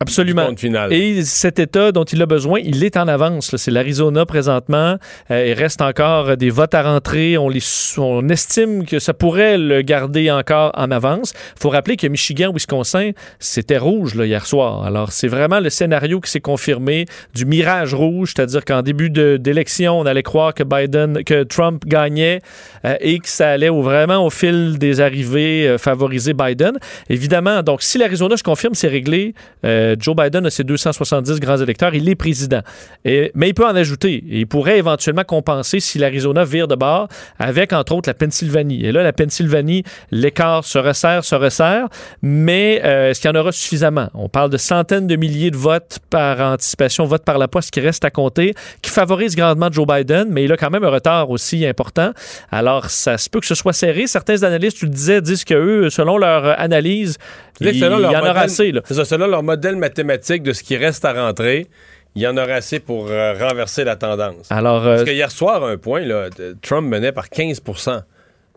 Absolument. 0.00 0.42
du 0.42 0.48
compte 0.48 0.60
final. 0.60 0.92
Et 0.92 1.24
cet 1.24 1.58
État 1.58 1.90
dont 1.92 2.04
il 2.04 2.22
a 2.22 2.26
besoin, 2.26 2.60
il 2.60 2.84
est 2.84 2.96
en 2.96 3.08
avance. 3.08 3.56
C'est 3.56 3.70
l'Arizona 3.70 4.24
présentement. 4.26 4.96
Euh, 5.30 5.46
il 5.48 5.52
reste 5.54 5.82
encore 5.82 6.36
des 6.36 6.50
votes 6.50 6.74
à 6.74 6.82
rentrer. 6.82 7.36
On, 7.36 7.48
les, 7.48 7.60
on 7.98 8.28
estime 8.28 8.84
que 8.86 8.98
ça 8.98 9.12
pourrait 9.14 9.58
le 9.58 9.82
garder 9.82 10.30
encore 10.30 10.70
en 10.74 10.90
avance. 10.90 11.32
Il 11.56 11.60
faut 11.62 11.70
rappeler 11.70 11.96
que 11.96 12.06
Michigan, 12.06 12.52
Wisconsin, 12.52 13.10
c'était 13.38 13.78
rouge 13.78 14.14
là, 14.14 14.24
hier 14.26 14.46
soir. 14.46 14.84
Alors, 14.84 15.10
c'est 15.12 15.28
vraiment 15.28 15.60
le 15.60 15.70
scénario 15.70 16.20
qui 16.20 16.30
s'est 16.30 16.40
confirmé 16.40 17.06
du 17.34 17.44
mirage 17.44 17.92
rouge, 17.94 18.32
c'est-à-dire 18.36 18.64
qu'en 18.64 18.82
début 18.82 19.10
d'élection, 19.10 19.98
on 19.98 20.06
allait 20.06 20.22
croire 20.22 20.54
que 20.54 20.62
Biden, 20.62 21.24
que 21.24 21.42
Trump 21.42 21.82
gagnait 21.86 22.40
euh, 22.84 22.94
et 23.00 23.18
que 23.18 23.28
ça 23.28 23.50
allait 23.50 23.68
au- 23.68 23.82
vraiment 23.82 24.24
au 24.24 24.30
fil 24.30 24.78
des 24.78 25.00
arrivées 25.00 25.66
euh, 25.66 25.78
favoriser 25.78 26.34
Biden. 26.34 26.78
Évidemment, 27.08 27.62
donc 27.62 27.82
si 27.82 27.98
l'Arizona 27.98 28.36
se 28.36 28.42
confirme, 28.42 28.74
c'est 28.74 28.88
réglé. 28.88 29.34
Euh, 29.64 29.87
Euh, 29.88 29.96
Joe 29.98 30.14
Biden 30.14 30.46
a 30.46 30.50
ses 30.50 30.64
270 30.64 31.40
grands 31.40 31.56
électeurs, 31.56 31.94
il 31.94 32.08
est 32.08 32.14
président. 32.14 32.60
Et, 33.04 33.30
mais 33.34 33.48
il 33.48 33.54
peut 33.54 33.66
en 33.66 33.74
ajouter. 33.74 34.22
il 34.26 34.46
pourrait 34.46 34.78
éventuellement 34.78 35.24
compenser 35.24 35.80
si 35.80 35.98
l'Arizona 35.98 36.44
vire 36.44 36.68
de 36.68 36.74
bord 36.74 37.08
avec, 37.38 37.72
entre 37.72 37.94
autres, 37.94 38.08
la 38.08 38.14
Pennsylvanie. 38.14 38.84
Et 38.84 38.92
là, 38.92 39.02
la 39.02 39.12
Pennsylvanie, 39.12 39.84
l'écart 40.10 40.64
se 40.64 40.78
resserre, 40.78 41.24
se 41.24 41.34
resserre, 41.34 41.88
mais 42.22 42.80
euh, 42.84 43.10
est-ce 43.10 43.20
qu'il 43.20 43.30
y 43.30 43.36
en 43.36 43.40
aura 43.40 43.52
suffisamment? 43.52 44.08
On 44.14 44.28
parle 44.28 44.50
de 44.50 44.56
centaines 44.56 45.06
de 45.06 45.16
milliers 45.16 45.50
de 45.50 45.56
votes 45.56 45.98
par 46.10 46.40
anticipation, 46.40 47.04
votes 47.04 47.24
par 47.24 47.38
la 47.38 47.48
poste 47.48 47.70
qui 47.70 47.80
restent 47.80 48.04
à 48.04 48.10
compter, 48.10 48.54
qui 48.82 48.90
favorisent 48.90 49.36
grandement 49.36 49.68
Joe 49.70 49.86
Biden, 49.86 50.28
mais 50.30 50.44
il 50.44 50.52
a 50.52 50.56
quand 50.56 50.70
même 50.70 50.84
un 50.84 50.90
retard 50.90 51.30
aussi 51.30 51.66
important. 51.66 52.12
Alors, 52.50 52.90
ça 52.90 53.18
se 53.18 53.28
peut 53.28 53.40
que 53.40 53.46
ce 53.46 53.54
soit 53.54 53.72
serré. 53.72 54.06
Certains 54.06 54.42
analystes, 54.42 54.78
tu 54.78 54.86
le 54.86 54.90
disais, 54.90 55.20
disent 55.20 55.44
qu'eux, 55.44 55.90
selon 55.90 56.18
leur 56.18 56.58
analyse, 56.60 57.18
il, 57.60 57.68
il 57.68 57.78
y 57.78 57.84
en 57.84 58.20
aura 58.20 58.40
assez. 58.40 58.72
C'est 58.84 58.94
ça, 58.94 59.04
selon 59.04 59.26
leur 59.26 59.42
modèle 59.42 59.76
mathématique 59.78 60.42
de 60.42 60.52
ce 60.52 60.62
qui 60.62 60.76
reste 60.76 61.04
à 61.04 61.12
rentrer, 61.12 61.66
il 62.14 62.22
y 62.22 62.26
en 62.26 62.36
aura 62.36 62.54
assez 62.54 62.80
pour 62.80 63.08
euh, 63.08 63.34
renverser 63.34 63.84
la 63.84 63.96
tendance. 63.96 64.50
Alors, 64.50 64.82
Parce 64.82 65.04
que 65.04 65.10
hier 65.10 65.30
soir, 65.30 65.62
à 65.64 65.70
un 65.70 65.76
point, 65.76 66.00
là, 66.00 66.28
Trump 66.62 66.88
menait 66.88 67.12
par 67.12 67.26
15% 67.26 68.02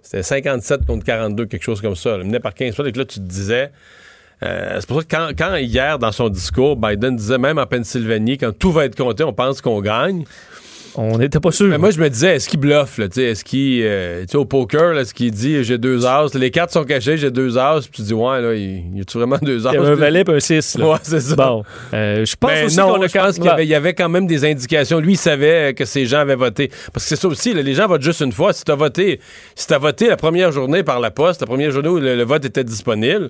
C'était 0.02 0.24
57 0.24 0.86
contre 0.86 1.06
42, 1.06 1.46
quelque 1.46 1.64
chose 1.64 1.82
comme 1.82 1.96
ça. 1.96 2.18
Il 2.18 2.26
menait 2.26 2.40
par 2.40 2.54
15 2.54 2.76
Et 2.80 2.92
là, 2.92 3.06
tu 3.06 3.20
te 3.20 3.20
disais... 3.20 3.72
Euh, 4.44 4.78
c'est 4.80 4.88
pour 4.88 4.98
ça 4.98 5.04
que 5.04 5.16
quand, 5.16 5.30
quand, 5.38 5.56
hier, 5.58 6.00
dans 6.00 6.12
son 6.12 6.30
discours, 6.30 6.76
Biden 6.76 7.16
disait, 7.16 7.38
même 7.38 7.60
en 7.60 7.68
Pennsylvanie, 7.68 8.40
quand 8.40 8.58
tout 8.58 8.72
va 8.72 8.86
être 8.86 8.96
compté, 8.96 9.24
on 9.24 9.34
pense 9.34 9.62
qu'on 9.62 9.82
gagne. 9.82 10.26
On 10.96 11.18
n'était 11.18 11.40
pas 11.40 11.52
sûr. 11.52 11.68
Mais 11.68 11.78
moi, 11.78 11.92
je 11.92 12.00
me 12.00 12.10
disais, 12.10 12.36
est-ce 12.36 12.50
qu'il 12.50 12.60
bluffe? 12.60 13.00
Est-ce 13.00 13.44
qu'il. 13.44 13.82
Euh, 13.84 14.26
au 14.34 14.46
poker, 14.46 14.98
est-ce 14.98 15.14
qu'il 15.14 15.32
dit 15.32 15.64
j'ai 15.64 15.78
deux 15.78 16.06
as? 16.06 16.34
Les 16.36 16.52
cartes 16.52 16.72
sont 16.72 16.84
cachées, 16.84 17.18
j'ai 17.18 17.32
deux 17.32 17.58
as. 17.58 17.82
Puis 17.82 17.90
tu 17.92 18.02
dis, 18.02 18.14
ouais, 18.14 18.42
là, 18.42 18.54
il 18.54 18.98
y 18.98 19.02
a-tu 19.02 19.18
vraiment 19.18 19.38
deux 19.42 19.66
as? 19.68 19.72
Il 19.72 19.76
y 19.76 19.78
a 19.78 19.84
un 19.84 19.96
valet 19.96 20.24
et 20.28 20.32
un 20.32 20.40
6. 20.40 20.78
Ouais, 20.82 20.98
c'est 21.04 21.22
ça. 21.22 21.36
Bon. 21.36 21.64
Euh, 21.94 22.26
je 22.26 22.36
pense 22.36 22.52
Mais 22.52 22.64
aussi 22.66 22.78
qu'on 22.78 23.02
a 23.02 23.08
pense 23.08 23.36
qu'il 23.36 23.46
y 23.46 23.50
avait, 23.50 23.66
il 23.66 23.70
y 23.70 23.76
avait 23.76 23.94
quand 23.94 24.10
même 24.10 24.28
des 24.28 24.44
indications. 24.46 25.00
Lui, 25.00 25.14
il 25.14 25.18
savait 25.18 25.74
que 25.74 25.86
ces 25.86 26.06
gens 26.06 26.20
avaient 26.20 26.36
voté. 26.36 26.70
Parce 26.94 27.06
que 27.06 27.16
c'est 27.16 27.22
ça 27.22 27.28
aussi, 27.28 27.54
là, 27.54 27.62
les 27.62 27.74
gens 27.74 27.88
votent 27.88 28.02
juste 28.02 28.22
une 28.22 28.32
fois. 28.32 28.54
Si 28.54 28.64
tu 28.64 28.72
as 28.72 28.76
voté, 28.76 29.20
si 29.56 29.74
as 29.74 29.78
voté 29.78 30.08
la 30.08 30.18
première 30.18 30.52
journée 30.52 30.84
par 30.84 31.00
la 31.00 31.12
poste, 31.12 31.42
la 31.42 31.48
première 31.48 31.72
journée 31.72 31.90
où 31.90 32.00
le, 32.00 32.16
le 32.16 32.24
vote 32.24 32.46
était 32.46 32.64
disponible, 32.64 33.30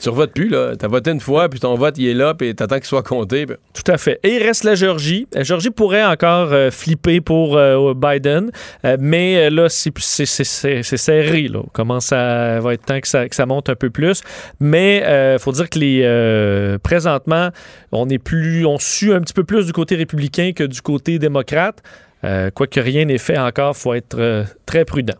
tu 0.00 0.08
revotes 0.08 0.32
plus, 0.32 0.48
là. 0.48 0.74
T'as 0.78 0.88
voté 0.88 1.10
une 1.10 1.20
fois, 1.20 1.48
puis 1.48 1.58
ton 1.60 1.74
vote, 1.74 1.96
il 1.98 2.08
est 2.08 2.14
là, 2.14 2.34
puis 2.34 2.54
t'attends 2.54 2.76
qu'il 2.76 2.84
soit 2.86 3.02
compté. 3.02 3.46
puis- 3.46 3.56
Tout 3.74 3.90
à 3.90 3.98
fait. 3.98 4.20
Et 4.22 4.36
il 4.36 4.42
reste 4.42 4.64
la 4.64 4.74
Géorgie. 4.74 5.26
La 5.32 5.42
Géorgie 5.42 5.70
pourrait 5.70 6.04
encore 6.04 6.52
euh, 6.52 6.70
flipper 6.70 7.20
pour 7.20 7.56
euh, 7.56 7.94
Biden, 7.94 8.50
euh, 8.84 8.96
mais 9.00 9.46
euh, 9.46 9.50
là, 9.50 9.68
c'est- 9.68 9.96
serré. 10.96 11.48
Là. 11.48 11.60
Comment 11.72 12.00
ça 12.00 12.60
va 12.60 12.74
être 12.74 12.84
temps 12.86 13.00
que 13.00 13.08
ça, 13.08 13.28
que 13.28 13.34
ça 13.34 13.46
monte 13.46 13.68
un 13.68 13.74
peu 13.76 13.90
plus. 13.90 14.20
Mais 14.60 15.02
il 15.34 15.38
faut 15.38 15.52
dire 15.52 15.68
que 15.70 15.78
les 15.78 16.02
euh, 16.04 16.78
présentement, 16.78 17.50
on 17.92 18.08
est 18.08 18.18
plus, 18.18 18.66
on 18.66 18.78
sue 18.78 19.12
un 19.12 19.20
petit 19.20 19.34
peu 19.34 19.44
plus 19.44 19.66
du 19.66 19.72
côté 19.72 19.96
républicain 19.96 20.52
que 20.54 20.64
du 20.64 20.80
côté 20.82 21.18
démocrate. 21.18 21.82
Euh, 22.24 22.50
Quoique 22.50 22.80
rien 22.80 23.04
n'est 23.04 23.18
fait 23.18 23.38
encore, 23.38 23.76
faut 23.76 23.94
être 23.94 24.16
euh, 24.18 24.44
très 24.66 24.84
prudent. 24.84 25.14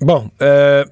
Bon, 0.00 0.28
euh, 0.42 0.84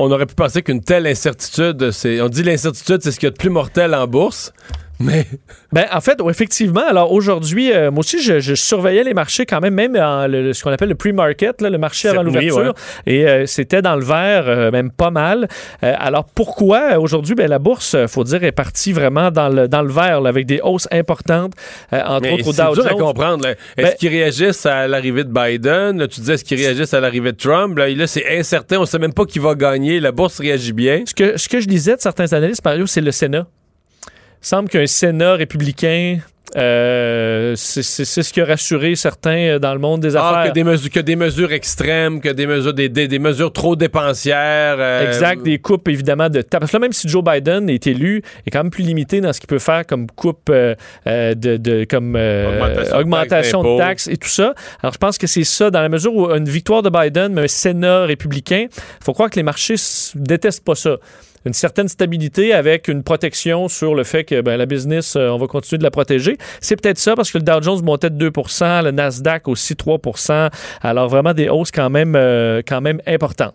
on 0.00 0.10
aurait 0.10 0.26
pu 0.26 0.34
penser 0.34 0.62
qu'une 0.62 0.80
telle 0.80 1.06
incertitude, 1.06 1.90
c'est. 1.90 2.20
On 2.20 2.28
dit 2.28 2.42
l'incertitude, 2.42 3.00
c'est 3.02 3.12
ce 3.12 3.20
qu'il 3.20 3.26
y 3.26 3.28
a 3.28 3.32
de 3.32 3.36
plus 3.36 3.50
mortel 3.50 3.94
en 3.94 4.06
bourse. 4.06 4.52
Mais. 5.00 5.26
Ben, 5.72 5.86
en 5.92 6.00
fait, 6.00 6.18
effectivement. 6.28 6.82
Alors 6.86 7.12
aujourd'hui, 7.12 7.72
euh, 7.72 7.90
moi 7.90 8.00
aussi, 8.00 8.22
je, 8.22 8.38
je 8.40 8.54
surveillais 8.54 9.02
les 9.02 9.14
marchés 9.14 9.46
quand 9.46 9.60
même, 9.60 9.74
même 9.74 9.96
en 9.96 10.26
le- 10.26 10.52
ce 10.52 10.62
qu'on 10.62 10.70
appelle 10.72 10.90
le 10.90 10.94
pre-market, 10.94 11.60
là, 11.62 11.70
le 11.70 11.78
marché 11.78 12.08
avant 12.08 12.22
l'ouverture. 12.22 12.74
Et 13.06 13.26
euh, 13.26 13.46
c'était 13.46 13.80
dans 13.82 13.96
le 13.96 14.04
vert, 14.04 14.44
euh, 14.46 14.70
même 14.70 14.90
pas 14.90 15.10
mal. 15.10 15.48
Alors 15.80 16.24
pourquoi 16.24 16.98
aujourd'hui, 16.98 17.34
ben, 17.34 17.48
la 17.48 17.58
bourse, 17.58 17.94
euh, 17.94 18.06
faut 18.06 18.24
dire, 18.24 18.44
est 18.44 18.52
partie 18.52 18.92
vraiment 18.92 19.30
dans 19.30 19.48
le, 19.48 19.68
dans 19.68 19.82
le 19.82 19.90
vert, 19.92 20.20
là, 20.20 20.28
avec 20.28 20.44
des 20.46 20.60
hausses 20.62 20.88
importantes, 20.92 21.52
entre 21.92 22.20
Mais 22.22 22.32
autres 22.32 22.48
au 22.48 22.52
c'est 22.52 22.62
Dow 22.64 22.74
dur 22.74 22.86
à 22.86 22.88
Jones. 22.90 22.98
comprendre. 22.98 23.46
Est-ce 23.48 23.56
Ben- 23.86 23.94
qu'ils 23.98 24.08
réagissent 24.10 24.66
à 24.66 24.86
l'arrivée 24.86 25.24
de 25.24 25.32
Biden? 25.32 25.98
Là, 25.98 26.08
tu 26.08 26.20
disais, 26.20 26.34
est-ce 26.34 26.44
qu'ils 26.44 26.58
réagissent 26.60 26.92
à 26.94 27.00
l'arrivée 27.00 27.32
de 27.32 27.36
Trump? 27.38 27.78
Là, 27.78 27.88
là, 27.88 28.06
c'est 28.06 28.38
incertain. 28.38 28.78
On 28.78 28.84
sait 28.86 28.98
même 28.98 29.14
pas 29.14 29.24
qui 29.24 29.38
va 29.38 29.54
gagner. 29.54 29.98
La 30.00 30.12
bourse 30.12 30.40
réagit 30.40 30.72
bien. 30.72 31.04
Ce 31.06 31.14
que, 31.14 31.38
ce 31.38 31.48
que 31.48 31.60
je 31.60 31.68
lisais 31.68 31.96
de 31.96 32.00
certains 32.00 32.32
analystes, 32.32 32.64
Mario, 32.64 32.86
c'est 32.86 33.00
le 33.00 33.10
Sénat. 33.12 33.46
Il 34.42 34.46
semble 34.46 34.68
qu'un 34.68 34.86
Sénat 34.86 35.34
républicain, 35.34 36.18
euh, 36.56 37.52
c'est 37.56 37.82
ce 37.82 38.32
qui 38.32 38.40
a 38.40 38.44
rassuré 38.46 38.96
certains 38.96 39.36
euh, 39.36 39.58
dans 39.60 39.72
le 39.74 39.78
monde 39.78 40.00
des 40.00 40.16
Ah, 40.16 40.30
affaires. 40.30 40.48
que 40.50 40.54
des, 40.54 40.64
mesures, 40.64 40.90
que 40.90 40.98
des 41.00 41.14
mesures 41.14 41.52
extrêmes, 41.52 42.20
que 42.20 42.30
des 42.30 42.46
mesures, 42.46 42.72
des, 42.74 42.88
des- 42.88 43.06
des 43.06 43.18
mesures 43.18 43.52
trop 43.52 43.76
dépensières. 43.76 44.76
euh, 44.78 45.06
Exact, 45.06 45.42
des 45.44 45.58
coupes 45.58 45.86
évidemment 45.88 46.28
de 46.30 46.40
taxes. 46.40 46.58
Parce 46.60 46.72
que 46.72 46.76
là, 46.76 46.80
même 46.80 46.92
si 46.92 47.06
Joe 47.08 47.22
Biden 47.22 47.68
est 47.70 47.86
élu, 47.86 48.22
il 48.24 48.42
est 48.46 48.50
quand 48.50 48.62
même 48.64 48.70
plus 48.70 48.82
limité 48.82 49.20
dans 49.20 49.32
ce 49.32 49.38
qu'il 49.40 49.46
peut 49.46 49.58
faire 49.60 49.86
comme 49.86 50.06
coupe 50.10 50.48
euh, 50.50 50.74
de, 51.06 51.56
de- 51.58 51.84
comme 51.88 52.16
Augmentation 52.16 53.62
de 53.62 53.76
taxes, 53.76 53.76
de 53.76 53.78
taxes 53.78 54.08
et 54.08 54.16
tout 54.16 54.28
ça. 54.28 54.54
Alors 54.82 54.94
je 54.94 54.98
pense 54.98 55.18
que 55.18 55.26
c'est 55.26 55.44
ça 55.44 55.70
dans 55.70 55.82
la 55.82 55.88
mesure 55.90 56.14
où 56.16 56.30
une 56.30 56.48
victoire 56.48 56.82
de 56.82 56.90
Biden, 56.90 57.32
mais 57.34 57.42
un 57.42 57.48
Sénat 57.48 58.06
républicain, 58.06 58.66
faut 59.04 59.12
croire 59.12 59.30
que 59.30 59.36
les 59.36 59.42
marchés 59.44 59.74
détestent 60.14 60.64
pas 60.64 60.74
ça. 60.74 60.96
Une 61.46 61.54
certaine 61.54 61.88
stabilité 61.88 62.52
avec 62.52 62.88
une 62.88 63.02
protection 63.02 63.68
sur 63.68 63.94
le 63.94 64.04
fait 64.04 64.24
que 64.24 64.42
ben, 64.42 64.56
la 64.58 64.66
business, 64.66 65.16
euh, 65.16 65.30
on 65.30 65.38
va 65.38 65.46
continuer 65.46 65.78
de 65.78 65.84
la 65.84 65.90
protéger. 65.90 66.36
C'est 66.60 66.76
peut-être 66.76 66.98
ça 66.98 67.16
parce 67.16 67.30
que 67.30 67.38
le 67.38 67.44
Dow 67.44 67.62
Jones 67.62 67.82
montait 67.82 68.10
de 68.10 68.16
2 68.16 68.30
le 68.82 68.90
Nasdaq 68.90 69.48
aussi 69.48 69.74
3% 69.74 70.50
Alors 70.82 71.08
vraiment 71.08 71.32
des 71.32 71.48
hausses 71.48 71.70
quand 71.70 71.88
même, 71.88 72.14
euh, 72.14 72.60
quand 72.66 72.80
même 72.80 73.00
importantes. 73.06 73.54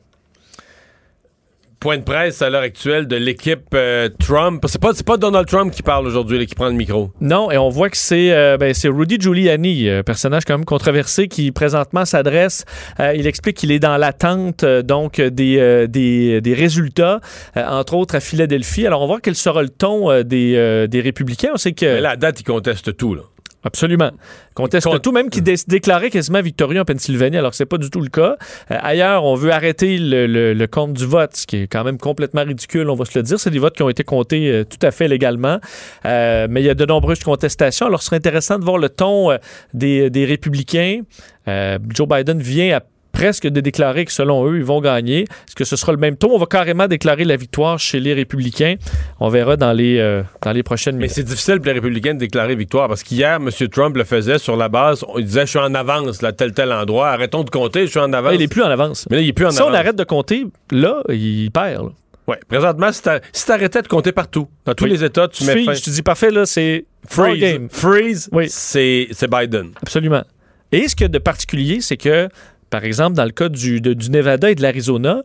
Point 1.86 2.00
de 2.00 2.04
presse 2.04 2.42
à 2.42 2.50
l'heure 2.50 2.64
actuelle 2.64 3.08
de 3.08 3.16
l'équipe 3.16 3.68
euh, 3.76 4.10
Trump. 4.20 4.66
C'est 4.68 4.82
pas, 4.82 4.92
pas 5.06 5.18
Donald 5.18 5.48
Trump 5.48 5.72
qui 5.72 5.84
parle 5.84 6.08
aujourd'hui, 6.08 6.44
qui 6.48 6.56
prend 6.56 6.66
le 6.66 6.74
micro. 6.74 7.12
Non, 7.22 7.52
et 7.52 7.60
on 7.60 7.70
voit 7.70 7.92
que 7.92 7.98
c'est 7.98 8.34
euh, 8.34 8.58
ben, 8.58 8.74
Rudy 8.86 9.18
Giuliani, 9.20 9.88
euh, 9.88 10.02
personnage 10.02 10.46
quand 10.46 10.58
même 10.58 10.66
controversé, 10.66 11.28
qui 11.28 11.52
présentement 11.52 12.04
s'adresse. 12.04 12.66
il 13.14 13.28
explique 13.28 13.58
qu'il 13.58 13.72
est 13.72 13.78
dans 13.78 13.98
l'attente 13.98 14.66
donc 14.66 15.22
des, 15.22 15.86
des, 15.88 16.42
des 16.42 16.54
résultats, 16.56 17.20
entre 17.56 17.94
autres 17.94 18.16
à 18.16 18.20
Philadelphie. 18.20 18.88
Alors 18.88 19.02
on 19.02 19.04
va 19.04 19.08
voir 19.10 19.22
quel 19.22 19.36
sera 19.36 19.62
le 19.62 19.70
ton 19.70 20.24
des, 20.24 20.88
des 20.90 21.02
républicains. 21.02 21.52
On 21.54 21.58
sait 21.58 21.74
que 21.74 21.86
Mais 21.86 22.02
là, 22.02 22.10
à 22.12 22.16
date, 22.16 22.40
il 22.40 22.46
conteste 22.46 22.98
tout. 22.98 23.14
Là. 23.14 23.22
Absolument. 23.66 24.12
Conteste 24.54 24.88
Con- 24.88 25.00
tout, 25.00 25.12
même 25.12 25.30
qui 25.30 25.42
dé- 25.42 25.56
déclarait 25.68 26.12
quasiment 26.12 26.42
victorieux 26.42 26.80
en 26.80 26.86
Pennsylvanie, 26.86 27.36
alors 27.38 27.50
que 27.52 27.58
c'est 27.58 27.66
pas 27.66 27.80
du 27.80 27.90
tout 27.90 28.00
le 28.00 28.10
cas. 28.10 28.38
Euh, 28.72 28.78
ailleurs, 28.80 29.24
on 29.26 29.34
veut 29.36 29.52
arrêter 29.52 29.98
le, 29.98 30.28
le- 30.28 30.54
le 30.54 30.68
compte 30.68 30.94
du 30.94 31.06
vote, 31.06 31.36
ce 31.36 31.48
qui 31.48 31.58
est 31.64 31.68
quand 31.68 31.84
même 31.84 31.98
complètement 31.98 32.44
ridicule, 32.44 32.90
on 32.90 32.96
va 32.96 33.06
se 33.06 33.18
le 33.18 33.24
dire. 33.24 33.40
C'est 33.40 33.50
des 33.50 33.60
votes 33.60 33.76
qui 33.76 33.82
ont 33.84 33.90
été 33.90 34.04
comptés 34.04 34.52
euh, 34.52 34.64
tout 34.64 34.78
à 34.86 34.92
fait 34.92 35.08
légalement. 35.08 35.60
Euh, 36.06 36.48
mais 36.50 36.62
il 36.62 36.66
y 36.66 36.70
a 36.70 36.76
de 36.76 36.86
nombreuses 36.86 37.24
contestations. 37.24 37.88
Alors, 37.88 38.02
ce 38.02 38.06
serait 38.08 38.18
intéressant 38.18 38.60
de 38.60 38.64
voir 38.64 38.78
le 38.78 38.90
ton 38.90 39.36
des, 39.74 40.10
des 40.10 40.26
républicains. 40.26 41.02
Joe 41.48 42.08
Biden 42.08 42.40
vient 42.40 42.78
à 42.78 42.82
presque 43.16 43.48
de 43.48 43.62
déclarer 43.62 44.06
que 44.06 44.12
selon 44.12 44.46
eux, 44.48 44.58
ils 44.58 44.64
vont 44.64 44.82
gagner. 44.82 45.22
Est-ce 45.22 45.56
que 45.56 45.64
ce 45.64 45.76
sera 45.76 45.92
le 45.94 45.98
même 45.98 46.18
ton? 46.18 46.30
On 46.32 46.38
va 46.38 46.46
carrément 46.46 46.88
déclarer 46.88 47.24
la 47.24 47.38
victoire 47.38 47.80
chez 47.80 48.00
les 48.00 48.14
républicains. 48.14 48.76
On 49.20 49.30
verra 49.30 49.56
dans 49.58 49.72
les, 49.74 49.98
euh, 50.00 50.22
dans 50.44 50.52
les 50.52 50.64
prochaines 50.64 50.96
Mais 50.96 51.04
minutes. 51.04 51.16
c'est 51.16 51.24
difficile 51.24 51.56
pour 51.58 51.68
les 51.68 51.72
républicains 51.74 52.14
de 52.14 52.20
déclarer 52.20 52.56
victoire 52.56 52.88
parce 52.90 53.04
qu'hier, 53.04 53.36
M. 53.38 53.50
Trump 53.72 53.96
le 53.96 54.04
faisait 54.04 54.38
sur 54.38 54.58
la 54.58 54.68
base. 54.70 55.04
Il 55.18 55.26
disait 55.26 55.46
Je 55.46 55.52
suis 55.52 55.60
en 55.60 55.74
avance, 55.74 56.22
là, 56.22 56.34
tel, 56.34 56.54
tel 56.54 56.72
endroit. 56.74 57.10
Arrêtons 57.10 57.44
de 57.44 57.50
compter, 57.50 57.86
je 57.86 57.92
suis 57.92 58.00
en 58.00 58.12
avance. 58.14 58.32
Ah, 58.34 58.36
il 58.36 58.42
est 58.42 58.48
plus 58.48 58.62
en 58.64 58.70
avance. 58.70 59.08
Mais 59.10 59.16
là, 59.18 59.22
il 59.24 59.30
est 59.30 59.34
plus 59.34 59.46
en 59.46 59.52
si 59.52 59.60
avance. 59.60 59.72
on 59.72 59.74
arrête 59.74 59.96
de 59.96 60.04
compter, 60.04 60.46
là, 60.72 61.02
il 61.10 61.50
perd. 61.52 61.84
là. 61.86 61.90
Ouais. 62.28 62.40
Présentement, 62.50 62.92
si 62.92 63.02
t'a- 63.04 63.20
si 63.32 63.46
t'arrêtais 63.46 63.82
de 63.84 63.88
compter 63.88 64.12
partout, 64.12 64.48
dans 64.66 64.74
tous 64.74 64.86
Oui. 64.86 64.90
les 64.90 65.04
États, 65.04 65.28
tu 65.28 65.44
Tu 65.44 65.46
mets 65.46 65.64
fin. 65.64 65.74
tu 65.74 65.92
dis 65.92 66.02
parfait, 66.02 66.32
là, 66.32 66.46
c'est 66.48 66.86
Freeze. 67.08 67.40
game. 67.40 67.68
Freeze, 67.72 68.30
Oui. 68.32 68.48
c'est 68.50 69.08
c'est 69.12 69.30
Biden. 69.30 69.70
Absolument. 69.82 70.24
Et 70.72 70.88
ce 70.88 70.96
qu'il 70.96 71.04
y 71.04 71.06
a 71.06 71.10
de 71.10 71.20
particulier, 71.20 71.82
c'est 71.82 71.98
que, 71.98 72.28
par 72.76 72.84
exemple, 72.84 73.16
dans 73.16 73.24
le 73.24 73.32
cas 73.32 73.48
du, 73.48 73.80
de- 73.80 73.94
du 73.94 74.10
Nevada 74.12 74.52
et 74.52 74.56
de 74.56 74.62
l'Arizona, 74.62 75.24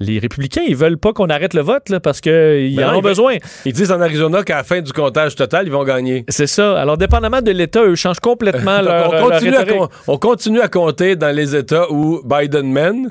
les 0.00 0.18
républicains, 0.18 0.60
ils 0.68 0.76
veulent 0.76 0.98
pas 0.98 1.14
qu'on 1.14 1.28
arrête 1.28 1.54
le 1.54 1.62
vote, 1.62 1.88
là, 1.88 1.98
parce 1.98 2.20
qu'ils 2.20 2.74
Ben 2.76 2.88
en 2.88 2.92
non, 2.92 2.98
ont 2.98 3.02
besoin. 3.02 3.36
Ils 3.64 3.72
disent 3.72 3.90
en 3.90 4.00
Arizona 4.02 4.42
qu'à 4.42 4.56
la 4.56 4.64
fin 4.64 4.82
du 4.82 4.92
comptage 4.92 5.34
total, 5.34 5.66
ils 5.66 5.72
vont 5.72 5.84
gagner. 5.84 6.24
C'est 6.28 6.46
ça. 6.46 6.78
Alors, 6.78 6.98
dépendamment 6.98 7.40
de 7.40 7.50
l'État, 7.52 7.82
eux 7.84 7.94
changent 7.94 8.20
complètement 8.20 8.82
leur, 8.82 9.08
on, 9.08 9.12
leur 9.12 9.28
continue 9.30 9.54
à 9.54 9.60
rhétorique. 9.60 9.78
com- 9.80 9.88
on 10.08 10.18
continue 10.18 10.60
à 10.60 10.68
compter 10.68 11.16
dans 11.16 11.34
les 11.34 11.56
États 11.56 11.90
où 11.90 12.20
Biden 12.22 12.70
mène, 12.70 13.10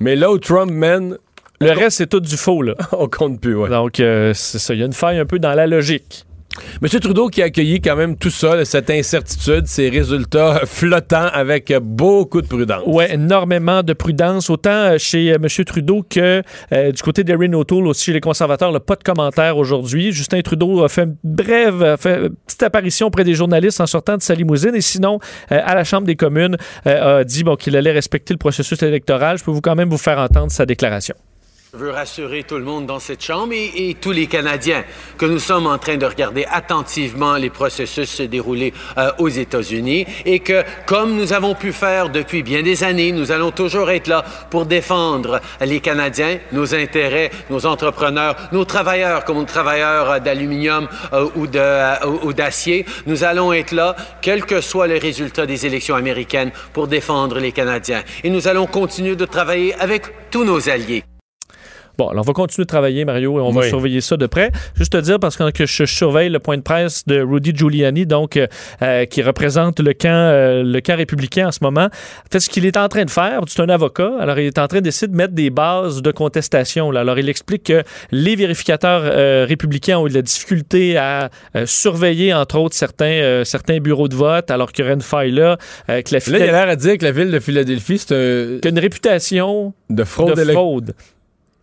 mais 0.00 0.16
là 0.16 0.30
où 0.30 0.38
Trump 0.38 0.70
mène, 0.70 1.16
Le 1.62 1.70
reste, 1.72 1.96
c'est 1.98 2.08
tout 2.08 2.20
du 2.20 2.36
faux, 2.36 2.60
là. 2.62 2.74
on 2.92 3.06
compte 3.08 3.40
plus. 3.40 3.54
Ouais. 3.54 3.68
Donc, 3.70 4.00
euh, 4.00 4.32
c'est 4.34 4.58
ça. 4.58 4.74
Il 4.74 4.80
y 4.80 4.82
a 4.82 4.86
une 4.86 4.92
faille 4.94 5.18
un 5.18 5.26
peu 5.26 5.38
dans 5.38 5.52
la 5.54 5.66
logique. 5.66 6.24
M. 6.82 6.88
Trudeau 6.88 7.28
qui 7.28 7.42
a 7.42 7.46
accueilli 7.46 7.80
quand 7.80 7.94
même 7.94 8.16
tout 8.16 8.30
ça, 8.30 8.64
cette 8.64 8.90
incertitude, 8.90 9.66
ces 9.66 9.88
résultats 9.88 10.62
flottants 10.66 11.28
avec 11.32 11.72
beaucoup 11.80 12.42
de 12.42 12.46
prudence. 12.46 12.82
Oui, 12.86 13.04
énormément 13.08 13.82
de 13.82 13.92
prudence, 13.92 14.50
autant 14.50 14.70
euh, 14.70 14.98
chez 14.98 15.32
euh, 15.32 15.36
M. 15.36 15.64
Trudeau 15.64 16.04
que 16.08 16.42
euh, 16.72 16.92
du 16.92 17.02
côté 17.02 17.22
d'Erin 17.22 17.52
O'Toole, 17.52 17.86
aussi 17.86 18.06
chez 18.06 18.12
les 18.12 18.20
conservateurs. 18.20 18.72
là, 18.72 18.80
pas 18.80 18.96
de 18.96 19.04
commentaires 19.04 19.56
aujourd'hui. 19.58 20.12
Justin 20.12 20.40
Trudeau 20.40 20.82
a 20.82 20.88
fait 20.88 21.02
une 21.02 21.16
brève, 21.22 21.96
fait 21.98 22.28
petite 22.46 22.62
apparition 22.62 23.06
auprès 23.06 23.24
des 23.24 23.34
journalistes 23.34 23.80
en 23.80 23.86
sortant 23.86 24.16
de 24.16 24.22
sa 24.22 24.34
limousine 24.34 24.74
et 24.74 24.80
sinon, 24.80 25.18
à 25.50 25.74
la 25.74 25.84
Chambre 25.84 26.06
des 26.06 26.16
communes, 26.16 26.56
a 26.84 27.24
dit 27.24 27.44
qu'il 27.58 27.76
allait 27.76 27.92
respecter 27.92 28.34
le 28.34 28.38
processus 28.38 28.82
électoral. 28.82 29.38
Je 29.38 29.44
peux 29.44 29.50
vous 29.50 29.60
quand 29.60 29.74
même 29.74 29.88
vous 29.88 29.98
faire 29.98 30.18
entendre 30.18 30.50
sa 30.50 30.66
déclaration. 30.66 31.14
Je 31.72 31.78
veux 31.78 31.90
rassurer 31.90 32.42
tout 32.42 32.56
le 32.56 32.64
monde 32.64 32.86
dans 32.86 32.98
cette 32.98 33.22
chambre 33.22 33.52
et, 33.52 33.94
tous 34.00 34.10
les 34.10 34.26
Canadiens 34.26 34.82
que 35.16 35.24
nous 35.24 35.38
sommes 35.38 35.68
en 35.68 35.78
train 35.78 35.96
de 35.96 36.04
regarder 36.04 36.44
attentivement 36.50 37.36
les 37.36 37.48
processus 37.48 38.10
se 38.10 38.24
dérouler 38.24 38.74
euh, 38.98 39.12
aux 39.18 39.28
États-Unis 39.28 40.04
et 40.24 40.40
que, 40.40 40.64
comme 40.86 41.14
nous 41.14 41.32
avons 41.32 41.54
pu 41.54 41.72
faire 41.72 42.10
depuis 42.10 42.42
bien 42.42 42.62
des 42.62 42.82
années, 42.82 43.12
nous 43.12 43.30
allons 43.30 43.52
toujours 43.52 43.88
être 43.92 44.08
là 44.08 44.24
pour 44.50 44.66
défendre 44.66 45.40
les 45.60 45.78
Canadiens, 45.78 46.38
nos 46.50 46.74
intérêts, 46.74 47.30
nos 47.50 47.64
entrepreneurs, 47.66 48.34
nos 48.50 48.64
travailleurs 48.64 49.24
comme 49.24 49.36
nos 49.36 49.44
travailleurs 49.44 50.20
d'aluminium 50.20 50.88
euh, 51.12 51.28
ou 51.36 51.46
de, 51.46 51.60
euh, 51.60 51.94
ou 52.24 52.32
d'acier. 52.32 52.84
Nous 53.06 53.22
allons 53.22 53.52
être 53.52 53.70
là, 53.70 53.94
quel 54.22 54.44
que 54.44 54.60
soit 54.60 54.88
le 54.88 54.96
résultat 54.98 55.46
des 55.46 55.66
élections 55.66 55.94
américaines, 55.94 56.50
pour 56.72 56.88
défendre 56.88 57.38
les 57.38 57.52
Canadiens. 57.52 58.02
Et 58.24 58.30
nous 58.30 58.48
allons 58.48 58.66
continuer 58.66 59.14
de 59.14 59.24
travailler 59.24 59.72
avec 59.74 60.30
tous 60.32 60.44
nos 60.44 60.68
alliés. 60.68 61.04
Bon, 61.98 62.08
alors 62.08 62.24
on 62.24 62.26
va 62.26 62.32
continuer 62.32 62.64
de 62.64 62.68
travailler, 62.68 63.04
Mario, 63.04 63.38
et 63.38 63.42
on 63.42 63.50
va 63.50 63.60
surveiller 63.68 64.00
ça 64.00 64.16
de 64.16 64.26
près. 64.26 64.50
Juste 64.74 64.92
te 64.92 64.98
dire, 64.98 65.18
parce 65.20 65.36
que 65.36 65.66
je 65.66 65.84
surveille 65.84 66.30
le 66.30 66.38
point 66.38 66.56
de 66.56 66.62
presse 66.62 67.06
de 67.06 67.20
Rudy 67.20 67.52
Giuliani, 67.54 68.06
donc, 68.06 68.36
euh, 68.36 68.46
euh, 68.82 69.04
qui 69.04 69.22
représente 69.22 69.80
le 69.80 69.92
camp, 69.92 70.08
euh, 70.08 70.62
le 70.62 70.80
camp 70.80 70.96
républicain 70.96 71.48
en 71.48 71.52
ce 71.52 71.58
moment. 71.62 71.84
En 71.86 72.30
fait, 72.32 72.40
ce 72.40 72.48
qu'il 72.48 72.64
est 72.66 72.76
en 72.76 72.88
train 72.88 73.04
de 73.04 73.10
faire, 73.10 73.40
c'est 73.46 73.60
un 73.60 73.68
avocat, 73.68 74.12
alors 74.18 74.38
il 74.38 74.46
est 74.46 74.58
en 74.58 74.66
train 74.68 74.80
d'essayer 74.80 75.08
de 75.08 75.16
mettre 75.16 75.34
des 75.34 75.50
bases 75.50 76.02
de 76.02 76.10
contestation. 76.10 76.90
Là. 76.90 77.00
Alors, 77.00 77.18
il 77.18 77.28
explique 77.28 77.64
que 77.64 77.82
les 78.10 78.36
vérificateurs 78.36 79.02
euh, 79.04 79.44
républicains 79.48 79.98
ont 79.98 80.06
eu 80.06 80.10
de 80.10 80.14
la 80.14 80.22
difficulté 80.22 80.96
à 80.96 81.28
surveiller, 81.66 82.32
entre 82.34 82.58
autres, 82.58 82.74
certains, 82.76 83.42
certains 83.44 83.78
bureaux 83.78 84.08
de 84.08 84.14
vote, 84.14 84.50
alors 84.50 84.72
qu'il 84.72 84.84
y 84.84 84.86
aurait 84.88 84.94
une 84.94 85.00
faille 85.02 85.32
là. 85.32 85.56
que 85.86 85.92
la 85.92 86.18
Là, 86.18 86.38
il 86.38 86.42
a 86.42 86.46
l'air 86.52 86.68
à 86.68 86.76
dire 86.76 86.96
que 86.98 87.04
la 87.04 87.12
ville 87.12 87.30
de 87.30 87.38
Philadelphie, 87.40 87.98
c'est 87.98 88.14
un- 88.14 88.68
une 88.68 88.78
réputation 88.78 89.74
de 89.88 90.04
fraude. 90.04 90.36
de 90.36 90.42
élec- 90.42 90.52
fraude. 90.52 90.94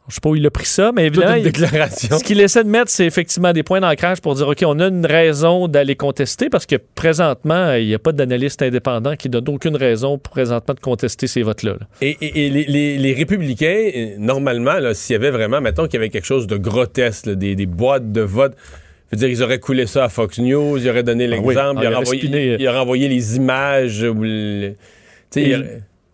Je 0.10 0.14
sais 0.16 0.22
pas 0.22 0.30
où 0.30 0.36
il 0.36 0.46
a 0.46 0.50
pris 0.50 0.66
ça, 0.66 0.92
mais 0.96 1.08
évidemment, 1.08 1.34
une 1.34 1.40
il- 1.40 1.52
déclaration. 1.52 2.18
ce 2.18 2.24
qu'il 2.24 2.40
essaie 2.40 2.64
de 2.64 2.70
mettre, 2.70 2.90
c'est 2.90 3.06
effectivement 3.06 3.52
des 3.52 3.64
points 3.64 3.82
d'ancrage 3.82 4.22
pour 4.22 4.36
dire, 4.36 4.48
OK, 4.48 4.64
on 4.66 4.80
a 4.80 4.88
une 4.88 5.06
raison 5.06 5.68
d'aller 5.68 5.96
contester 5.96 6.50
parce 6.50 6.66
que 6.66 6.78
présentement, 6.96 7.74
il 7.74 7.88
n'y 7.88 7.94
a 7.94 8.00
pas 8.00 8.12
d'analyste 8.14 8.62
indépendant 8.62 9.16
qui 9.16 9.28
donne 9.30 9.50
aucune 9.50 9.76
raison 9.76 10.18
pour 10.18 10.32
présentement 10.32 10.74
de 10.76 10.80
contester 10.80 11.28
ces 11.28 11.42
votes-là. 11.44 11.72
là. 11.80 11.88
Et, 12.02 12.18
et- 12.22 12.46
et 12.46 12.50
les, 12.50 12.64
les- 12.66 12.98
les 12.98 13.14
républicains, 13.14 13.90
euh, 13.96 14.16
normalement, 14.18 14.80
là, 14.80 14.94
s'il 14.94 15.14
y 15.14 15.16
avait 15.18 15.32
vraiment, 15.32 15.60
mettons 15.62 15.84
qu'il 15.86 15.96
y 15.96 15.98
avait 15.98 16.10
quelque 16.10 16.26
chose 16.26 16.48
de 16.48 16.58
grotesque, 16.58 17.26
là, 17.26 17.36
des, 17.36 17.56
des 17.56 17.66
boîtes 17.66 18.12
de 18.12 18.22
vote, 18.22 18.54
je 19.12 19.16
veux 19.16 19.20
dire, 19.20 19.30
ils 19.30 19.44
auraient 19.44 19.60
coulé 19.60 19.88
ça 19.88 20.06
à 20.06 20.10
Fox 20.10 20.38
News, 20.40 20.78
ils 20.78 20.90
auraient 20.90 21.04
donné 21.04 21.26
Ah 21.26 21.28
l'exemple, 21.36 21.48
oui. 21.50 21.56
Ah, 21.58 21.72
ils, 21.76 21.84
il 21.84 21.88
auraient 21.88 21.96
envoyé, 21.98 22.22
spiné. 22.22 22.56
ils 22.60 22.68
auraient 22.68 22.78
envoyé 22.80 23.08
les 23.10 23.36
images, 23.38 24.04
ou 24.04 24.22
le- 24.24 24.74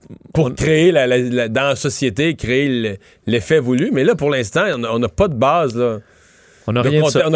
Et- 0.10 0.16
pour 0.34 0.54
créer 0.56 0.92
la, 0.92 1.08
la- 1.08 1.18
la- 1.18 1.48
dans 1.48 1.70
la 1.70 1.76
société, 1.76 2.36
créer 2.36 2.68
le- 2.70 2.98
l'effet 3.28 3.60
voulu. 3.60 3.92
Mais 3.94 4.04
là, 4.04 4.16
pour 4.16 4.30
l'instant, 4.30 4.66
on 4.92 5.00
n'a 5.00 5.10
pas 5.10 5.28
de 5.28 5.36
base. 5.36 5.76
Là. 5.76 6.00
On 6.66 6.72
n'a 6.72 6.82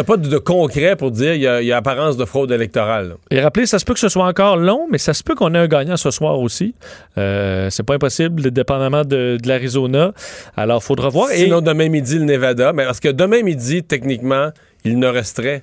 pas 0.04 0.16
de, 0.16 0.26
de 0.28 0.38
concret 0.38 0.96
pour 0.96 1.10
dire 1.10 1.32
qu'il 1.34 1.42
y, 1.42 1.46
a- 1.46 1.60
il 1.60 1.66
y 1.66 1.72
a 1.72 1.76
apparence 1.76 2.16
de 2.16 2.24
fraude 2.24 2.50
électorale. 2.50 3.08
là. 3.08 3.14
Et 3.30 3.40
rappelez, 3.42 3.66
ça 3.66 3.78
se 3.78 3.84
peut 3.84 3.92
que 3.92 4.00
ce 4.00 4.08
soit 4.08 4.24
encore 4.26 4.56
long, 4.56 4.86
mais 4.90 4.96
ça 4.96 5.12
se 5.12 5.22
peut 5.22 5.34
qu'on 5.34 5.54
ait 5.54 5.58
un 5.58 5.66
gagnant 5.68 5.98
ce 5.98 6.10
soir 6.10 6.38
aussi. 6.40 6.74
Euh, 7.18 7.68
c'est 7.68 7.82
pas 7.82 7.94
impossible, 7.94 8.50
dépendamment 8.50 9.02
de, 9.04 9.36
de 9.40 9.46
l'Arizona. 9.48 10.12
Alors, 10.56 10.82
faudra 10.82 11.10
voir. 11.10 11.30
Et- 11.30 11.44
Sinon, 11.44 11.60
demain 11.60 11.90
midi, 11.90 12.18
le 12.18 12.24
Nevada. 12.24 12.72
Mais 12.72 12.84
parce 12.86 13.00
que 13.00 13.08
demain 13.10 13.42
midi, 13.42 13.82
techniquement, 13.82 14.48
il 14.84 14.98
ne 14.98 15.06
resterait 15.08 15.62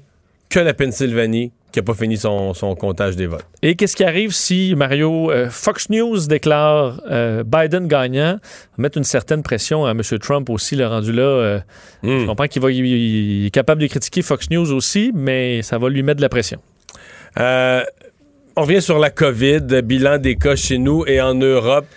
que 0.50 0.60
la 0.60 0.76
Pennsylvanie 0.76 1.52
qui 1.76 1.80
n'a 1.80 1.84
pas 1.84 1.94
fini 1.94 2.16
son, 2.18 2.54
son 2.54 2.74
comptage 2.74 3.16
des 3.18 3.28
votes. 3.28 3.46
Et 3.62 3.76
qu'est-ce 3.76 3.96
qui 3.98 4.04
arrive 4.06 4.32
si, 4.32 4.74
Mario, 4.78 5.30
euh, 5.30 5.50
Fox 5.50 5.90
News 5.90 6.26
déclare 6.28 7.02
euh, 7.12 7.44
Biden 7.44 7.88
gagnant, 7.88 8.40
mettre 8.78 8.98
une 8.98 9.04
certaine 9.04 9.44
pression 9.44 9.86
à 9.86 9.92
M. 9.92 10.02
Trump 10.22 10.50
aussi, 10.50 10.76
le 10.78 10.88
rendu 10.88 11.12
là. 11.12 11.22
euh, 11.24 11.60
Hmm. 12.02 12.20
Je 12.20 12.26
comprends 12.26 12.48
qu'il 12.48 12.62
va, 12.62 12.72
il- 12.72 12.86
il 12.86 13.46
est 13.48 13.50
capable 13.52 13.82
de 13.82 13.88
critiquer 13.88 14.22
Fox 14.22 14.50
News 14.52 14.72
aussi, 14.72 15.12
mais 15.14 15.62
ça 15.64 15.78
va 15.78 15.90
lui 15.90 16.02
mettre 16.04 16.18
de 16.18 16.22
la 16.22 16.30
pression. 16.30 16.60
On 18.58 18.62
revient 18.62 18.82
sur 18.82 19.00
la 19.00 19.10
COVID, 19.10 19.82
bilan 19.84 20.18
des 20.18 20.38
cas 20.38 20.56
chez 20.56 20.78
nous 20.78 21.06
et 21.06 21.20
en 21.20 21.34
Europe. 21.34 21.88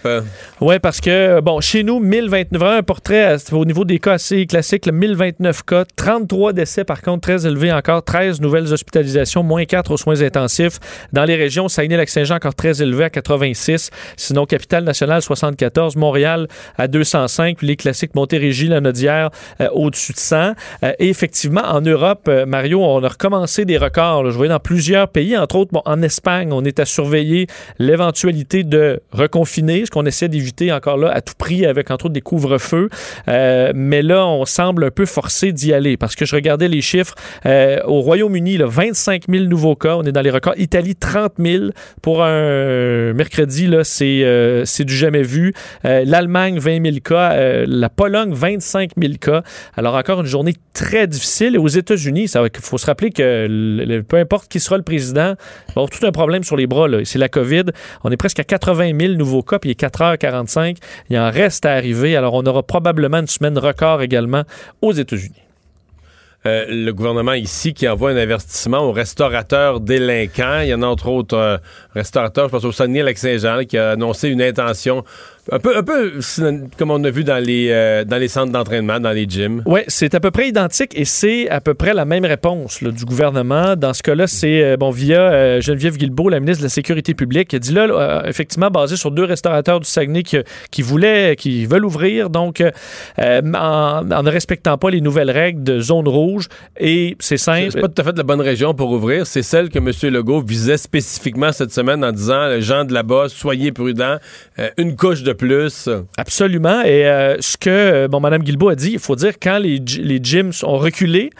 Oui, 0.60 0.80
parce 0.80 1.00
que, 1.00 1.08
euh, 1.08 1.40
bon, 1.40 1.60
chez 1.60 1.84
nous, 1.84 2.00
1029, 2.00 2.60
vraiment 2.60 2.78
un 2.78 2.82
portrait 2.82 3.36
au 3.52 3.64
niveau 3.64 3.84
des 3.84 4.00
cas 4.00 4.14
assez 4.14 4.44
classiques, 4.44 4.86
le 4.86 4.90
1029 4.90 5.62
cas, 5.62 5.84
33 5.94 6.52
décès, 6.52 6.82
par 6.82 7.00
contre, 7.00 7.20
très 7.20 7.46
élevés 7.46 7.72
encore, 7.72 8.02
13 8.02 8.40
nouvelles 8.40 8.72
hospitalisations, 8.72 9.44
moins 9.44 9.66
4 9.66 9.92
aux 9.92 9.96
soins 9.96 10.20
intensifs. 10.20 10.80
Dans 11.12 11.22
les 11.22 11.36
régions, 11.36 11.68
Saguenay-Lac-Saint-Jean, 11.68 12.34
encore 12.34 12.56
très 12.56 12.82
élevé 12.82 13.04
à 13.04 13.10
86. 13.10 13.90
Sinon, 14.16 14.44
Capitale-Nationale, 14.44 15.22
74. 15.22 15.94
Montréal, 15.94 16.48
à 16.76 16.88
205. 16.88 17.58
Puis 17.58 17.68
les 17.68 17.76
classiques, 17.76 18.16
Montérégie, 18.16 18.66
Lanaudière, 18.66 19.30
euh, 19.60 19.68
au-dessus 19.72 20.12
de 20.12 20.18
100. 20.18 20.54
Euh, 20.82 20.92
et 20.98 21.08
effectivement, 21.08 21.62
en 21.64 21.82
Europe, 21.82 22.28
Mario, 22.48 22.82
on 22.82 23.04
a 23.04 23.08
recommencé 23.08 23.64
des 23.64 23.78
records. 23.78 24.28
Je 24.28 24.36
voyais 24.36 24.52
dans 24.52 24.58
plusieurs 24.58 25.06
pays, 25.06 25.38
entre 25.38 25.54
autres, 25.54 25.70
en 25.84 26.02
Espagne, 26.02 26.47
on 26.52 26.64
est 26.64 26.80
à 26.80 26.84
surveiller 26.84 27.46
l'éventualité 27.78 28.64
de 28.64 29.00
reconfiner, 29.12 29.86
ce 29.86 29.90
qu'on 29.90 30.06
essaie 30.06 30.28
d'éviter 30.28 30.72
encore 30.72 30.96
là 30.96 31.10
à 31.10 31.20
tout 31.20 31.34
prix 31.36 31.66
avec, 31.66 31.90
entre 31.90 32.06
autres, 32.06 32.14
des 32.14 32.20
couvre-feux. 32.20 32.88
Euh, 33.28 33.72
mais 33.74 34.02
là, 34.02 34.26
on 34.26 34.44
semble 34.44 34.84
un 34.84 34.90
peu 34.90 35.06
forcé 35.06 35.52
d'y 35.52 35.72
aller 35.72 35.96
parce 35.96 36.16
que 36.16 36.24
je 36.24 36.34
regardais 36.34 36.68
les 36.68 36.80
chiffres. 36.80 37.14
euh, 37.46 37.80
au 37.84 38.00
Royaume-Uni, 38.00 38.58
là, 38.58 38.66
25 38.66 39.24
000 39.28 39.44
nouveaux 39.44 39.76
cas. 39.76 39.96
On 39.96 40.04
est 40.04 40.12
dans 40.12 40.20
les 40.20 40.30
records. 40.30 40.54
Italie, 40.58 40.94
30 40.94 41.34
000 41.38 41.64
pour 42.02 42.22
un 42.22 43.12
mercredi. 43.12 43.66
Là, 43.66 43.84
c'est, 43.84 44.24
euh, 44.24 44.64
c'est 44.64 44.84
du 44.84 44.94
jamais 44.94 45.22
vu. 45.22 45.52
L'Allemagne, 45.84 46.58
20 46.58 46.84
000 46.84 46.96
cas. 47.04 47.64
La 47.66 47.88
Pologne, 47.88 48.32
25 48.32 48.92
000 49.00 49.14
cas. 49.20 49.42
Alors, 49.76 49.94
encore 49.94 50.20
une 50.20 50.26
journée 50.26 50.54
très 50.74 51.06
difficile. 51.06 51.54
Et 51.54 51.58
aux 51.58 51.68
États-Unis, 51.68 52.30
il 52.34 52.50
faut 52.60 52.78
se 52.78 52.86
rappeler 52.86 53.10
que 53.10 54.00
peu 54.02 54.16
importe 54.16 54.48
qui 54.48 54.60
sera 54.60 54.76
le 54.76 54.82
président, 54.82 55.34
il 55.68 55.74
va 55.74 55.82
avoir 55.82 55.90
tout 55.90 56.04
un 56.06 56.12
problème 56.12 56.37
sur 56.44 56.56
les 56.56 56.66
bras. 56.66 56.86
C'est 57.04 57.18
la 57.18 57.28
COVID. 57.28 57.64
On 58.04 58.10
est 58.10 58.16
presque 58.16 58.40
à 58.40 58.44
80 58.44 58.98
000 58.98 59.14
nouveaux 59.14 59.42
cas, 59.42 59.58
puis 59.58 59.70
il 59.70 59.72
est 59.72 59.80
4h45. 59.80 60.76
Il 61.10 61.18
en 61.18 61.30
reste 61.30 61.66
à 61.66 61.72
arriver. 61.72 62.16
Alors, 62.16 62.34
on 62.34 62.44
aura 62.46 62.62
probablement 62.62 63.18
une 63.18 63.26
semaine 63.26 63.58
record 63.58 64.02
également 64.02 64.42
aux 64.82 64.92
États-Unis. 64.92 65.42
euh, 66.46 66.64
le 66.68 66.92
gouvernement 66.92 67.32
ici 67.32 67.74
qui 67.74 67.88
envoie 67.88 68.10
un 68.10 68.16
avertissement 68.16 68.78
aux 68.78 68.92
restaurateurs 68.92 69.80
délinquants. 69.80 70.60
Il 70.60 70.68
y 70.68 70.74
en 70.74 70.82
a 70.82 70.86
entre 70.86 71.08
autres 71.08 71.36
un 71.36 71.58
restaurateur, 71.94 72.46
je 72.46 72.52
pense 72.52 72.64
au 72.64 72.72
Saguenay-Lac-Saint-Jean, 72.72 73.64
qui 73.64 73.76
a 73.76 73.90
annoncé 73.90 74.28
une 74.28 74.40
intention 74.40 75.04
un 75.50 75.58
peu, 75.58 75.76
un 75.76 75.82
peu 75.82 76.12
comme 76.76 76.90
on 76.90 77.02
a 77.04 77.10
vu 77.10 77.24
dans 77.24 77.42
les, 77.42 77.68
euh, 77.70 78.04
dans 78.04 78.18
les 78.18 78.28
centres 78.28 78.52
d'entraînement, 78.52 79.00
dans 79.00 79.12
les 79.12 79.26
gyms. 79.28 79.62
Oui, 79.66 79.80
c'est 79.88 80.14
à 80.14 80.20
peu 80.20 80.30
près 80.30 80.48
identique 80.48 80.92
et 80.94 81.04
c'est 81.04 81.48
à 81.48 81.60
peu 81.60 81.74
près 81.74 81.94
la 81.94 82.04
même 82.04 82.24
réponse 82.24 82.82
là, 82.82 82.90
du 82.90 83.04
gouvernement. 83.04 83.76
Dans 83.76 83.94
ce 83.94 84.02
cas-là, 84.02 84.26
c'est 84.26 84.62
euh, 84.62 84.76
bon 84.76 84.90
via 84.90 85.20
euh, 85.20 85.60
Geneviève 85.60 85.96
Guilbeault, 85.96 86.28
la 86.28 86.40
ministre 86.40 86.62
de 86.62 86.66
la 86.66 86.70
Sécurité 86.70 87.14
publique, 87.14 87.48
qui 87.48 87.56
a 87.56 87.58
dit 87.58 87.72
là, 87.72 88.22
effectivement, 88.26 88.70
basé 88.70 88.96
sur 88.96 89.10
deux 89.10 89.24
restaurateurs 89.24 89.80
du 89.80 89.88
Saguenay 89.88 90.22
qui, 90.22 90.38
qui 90.70 90.82
voulaient, 90.82 91.36
qui 91.36 91.66
veulent 91.66 91.84
ouvrir, 91.84 92.30
donc 92.30 92.62
en, 93.18 93.42
en 93.54 94.22
ne 94.22 94.30
respectant 94.30 94.76
pas 94.78 94.90
les 94.90 95.00
nouvelles 95.00 95.30
règles 95.30 95.62
de 95.62 95.80
zone 95.80 96.08
rouge. 96.08 96.48
Et 96.78 97.16
c'est 97.20 97.36
simple. 97.36 97.70
C'est 97.70 97.80
pas 97.80 97.88
tout 97.88 98.00
à 98.00 98.04
fait 98.04 98.16
la 98.16 98.22
bonne 98.22 98.40
région 98.40 98.74
pour 98.74 98.90
ouvrir. 98.90 99.26
C'est 99.26 99.42
celle 99.42 99.70
que 99.70 99.78
M. 99.78 99.90
Legault 100.12 100.42
visait 100.42 100.76
spécifiquement 100.76 101.52
cette 101.52 101.72
semaine 101.72 102.04
en 102.04 102.12
disant 102.12 102.48
les 102.48 102.62
gens 102.62 102.84
de 102.84 102.92
là-bas, 102.92 103.26
soyez 103.28 103.72
prudents, 103.72 104.16
une 104.76 104.96
couche 104.96 105.22
de 105.22 105.32
plus. 105.38 105.88
Absolument. 106.18 106.82
Et 106.82 107.06
euh, 107.06 107.36
ce 107.40 107.56
que 107.56 107.70
euh, 107.70 108.08
bon, 108.08 108.20
Mme 108.20 108.42
Guilbeault 108.42 108.68
a 108.68 108.74
dit, 108.74 108.90
il 108.92 108.98
faut 108.98 109.16
dire 109.16 109.34
quand 109.40 109.58
les, 109.58 109.78
les 109.78 110.20
gyms 110.22 110.52
ont 110.62 110.76
reculé, 110.76 111.30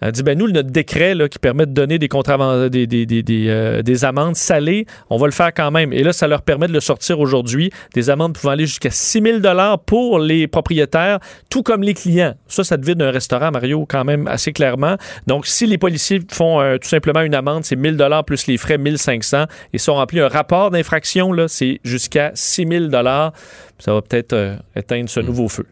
elle 0.00 0.12
dit 0.12 0.22
ben 0.22 0.38
nous, 0.38 0.48
notre 0.48 0.70
décret 0.70 1.14
là, 1.14 1.28
qui 1.28 1.38
permet 1.38 1.66
de 1.66 1.72
donner 1.72 1.98
des, 1.98 2.08
des, 2.08 2.86
des, 2.86 3.06
des, 3.06 3.22
des, 3.22 3.46
euh, 3.48 3.82
des 3.82 4.04
amendes 4.04 4.36
salées, 4.36 4.86
on 5.10 5.16
va 5.16 5.26
le 5.26 5.32
faire 5.32 5.52
quand 5.52 5.70
même. 5.70 5.92
Et 5.92 6.02
là, 6.02 6.12
ça 6.12 6.28
leur 6.28 6.42
permet 6.42 6.68
de 6.68 6.72
le 6.72 6.80
sortir 6.80 7.20
aujourd'hui. 7.20 7.70
Des 7.94 8.10
amendes 8.10 8.34
pouvant 8.34 8.52
aller 8.52 8.66
jusqu'à 8.66 8.90
6 8.90 9.22
000 9.22 9.38
pour 9.86 10.18
les 10.18 10.46
propriétaires, 10.46 11.18
tout 11.50 11.62
comme 11.62 11.82
les 11.82 11.94
clients. 11.94 12.34
Ça, 12.46 12.64
ça 12.64 12.76
devine 12.76 13.02
un 13.02 13.10
restaurant, 13.10 13.50
Mario, 13.50 13.86
quand 13.88 14.04
même 14.04 14.26
assez 14.26 14.52
clairement. 14.52 14.96
Donc, 15.26 15.46
si 15.46 15.66
les 15.66 15.78
policiers 15.78 16.20
font 16.30 16.60
euh, 16.60 16.76
tout 16.78 16.88
simplement 16.88 17.20
une 17.20 17.34
amende, 17.34 17.64
c'est 17.64 17.76
1000 17.76 17.96
plus 18.26 18.46
les 18.46 18.56
frais, 18.56 18.78
1500. 18.78 19.44
Et 19.72 19.78
si 19.78 19.90
on 19.90 19.94
remplit 19.94 20.20
un 20.20 20.28
rapport 20.28 20.70
d'infraction, 20.70 21.32
là, 21.32 21.48
c'est 21.48 21.80
jusqu'à 21.84 22.30
6 22.34 22.66
000 22.68 22.90
Ça 22.90 23.94
va 23.94 24.02
peut-être 24.02 24.32
euh, 24.32 24.56
éteindre 24.76 25.08
ce 25.08 25.20
nouveau 25.20 25.48
feu. 25.48 25.66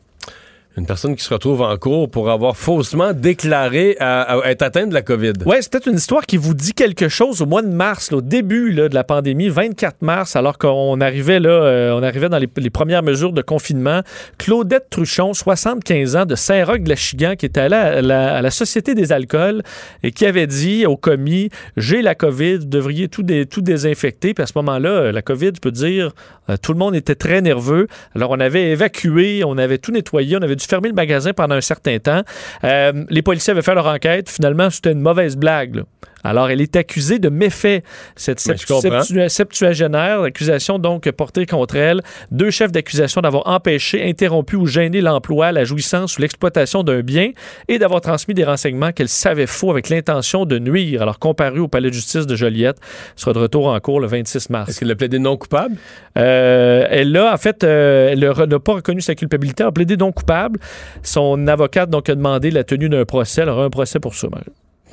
Une 0.77 0.85
personne 0.85 1.17
qui 1.17 1.25
se 1.25 1.33
retrouve 1.33 1.63
en 1.63 1.75
cours 1.79 2.11
pour 2.11 2.31
avoir 2.31 2.55
faussement 2.55 3.15
déclaré 3.15 3.97
être 4.45 4.63
atteinte 4.63 4.91
de 4.91 4.95
la 4.95 5.01
COVID. 5.01 5.33
Ouais, 5.47 5.63
c'est 5.63 5.73
peut-être 5.73 5.89
une 5.89 5.97
histoire 5.97 6.27
qui 6.27 6.37
vous 6.37 6.53
dit 6.53 6.75
quelque 6.75 7.09
chose 7.09 7.41
au 7.41 7.47
mois 7.47 7.63
de 7.63 7.69
mars, 7.69 8.13
au 8.13 8.21
début 8.21 8.73
là, 8.73 8.91
de 8.91 8.95
la 8.95 9.03
pandémie, 9.03 9.49
24 9.49 10.03
mars, 10.03 10.37
alors 10.37 10.59
qu'on 10.59 11.01
arrivait 11.01 11.41
là, 11.41 11.49
euh, 11.49 11.93
on 11.99 12.03
arrivait 12.03 12.29
dans 12.29 12.39
les, 12.39 12.71
premières 12.71 13.03
mesures 13.03 13.33
de 13.33 13.41
confinement. 13.41 14.03
Claudette 14.37 14.91
Truchon, 14.91 15.33
75 15.33 16.17
ans, 16.17 16.27
de 16.27 16.35
Saint-Roch-de-la-Chigan, 16.35 17.37
qui 17.37 17.47
était 17.47 17.61
allée 17.61 17.77
à 17.77 18.43
la, 18.43 18.51
Société 18.51 18.95
des 18.95 19.13
alcools 19.13 19.63
et 20.03 20.13
qui 20.13 20.27
avait 20.27 20.47
dit 20.47 20.85
au 20.85 20.97
commis 20.97 21.49
J'ai 21.77 22.03
la 22.03 22.15
COVID, 22.15 22.59
vous 22.59 22.65
devriez 22.67 23.09
tout, 23.09 23.23
dé- 23.23 23.47
tout 23.47 23.63
désinfecter. 23.63 24.35
Puis 24.35 24.43
à 24.43 24.47
ce 24.47 24.53
moment-là, 24.57 24.89
euh, 24.89 25.13
la 25.13 25.23
COVID, 25.23 25.53
je 25.55 25.61
peux 25.61 25.71
dire, 25.71 26.13
euh, 26.49 26.57
tout 26.61 26.73
le 26.73 26.79
monde 26.79 26.95
était 26.95 27.15
très 27.15 27.41
nerveux. 27.41 27.87
Alors 28.15 28.31
on 28.31 28.41
avait 28.41 28.71
évacué, 28.71 29.43
on 29.45 29.59
avait 29.59 29.79
tout 29.79 29.93
nettoyé, 29.93 30.37
on 30.37 30.43
avait 30.43 30.57
dû 30.57 30.66
dû 30.67 30.69
fermer 30.69 30.89
le 30.89 30.95
magasin 30.95 31.33
pendant 31.33 31.55
un 31.55 31.61
certain 31.61 31.99
temps. 31.99 32.23
Euh, 32.65 33.05
les 33.09 33.23
policiers 33.23 33.53
avaient 33.53 33.63
fait 33.63 33.75
leur 33.75 33.87
enquête. 33.87 34.29
Finalement, 34.29 34.71
c'était 34.71 34.93
une 34.93 35.01
mauvaise 35.01 35.37
blague. 35.37 35.85
Alors, 36.25 36.51
elle 36.51 36.61
est 36.61 36.75
accusée 36.75 37.19
de 37.19 37.29
méfait, 37.29 37.85
cette 38.17 38.45
Ben, 38.47 38.55
septu- 38.57 39.29
septuagénaire. 39.29 40.23
Accusation 40.23 40.79
donc 40.79 41.09
portée 41.13 41.47
contre 41.47 41.77
elle. 41.77 42.03
Deux 42.33 42.51
chefs 42.51 42.73
d'accusation 42.73 43.21
d'avoir 43.21 43.47
empêché, 43.47 44.09
interrompu 44.09 44.57
ou 44.57 44.67
gêné 44.67 45.01
l'emploi, 45.01 45.53
la 45.53 45.65
jouissance 45.65 46.19
ou 46.19 46.23
l'exploitation 46.23 46.83
d'un 46.83 47.01
bien 47.01 47.31
et 47.69 47.79
d'avoir 47.79 48.01
transmis 48.01 48.35
des 48.35 48.45
renseignements 48.45 48.91
qu'elle 48.93 49.09
savait 49.09 49.47
faux 49.47 49.71
avec 49.71 49.89
l'intention 49.89 50.47
de 50.47 50.59
nuire. 50.59 51.03
Alors, 51.03 51.19
comparu 51.19 51.61
au 51.61 51.69
palais 51.69 51.91
de 51.91 51.95
justice 51.95 52.27
de 52.27 52.35
Joliette, 52.35 52.79
sera 53.15 53.33
de 53.33 53.39
retour 53.39 53.69
en 53.69 53.79
cours 53.79 54.01
le 54.01 54.07
26 54.09 54.51
mars. 54.51 54.69
Est-ce 54.71 54.81
qu'elle 54.81 54.91
a 54.91 54.97
plaidé 54.97 55.19
non 55.19 55.37
coupable? 55.37 55.77
Euh, 56.19 56.87
elle 56.91 57.17
a, 57.17 57.33
en 57.33 57.37
fait, 57.39 57.63
euh, 57.63 58.09
elle 58.11 58.49
n'a 58.49 58.59
pas 58.59 58.75
reconnu 58.75 59.01
sa 59.01 59.15
culpabilité, 59.15 59.63
a 59.63 59.71
plaidé 59.71 59.97
non 59.97 60.11
coupable. 60.13 60.59
Son 61.03 61.47
avocate 61.47 61.89
donc 61.91 62.09
a 62.09 62.15
demandé 62.15 62.51
la 62.51 62.65
tenue 62.65 62.89
d'un 62.89 63.05
procès. 63.05 63.43
Elle 63.43 63.49
aura 63.51 63.65
un 63.65 63.71
procès 63.71 64.01
pour 64.01 64.15
ça. 64.15 64.29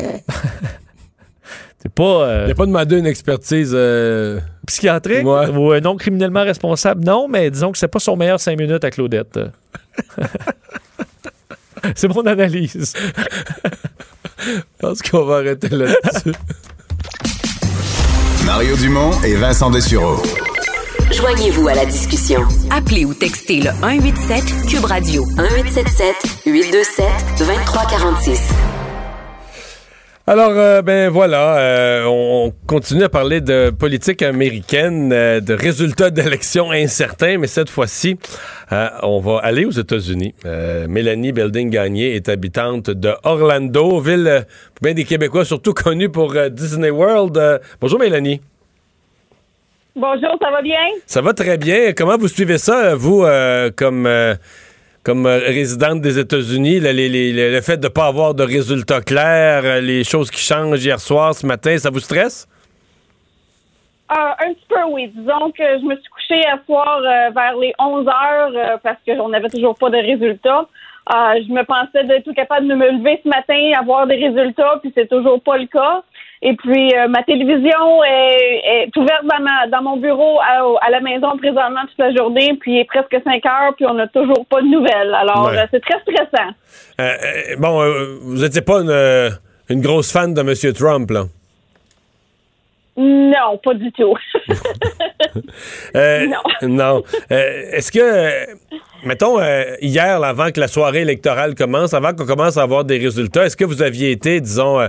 C'est 1.82 1.92
pas. 1.92 2.02
euh, 2.24 2.42
Il 2.44 2.48
n'a 2.48 2.54
pas 2.54 2.66
demandé 2.66 2.98
une 2.98 3.06
expertise. 3.06 3.72
euh, 3.74 4.38
psychiatrique? 4.66 5.26
Ouais. 5.26 5.48
ou 5.48 5.72
euh, 5.72 5.80
non 5.80 5.96
criminellement 5.96 6.42
responsable? 6.42 7.04
Non, 7.04 7.26
mais 7.28 7.50
disons 7.50 7.72
que 7.72 7.78
c'est 7.78 7.88
pas 7.88 7.98
son 7.98 8.16
meilleur 8.16 8.38
cinq 8.38 8.58
minutes 8.58 8.84
à 8.84 8.90
Claudette. 8.90 9.38
c'est 11.94 12.08
mon 12.08 12.26
analyse. 12.26 12.94
Je 14.46 14.60
pense 14.78 15.02
qu'on 15.02 15.24
va 15.24 15.36
arrêter 15.36 15.68
là-dessus. 15.68 16.32
Mario 18.46 18.76
Dumont 18.76 19.10
et 19.24 19.34
Vincent 19.34 19.70
Dessureau. 19.70 20.22
Joignez-vous 21.12 21.68
à 21.68 21.74
la 21.74 21.84
discussion. 21.86 22.42
Appelez 22.70 23.04
ou 23.04 23.14
textez 23.14 23.60
le 23.60 23.70
187 23.80 24.66
Cube 24.68 24.84
Radio 24.84 25.24
1877 25.36 26.14
827 26.46 27.06
2346. 27.38 28.40
Alors, 30.30 30.52
euh, 30.52 30.80
ben 30.80 31.10
voilà, 31.10 31.58
euh, 31.58 32.04
on 32.06 32.52
continue 32.68 33.02
à 33.02 33.08
parler 33.08 33.40
de 33.40 33.70
politique 33.70 34.22
américaine, 34.22 35.12
euh, 35.12 35.40
de 35.40 35.54
résultats 35.54 36.10
d'élections 36.10 36.70
incertains, 36.70 37.36
mais 37.38 37.48
cette 37.48 37.68
fois-ci, 37.68 38.16
on 39.02 39.18
va 39.18 39.38
aller 39.38 39.64
aux 39.64 39.72
États-Unis. 39.72 40.32
Mélanie 40.88 41.32
Belding-Gagné 41.32 42.14
est 42.14 42.28
habitante 42.28 42.90
de 42.90 43.12
Orlando, 43.24 43.98
ville 43.98 44.46
bien 44.80 44.94
des 44.94 45.02
Québécois, 45.02 45.44
surtout 45.44 45.74
connue 45.74 46.10
pour 46.10 46.32
Disney 46.48 46.90
World. 46.90 47.60
Bonjour 47.80 47.98
Mélanie. 47.98 48.40
Bonjour, 49.96 50.38
ça 50.40 50.52
va 50.52 50.62
bien? 50.62 50.78
Ça 51.06 51.22
va 51.22 51.32
très 51.32 51.58
bien. 51.58 51.92
Comment 51.92 52.16
vous 52.16 52.28
suivez 52.28 52.58
ça, 52.58 52.94
vous, 52.94 53.26
comme, 53.74 54.08
comme 55.02 55.26
euh, 55.26 55.38
résidente 55.38 56.00
des 56.00 56.18
États-Unis, 56.18 56.80
le 56.80 57.60
fait 57.62 57.78
de 57.78 57.84
ne 57.84 57.88
pas 57.88 58.06
avoir 58.06 58.34
de 58.34 58.42
résultats 58.42 59.00
clairs, 59.00 59.62
euh, 59.64 59.80
les 59.80 60.04
choses 60.04 60.30
qui 60.30 60.40
changent 60.40 60.84
hier 60.84 61.00
soir, 61.00 61.34
ce 61.34 61.46
matin, 61.46 61.76
ça 61.78 61.90
vous 61.90 62.00
stresse? 62.00 62.46
Euh, 64.12 64.14
un 64.14 64.52
petit 64.52 64.66
peu, 64.68 64.82
oui. 64.90 65.08
Disons 65.14 65.50
que 65.52 65.62
je 65.62 65.84
me 65.84 65.94
suis 65.94 66.10
couchée 66.10 66.40
hier 66.40 66.58
soir 66.66 67.00
vers 67.32 67.56
les 67.56 67.72
11 67.78 68.08
heures 68.08 68.52
euh, 68.54 68.76
parce 68.82 68.98
qu'on 69.06 69.28
n'avait 69.28 69.48
toujours 69.48 69.76
pas 69.78 69.88
de 69.88 69.96
résultats. 69.96 70.66
Je 71.08 71.52
me 71.52 71.64
pensais 71.64 72.04
d'être 72.04 72.24
tout 72.24 72.34
capable 72.34 72.68
de 72.68 72.74
me 72.74 72.90
lever 72.90 73.20
ce 73.24 73.28
matin, 73.28 73.72
avoir 73.78 74.06
des 74.06 74.16
résultats, 74.16 74.78
puis 74.80 74.92
c'est 74.94 75.08
toujours 75.08 75.40
pas 75.42 75.56
le 75.56 75.66
cas. 75.66 76.02
Et 76.42 76.54
puis, 76.56 76.90
euh, 76.96 77.06
ma 77.08 77.22
télévision 77.22 78.02
est, 78.02 78.62
est 78.86 78.96
ouverte 78.96 79.24
dans, 79.24 79.42
ma- 79.44 79.66
dans 79.66 79.82
mon 79.82 79.98
bureau 79.98 80.40
à, 80.40 80.62
à 80.86 80.90
la 80.90 81.00
maison 81.00 81.36
présentement 81.36 81.82
toute 81.86 81.98
la 81.98 82.14
journée, 82.14 82.56
puis 82.58 82.72
il 82.76 82.78
est 82.80 82.84
presque 82.86 83.14
5 83.22 83.44
heures, 83.44 83.74
puis 83.76 83.84
on 83.86 83.92
n'a 83.94 84.06
toujours 84.08 84.46
pas 84.48 84.62
de 84.62 84.66
nouvelles. 84.66 85.14
Alors, 85.14 85.48
Ouais. 85.50 85.58
euh, 85.58 85.66
c'est 85.70 85.80
très 85.82 86.00
stressant. 86.00 86.50
Euh, 87.00 87.56
bon, 87.58 87.82
euh, 87.82 88.16
vous 88.22 88.38
n'étiez 88.42 88.62
pas 88.62 88.80
une, 88.80 89.30
une 89.68 89.80
grosse 89.82 90.10
fan 90.12 90.32
de 90.32 90.40
M. 90.40 90.72
Trump, 90.72 91.10
là? 91.10 91.24
Non, 92.96 93.58
pas 93.62 93.74
du 93.74 93.92
tout. 93.92 94.14
Non. 95.94 96.42
non. 96.62 97.02
Est-ce 97.30 97.92
que, 97.92 98.56
mettons, 99.06 99.38
euh, 99.40 99.64
hier, 99.80 100.18
là, 100.18 100.28
avant 100.28 100.50
que 100.50 100.60
la 100.60 100.68
soirée 100.68 101.00
électorale 101.02 101.54
commence, 101.54 101.94
avant 101.94 102.12
qu'on 102.14 102.26
commence 102.26 102.56
à 102.56 102.62
avoir 102.62 102.84
des 102.84 102.98
résultats, 102.98 103.44
est-ce 103.46 103.56
que 103.56 103.64
vous 103.64 103.82
aviez 103.82 104.10
été, 104.10 104.40
disons, 104.40 104.80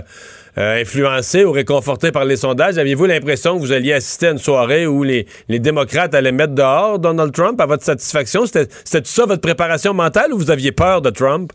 euh, 0.58 0.80
influencé 0.80 1.44
ou 1.44 1.52
réconforté 1.52 2.12
par 2.12 2.24
les 2.24 2.36
sondages? 2.36 2.78
Aviez-vous 2.78 3.06
l'impression 3.06 3.54
que 3.56 3.60
vous 3.60 3.72
alliez 3.72 3.94
assister 3.94 4.28
à 4.28 4.30
une 4.32 4.38
soirée 4.38 4.86
où 4.86 5.02
les, 5.02 5.26
les 5.48 5.58
démocrates 5.58 6.14
allaient 6.14 6.32
mettre 6.32 6.54
dehors 6.54 6.98
Donald 6.98 7.32
Trump 7.32 7.60
à 7.60 7.66
votre 7.66 7.82
satisfaction? 7.82 8.46
C'était 8.46 8.68
ça 9.04 9.26
votre 9.26 9.40
préparation 9.40 9.94
mentale 9.94 10.32
ou 10.32 10.38
vous 10.38 10.50
aviez 10.50 10.72
peur 10.72 11.00
de 11.02 11.10
Trump? 11.10 11.52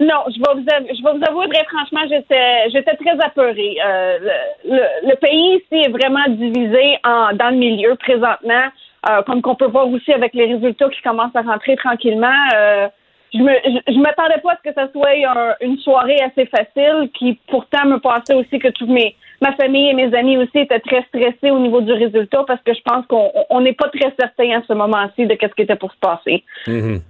Non, 0.00 0.22
je 0.28 0.38
vais 0.38 0.54
vous, 0.54 0.66
av- 0.72 0.86
je 0.96 1.02
vais 1.02 1.18
vous 1.18 1.24
avouer 1.28 1.48
très 1.48 1.64
franchement, 1.64 2.00
j'étais, 2.08 2.70
j'étais 2.72 2.94
très 2.94 3.18
apeurée. 3.20 3.76
Euh, 3.84 4.18
le, 4.64 4.76
le- 4.76 5.08
le 5.10 5.16
pays 5.16 5.56
ici 5.56 5.86
est 5.86 5.90
vraiment 5.90 6.24
divisé 6.28 6.98
en, 7.04 7.34
dans 7.34 7.50
le 7.50 7.56
milieu 7.56 7.96
présentement, 7.96 8.66
euh, 9.10 9.22
comme 9.22 9.42
qu'on 9.42 9.56
peut 9.56 9.66
voir 9.66 9.88
aussi 9.88 10.12
avec 10.12 10.34
les 10.34 10.54
résultats 10.54 10.88
qui 10.90 11.02
commencent 11.02 11.34
à 11.34 11.42
rentrer 11.42 11.74
tranquillement. 11.74 12.28
Euh, 12.54 12.86
je 13.34 13.38
me, 13.38 13.52
je, 13.64 13.92
je 13.92 13.98
m'attendais 13.98 14.40
pas 14.42 14.52
à 14.52 14.58
ce 14.62 14.68
que 14.70 14.74
ça 14.74 14.88
soit 14.92 15.08
un- 15.10 15.54
une 15.60 15.78
soirée 15.78 16.18
assez 16.20 16.46
facile, 16.46 17.10
qui 17.18 17.38
pourtant 17.48 17.86
me 17.86 17.98
passait 17.98 18.34
aussi 18.34 18.58
que 18.58 18.68
toutes 18.68 18.88
mes, 18.88 19.14
ma 19.40 19.52
famille 19.54 19.90
et 19.90 19.94
mes 19.94 20.14
amis 20.16 20.36
aussi 20.36 20.58
étaient 20.58 20.80
très 20.80 21.02
stressés 21.08 21.50
au 21.50 21.58
niveau 21.58 21.80
du 21.80 21.92
résultat 21.92 22.44
parce 22.46 22.60
que 22.62 22.72
je 22.74 22.80
pense 22.84 23.06
qu'on 23.06 23.30
on 23.50 23.60
n'est 23.60 23.74
pas 23.74 23.88
très 23.88 24.12
certain 24.18 24.58
à 24.58 24.62
ce 24.66 24.72
moment-ci 24.72 25.26
de 25.26 25.34
qu'est-ce 25.34 25.54
qui 25.54 25.62
était 25.62 25.76
pour 25.76 25.92
se 25.92 25.98
passer. 26.00 26.42
Mhm. 26.66 27.00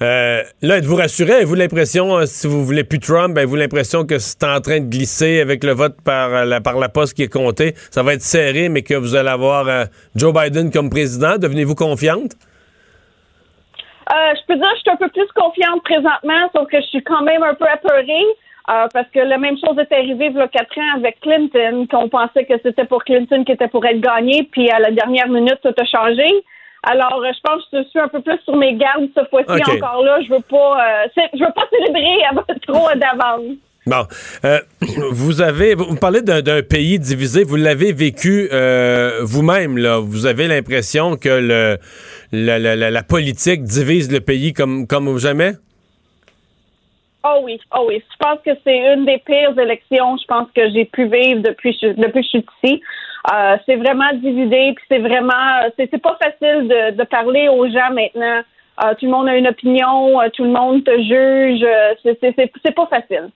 Euh, 0.00 0.42
là, 0.62 0.78
êtes-vous 0.78 0.94
rassuré? 0.94 1.32
Avez-vous 1.32 1.56
l'impression, 1.56 2.18
euh, 2.18 2.24
si 2.24 2.46
vous 2.46 2.64
voulez 2.64 2.84
plus 2.84 3.00
Trump, 3.00 3.36
avez-vous 3.36 3.56
l'impression 3.56 4.06
que 4.06 4.20
c'est 4.20 4.44
en 4.44 4.60
train 4.60 4.78
de 4.78 4.84
glisser 4.88 5.40
avec 5.40 5.64
le 5.64 5.72
vote 5.72 5.96
par 6.04 6.32
euh, 6.32 6.44
la, 6.44 6.60
par 6.60 6.78
la 6.78 6.88
poste 6.88 7.14
qui 7.16 7.24
est 7.24 7.32
compté? 7.32 7.72
Ça 7.90 8.04
va 8.04 8.14
être 8.14 8.22
serré, 8.22 8.68
mais 8.68 8.82
que 8.82 8.94
vous 8.94 9.16
allez 9.16 9.28
avoir 9.28 9.66
euh, 9.66 9.86
Joe 10.14 10.32
Biden 10.32 10.70
comme 10.70 10.88
président? 10.88 11.36
Devenez-vous 11.36 11.74
confiante? 11.74 12.36
Euh, 14.10 14.34
je 14.36 14.46
peux 14.46 14.54
dire 14.56 14.68
que 14.70 14.76
je 14.76 14.80
suis 14.80 14.90
un 14.90 14.96
peu 14.96 15.08
plus 15.08 15.26
confiante 15.34 15.82
présentement, 15.84 16.48
sauf 16.54 16.66
que 16.68 16.80
je 16.80 16.86
suis 16.86 17.02
quand 17.02 17.22
même 17.22 17.42
un 17.42 17.54
peu 17.54 17.66
apeurée. 17.66 18.24
euh, 18.70 18.86
parce 18.92 19.08
que 19.14 19.20
la 19.20 19.38
même 19.38 19.56
chose 19.58 19.78
est 19.78 19.92
arrivée 19.94 20.26
il 20.26 20.36
y 20.36 20.40
a 20.40 20.48
quatre 20.48 20.76
ans 20.78 20.96
avec 20.96 21.20
Clinton, 21.20 21.86
qu'on 21.90 22.08
pensait 22.08 22.44
que 22.44 22.54
c'était 22.62 22.84
pour 22.84 23.02
Clinton 23.04 23.44
qui 23.44 23.52
était 23.52 23.68
pour 23.68 23.84
être 23.86 24.00
gagné, 24.00 24.46
puis 24.50 24.70
à 24.70 24.78
la 24.78 24.90
dernière 24.90 25.28
minute, 25.28 25.58
tout 25.62 25.74
a 25.76 25.84
changé. 25.84 26.26
Alors, 26.84 27.20
euh, 27.24 27.30
je 27.34 27.40
pense 27.42 27.62
que 27.72 27.82
je 27.82 27.88
suis 27.88 27.98
un 27.98 28.08
peu 28.08 28.20
plus 28.20 28.38
sur 28.44 28.56
mes 28.56 28.74
gardes 28.74 29.08
cette 29.14 29.28
fois-ci 29.30 29.62
encore 29.72 30.02
là. 30.04 30.20
Je 30.22 30.30
veux 30.32 30.42
pas, 30.48 30.76
euh, 30.78 31.22
je 31.34 31.44
veux 31.44 31.52
pas 31.52 31.66
célébrer 31.72 32.18
trop 32.66 32.88
d'avance. 32.94 33.56
Bon, 33.86 34.06
euh, 34.44 34.58
vous 35.12 35.40
avez, 35.40 35.74
vous 35.74 35.96
parlez 35.96 36.20
d'un 36.20 36.42
d'un 36.42 36.62
pays 36.62 36.98
divisé, 36.98 37.42
vous 37.42 37.56
l'avez 37.56 37.92
vécu 37.92 38.48
euh, 38.52 39.20
vous-même, 39.22 39.78
là. 39.78 39.98
Vous 39.98 40.26
avez 40.26 40.46
l'impression 40.46 41.16
que 41.16 41.30
le, 41.30 41.78
la, 42.32 42.58
la- 42.58 42.76
la- 42.76 42.90
la 42.90 43.02
politique 43.02 43.62
divise 43.64 44.10
le 44.12 44.20
pays 44.20 44.52
comme, 44.52 44.86
comme 44.86 45.18
jamais? 45.18 45.52
Oh 47.24 47.40
oui, 47.42 47.58
oh 47.76 47.84
oui. 47.88 48.02
Je 48.10 48.16
pense 48.18 48.38
que 48.44 48.50
c'est 48.64 48.94
une 48.94 49.04
des 49.04 49.18
pires 49.18 49.58
élections, 49.58 50.16
je 50.16 50.24
pense 50.26 50.48
que 50.54 50.70
j'ai 50.72 50.84
pu 50.84 51.06
vivre 51.08 51.42
depuis, 51.42 51.72
que 51.78 51.88
je- 51.88 51.92
depuis 52.00 52.20
que 52.20 52.26
je 52.26 52.28
suis 52.28 52.46
ici. 52.64 52.82
Euh, 53.32 53.56
c'est 53.66 53.76
vraiment 53.76 54.10
divisé, 54.14 54.72
puis 54.74 54.84
c'est 54.88 55.00
vraiment, 55.00 55.68
c'est 55.76 55.88
c'est 55.90 56.00
pas 56.02 56.16
facile 56.22 56.68
de, 56.68 56.96
de 56.96 57.04
parler 57.04 57.48
aux 57.48 57.66
gens 57.66 57.90
maintenant. 57.92 58.42
Euh, 58.84 58.94
tout 58.98 59.06
le 59.06 59.10
monde 59.10 59.28
a 59.28 59.36
une 59.36 59.48
opinion, 59.48 60.20
euh, 60.20 60.28
tout 60.32 60.44
le 60.44 60.50
monde 60.50 60.84
te 60.84 60.96
juge. 61.02 61.66
c'est- 62.02 62.16
c'est 62.20 62.32
c'est- 62.36 62.52
c'est 62.64 62.74
pas 62.74 62.86
facile. 62.86 63.28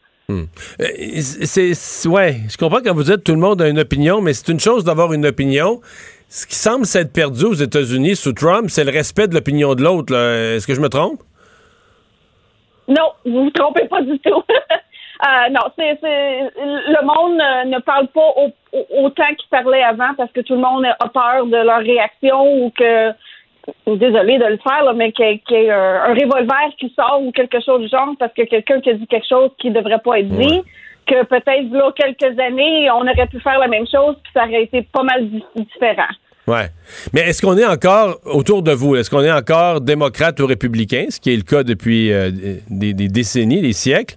C'est, 1.18 1.74
c'est- 1.74 2.08
ouais, 2.08 2.36
je 2.48 2.56
comprends 2.56 2.78
quand 2.82 2.94
vous 2.94 3.02
dites 3.02 3.22
tout 3.24 3.32
le 3.32 3.40
monde 3.40 3.60
a 3.60 3.68
une 3.68 3.80
opinion, 3.80 4.22
mais 4.22 4.32
c'est 4.32 4.50
une 4.50 4.60
chose 4.60 4.84
d'avoir 4.84 5.12
une 5.12 5.26
opinion. 5.26 5.80
Ce 6.34 6.46
qui 6.46 6.54
semble 6.54 6.86
s'être 6.86 7.12
perdu 7.12 7.44
aux 7.44 7.52
États-Unis 7.52 8.16
sous 8.16 8.32
Trump, 8.32 8.70
c'est 8.70 8.84
le 8.84 8.90
respect 8.90 9.28
de 9.28 9.34
l'opinion 9.34 9.74
de 9.74 9.82
l'autre. 9.82 10.14
Est-ce 10.14 10.66
que 10.66 10.72
je 10.74 10.80
me 10.80 10.88
trompe? 10.88 11.20
Non, 12.88 13.10
vous 13.26 13.44
vous 13.44 13.50
trompez 13.50 13.86
pas 13.86 14.00
du 14.02 14.18
tout. 14.20 14.42
Euh, 15.24 15.50
non, 15.52 15.60
c'est 15.78 15.96
le 16.02 17.04
monde 17.06 17.40
euh, 17.40 17.64
ne 17.70 17.78
parle 17.78 18.08
pas 18.08 18.26
au- 18.38 18.50
au- 18.76 19.04
autant 19.04 19.28
qu'il 19.38 19.48
parlait 19.50 19.80
avant 19.84 20.14
parce 20.16 20.32
que 20.32 20.40
tout 20.40 20.54
le 20.54 20.60
monde 20.60 20.84
a 20.84 21.08
peur 21.10 21.46
de 21.46 21.58
leur 21.58 21.78
réaction 21.78 22.42
ou 22.64 22.70
que 22.76 23.10
désolé 23.86 24.38
de 24.38 24.46
le 24.46 24.56
faire, 24.56 24.82
là, 24.82 24.92
mais 24.94 25.12
qu'il 25.12 25.24
y 25.50 25.54
ait- 25.54 25.70
un, 25.70 26.06
un 26.06 26.14
revolver 26.14 26.74
qui 26.76 26.92
sort 26.98 27.20
ou 27.22 27.30
quelque 27.30 27.60
chose 27.64 27.82
du 27.82 27.88
genre 27.88 28.08
parce 28.18 28.32
que 28.32 28.42
quelqu'un 28.42 28.80
qui 28.80 28.90
a 28.90 28.94
dit 28.94 29.06
quelque 29.06 29.28
chose 29.28 29.50
qui 29.60 29.70
ne 29.70 29.74
devrait 29.80 30.00
pas 30.00 30.18
être 30.18 30.28
dit, 30.28 30.60
que 31.06 31.22
peut-être 31.26 31.70
là 31.70 31.92
quelques 31.94 32.36
années, 32.40 32.90
on 32.90 33.02
aurait 33.02 33.28
pu 33.28 33.38
faire 33.38 33.60
la 33.60 33.68
même 33.68 33.86
chose 33.86 34.16
puis 34.24 34.32
ça 34.34 34.42
aurait 34.42 34.64
été 34.64 34.82
pas 34.82 35.04
mal 35.04 35.28
di- 35.30 35.44
différent. 35.54 36.10
Ouais. 36.46 36.70
Mais 37.12 37.20
est-ce 37.20 37.40
qu'on 37.40 37.56
est 37.56 37.66
encore 37.66 38.20
autour 38.24 38.62
de 38.62 38.72
vous? 38.72 38.96
Est-ce 38.96 39.10
qu'on 39.10 39.22
est 39.22 39.32
encore 39.32 39.80
démocrate 39.80 40.40
ou 40.40 40.46
républicain, 40.46 41.06
ce 41.08 41.20
qui 41.20 41.32
est 41.32 41.36
le 41.36 41.42
cas 41.42 41.62
depuis 41.62 42.12
euh, 42.12 42.30
des, 42.68 42.92
décennies, 42.94 43.62
des 43.62 43.72
siècles, 43.72 44.16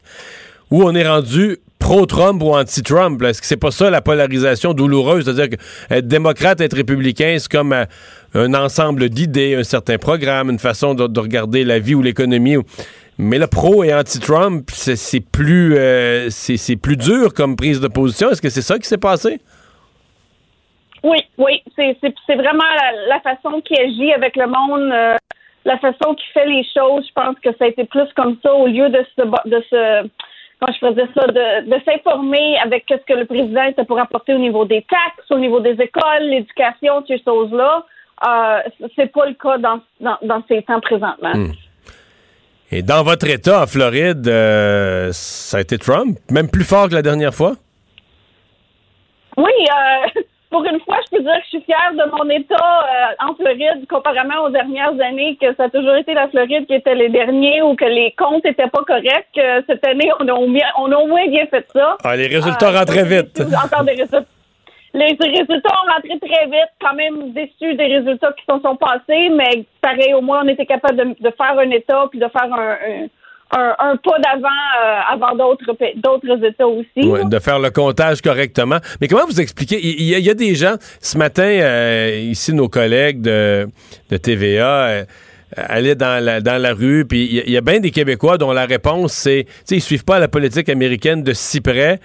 ou 0.71 0.83
on 0.83 0.95
est 0.95 1.07
rendu 1.07 1.57
pro-Trump 1.77 2.41
ou 2.41 2.55
anti-Trump? 2.55 3.21
Est-ce 3.21 3.41
que 3.41 3.47
c'est 3.47 3.57
pas 3.57 3.69
ça 3.69 3.91
la 3.91 4.01
polarisation 4.01 4.73
douloureuse? 4.73 5.25
C'est-à-dire 5.25 5.49
que 5.49 5.63
être 5.93 6.07
démocrate, 6.07 6.61
être 6.61 6.75
républicain, 6.75 7.35
c'est 7.37 7.51
comme 7.51 7.73
euh, 7.73 7.85
un 8.33 8.53
ensemble 8.55 9.09
d'idées, 9.09 9.55
un 9.55 9.63
certain 9.63 9.99
programme, 9.99 10.49
une 10.49 10.59
façon 10.59 10.95
de, 10.95 11.05
de 11.05 11.19
regarder 11.19 11.63
la 11.63 11.77
vie 11.77 11.93
ou 11.93 12.01
l'économie. 12.01 12.57
Mais 13.17 13.37
le 13.37 13.47
pro 13.47 13.83
et 13.83 13.93
anti-Trump, 13.93 14.69
c'est 14.73 15.19
plus, 15.21 15.75
euh, 15.77 16.29
c'est 16.31 16.75
plus 16.75 16.97
dur 16.97 17.33
comme 17.33 17.55
prise 17.55 17.79
de 17.79 17.87
position. 17.87 18.31
Est-ce 18.31 18.41
que 18.41 18.49
c'est 18.49 18.63
ça 18.63 18.77
qui 18.79 18.87
s'est 18.87 18.97
passé? 18.97 19.39
Oui, 21.05 21.19
oui. 21.37 21.63
C'est 21.75 22.35
vraiment 22.35 22.63
la, 22.63 23.07
la, 23.07 23.19
façon 23.19 23.61
qu'il 23.61 23.79
agit 23.79 24.11
avec 24.11 24.35
le 24.35 24.47
monde, 24.47 24.91
euh, 24.91 25.15
la 25.63 25.77
façon 25.77 26.15
qu'il 26.15 26.31
fait 26.33 26.47
les 26.47 26.63
choses. 26.75 27.05
Je 27.07 27.13
pense 27.13 27.35
que 27.43 27.51
ça 27.59 27.65
a 27.65 27.67
été 27.67 27.85
plus 27.85 28.11
comme 28.15 28.37
ça 28.41 28.51
au 28.55 28.65
lieu 28.65 28.89
de 28.89 29.05
se, 29.15 29.21
de 29.21 29.63
se 29.69 30.09
quand 30.59 30.71
je 30.73 30.79
faisais 30.79 31.07
ça, 31.13 31.27
de, 31.27 31.69
de 31.69 31.81
s'informer 31.85 32.57
avec 32.57 32.85
ce 32.89 32.95
que 32.95 33.13
le 33.13 33.25
président 33.25 33.63
était 33.63 33.83
pour 33.83 33.99
apporter 33.99 34.33
au 34.33 34.39
niveau 34.39 34.65
des 34.65 34.81
taxes, 34.89 35.29
au 35.29 35.37
niveau 35.37 35.59
des 35.59 35.73
écoles, 35.79 36.23
l'éducation, 36.23 37.03
ces 37.07 37.21
choses-là. 37.23 37.85
Euh, 38.27 38.61
c'est 38.95 39.11
pas 39.11 39.27
le 39.27 39.35
cas 39.35 39.59
dans, 39.59 39.81
dans, 39.99 40.17
dans 40.23 40.41
ces 40.47 40.63
temps 40.63 40.79
présentement. 40.79 41.33
Hmm. 41.35 41.51
Et 42.71 42.81
dans 42.81 43.03
votre 43.03 43.29
État, 43.29 43.61
en 43.61 43.67
Floride, 43.67 44.27
euh, 44.27 45.09
ça 45.11 45.57
a 45.57 45.61
été 45.61 45.77
Trump, 45.77 46.17
même 46.31 46.49
plus 46.49 46.63
fort 46.63 46.89
que 46.89 46.95
la 46.95 47.03
dernière 47.03 47.33
fois? 47.33 47.53
Oui, 49.37 49.51
euh, 49.51 50.21
pour 50.49 50.63
une 50.65 50.79
fois, 50.81 50.97
je 51.05 51.17
peux 51.17 51.23
dire 51.23 51.33
que 51.33 51.43
je 51.43 51.49
suis 51.49 51.61
fière 51.61 51.91
de 51.93 52.09
mon 52.11 52.29
État 52.29 52.55
euh, 52.55 53.27
en 53.27 53.35
Floride, 53.35 53.85
comparément 53.89 54.43
aux 54.43 54.49
dernières 54.49 54.99
années, 55.01 55.37
que 55.41 55.53
ça 55.55 55.65
a 55.65 55.69
toujours 55.69 55.95
été 55.95 56.13
la 56.13 56.27
Floride 56.29 56.65
qui 56.67 56.73
était 56.73 56.95
les 56.95 57.09
derniers 57.09 57.61
ou 57.61 57.75
que 57.75 57.85
les 57.85 58.13
comptes 58.17 58.43
n'étaient 58.43 58.67
pas 58.67 58.83
corrects. 58.85 59.39
cette 59.67 59.85
année, 59.87 60.11
on 60.19 60.27
a, 60.27 60.33
au 60.33 60.47
moins, 60.47 60.61
on 60.77 60.91
a 60.91 60.95
au 60.97 61.07
moins 61.07 61.27
bien 61.27 61.45
fait 61.47 61.65
ça. 61.73 61.97
Ah, 62.03 62.15
les 62.15 62.27
résultats 62.27 62.71
rentraient 62.71 63.05
vite. 63.05 63.41
Encore 63.41 63.83
des 63.83 63.93
résultats 63.93 64.25
les 64.95 65.17
résultats 65.19 65.75
ont 65.83 65.91
rentré 65.91 66.19
très 66.19 66.45
vite, 66.45 66.71
quand 66.79 66.93
même 66.93 67.33
déçus 67.33 67.75
des 67.75 67.97
résultats 67.97 68.31
qui 68.33 68.45
se 68.47 68.59
sont 68.61 68.75
passés, 68.77 69.29
mais 69.29 69.65
pareil, 69.81 70.13
au 70.13 70.21
moins, 70.21 70.41
on 70.43 70.47
était 70.47 70.65
capable 70.65 71.15
de, 71.19 71.31
faire 71.31 71.59
un 71.59 71.69
État 71.69 72.05
puis 72.09 72.19
de 72.19 72.27
faire 72.29 72.53
un, 72.53 73.07
pas 73.55 74.19
d'avant 74.23 74.47
euh, 74.47 75.13
avant 75.13 75.35
d'autres 75.35 75.75
d'autres 75.97 76.45
États 76.45 76.67
aussi. 76.67 77.29
de 77.29 77.39
faire 77.39 77.59
le 77.59 77.69
comptage 77.69 78.21
correctement. 78.21 78.77
Mais 79.01 79.07
comment 79.07 79.25
vous 79.25 79.39
expliquez? 79.39 79.79
Il 79.81 80.03
y, 80.03 80.29
a, 80.29 80.33
des 80.33 80.55
gens, 80.55 80.75
ce 81.01 81.17
matin, 81.17 81.43
euh, 81.43 82.19
ici, 82.29 82.53
nos 82.53 82.69
collègues 82.69 83.21
de, 83.21 83.67
TVA, 84.21 84.67
euh, 84.67 85.05
allaient 85.55 85.95
dans 85.95 86.23
la, 86.23 86.41
dans 86.41 86.61
la 86.61 86.73
rue, 86.73 87.05
puis 87.05 87.41
il 87.45 87.51
y, 87.51 87.57
a 87.57 87.61
bien 87.61 87.79
des 87.79 87.91
Québécois 87.91 88.37
dont 88.37 88.51
la 88.51 88.65
réponse, 88.65 89.13
c'est, 89.13 89.45
ils 89.69 89.81
suivent 89.81 90.05
pas 90.05 90.19
la 90.19 90.27
politique 90.27 90.69
américaine 90.69 91.23
de 91.23 91.33
si 91.33 91.61
près 91.61 91.99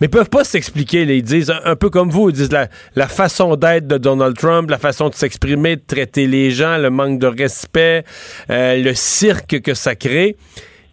mais 0.00 0.06
ils 0.06 0.10
peuvent 0.10 0.30
pas 0.30 0.44
s'expliquer. 0.44 1.02
Ils 1.02 1.22
disent, 1.22 1.52
un, 1.64 1.76
peu 1.76 1.90
comme 1.90 2.10
vous, 2.10 2.30
ils 2.30 2.34
disent 2.34 2.52
la, 2.52 2.68
la 2.96 3.08
façon 3.08 3.56
d'être 3.56 3.86
de 3.86 3.98
Donald 3.98 4.36
Trump, 4.36 4.70
la 4.70 4.78
façon 4.78 5.08
de 5.08 5.14
s'exprimer, 5.14 5.76
de 5.76 5.82
traiter 5.86 6.26
les 6.26 6.50
gens, 6.50 6.78
le 6.78 6.90
manque 6.90 7.18
de 7.18 7.26
respect, 7.26 8.04
euh, 8.50 8.76
le 8.82 8.94
cirque 8.94 9.60
que 9.60 9.74
ça 9.74 9.94
crée. 9.94 10.36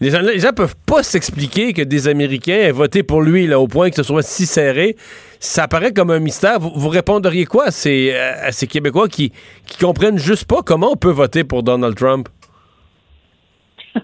Les 0.01 0.09
gens, 0.09 0.21
les 0.21 0.39
gens 0.39 0.51
peuvent 0.51 0.75
pas 0.87 1.03
s'expliquer 1.03 1.73
que 1.73 1.83
des 1.83 2.07
Américains 2.07 2.57
aient 2.57 2.71
voté 2.71 3.03
pour 3.03 3.21
lui 3.21 3.45
là, 3.45 3.59
au 3.59 3.67
point 3.67 3.91
que 3.91 3.95
ce 3.95 4.03
soit 4.03 4.23
si 4.23 4.47
serré. 4.47 4.95
Ça 5.39 5.67
paraît 5.67 5.93
comme 5.93 6.09
un 6.09 6.19
mystère. 6.19 6.59
Vous, 6.59 6.89
répondriez 6.89 7.45
quoi 7.45 7.65
à 7.65 7.71
ces, 7.71 8.13
à 8.15 8.51
ces 8.51 8.65
Québécois 8.65 9.07
qui, 9.07 9.31
qui 9.67 9.77
comprennent 9.77 10.17
juste 10.17 10.49
pas 10.49 10.63
comment 10.65 10.93
on 10.93 10.95
peut 10.95 11.11
voter 11.11 11.43
pour 11.43 11.61
Donald 11.61 11.95
Trump? 11.95 12.29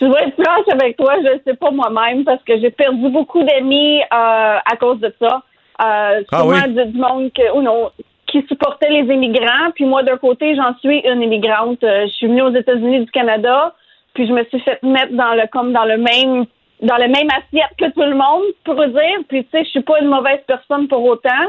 je 0.00 0.06
vais 0.06 0.26
être 0.26 0.42
franche 0.42 0.68
avec 0.72 0.96
toi, 0.96 1.16
je 1.22 1.34
ne 1.34 1.40
sais 1.46 1.54
pas 1.54 1.70
moi-même 1.70 2.24
parce 2.24 2.42
que 2.44 2.58
j'ai 2.58 2.70
perdu 2.70 3.10
beaucoup 3.10 3.42
d'amis 3.44 4.00
euh, 4.00 4.04
à 4.10 4.76
cause 4.80 5.00
de 5.00 5.14
ça. 5.20 5.42
Euh, 5.84 6.22
ah 6.32 6.38
souvent 6.38 6.66
du, 6.66 6.98
monde 6.98 7.30
ou 7.54 7.62
non, 7.62 7.90
qui 8.26 8.42
supportait 8.48 8.90
les 8.90 9.12
immigrants. 9.12 9.70
Puis 9.74 9.84
moi, 9.84 10.02
d'un 10.02 10.16
côté, 10.16 10.54
j'en 10.56 10.74
suis 10.78 11.00
une 11.00 11.22
immigrante. 11.22 11.84
Euh, 11.84 12.06
je 12.06 12.12
suis 12.12 12.26
venue 12.26 12.42
aux 12.42 12.54
États-Unis 12.54 13.00
du 13.04 13.10
Canada, 13.10 13.74
puis 14.14 14.26
je 14.26 14.32
me 14.32 14.44
suis 14.44 14.60
fait 14.60 14.82
mettre 14.82 15.12
dans 15.12 15.34
le 15.34 15.46
comme 15.48 15.72
dans 15.72 15.84
le 15.84 15.98
même 15.98 16.46
dans 16.82 16.96
le 16.96 17.08
même 17.08 17.28
assiette 17.30 17.70
que 17.78 17.90
tout 17.92 18.02
le 18.02 18.14
monde, 18.14 18.44
pour 18.64 18.74
dire. 18.74 19.18
Puis 19.28 19.44
tu 19.44 19.50
sais, 19.52 19.64
je 19.64 19.70
suis 19.70 19.82
pas 19.82 20.00
une 20.00 20.08
mauvaise 20.08 20.40
personne 20.46 20.88
pour 20.88 21.04
autant. 21.04 21.46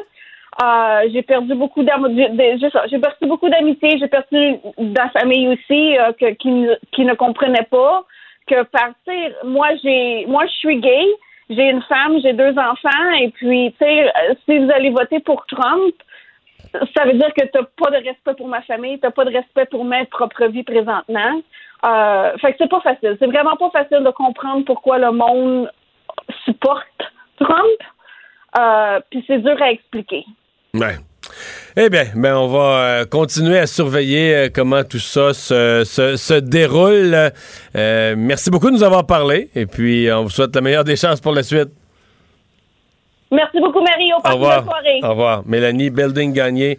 Euh, 0.61 1.09
j'ai 1.11 1.23
perdu 1.23 1.55
beaucoup 1.55 1.83
d'amitié, 1.83 2.57
j'ai 2.59 2.99
perdu 2.99 3.25
beaucoup 3.25 3.49
d'amitié, 3.49 3.97
j'ai 3.97 4.07
perdu 4.07 4.59
de 4.77 4.95
la 4.95 5.09
famille 5.09 5.47
aussi 5.47 5.97
euh, 5.97 6.13
que, 6.13 6.31
qui, 6.35 6.67
qui 6.91 7.05
ne 7.05 7.15
comprenait 7.15 7.67
pas 7.71 8.05
que 8.45 8.61
partir, 8.63 9.31
moi 9.45 9.69
j'ai 9.83 10.27
moi 10.27 10.45
je 10.45 10.51
suis 10.51 10.79
gay, 10.79 11.05
j'ai 11.49 11.69
une 11.69 11.81
femme, 11.81 12.19
j'ai 12.21 12.33
deux 12.33 12.51
enfants, 12.51 13.11
et 13.19 13.29
puis 13.29 13.73
tu 13.79 13.83
sais, 13.83 14.03
euh, 14.03 14.35
si 14.45 14.59
vous 14.59 14.69
allez 14.69 14.91
voter 14.91 15.21
pour 15.21 15.43
Trump, 15.47 15.95
ça 16.95 17.05
veut 17.05 17.13
dire 17.13 17.33
que 17.33 17.45
tu 17.45 17.57
n'as 17.57 17.63
pas 17.63 17.89
de 17.89 18.05
respect 18.05 18.35
pour 18.37 18.47
ma 18.47 18.61
famille, 18.61 18.99
tu 18.99 19.05
n'as 19.07 19.11
pas 19.11 19.25
de 19.25 19.33
respect 19.33 19.65
pour 19.65 19.85
ma 19.85 20.05
propre 20.05 20.45
vie 20.45 20.63
présentement. 20.63 21.41
Euh, 21.85 22.37
fait 22.37 22.51
que 22.51 22.57
c'est 22.59 22.69
pas 22.69 22.81
facile. 22.81 23.17
C'est 23.19 23.27
vraiment 23.27 23.55
pas 23.57 23.69
facile 23.71 24.03
de 24.03 24.11
comprendre 24.11 24.63
pourquoi 24.65 24.99
le 24.99 25.11
monde 25.11 25.69
supporte 26.45 26.87
Trump. 27.39 27.79
Euh, 28.57 28.99
puis 29.09 29.23
c'est 29.27 29.39
dur 29.39 29.61
à 29.61 29.71
expliquer. 29.71 30.25
Ouais. 30.73 30.95
Eh 31.75 31.89
bien, 31.89 32.05
ben 32.15 32.35
on 32.35 32.47
va 32.47 32.59
euh, 32.59 33.05
continuer 33.05 33.57
à 33.57 33.65
surveiller 33.65 34.49
comment 34.53 34.83
tout 34.83 34.99
ça 34.99 35.33
se, 35.33 35.83
se, 35.83 36.39
déroule. 36.39 37.31
Euh, 37.75 38.15
merci 38.17 38.51
beaucoup 38.51 38.67
de 38.67 38.75
nous 38.75 38.83
avoir 38.83 39.07
parlé 39.07 39.49
et 39.55 39.65
puis 39.65 40.07
on 40.11 40.23
vous 40.23 40.29
souhaite 40.29 40.53
la 40.55 40.61
meilleure 40.61 40.83
des 40.83 40.95
chances 40.95 41.19
pour 41.19 41.33
la 41.33 41.41
suite. 41.41 41.69
Merci 43.31 43.59
beaucoup, 43.59 43.81
Marie. 43.81 44.13
Au 44.13 44.33
revoir. 44.33 44.63
Au 45.01 45.09
revoir. 45.09 45.43
Mélanie 45.47 45.89
Belding 45.89 46.33
Gagné 46.33 46.77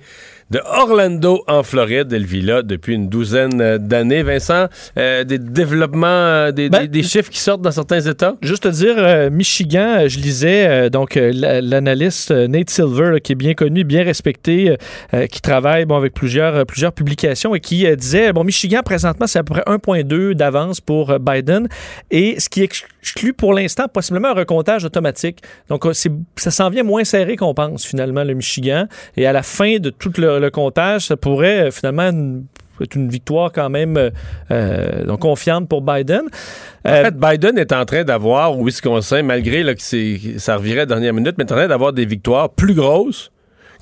de 0.51 0.61
Orlando, 0.65 1.43
en 1.47 1.63
Floride. 1.63 2.13
Elle 2.13 2.27
vit 2.27 2.43
là 2.43 2.63
depuis 2.63 2.95
une 2.95 3.09
douzaine 3.09 3.61
euh, 3.61 3.79
d'années. 3.79 4.23
Vincent, 4.23 4.67
euh, 4.99 5.25
des 5.25 5.39
développements, 5.39 6.07
euh, 6.07 6.53
ben, 6.53 6.87
des, 6.87 7.03
chiffres 7.03 7.31
qui 7.31 7.41
sortent 7.41 7.63
dans 7.63 7.71
certains 7.71 8.01
États? 8.01 8.37
Juste 8.43 8.65
te 8.65 8.69
dire, 8.69 9.31
Michigan, 9.31 10.07
je 10.07 10.19
lisais, 10.19 10.89
donc 10.91 11.17
l'analyste 11.17 12.31
Nate 12.31 12.71
Silver, 12.71 13.21
qui 13.23 13.33
est 13.33 13.37
bien 13.37 13.55
connu, 13.55 13.85
bien 13.85 14.03
respecté, 14.05 14.77
qui 15.31 15.41
travaille 15.41 15.85
bon, 15.85 15.97
avec 15.97 16.15
plusieurs, 16.15 16.65
plusieurs 16.65 16.93
publications 16.93 17.55
et 17.55 17.61
qui 17.61 17.87
disait, 17.97 18.33
bon, 18.33 18.45
Michigan, 18.45 18.81
présentement, 18.85 19.27
c'est 19.27 19.39
à 19.39 19.43
peu 19.43 19.55
près 19.55 19.65
1,2 19.67 20.33
d'avance 20.35 20.81
pour 20.81 21.19
Biden. 21.19 21.69
Et 22.11 22.41
ce 22.41 22.49
qui 22.49 22.63
exclut 22.63 22.94
pour 23.37 23.53
l'instant 23.53 23.89
possiblement 23.89 24.29
un 24.29 24.35
recomptage 24.35 24.85
automatique. 24.85 25.41
Donc, 25.69 25.87
ça 26.37 26.51
s'en 26.51 26.71
vient 26.71 26.83
moins 26.83 27.05
serré 27.05 27.37
qu'on 27.37 27.55
pense, 27.55 27.85
finalement, 27.85 28.25
le 28.25 28.35
Michigan. 28.35 28.87
Et 29.17 29.27
à 29.27 29.33
la 29.33 29.43
fin 29.43 29.79
de 29.79 29.91
tout 29.91 30.13
le 30.17 30.49
comptage, 30.51 31.07
ça 31.07 31.17
pourrait 31.17 31.69
euh, 31.69 31.71
finalement 31.71 32.11
être 32.81 32.97
une 32.97 33.09
victoire 33.09 33.53
quand 33.53 33.71
même 33.71 33.97
euh, 33.97 34.11
euh, 34.51 35.05
donc 35.05 35.21
confiante 35.21 35.69
pour 35.69 35.83
Biden. 35.83 36.23
en 36.85 36.91
fait, 36.91 37.17
Biden 37.17 37.59
est 37.59 37.73
en 37.73 37.85
train 37.85 38.05
d'avoir 38.05 38.59
au 38.59 38.65
Wisconsin, 38.65 39.23
malgré 39.23 39.63
que 39.75 40.39
ça 40.39 40.57
revirait 40.57 40.81
à 40.81 40.83
la 40.83 40.87
dernière 40.87 41.15
minute, 41.15 41.35
mais 41.39 41.45
est 41.45 41.53
en 41.53 41.57
train 41.57 41.69
d'avoir 41.69 41.93
des 41.93 42.05
victoires 42.05 42.51
plus 42.51 42.75
grosses 42.75 43.31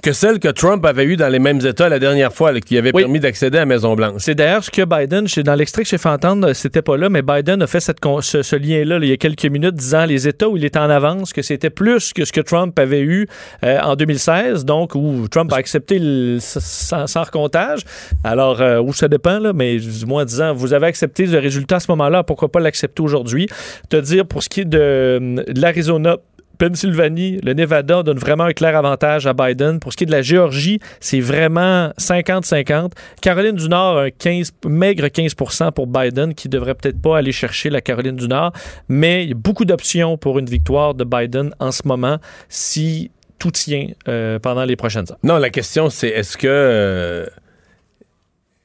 que 0.03 0.13
celle 0.13 0.41
que 0.41 0.49
Trump 0.49 0.85
avait 0.85 1.05
eue 1.05 1.17
dans 1.17 1.29
les 1.29 1.39
mêmes 1.39 1.65
États 1.65 1.89
la 1.89 2.01
dernière 2.01 2.33
fois, 2.33 2.53
qui 2.61 2.77
avait 2.77 2.93
permis 2.93 3.21
d'accéder 3.21 3.59
à 3.59 3.61
la 3.61 3.67
Maison-Blanche. 3.67 4.15
C'est 4.19 4.35
d'ailleurs 4.35 4.65
ce 4.65 4.71
que 4.71 4.83
Biden, 4.85 5.27
dans 5.45 5.55
l'extrait 5.55 5.85
que 5.85 5.89
j'ai 5.89 5.99
fait 5.99 6.09
entendre, 6.09 6.53
c'était 6.55 6.83
pas 6.83 6.97
là, 6.97 7.09
mais 7.09 7.23
Biden 7.23 7.63
a 7.63 7.69
fait 7.69 7.79
cette, 7.79 7.99
ce, 8.21 8.57
lien-là 8.57 8.99
il 9.01 9.09
y 9.09 9.13
a 9.13 9.17
quelques 9.17 9.47
minutes, 9.47 9.77
disant 9.77 10.05
les 10.05 10.27
États 10.27 10.49
où 10.49 10.57
il 10.57 10.65
était 10.65 10.81
en 10.81 10.91
avance, 10.91 11.33
que 11.33 11.43
c'était 11.43 11.71
plus 11.71 12.13
que 12.13 12.25
ce 12.25 12.33
que 12.33 12.41
Trump 12.41 12.77
avait 12.81 13.03
eu 13.03 13.29
euh, 13.65 13.79
en 13.81 13.95
2016, 13.95 14.65
donc 14.65 14.97
où 14.97 15.29
Trump 15.29 15.53
a 15.53 15.57
accepté 15.57 16.01
le, 16.01 16.39
sans, 16.41 17.23
recomptage. 17.23 17.83
Alors, 18.25 18.61
euh, 18.61 18.81
où 18.81 18.93
ça 18.93 19.07
dépend, 19.07 19.39
là, 19.39 19.53
mais 19.53 19.79
du 19.79 20.07
moins 20.07 20.25
disant, 20.25 20.53
vous 20.53 20.75
avez 20.75 20.89
accepté 20.89 21.27
le 21.27 21.39
résultat 21.39 21.77
à 21.77 21.81
ce 21.81 21.91
moment-là, 21.93 22.25
pourquoi 22.25 22.51
pas 22.51 22.59
l'accepter 22.59 23.03
aujourd'hui? 23.03 23.47
Te 23.89 23.97
dire, 23.97 24.27
pour 24.27 24.43
ce 24.43 24.49
qui 24.49 24.63
est 24.63 24.65
de, 24.65 25.45
de 25.47 25.61
l'Arizona, 25.61 26.17
Pennsylvanie, 26.63 27.41
le 27.43 27.55
Nevada 27.55 28.05
donne 28.05 28.19
vraiment 28.19 28.45
un 28.45 28.53
clair 28.53 28.77
avantage 28.77 29.27
à 29.27 29.33
Biden. 29.33 29.81
Pour 29.81 29.91
ce 29.93 29.97
qui 29.97 30.05
est 30.05 30.07
de 30.07 30.13
la 30.13 30.23
Géorgie, 30.23 30.79
c'est 31.01 31.19
vraiment 31.19 31.89
50-50. 31.99 32.93
Caroline 33.21 33.57
du 33.57 33.69
Nord, 33.69 33.99
un 33.99 34.11
15, 34.11 34.53
maigre 34.67 35.07
15% 35.07 35.73
pour 35.73 35.89
Biden, 35.89 36.35
qui 36.35 36.49
devrait 36.49 36.77
peut-être 36.77 37.03
pas 37.03 37.19
aller 37.19 37.33
chercher 37.33 37.69
la 37.69 37.81
Caroline 37.81 38.15
du 38.15 38.29
Nord. 38.29 38.53
Mais 38.89 39.25
il 39.25 39.31
y 39.31 39.33
a 39.33 39.35
beaucoup 39.35 39.65
d'options 39.65 40.17
pour 40.17 40.39
une 40.39 40.47
victoire 40.47 40.95
de 40.95 41.03
Biden 41.03 41.53
en 41.59 41.73
ce 41.73 41.83
moment 41.85 42.19
si 42.49 43.11
tout 43.41 43.51
tient 43.51 43.89
euh, 44.07 44.39
pendant 44.39 44.65
les 44.65 44.77
prochaines 44.77 45.07
heures. 45.11 45.19
Non, 45.25 45.39
la 45.39 45.51
question, 45.51 45.91
c'est 45.91 46.11
est-ce 46.11 46.37
que. 46.37 46.47
Euh, 46.47 47.27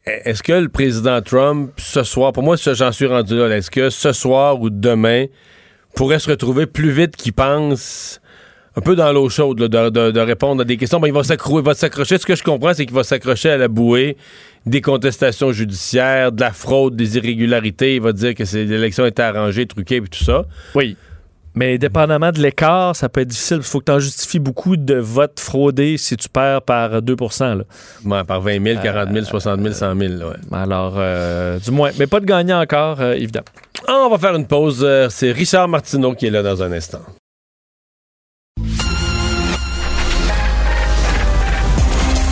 est-ce 0.06 0.44
que 0.44 0.54
le 0.54 0.70
président 0.70 1.20
Trump, 1.24 1.72
ce 1.78 2.04
soir, 2.04 2.32
pour 2.32 2.44
moi, 2.44 2.58
j'en 2.58 2.92
suis 2.92 3.08
rendu 3.08 3.36
là, 3.36 3.58
est-ce 3.58 3.72
que 3.72 3.90
ce 3.90 4.12
soir 4.12 4.62
ou 4.62 4.70
demain, 4.70 5.26
pourrait 5.98 6.20
se 6.20 6.30
retrouver 6.30 6.68
plus 6.68 6.92
vite 6.92 7.16
qu'il 7.16 7.34
pense 7.34 8.22
un 8.76 8.82
peu 8.82 8.96
dans 8.96 9.12
l'eau 9.12 9.30
chaude 9.30 9.58
de, 9.58 10.20
répondre 10.20 10.62
à 10.62 10.64
des 10.64 10.78
questions. 10.78 11.00
Ben, 11.00 11.08
il 11.08 11.14
va 11.14 11.24
s'accrocher. 11.24 12.20
Ce 12.20 12.26
que 12.26 12.36
je 12.36 12.44
comprends, 12.44 12.76
c'est 12.76 12.86
qu'il 12.86 12.94
va 12.94 13.04
s'accrocher 13.04 13.50
à 13.50 13.58
la 13.58 13.68
bouée 13.68 14.16
des 14.68 14.82
contestations 14.82 15.52
judiciaires, 15.52 16.32
de 16.32 16.42
la 16.42 16.52
fraude, 16.52 16.96
des 16.96 17.18
irrégularités. 17.18 17.96
Il 17.96 18.02
va 18.02 18.14
dire 18.14 18.36
que 18.36 18.44
l'élection 18.56 19.08
était 19.08 19.24
arrangée, 19.24 19.66
truquée 19.66 19.96
et 19.96 20.02
tout 20.02 20.24
ça. 20.24 20.46
Oui. 20.76 20.96
Mais 21.58 21.80
dépendamment 21.80 22.32
de 22.32 22.40
l'écart, 22.40 22.96
ça 22.96 23.10
peut 23.10 23.22
être 23.22 23.30
difficile. 23.30 23.58
Il 23.58 23.64
faut 23.64 23.80
que 23.80 23.86
tu 23.86 23.92
en 23.92 23.98
justifies 23.98 24.38
beaucoup 24.38 24.78
de 24.78 24.94
votes 24.94 25.40
fraudés 25.40 25.98
si 25.98 26.16
tu 26.16 26.30
perds 26.30 26.62
par 26.62 27.02
2 27.02 27.16
là. 27.40 27.56
Ouais, 28.06 28.24
par 28.24 28.42
20 28.42 28.64
000, 28.64 28.80
40 28.84 29.12
000, 29.12 29.26
60 29.26 29.62
000, 29.62 29.74
100 29.74 29.96
000. 29.98 30.14
Ouais. 30.14 30.36
Alors, 30.52 30.94
euh, 30.98 31.58
du 31.58 31.72
moins, 31.72 31.90
mais 31.98 32.06
pas 32.06 32.20
de 32.20 32.26
gagnant 32.26 32.62
encore, 32.62 33.02
euh, 33.02 33.14
évidemment. 33.16 33.48
Ah, 33.88 34.04
on 34.06 34.10
va 34.12 34.20
faire 34.20 34.36
une 34.36 34.46
pause. 34.46 34.82
Euh, 34.84 35.08
C'est 35.10 35.32
Richard 35.32 35.68
Martineau 35.68 36.14
qui 36.14 36.28
est 36.28 36.30
là 36.30 36.44
dans 36.44 36.62
un 36.62 36.72
instant. 36.72 37.02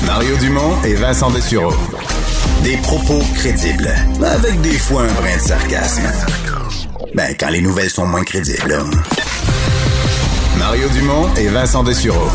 Mario 0.06 0.38
Dumont 0.38 0.84
et 0.86 0.94
Vincent 0.94 1.32
Dessureau. 1.32 1.74
Des 2.64 2.78
propos 2.78 3.20
crédibles, 3.34 3.90
avec 4.24 4.62
des 4.62 4.78
fois 4.78 5.02
un 5.02 5.14
brin 5.14 5.36
de 5.36 5.42
sarcasme. 5.42 6.04
Ben, 7.16 7.34
quand 7.40 7.50
les 7.50 7.62
nouvelles 7.62 7.90
sont 7.90 8.06
moins 8.06 8.26
crédibles. 8.26 8.76
Mario 10.60 10.90
Dumont 10.90 11.34
et 11.36 11.48
Vincent 11.48 11.82
Dessureau. 11.82 12.28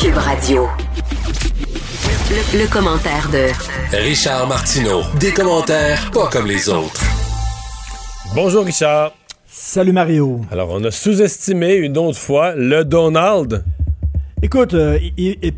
Cube 0.00 0.16
Radio. 0.16 0.66
Le, 2.28 2.58
le 2.58 2.66
commentaire 2.66 3.30
de 3.30 3.52
Richard 3.96 4.48
Martineau. 4.48 5.02
Des 5.20 5.30
commentaires 5.32 6.10
pas 6.10 6.26
comme 6.26 6.48
les 6.48 6.68
autres. 6.68 7.04
Bonjour, 8.34 8.64
Richard. 8.64 9.12
Salut, 9.46 9.92
Mario. 9.92 10.40
Alors, 10.50 10.70
on 10.72 10.82
a 10.82 10.90
sous-estimé 10.90 11.76
une 11.76 11.96
autre 11.96 12.18
fois 12.18 12.56
le 12.56 12.84
Donald. 12.84 13.64
Écoute, 14.42 14.74
euh, 14.74 14.98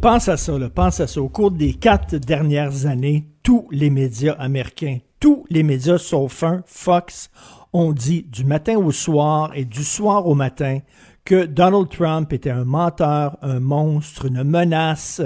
pense 0.02 0.28
à 0.28 0.36
ça, 0.36 0.58
là, 0.58 0.68
pense 0.68 1.00
à 1.00 1.06
ça. 1.06 1.22
Au 1.22 1.30
cours 1.30 1.52
des 1.52 1.72
quatre 1.72 2.16
dernières 2.16 2.84
années, 2.84 3.24
tous 3.42 3.66
les 3.70 3.88
médias 3.88 4.34
américains, 4.34 4.98
tous 5.20 5.46
les 5.48 5.62
médias 5.62 5.96
sauf 5.96 6.42
un, 6.42 6.62
Fox, 6.66 7.30
ont 7.77 7.93
dit 7.93 8.23
du 8.23 8.44
matin 8.44 8.77
au 8.77 8.90
soir 8.90 9.53
et 9.55 9.65
du 9.65 9.85
soir 9.85 10.27
au 10.27 10.35
matin 10.35 10.78
que 11.24 11.44
Donald 11.44 11.89
Trump 11.89 12.32
était 12.32 12.51
un 12.51 12.65
menteur, 12.65 13.36
un 13.43 13.61
monstre, 13.61 14.27
une 14.27 14.44
menace, 14.44 15.20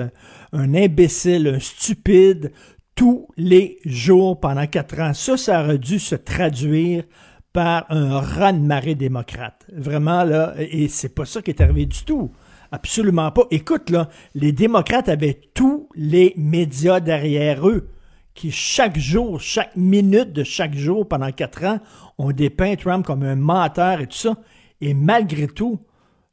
un 0.53 0.75
imbécile, 0.75 1.47
un 1.49 1.61
stupide, 1.61 2.53
tous 2.95 3.29
les 3.37 3.79
jours 3.85 4.41
pendant 4.41 4.67
quatre 4.67 4.99
ans. 4.99 5.15
Ça, 5.15 5.37
ça 5.37 5.63
aurait 5.63 5.79
dû 5.79 5.99
se 5.99 6.15
traduire 6.17 7.05
par 7.53 7.85
un 7.91 8.19
raz-de-marée 8.19 8.95
démocrate. 8.95 9.67
Vraiment, 9.75 10.25
là, 10.25 10.55
et 10.59 10.89
c'est 10.89 11.15
pas 11.15 11.25
ça 11.25 11.43
qui 11.43 11.51
est 11.51 11.61
arrivé 11.61 11.87
du 11.87 12.05
tout. 12.05 12.31
Absolument 12.73 13.31
pas. 13.33 13.43
Écoute, 13.51 13.91
là, 13.91 14.09
les 14.35 14.53
démocrates 14.53 15.09
avaient 15.09 15.41
tous 15.55 15.89
les 15.95 16.33
médias 16.37 17.01
derrière 17.01 17.69
eux 17.69 17.89
qui, 18.35 18.51
chaque 18.51 18.99
jour, 18.99 19.41
chaque 19.41 19.75
minute 19.77 20.33
de 20.33 20.45
chaque 20.45 20.75
jour, 20.75 21.07
pendant 21.09 21.31
quatre 21.33 21.65
ans, 21.65 21.81
ont 22.19 22.31
dépeint 22.33 22.77
Trump 22.77 23.05
comme 23.05 23.23
un 23.23 23.37
menteur 23.37 24.01
et 24.01 24.07
tout 24.07 24.17
ça. 24.17 24.37
Et 24.81 24.95
malgré 24.95 25.47
tout, 25.47 25.79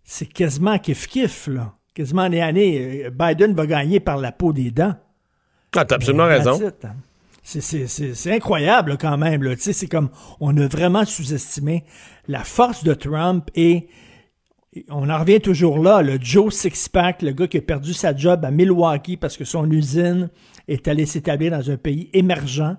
c'est 0.03 0.25
quasiment 0.27 0.75
kiff-kiff, 0.77 1.49
là. 1.51 1.73
Quasiment 1.93 2.21
année 2.21 2.41
année. 2.41 3.05
Euh, 3.05 3.09
Biden 3.09 3.53
va 3.55 3.65
gagner 3.65 3.99
par 3.99 4.17
la 4.17 4.31
peau 4.31 4.53
des 4.53 4.69
dents. 4.71 4.93
Ah, 5.75 5.83
t'as 5.83 5.95
absolument 5.95 6.27
Mais 6.27 6.37
raison. 6.37 6.59
hein. 6.83 6.93
C'est- 7.43 8.31
incroyable 8.31 8.91
là, 8.91 8.97
quand 8.97 9.17
même. 9.17 9.41
Tu 9.55 9.59
sais, 9.61 9.73
C'est 9.73 9.87
comme 9.87 10.09
on 10.39 10.55
a 10.57 10.67
vraiment 10.67 11.05
sous-estimé 11.05 11.85
la 12.27 12.43
force 12.43 12.83
de 12.83 12.93
Trump 12.93 13.49
et 13.55 13.87
on 14.89 15.09
en 15.09 15.17
revient 15.19 15.39
toujours 15.41 15.79
là. 15.79 16.01
Le 16.01 16.17
Joe 16.21 16.53
Sixpack, 16.53 17.21
le 17.21 17.31
gars 17.31 17.47
qui 17.47 17.57
a 17.57 17.61
perdu 17.61 17.93
sa 17.93 18.15
job 18.15 18.43
à 18.45 18.51
Milwaukee 18.51 19.17
parce 19.17 19.37
que 19.37 19.45
son 19.45 19.69
usine 19.71 20.29
est 20.67 20.87
allée 20.87 21.05
s'établir 21.05 21.51
dans 21.51 21.71
un 21.71 21.77
pays 21.77 22.09
émergent. 22.13 22.75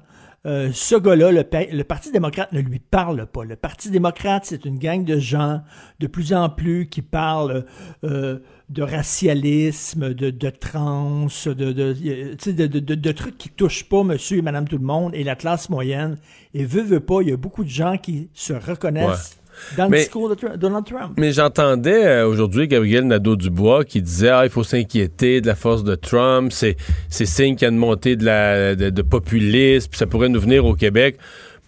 Euh, 0.46 0.70
ce 0.72 0.94
gars-là, 0.94 1.32
le, 1.32 1.44
le 1.72 1.82
Parti 1.82 2.12
démocrate 2.12 2.52
ne 2.52 2.60
lui 2.60 2.78
parle 2.78 3.26
pas. 3.26 3.44
Le 3.44 3.56
Parti 3.56 3.90
démocrate, 3.90 4.44
c'est 4.46 4.64
une 4.64 4.78
gang 4.78 5.04
de 5.04 5.18
gens 5.18 5.62
de 5.98 6.06
plus 6.06 6.32
en 6.32 6.48
plus 6.48 6.88
qui 6.88 7.02
parlent 7.02 7.64
euh, 8.04 8.38
de 8.68 8.82
racialisme, 8.82 10.14
de, 10.14 10.50
trans, 10.50 11.26
de, 11.44 11.52
de, 11.72 11.92
tu 11.92 12.36
sais, 12.38 12.52
de, 12.52 12.66
de- 12.66 12.78
de- 12.78 12.94
de 12.94 13.12
trucs 13.12 13.36
qui 13.36 13.48
touchent 13.48 13.88
pas 13.88 14.04
monsieur 14.04 14.38
et 14.38 14.42
madame 14.42 14.68
tout 14.68 14.78
le 14.78 14.84
monde 14.84 15.12
et 15.14 15.24
la 15.24 15.34
classe 15.34 15.68
moyenne. 15.70 16.16
Et 16.54 16.64
veut, 16.64 16.82
veut 16.82 17.00
pas, 17.00 17.20
il 17.22 17.28
y 17.28 17.32
a 17.32 17.36
beaucoup 17.36 17.64
de 17.64 17.68
gens 17.68 17.96
qui 17.98 18.30
se 18.32 18.52
reconnaissent 18.52 19.37
dans 19.76 19.84
le 19.84 19.90
Mais- 19.90 19.98
discours 20.00 20.28
de 20.34 20.56
Donald 20.56 20.84
Trump. 20.86 21.12
Mais 21.16 21.32
j'entendais 21.32 22.06
euh, 22.06 22.26
aujourd'hui 22.26 22.68
Gabriel 22.68 23.04
Nadeau-Dubois 23.06 23.84
qui 23.84 24.02
disait 24.02 24.28
ah, 24.30 24.42
il 24.44 24.50
faut 24.50 24.64
s'inquiéter 24.64 25.40
de 25.40 25.46
la 25.46 25.54
force 25.54 25.84
de 25.84 25.94
Trump, 25.94 26.52
c'est 26.52 26.76
c'est 27.08 27.26
signe 27.26 27.54
qu'il 27.56 27.66
y 27.66 27.68
a 27.68 27.72
une 27.72 27.78
montée 27.78 28.16
de, 28.16 28.24
la, 28.24 28.74
de, 28.74 28.90
de 28.90 29.02
populisme, 29.02 29.90
ça 29.94 30.06
pourrait 30.06 30.28
nous 30.28 30.40
venir 30.40 30.64
au 30.64 30.74
Québec. 30.74 31.16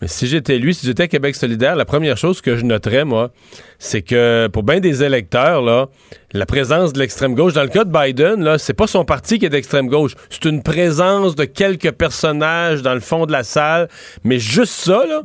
Mais 0.00 0.08
si 0.08 0.26
j'étais 0.26 0.58
lui, 0.58 0.72
si 0.74 0.86
j'étais 0.86 1.08
Québec 1.08 1.34
solidaire, 1.36 1.76
la 1.76 1.84
première 1.84 2.16
chose 2.16 2.40
que 2.40 2.56
je 2.56 2.64
noterais, 2.64 3.04
moi, 3.04 3.32
c'est 3.80 4.02
que 4.02 4.46
pour 4.52 4.62
bien 4.62 4.78
des 4.78 5.02
électeurs, 5.02 5.62
là, 5.62 5.88
la 6.32 6.46
présence 6.46 6.92
de 6.92 7.00
l'extrême 7.00 7.34
gauche, 7.34 7.54
dans 7.54 7.62
le 7.62 7.68
cas 7.68 7.82
de 7.82 7.90
Biden, 7.90 8.44
là, 8.44 8.58
c'est 8.58 8.74
pas 8.74 8.86
son 8.86 9.04
parti 9.04 9.38
qui 9.38 9.46
est 9.46 9.50
d'extrême 9.50 9.88
gauche, 9.88 10.12
c'est 10.28 10.44
une 10.44 10.62
présence 10.62 11.34
de 11.34 11.44
quelques 11.44 11.90
personnages 11.90 12.82
dans 12.82 12.94
le 12.94 13.00
fond 13.00 13.26
de 13.26 13.32
la 13.32 13.42
salle, 13.42 13.88
mais 14.22 14.38
juste 14.38 14.74
ça, 14.74 15.04
là, 15.08 15.22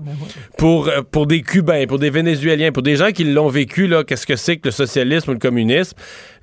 pour, 0.57 0.87
euh, 0.87 1.01
pour 1.11 1.27
des 1.27 1.41
Cubains, 1.41 1.85
pour 1.85 1.99
des 1.99 2.09
Vénézuéliens, 2.09 2.71
pour 2.71 2.81
des 2.81 2.95
gens 2.95 3.11
qui 3.11 3.25
l'ont 3.25 3.49
vécu, 3.49 3.87
là, 3.87 4.03
qu'est-ce 4.03 4.25
que 4.25 4.37
c'est 4.37 4.57
que 4.57 4.69
le 4.69 4.71
socialisme 4.71 5.31
ou 5.31 5.33
le 5.33 5.39
communisme, 5.39 5.95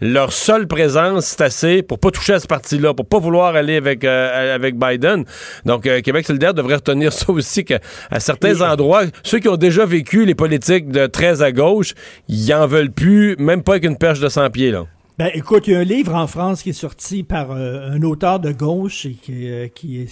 leur 0.02 0.32
seule 0.32 0.66
présence, 0.66 1.26
c'est 1.26 1.40
assez 1.40 1.82
pour 1.82 1.98
pas 1.98 2.10
toucher 2.10 2.34
à 2.34 2.40
ce 2.40 2.46
parti-là, 2.46 2.92
pour 2.92 3.06
pas 3.06 3.18
vouloir 3.18 3.56
aller 3.56 3.76
avec, 3.76 4.04
euh, 4.04 4.54
avec 4.54 4.76
Biden. 4.76 5.24
Donc, 5.64 5.86
euh, 5.86 6.00
Québec 6.02 6.26
solidaire 6.26 6.54
devrait 6.54 6.76
retenir 6.76 7.12
ça 7.12 7.30
aussi, 7.30 7.64
qu'à 7.64 7.80
certains 8.18 8.60
endroits, 8.60 9.04
ceux 9.22 9.38
qui 9.38 9.48
ont 9.48 9.56
déjà 9.56 9.86
vécu 9.86 10.24
les 10.24 10.34
politiques 10.34 10.90
de 10.90 11.06
très 11.06 11.42
à 11.42 11.52
gauche, 11.52 11.94
ils 12.28 12.52
en 12.54 12.66
veulent 12.66 12.92
plus, 12.92 13.36
même 13.38 13.62
pas 13.62 13.72
avec 13.72 13.84
une 13.84 13.96
perche 13.96 14.20
de 14.20 14.28
100 14.28 14.50
pieds, 14.50 14.70
là. 14.70 14.86
Ben, 15.18 15.30
écoute, 15.34 15.68
il 15.68 15.74
y 15.74 15.76
a 15.76 15.80
un 15.80 15.84
livre 15.84 16.14
en 16.14 16.26
France 16.26 16.62
qui 16.62 16.70
est 16.70 16.72
sorti 16.72 17.22
par 17.22 17.50
euh, 17.50 17.90
un 17.90 18.02
auteur 18.02 18.40
de 18.40 18.50
gauche 18.50 19.06
qui, 19.22 19.46
euh, 19.46 19.68
qui, 19.68 20.08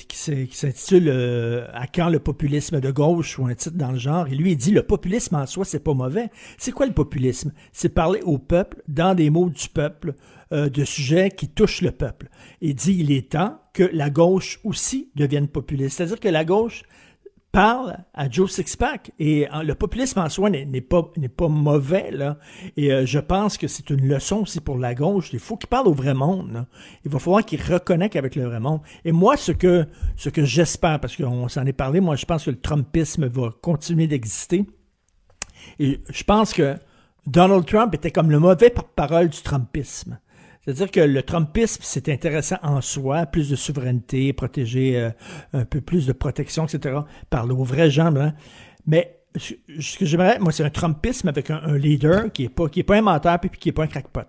s'intitule 0.53 1.09
euh, 1.09 1.67
À 1.73 1.87
quand 1.87 2.11
le 2.11 2.19
populisme 2.19 2.81
de 2.81 2.91
gauche 2.91 3.39
ou 3.39 3.47
un 3.47 3.55
titre 3.55 3.79
dans 3.79 3.93
le 3.93 3.99
genre. 3.99 4.29
Et 4.29 4.35
lui, 4.35 4.53
il 4.53 4.57
dit 4.57 4.73
le 4.73 4.83
populisme 4.83 5.37
en 5.37 5.47
soi, 5.47 5.65
c'est 5.65 5.83
pas 5.83 5.95
mauvais. 5.95 6.29
C'est 6.59 6.71
quoi 6.71 6.85
le 6.85 6.93
populisme? 6.93 7.51
C'est 7.73 7.89
parler 7.89 8.21
au 8.25 8.37
peuple, 8.37 8.83
dans 8.89 9.15
des 9.15 9.31
mots 9.31 9.49
du 9.49 9.69
peuple, 9.71 10.15
de 10.53 10.85
sujets 10.85 11.31
qui 11.31 11.49
touchent 11.49 11.81
le 11.81 11.93
peuple. 11.93 12.29
Il 12.61 12.75
dit 12.75 12.97
il 12.99 13.11
est 13.13 13.31
temps 13.31 13.59
que 13.73 13.89
la 13.93 14.11
gauche 14.11 14.61
aussi 14.65 15.11
devienne 15.15 15.49
populiste. 15.49 15.97
C'est-à-dire 15.97 16.21
que 16.21 16.29
la 16.29 16.45
gauche 16.45 16.83
parle 17.53 17.99
à 18.15 18.31
Joe 18.31 18.51
Sixpack. 18.51 19.13
Et 19.19 19.49
euh, 19.49 19.63
le 19.63 19.75
populisme 19.75 20.21
en 20.21 20.29
soi 20.29 20.51
n'est 20.51 20.81
pas, 20.81 21.49
mauvais. 21.49 22.13
Et 22.77 22.93
euh, 22.93 23.07
je 23.07 23.19
pense 23.19 23.59
que 23.59 23.69
c'est 23.69 23.91
une 23.91 24.07
leçon 24.09 24.39
aussi 24.39 24.61
pour 24.61 24.79
la 24.79 24.95
gauche. 24.95 25.31
Il 25.33 25.39
faut 25.39 25.57
qu'il 25.57 25.69
parle 25.69 25.89
au 25.89 25.93
vrai 25.93 26.15
monde. 26.15 26.67
Il 27.05 27.11
va 27.11 27.19
falloir 27.19 27.45
qu'il 27.45 27.61
reconnecte 27.61 28.17
avec 28.17 28.37
le 28.37 28.45
vrai 28.45 28.61
monde. 28.61 28.81
Et 29.05 29.13
moi, 29.13 29.37
ce 29.37 29.53
que, 29.53 29.87
ce 30.17 30.29
que 30.29 30.45
j'espère, 30.45 31.01
parce 31.01 31.17
qu'on 31.17 31.49
s'en 31.49 31.67
est 31.67 31.73
parlé, 31.73 32.01
moi, 32.01 32.17
je 32.17 32.25
pense 32.25 32.45
que 32.45 32.51
le 32.51 32.61
Trumpisme 32.61 33.27
va 33.27 33.51
continuer 33.61 34.07
d'exister. 34.07 34.65
Et 35.79 36.01
je 36.09 36.25
pense 36.25 36.53
que 36.53 36.77
Donald 37.27 37.67
Trump 37.67 37.95
était 37.95 38.11
comme 38.11 38.31
le 38.31 38.39
mauvais 38.39 38.71
porte-parole 38.71 39.29
du 39.29 39.41
Trumpisme. 39.43 40.19
C'est-à-dire 40.65 40.91
que 40.91 41.01
le 41.01 41.23
Trumpisme, 41.23 41.81
c'est 41.83 42.09
intéressant 42.09 42.57
en 42.63 42.81
soi, 42.81 43.27
plus 43.27 43.49
de 43.49 43.57
souveraineté, 43.57 44.33
protéger 44.33 44.99
euh, 44.99 45.11
un 45.53 45.65
peu 45.65 45.81
plus 45.81 46.07
de 46.07 46.13
protection, 46.13 46.67
etc., 46.67 46.99
parler 47.31 47.53
aux 47.53 47.65
vrais 47.65 47.91
gens. 47.91 48.15
hein. 48.17 48.35
Mais 48.87 49.17
ce 49.37 49.99
que 49.99 50.05
j'aimerais, 50.05 50.39
moi, 50.39 50.53
c'est 50.53 50.65
un 50.65 50.71
Trumpisme 50.71 51.29
avec 51.29 51.51
un, 51.51 51.61
un 51.63 51.79
leader 51.79 52.31
qui 52.33 52.43
n'est 52.43 52.49
pas, 52.49 52.69
qui 52.69 52.81
est 52.81 52.85
pas 52.85 52.97
un 52.97 53.03
menteur 53.03 53.39
puis 53.41 53.51
qui 53.51 53.69
n'est 53.69 53.73
pas 53.73 53.85
un 53.85 53.89
crackpot. 53.89 54.27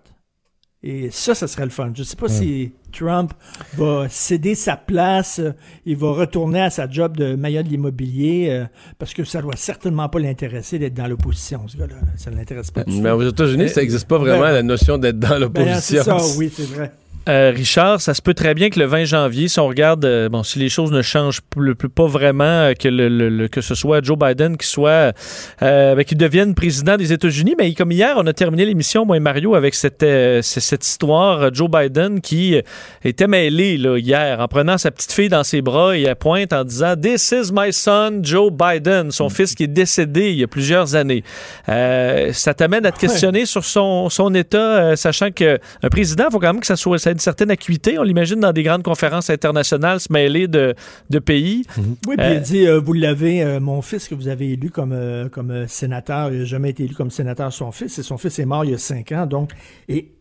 Et 0.84 1.10
ça, 1.12 1.34
ça 1.34 1.46
serait 1.46 1.64
le 1.64 1.70
fun. 1.70 1.92
Je 1.94 2.00
ne 2.00 2.04
sais 2.04 2.16
pas 2.16 2.28
si 2.28 2.72
Trump 2.92 3.32
va 3.76 4.08
céder 4.08 4.56
sa 4.56 4.76
place, 4.76 5.38
euh, 5.38 5.52
il 5.86 5.96
va 5.96 6.10
retourner 6.10 6.60
à 6.60 6.70
sa 6.70 6.90
job 6.90 7.16
de 7.16 7.36
maillot 7.36 7.62
de 7.62 7.68
l'immobilier, 7.68 8.48
euh, 8.50 8.64
parce 8.98 9.14
que 9.14 9.22
ça 9.22 9.40
doit 9.40 9.56
certainement 9.56 10.08
pas 10.08 10.18
l'intéresser 10.18 10.80
d'être 10.80 10.94
dans 10.94 11.06
l'opposition, 11.06 11.68
ce 11.68 11.76
gars-là. 11.76 11.94
là. 11.94 12.08
Ça 12.16 12.32
ne 12.32 12.36
l'intéresse 12.36 12.72
pas 12.72 12.82
du 12.82 13.00
Mais 13.00 13.10
tout. 13.10 13.16
aux 13.16 13.28
États-Unis, 13.28 13.68
ça 13.68 13.80
n'existe 13.80 14.08
pas 14.08 14.18
vraiment, 14.18 14.40
ben, 14.40 14.52
la 14.52 14.62
notion 14.64 14.98
d'être 14.98 15.20
dans 15.20 15.28
ben, 15.28 15.38
l'opposition. 15.38 16.02
c'est 16.02 16.02
ça, 16.02 16.16
oui, 16.36 16.52
c'est 16.52 16.66
vrai. 16.68 16.92
Euh, 17.28 17.52
Richard, 17.54 18.00
ça 18.00 18.14
se 18.14 18.20
peut 18.22 18.34
très 18.34 18.52
bien 18.52 18.68
que 18.68 18.80
le 18.80 18.86
20 18.86 19.04
janvier, 19.04 19.46
si 19.46 19.60
on 19.60 19.68
regarde, 19.68 20.04
euh, 20.04 20.28
bon, 20.28 20.42
si 20.42 20.58
les 20.58 20.68
choses 20.68 20.90
ne 20.90 21.02
changent 21.02 21.40
plus, 21.40 21.76
plus- 21.76 21.88
pas 21.88 22.06
vraiment, 22.06 22.42
euh, 22.44 22.72
que, 22.74 22.88
le, 22.88 23.08
le- 23.08 23.28
le- 23.28 23.46
que 23.46 23.60
ce 23.60 23.76
soit 23.76 24.02
Joe 24.04 24.18
Biden 24.18 24.56
qui 24.56 24.66
soit, 24.66 25.12
ben, 25.60 26.02
qu'il 26.02 26.18
devienne 26.18 26.54
président 26.56 26.96
des 26.96 27.12
États-Unis, 27.12 27.54
mais 27.56 27.74
comme 27.74 27.92
hier, 27.92 28.14
on 28.16 28.26
a 28.26 28.32
terminé 28.32 28.64
l'émission, 28.64 29.04
moi 29.06 29.16
et 29.16 29.20
Mario, 29.20 29.54
avec 29.54 29.76
cette, 29.76 30.04
cette 30.42 30.84
histoire, 30.84 31.54
Joe 31.54 31.70
Biden 31.70 32.20
qui 32.20 32.60
était 33.04 33.28
mêlé 33.28 33.78
là, 33.78 33.98
hier, 33.98 34.40
en 34.40 34.48
prenant 34.48 34.76
sa 34.76 34.90
petite 34.90 35.12
fille 35.12 35.28
dans 35.28 35.44
ses 35.44 35.62
bras 35.62 35.96
et 35.96 36.02
elle 36.02 36.16
pointe 36.16 36.52
en 36.52 36.64
disant 36.64 36.96
This 37.00 37.30
is 37.32 37.52
my 37.52 37.72
son, 37.72 38.18
Joe 38.22 38.50
Biden, 38.50 39.12
son 39.12 39.28
fils 39.28 39.54
qui 39.54 39.62
est 39.64 39.68
décédé 39.68 40.30
il 40.30 40.38
y 40.40 40.42
a 40.42 40.48
plusieurs 40.48 40.96
années. 40.96 41.22
Ça 41.68 42.54
t'amène 42.54 42.84
à 42.84 42.90
te 42.90 42.98
questionner 42.98 43.46
sur 43.46 43.64
son, 43.64 44.08
son 44.10 44.34
état, 44.34 44.96
sachant 44.96 45.30
qu'un 45.30 45.58
président, 45.88 46.24
il 46.28 46.32
faut 46.32 46.40
quand 46.40 46.52
même 46.52 46.60
que 46.60 46.66
ça 46.66 46.74
soit, 46.76 46.98
ça 46.98 47.11
une 47.12 47.18
certaine 47.18 47.50
acuité. 47.50 47.98
On 47.98 48.02
l'imagine 48.02 48.40
dans 48.40 48.52
des 48.52 48.62
grandes 48.62 48.82
conférences 48.82 49.30
internationales 49.30 50.00
se 50.00 50.12
mêler 50.12 50.48
de, 50.48 50.74
de 51.10 51.18
pays. 51.18 51.64
Oui, 52.06 52.16
puis 52.16 52.26
il 52.26 52.36
a 52.36 52.40
dit, 52.40 52.66
euh, 52.66 52.80
vous 52.80 52.92
l'avez, 52.92 53.42
euh, 53.42 53.60
mon 53.60 53.82
fils 53.82 54.08
que 54.08 54.14
vous 54.14 54.28
avez 54.28 54.52
élu 54.52 54.70
comme, 54.70 54.92
euh, 54.92 55.28
comme 55.28 55.66
sénateur, 55.68 56.32
il 56.32 56.40
n'a 56.40 56.44
jamais 56.44 56.70
été 56.70 56.84
élu 56.84 56.94
comme 56.94 57.10
sénateur 57.10 57.52
son 57.52 57.72
fils, 57.72 57.98
et 57.98 58.02
son 58.02 58.18
fils 58.18 58.38
est 58.38 58.46
mort 58.46 58.64
il 58.64 58.72
y 58.72 58.74
a 58.74 58.78
cinq 58.78 59.12
ans, 59.12 59.26
donc, 59.26 59.52
et 59.88 60.12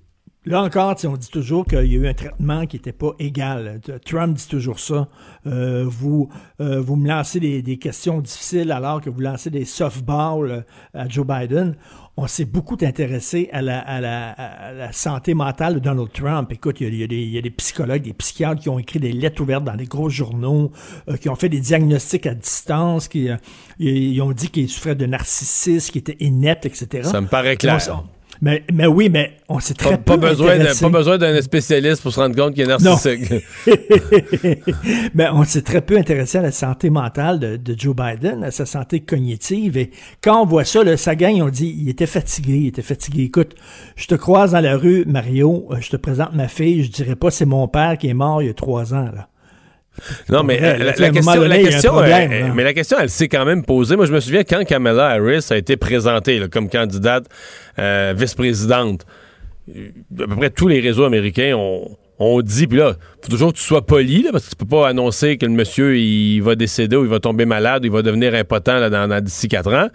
Là 0.44 0.64
encore, 0.64 0.96
on 1.06 1.18
dit 1.18 1.30
toujours 1.30 1.66
qu'il 1.66 1.78
y 1.86 1.96
a 1.96 2.00
eu 2.00 2.08
un 2.08 2.16
traitement 2.16 2.66
qui 2.66 2.78
n'était 2.78 2.94
pas 2.94 3.12
égal. 3.20 3.80
Trump 4.04 4.36
dit 4.36 4.48
toujours 4.48 4.80
ça. 4.80 5.08
vous, 5.46 6.30
vous 6.58 6.96
me 6.96 7.08
lancez 7.08 7.40
des, 7.40 7.62
des, 7.62 7.78
questions 7.78 8.20
difficiles 8.22 8.72
alors 8.72 9.02
que 9.02 9.12
vous 9.12 9.20
lancez 9.20 9.52
des 9.52 9.66
softballs 9.66 10.66
à 10.96 11.08
Joe 11.08 11.28
Biden 11.28 11.76
on 12.22 12.27
s'est 12.27 12.45
beaucoup 12.45 12.77
intéressé 12.81 13.49
à 13.52 13.61
la, 13.61 14.91
santé 14.91 15.34
mentale 15.34 15.76
de 15.76 15.80
Donald 15.80 16.11
Trump. 16.14 16.52
Écoute, 16.52 16.81
il 16.81 16.95
y, 16.95 17.38
a, 17.38 17.41
des, 17.41 17.49
psychologues, 17.49 18.03
des 18.03 18.14
psychiatres 18.14 18.61
qui 18.61 18.69
ont 18.69 18.77
écrit 18.77 18.99
des 18.99 19.11
lettres 19.11 19.41
ouvertes 19.41 19.64
dans 19.64 19.73
les 19.73 19.85
gros 19.85 20.10
journaux, 20.10 20.72
euh, 21.10 21.18
qui 21.18 21.30
ont 21.30 21.35
fait 21.35 21.49
des 21.49 21.60
diagnostics 21.60 22.27
à 22.27 22.35
distance, 22.35 23.07
qui 23.07 23.30
euh, 23.30 23.38
ils 23.80 24.22
ont 24.22 24.31
dit 24.31 24.49
qu'il 24.49 24.69
souffrait 24.69 24.95
de 24.95 25.06
narcissisme, 25.06 25.91
qu'il 25.91 26.02
était 26.02 26.18
inepte, 26.19 26.65
etc. 26.65 27.10
Ça 27.10 27.22
me 27.22 27.27
paraît 27.27 27.57
clair. 27.57 27.80
Mais, 28.44 28.64
mais 28.74 28.88
oui, 28.88 29.10
mais 29.10 29.38
on 29.50 29.60
s'est 29.60 29.76
très 29.76 30.00
pas, 30.00 30.18
peu 30.18 30.30
besoin 30.30 30.58
pas 30.58 30.90
besoin 30.90 31.18
d'un 31.20 31.40
spécialiste 31.44 32.02
pour 32.02 32.12
se 32.12 32.20
rendre 32.20 32.36
compte 32.36 32.56
qu'il 32.56 32.64
est 32.64 32.68
narcissique. 32.68 33.32
mais 35.14 35.30
on 35.32 35.44
s'est 35.44 35.62
très 35.62 35.82
peu 35.82 35.96
intéressé 35.96 36.40
à 36.40 36.42
la 36.42 36.52
santé 36.52 36.90
mentale 36.90 37.40
de, 37.40 37.76
Joe 37.78 37.96
Biden, 37.96 38.44
à 38.44 38.50
sa 38.50 38.66
santé 38.66 39.02
cognitive. 39.02 39.78
Et 39.78 39.92
quand 40.22 40.42
on 40.42 40.46
voit 40.46 40.66
ça, 40.66 40.84
là, 40.84 40.98
sa 40.98 41.16
gang, 41.16 41.40
on 41.42 41.50
dit, 41.50 41.76
il 41.82 41.90
était 41.90 42.08
fatigué, 42.08 42.56
il 42.56 42.68
était 42.68 42.82
fatigué. 42.82 43.24
Écoute, 43.24 43.56
je 43.96 44.08
te 44.08 44.16
croise 44.16 44.54
dans 44.54 44.60
la 44.60 44.76
rue, 44.76 45.06
Mario, 45.06 45.68
euh, 45.70 45.76
je 45.80 45.92
te 45.92 45.98
présente 45.98 46.34
ma 46.34 46.48
fille, 46.48 46.84
je 46.84 46.92
dirais 46.92 47.16
pas 47.16 47.30
c'est 47.30 47.46
mon 47.46 47.68
père 47.68 47.98
qui 48.00 48.08
est 48.08 48.16
mort 48.16 48.42
il 48.42 48.48
y 48.48 48.50
a 48.50 48.56
trois 48.56 48.96
ans, 48.96 49.10
là. 49.14 49.28
Non, 50.30 50.44
mais 50.44 50.60
la, 50.60 50.94
question, 50.94 51.42
mais 52.56 52.64
la 52.64 52.74
question, 52.74 52.98
elle 53.00 53.10
s'est 53.10 53.28
quand 53.28 53.46
même 53.46 53.64
posée. 53.64 53.96
Moi, 53.96 54.06
je 54.06 54.14
me 54.14 54.20
souviens 54.20 54.44
quand 54.44 54.64
Kamala 54.66 55.10
Harris 55.10 55.46
a 55.50 55.58
été 55.58 55.78
présentée 55.78 56.42
comme 56.52 56.70
candidate 56.70 57.26
euh, 57.78 58.14
vice-présidente, 58.18 59.06
à 59.70 60.28
peu 60.28 60.36
près 60.36 60.50
tous 60.50 60.68
les 60.68 60.80
réseaux 60.80 61.04
américains 61.04 61.56
ont, 61.56 62.42
dit, 62.42 62.68
puis 62.68 62.78
là, 62.78 62.96
faut 63.22 63.30
toujours 63.30 63.52
que 63.52 63.58
tu 63.58 63.64
sois 63.64 63.86
poli, 63.86 64.26
parce 64.32 64.46
que 64.46 64.50
tu 64.52 64.56
peux 64.56 64.66
pas 64.66 64.88
annoncer 64.88 65.38
que 65.38 65.46
le 65.46 65.52
monsieur, 65.52 65.98
il 65.98 66.40
va 66.42 66.56
décéder 66.56 66.96
ou 66.96 67.04
il 67.04 67.10
va 67.10 67.20
tomber 67.20 67.46
malade 67.46 67.84
ou 67.84 67.88
il 67.88 67.92
va 67.92 68.02
devenir 68.02 68.34
impotent 68.34 68.78
là, 68.80 68.90
dans, 68.90 69.24
d'ici 69.24 69.48
quatre 69.48 69.74
ans. 69.74 69.90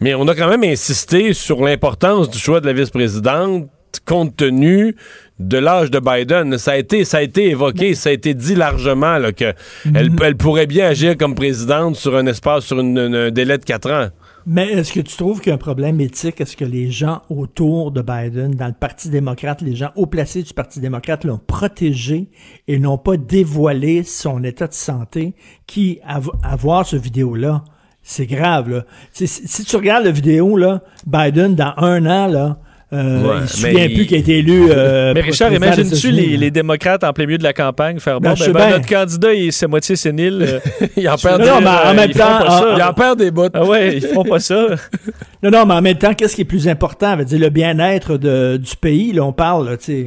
Mais 0.00 0.14
on 0.14 0.28
a 0.28 0.34
quand 0.34 0.48
même 0.48 0.64
insisté 0.64 1.32
sur 1.32 1.62
l'importance 1.62 2.30
du 2.30 2.38
choix 2.38 2.60
de 2.60 2.66
la 2.66 2.72
vice-présidente 2.72 3.68
compte 4.00 4.36
tenu 4.36 4.94
de 5.38 5.58
l'âge 5.58 5.90
de 5.90 5.98
Biden. 5.98 6.58
Ça 6.58 6.72
a 6.72 6.76
été, 6.76 7.04
ça 7.04 7.18
a 7.18 7.22
été 7.22 7.50
évoqué, 7.50 7.94
ça 7.94 8.10
a 8.10 8.12
été 8.12 8.34
dit 8.34 8.54
largement 8.54 9.18
qu'elle 9.32 9.54
mhm. 9.84 10.16
elle 10.22 10.36
pourrait 10.36 10.66
bien 10.66 10.88
agir 10.88 11.16
comme 11.16 11.34
présidente 11.34 11.96
sur 11.96 12.16
un 12.16 12.26
espace, 12.26 12.64
sur 12.64 12.78
un 12.78 13.30
délai 13.30 13.58
de 13.58 13.64
quatre 13.64 13.90
ans. 13.90 14.08
Mais 14.48 14.70
est-ce 14.70 14.92
que 14.92 15.00
tu 15.00 15.16
trouves 15.16 15.40
qu'il 15.40 15.48
y 15.48 15.50
a 15.50 15.56
un 15.56 15.58
problème 15.58 16.00
éthique? 16.00 16.40
Est-ce 16.40 16.56
que 16.56 16.64
les 16.64 16.88
gens 16.88 17.22
autour 17.28 17.90
de 17.90 18.00
Biden, 18.00 18.54
dans 18.54 18.68
le 18.68 18.74
Parti 18.74 19.08
démocrate, 19.08 19.60
les 19.60 19.74
gens 19.74 19.90
haut 19.96 20.06
placés 20.06 20.44
du 20.44 20.54
Parti 20.54 20.78
démocrate 20.78 21.24
l'ont 21.24 21.40
protégé 21.44 22.30
et 22.68 22.78
n'ont 22.78 22.96
pas 22.96 23.16
dévoilé 23.16 24.04
son 24.04 24.44
état 24.44 24.68
de 24.68 24.72
santé 24.72 25.34
qui, 25.66 25.98
à, 26.06 26.20
voir 26.54 26.86
ce 26.86 26.94
vidéo-là, 26.94 27.64
c'est 28.02 28.26
grave. 28.26 28.70
Là. 28.70 28.84
Si, 29.10 29.26
si, 29.26 29.64
tu 29.64 29.74
regardes 29.74 30.04
la 30.04 30.12
vidéo, 30.12 30.56
là, 30.56 30.80
Biden, 31.08 31.56
dans 31.56 31.74
un 31.78 32.06
an, 32.06 32.28
là, 32.28 32.60
euh, 32.92 33.40
il 33.42 33.48
se 33.48 33.56
souvient 33.56 33.88
plus 33.88 34.06
qu'il 34.06 34.16
a 34.16 34.20
été 34.20 34.38
élu. 34.38 34.68
Euh, 34.70 35.12
mais 35.12 35.20
Richard, 35.20 35.52
imagine-tu 35.52 36.12
les, 36.12 36.50
démocrates 36.52 37.02
en 37.02 37.12
plein 37.12 37.26
milieu 37.26 37.38
de 37.38 37.42
la 37.42 37.52
campagne 37.52 37.98
faire 37.98 38.20
bon, 38.20 38.34
ben, 38.38 38.52
ben, 38.52 38.70
notre 38.70 38.86
candidat, 38.86 39.34
il 39.34 39.52
c'est 39.52 39.66
moitié 39.66 39.96
sénile. 39.96 40.44
Euh, 40.46 40.86
il 40.96 41.08
en 41.08 41.16
perd 41.16 41.42
des 41.42 41.48
non, 41.48 41.60
mais 41.60 41.68
en 41.68 41.94
même 41.94 42.12
temps, 42.12 42.74
il 42.76 42.82
en 42.82 42.92
perd 42.92 43.18
des 43.18 43.32
bouts. 43.32 43.48
Ah 43.52 43.64
ouais, 43.64 43.96
ils 43.96 44.06
font 44.06 44.22
pas 44.22 44.38
ça. 44.38 44.68
non, 45.42 45.50
non, 45.50 45.66
mais 45.66 45.74
en 45.74 45.82
même 45.82 45.98
temps, 45.98 46.14
qu'est-ce 46.14 46.36
qui 46.36 46.42
est 46.42 46.46
plus 46.46 46.68
important? 46.68 47.16
dire, 47.16 47.40
le 47.40 47.48
bien-être 47.48 48.18
du 48.18 48.76
pays, 48.80 49.12
là, 49.12 49.24
on 49.24 49.32
parle, 49.32 49.76
tu 49.78 49.84
sais. 49.84 50.06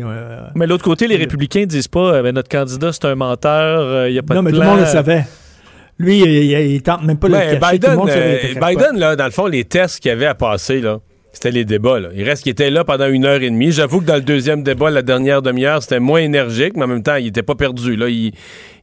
mais 0.56 0.66
l'autre 0.66 0.84
côté, 0.84 1.08
les 1.08 1.18
républicains 1.18 1.66
disent 1.66 1.90
pas, 1.90 2.22
ben, 2.22 2.34
notre 2.34 2.50
candidat, 2.50 2.94
c'est 2.94 3.06
un 3.06 3.16
menteur, 3.16 4.08
il 4.08 4.14
y 4.14 4.20
a 4.20 4.24
pas 4.24 4.36
non, 4.36 4.44
de 4.44 4.52
Non, 4.52 4.52
mais 4.52 4.58
tout 4.58 4.64
le 4.64 4.68
monde 4.68 4.80
le 4.80 4.86
savait. 4.86 5.26
Lui, 5.98 6.20
il, 6.22 6.82
tente 6.82 7.04
même 7.04 7.18
pas 7.18 7.28
le 7.28 7.34
cacher. 7.34 7.78
Biden, 7.78 8.00
Biden 8.54 8.98
là, 8.98 9.18
dans 9.18 9.26
le 9.26 9.32
fond, 9.32 9.48
les 9.48 9.66
tests 9.66 10.00
qu'il 10.00 10.12
avait 10.12 10.28
à 10.28 10.34
passer, 10.34 10.80
là, 10.80 11.00
c'était 11.32 11.52
les 11.52 11.66
débats. 11.66 12.00
Là. 12.00 12.10
Il 12.16 12.24
reste 12.24 12.44
qu'il 12.44 12.52
était 12.52 12.70
là 12.70 12.84
pendant 12.84 13.08
une 13.08 13.26
heure 13.26 13.42
et 13.42 13.50
demie. 13.50 13.72
J'avoue 13.72 14.00
que 14.00 14.06
dans 14.06 14.16
le 14.16 14.22
deuxième 14.22 14.64
débat, 14.64 14.90
la 14.90 15.02
dernière 15.02 15.42
demi-heure, 15.42 15.82
c'était 15.82 16.00
moins 16.00 16.20
énergique, 16.20 16.76
mais 16.76 16.84
en 16.84 16.88
même 16.88 17.04
temps, 17.04 17.16
il 17.16 17.28
était 17.28 17.44
pas 17.44 17.56
perdu. 17.56 17.96
Là. 17.96 18.10
Il, 18.10 18.34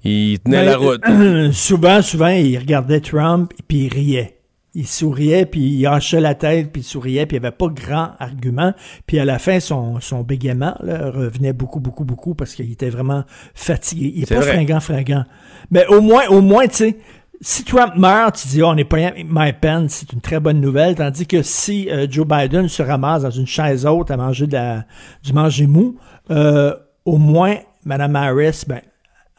il 0.05 0.39
tenait 0.41 0.65
la 0.65 0.77
route. 0.77 1.03
souvent, 1.53 2.03
souvent, 2.03 2.29
il 2.29 2.57
regardait 2.59 3.01
Trump 3.01 3.53
et 3.59 3.63
puis 3.67 3.85
il 3.85 3.93
riait. 3.93 4.33
Il 4.79 4.87
souriait, 4.87 5.47
puis 5.47 5.63
il 5.63 5.87
hachait 5.87 6.21
la 6.21 6.35
tête, 6.35 6.71
puis 6.71 6.83
il 6.83 6.85
souriait, 6.85 7.25
puis 7.25 7.39
il 7.39 7.41
n'y 7.41 7.47
avait 7.47 7.57
pas 7.57 7.69
grand 7.69 8.11
argument. 8.19 8.75
Puis 9.07 9.19
à 9.19 9.25
la 9.25 9.39
fin, 9.39 9.59
son, 9.59 10.01
son 10.01 10.21
bégaiement 10.21 10.77
là, 10.83 11.11
revenait 11.11 11.55
beaucoup, 11.55 11.81
beaucoup, 11.81 12.05
beaucoup 12.05 12.35
parce 12.35 12.55
qu'il 12.55 12.71
était 12.71 12.91
vraiment 12.91 13.25
fatigué. 13.55 14.13
Il 14.15 14.21
n'est 14.21 14.27
pas 14.27 14.43
fringant, 14.43 14.81
fringant. 14.81 15.25
Mais 15.71 15.87
au 15.87 16.03
moins, 16.03 16.27
au 16.29 16.43
moins, 16.43 16.67
tu 16.67 16.77
sais, 16.77 16.97
si 17.41 17.65
Trump 17.65 17.95
meurt, 17.97 18.37
tu 18.37 18.49
dis, 18.49 18.63
oh, 18.63 18.69
on 18.69 18.75
n'est 18.75 18.85
pas 18.85 19.13
My 19.13 19.53
Pen, 19.53 19.89
c'est 19.89 20.13
une 20.13 20.21
très 20.21 20.41
bonne 20.41 20.61
nouvelle. 20.61 20.95
Tandis 20.95 21.27
que 21.27 21.43
si 21.43 21.91
euh, 21.91 22.07
Joe 22.09 22.27
Biden 22.27 22.69
se 22.69 22.83
ramasse 22.83 23.23
dans 23.23 23.31
une 23.31 23.47
chaise 23.47 23.85
haute 23.87 24.11
à 24.11 24.17
manger 24.17 24.47
de 24.47 24.55
la, 24.55 24.85
du 25.23 25.33
manger 25.33 25.67
mou, 25.67 25.97
euh, 26.31 26.75
au 27.05 27.19
moins, 27.19 27.57
Mme 27.85 28.17
Harris, 28.17 28.63
ben, 28.67 28.81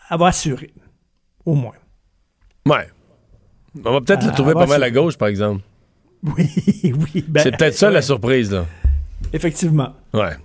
elle 0.09 0.17
va 0.17 0.27
assurer. 0.27 0.73
Au 1.45 1.53
moins. 1.53 1.73
Ouais. 2.65 2.87
On 3.85 3.93
va 3.93 4.01
peut-être 4.01 4.25
le 4.25 4.31
trouver 4.31 4.53
pas 4.53 4.65
mal 4.65 4.83
à 4.83 4.91
gauche, 4.91 5.17
par 5.17 5.27
exemple. 5.27 5.61
Oui, 6.23 6.49
oui. 6.83 7.25
Ben, 7.27 7.41
c'est 7.41 7.55
peut-être 7.55 7.75
ça 7.75 7.89
la 7.89 8.01
surprise, 8.01 8.51
là. 8.51 8.65
Effectivement. 9.33 9.93
Ouais. 10.13 10.35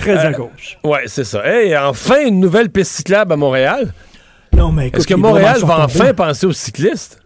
Très 0.00 0.16
à 0.16 0.28
euh, 0.28 0.32
gauche. 0.32 0.78
Ouais, 0.84 1.04
c'est 1.06 1.24
ça. 1.24 1.62
Et 1.62 1.76
enfin, 1.76 2.26
une 2.26 2.40
nouvelle 2.40 2.70
piste 2.70 2.92
cyclable 2.92 3.32
à 3.32 3.36
Montréal. 3.36 3.92
Non, 4.56 4.72
mais 4.72 4.88
Est-ce 4.88 5.06
que 5.06 5.14
Montréal 5.14 5.60
va 5.64 5.84
enfin 5.84 6.14
penser 6.14 6.46
aux 6.46 6.52
cyclistes? 6.52 7.20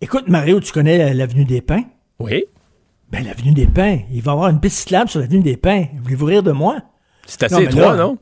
Écoute, 0.00 0.28
Mario, 0.28 0.60
tu 0.60 0.72
connais 0.72 1.12
l'avenue 1.12 1.44
des 1.44 1.60
Pins? 1.60 1.84
Oui. 2.18 2.44
Ben, 3.10 3.24
l'avenue 3.24 3.52
des 3.52 3.66
Pins. 3.66 3.98
Il 4.12 4.22
va 4.22 4.32
y 4.32 4.34
avoir 4.34 4.50
une 4.50 4.60
piste 4.60 4.78
cyclable 4.78 5.10
sur 5.10 5.20
l'avenue 5.20 5.42
des 5.42 5.56
Pins. 5.56 5.86
Voulez-vous 6.02 6.26
rire 6.26 6.42
de 6.42 6.52
moi? 6.52 6.78
C'est 7.26 7.42
assez 7.44 7.64
étroit, 7.64 7.96
non? 7.96 8.18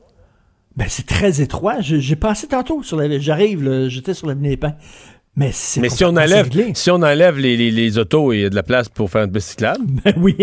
Ben, 0.75 0.85
c'est 0.89 1.05
très 1.05 1.41
étroit. 1.41 1.81
J'ai 1.81 2.15
passé 2.15 2.47
tantôt 2.47 2.83
sur 2.83 2.97
la. 2.97 3.19
J'arrive, 3.19 3.87
j'étais 3.87 4.13
sur 4.13 4.27
l'avenue 4.27 4.49
des 4.49 4.57
Pins. 4.57 4.75
Mais, 5.35 5.51
Mais 5.79 5.89
si 5.89 6.03
on 6.03 6.09
enlève, 6.09 6.49
si 6.73 6.91
on 6.91 6.95
enlève 6.95 7.37
les, 7.37 7.55
les, 7.55 7.97
autos, 7.97 8.33
il 8.33 8.41
y 8.41 8.45
a 8.45 8.49
de 8.49 8.55
la 8.55 8.63
place 8.63 8.89
pour 8.89 9.09
faire 9.09 9.23
une 9.23 9.31
piste 9.31 9.51
cyclable? 9.51 9.85
Ben 10.03 10.13
oui, 10.17 10.35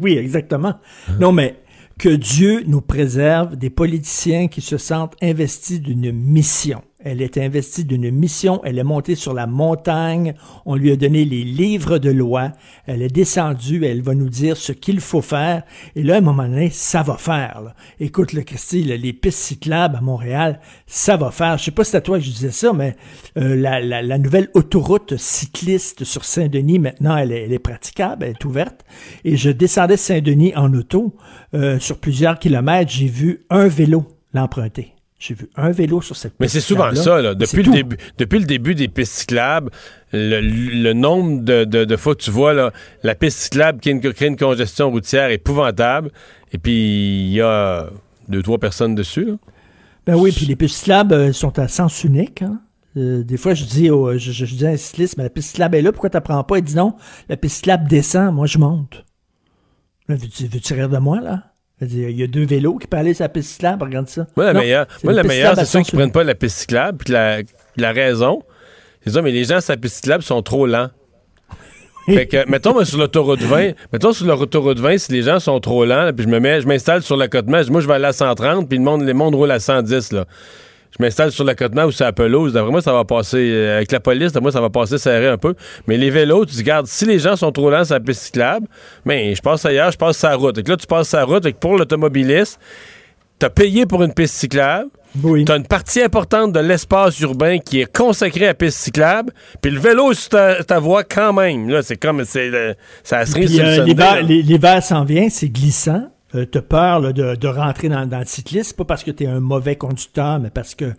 oui, 0.00 0.16
exactement. 0.16 0.74
Non, 1.18 1.32
mais 1.32 1.56
que 1.98 2.08
Dieu 2.08 2.62
nous 2.66 2.80
préserve 2.80 3.56
des 3.56 3.70
politiciens 3.70 4.48
qui 4.48 4.60
se 4.60 4.78
sentent 4.78 5.16
investis 5.22 5.80
d'une 5.80 6.12
mission. 6.12 6.82
Elle 7.04 7.20
est 7.20 7.38
investie 7.38 7.84
d'une 7.84 8.10
mission. 8.10 8.60
Elle 8.64 8.78
est 8.78 8.84
montée 8.84 9.14
sur 9.14 9.34
la 9.34 9.46
montagne. 9.46 10.34
On 10.64 10.74
lui 10.74 10.90
a 10.90 10.96
donné 10.96 11.24
les 11.24 11.44
livres 11.44 11.98
de 11.98 12.10
loi. 12.10 12.52
Elle 12.86 13.02
est 13.02 13.14
descendue. 13.14 13.84
Elle 13.84 14.02
va 14.02 14.14
nous 14.14 14.30
dire 14.30 14.56
ce 14.56 14.72
qu'il 14.72 15.00
faut 15.00 15.22
faire. 15.22 15.62
Et 15.94 16.02
là, 16.02 16.14
à 16.14 16.18
un 16.18 16.22
moment 16.22 16.48
donné, 16.48 16.70
ça 16.70 17.02
va 17.02 17.16
faire. 17.16 17.74
Écoute, 18.00 18.32
le 18.32 18.42
Christy, 18.42 18.82
les 18.82 19.12
pistes 19.12 19.38
cyclables 19.38 19.96
à 19.96 20.00
Montréal, 20.00 20.60
ça 20.86 21.16
va 21.16 21.30
faire. 21.30 21.58
Je 21.58 21.64
sais 21.64 21.70
pas 21.70 21.84
si 21.84 21.90
c'est 21.90 21.98
à 21.98 22.00
toi 22.00 22.18
que 22.18 22.24
je 22.24 22.30
disais 22.30 22.50
ça, 22.50 22.72
mais 22.72 22.96
euh, 23.36 23.54
la, 23.54 24.18
nouvelle 24.18 24.48
autoroute 24.54 25.16
cycliste 25.18 26.04
sur 26.04 26.24
Saint-Denis, 26.24 26.78
maintenant, 26.78 27.16
elle 27.16 27.32
est, 27.32 27.58
praticable. 27.58 28.24
Elle 28.24 28.32
est 28.32 28.44
ouverte. 28.44 28.84
Et 29.24 29.36
je 29.36 29.50
descendais 29.50 29.98
Saint-Denis 29.98 30.54
en 30.56 30.72
auto. 30.72 31.14
Euh, 31.52 31.78
sur 31.78 31.98
plusieurs 31.98 32.38
kilomètres, 32.38 32.90
j'ai 32.90 33.06
vu 33.06 33.44
un 33.50 33.68
vélo 33.68 34.06
l'emprunter. 34.34 34.93
J'ai 35.26 35.32
vu 35.32 35.48
un 35.56 35.70
vélo 35.70 36.02
sur 36.02 36.16
cette 36.16 36.32
piste. 36.32 36.40
Mais 36.40 36.48
c'est 36.48 36.60
souvent 36.60 36.94
ça, 36.94 37.22
là. 37.22 37.34
Depuis, 37.34 37.62
le 37.62 37.72
début, 37.72 37.96
depuis 38.18 38.38
le 38.40 38.44
début 38.44 38.74
des 38.74 38.88
pistes 38.88 39.14
cyclables, 39.14 39.70
le, 40.12 40.92
nombre 40.92 41.40
de, 41.42 41.96
fois 41.96 42.14
que 42.14 42.20
tu 42.20 42.30
vois 42.30 42.52
là, 42.52 42.72
la 43.02 43.14
piste 43.14 43.38
cyclable 43.38 43.80
qui 43.80 43.98
crée 43.98 44.26
une 44.26 44.36
congestion 44.36 44.90
routière 44.90 45.30
épouvantable, 45.30 46.10
et 46.52 46.58
puis 46.58 46.72
il 47.22 47.32
y 47.32 47.40
a 47.40 47.88
deux, 48.28 48.42
trois 48.42 48.58
personnes 48.58 48.94
dessus. 48.94 49.24
Là. 49.24 49.36
Ben 50.04 50.14
oui, 50.14 50.30
puis 50.30 50.44
les 50.44 50.56
pistes 50.56 50.76
cyclables 50.76 51.14
euh, 51.14 51.32
sont 51.32 51.58
à 51.58 51.68
sens 51.68 52.04
unique. 52.04 52.42
Hein. 52.42 52.60
Euh, 52.98 53.22
des 53.22 53.38
fois, 53.38 53.54
je 53.54 53.64
dis, 53.64 53.86
je, 53.86 54.44
dis 54.44 54.66
à 54.66 54.70
un 54.70 54.76
cycliste, 54.76 55.16
mais 55.16 55.22
la 55.22 55.30
piste 55.30 55.52
cyclable 55.52 55.76
est 55.76 55.82
là, 55.82 55.90
pourquoi 55.90 56.10
tu 56.10 56.18
n'apprends 56.18 56.44
pas? 56.44 56.58
Il 56.58 56.64
dit 56.64 56.76
non, 56.76 56.96
la 57.30 57.38
piste 57.38 57.56
cyclable 57.56 57.88
descend, 57.88 58.34
moi 58.34 58.44
je 58.44 58.58
monte. 58.58 59.06
Veux-tu 60.06 60.74
veux 60.74 60.80
rire 60.80 60.90
de 60.90 60.98
moi, 60.98 61.22
là? 61.22 61.53
Il 61.90 62.18
y 62.18 62.22
a 62.22 62.26
deux 62.26 62.44
vélos 62.44 62.78
qui 62.78 62.86
peuvent 62.86 63.00
aller 63.00 63.14
sur 63.14 63.24
la 63.24 63.28
piste 63.28 63.50
cyclable, 63.50 63.84
regarde 63.84 64.08
ça. 64.08 64.26
Moi, 64.36 64.46
la 64.46 64.54
meilleure, 64.54 64.86
moi, 65.02 65.12
la 65.12 65.22
meilleure 65.22 65.56
c'est 65.56 65.64
ceux 65.64 65.80
qui 65.80 65.94
ne 65.94 66.00
prennent 66.00 66.12
pas 66.12 66.24
la 66.24 66.34
piste 66.34 66.58
cyclable. 66.58 66.98
Puis 66.98 67.12
la, 67.12 67.38
la 67.76 67.92
raison, 67.92 68.42
c'est 69.04 69.10
ça, 69.10 69.22
mais 69.22 69.32
les 69.32 69.44
gens 69.44 69.60
sur 69.60 69.72
la 69.72 69.76
piste 69.76 69.96
cyclable 69.96 70.22
sont 70.22 70.42
trop 70.42 70.66
lents. 70.66 70.90
Fait 72.06 72.26
que, 72.26 72.48
mettons, 72.50 72.74
moi, 72.74 72.84
sur 72.84 72.98
l'autoroute 72.98 73.40
20, 73.40 73.72
mettons, 73.92 74.12
sur 74.12 74.26
l'autoroute 74.26 74.78
20, 74.78 74.98
si 74.98 75.12
les 75.12 75.22
gens 75.22 75.40
sont 75.40 75.58
trop 75.60 75.86
lents, 75.86 76.04
là, 76.04 76.12
puis 76.12 76.24
je 76.24 76.28
me 76.28 76.38
mets, 76.38 76.60
je 76.60 76.66
m'installe 76.66 77.02
sur 77.02 77.16
l'accotement, 77.16 77.60
moi, 77.70 77.80
je 77.80 77.86
vais 77.86 77.94
aller 77.94 78.04
à 78.04 78.12
130, 78.12 78.68
puis 78.68 78.76
le 78.76 78.84
monde, 78.84 79.02
les 79.02 79.14
mondes 79.14 79.34
roulent 79.34 79.50
à 79.50 79.60
110, 79.60 80.12
là. 80.12 80.26
Je 80.98 81.04
m'installe 81.04 81.32
sur 81.32 81.42
l'accotement 81.44 81.84
ou 81.86 81.90
sur 81.90 82.04
la 82.04 82.12
pelouse. 82.12 82.52
D'après 82.52 82.70
moi, 82.70 82.80
ça 82.80 82.92
va 82.92 83.04
passer, 83.04 83.38
euh, 83.52 83.76
avec 83.78 83.90
la 83.90 83.98
police, 84.00 84.30
d'après 84.32 84.42
moi, 84.42 84.52
ça 84.52 84.60
va 84.60 84.70
passer 84.70 84.96
serré 84.98 85.26
un 85.28 85.38
peu. 85.38 85.54
Mais 85.88 85.96
les 85.96 86.08
vélos, 86.10 86.44
tu 86.46 86.52
dis, 86.52 86.60
regarde, 86.60 86.86
si 86.86 87.04
les 87.04 87.18
gens 87.18 87.34
sont 87.34 87.50
trop 87.50 87.68
lents 87.68 87.84
sur 87.84 87.94
la 87.94 88.00
piste 88.00 88.22
cyclable, 88.22 88.68
mais 89.04 89.34
je 89.34 89.42
passe 89.42 89.64
ailleurs, 89.66 89.90
je 89.90 89.98
passe 89.98 90.22
la 90.22 90.36
route. 90.36 90.56
Et 90.58 90.62
que 90.62 90.70
là, 90.70 90.76
tu 90.76 90.86
passes 90.86 91.12
la 91.12 91.24
route, 91.24 91.44
et 91.46 91.52
que 91.52 91.58
pour 91.58 91.76
l'automobiliste, 91.76 92.60
t'as 93.40 93.50
payé 93.50 93.86
pour 93.86 94.04
une 94.04 94.14
piste 94.14 94.34
cyclable. 94.34 94.88
Oui. 95.22 95.44
T'as 95.44 95.56
une 95.56 95.66
partie 95.66 96.00
importante 96.02 96.52
de 96.52 96.60
l'espace 96.60 97.18
urbain 97.20 97.58
qui 97.58 97.80
est 97.80 97.92
consacrée 97.96 98.48
à 98.48 98.54
piste 98.54 98.78
cyclable, 98.78 99.32
puis 99.60 99.70
le 99.72 99.78
vélo 99.80 100.12
sur 100.12 100.28
ta, 100.30 100.62
ta 100.62 100.78
voie 100.80 101.02
quand 101.04 101.32
même. 101.32 101.68
Là, 101.68 101.82
c'est 101.82 101.96
comme, 101.96 102.24
c'est 102.24 102.48
le- 102.50 102.74
ça 103.04 103.24
se 103.26 103.36
euh, 103.36 103.84
l'hiver 104.22 104.82
s'en 104.82 105.04
vient, 105.04 105.28
c'est 105.28 105.48
glissant. 105.48 106.08
Euh, 106.34 106.44
t'as 106.46 106.62
peur 106.62 107.00
là, 107.00 107.12
de, 107.12 107.36
de 107.36 107.48
rentrer 107.48 107.88
dans, 107.88 108.06
dans 108.06 108.18
le 108.18 108.24
cycliste, 108.24 108.76
pas 108.76 108.84
parce 108.84 109.04
que 109.04 109.10
tu 109.12 109.24
es 109.24 109.26
un 109.26 109.40
mauvais 109.40 109.76
conducteur, 109.76 110.40
mais 110.40 110.50
parce 110.50 110.74
que 110.74 110.92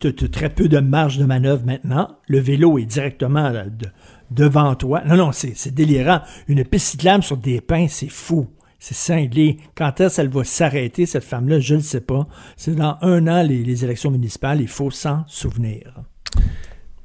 tu 0.00 0.08
as 0.08 0.28
très 0.28 0.48
peu 0.48 0.68
de 0.68 0.78
marge 0.78 1.18
de 1.18 1.24
manœuvre 1.24 1.64
maintenant. 1.66 2.16
Le 2.26 2.38
vélo 2.38 2.78
est 2.78 2.86
directement 2.86 3.50
là, 3.50 3.64
de- 3.66 3.88
devant 4.30 4.74
toi. 4.76 5.02
Non, 5.04 5.16
non, 5.16 5.32
c'est 5.32 5.52
c'est 5.54 5.74
délirant. 5.74 6.20
Une 6.46 6.64
piste 6.64 6.86
cyclable 6.92 7.22
sur 7.22 7.36
des 7.36 7.60
pins, 7.60 7.86
c'est 7.88 8.08
fou. 8.10 8.48
C'est 8.78 8.94
cinglé. 8.94 9.58
Quand 9.74 10.00
est-ce 10.00 10.16
qu'elle 10.16 10.28
va 10.28 10.44
s'arrêter, 10.44 11.04
cette 11.04 11.24
femme-là, 11.24 11.58
je 11.58 11.74
ne 11.74 11.80
sais 11.80 12.00
pas. 12.00 12.28
C'est 12.56 12.76
dans 12.76 12.96
un 13.02 13.26
an, 13.26 13.42
les, 13.42 13.64
les 13.64 13.84
élections 13.84 14.10
municipales. 14.12 14.60
Il 14.60 14.68
faut 14.68 14.90
s'en 14.92 15.24
souvenir. 15.26 16.00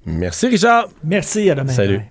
Merci, 0.05 0.47
Richard. 0.47 0.87
Merci, 1.03 1.49
à 1.49 1.55
demain. 1.55 1.73
Salut. 1.73 2.01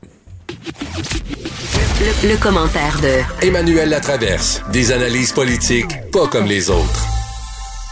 Le, 2.03 2.37
commentaire 2.37 3.01
de 3.01 3.47
Emmanuel 3.47 3.89
Latraverse. 3.91 4.61
Des 4.73 4.91
analyses 4.91 5.33
politiques 5.33 6.11
pas 6.11 6.27
comme 6.27 6.47
les 6.47 6.69
autres. 6.69 7.12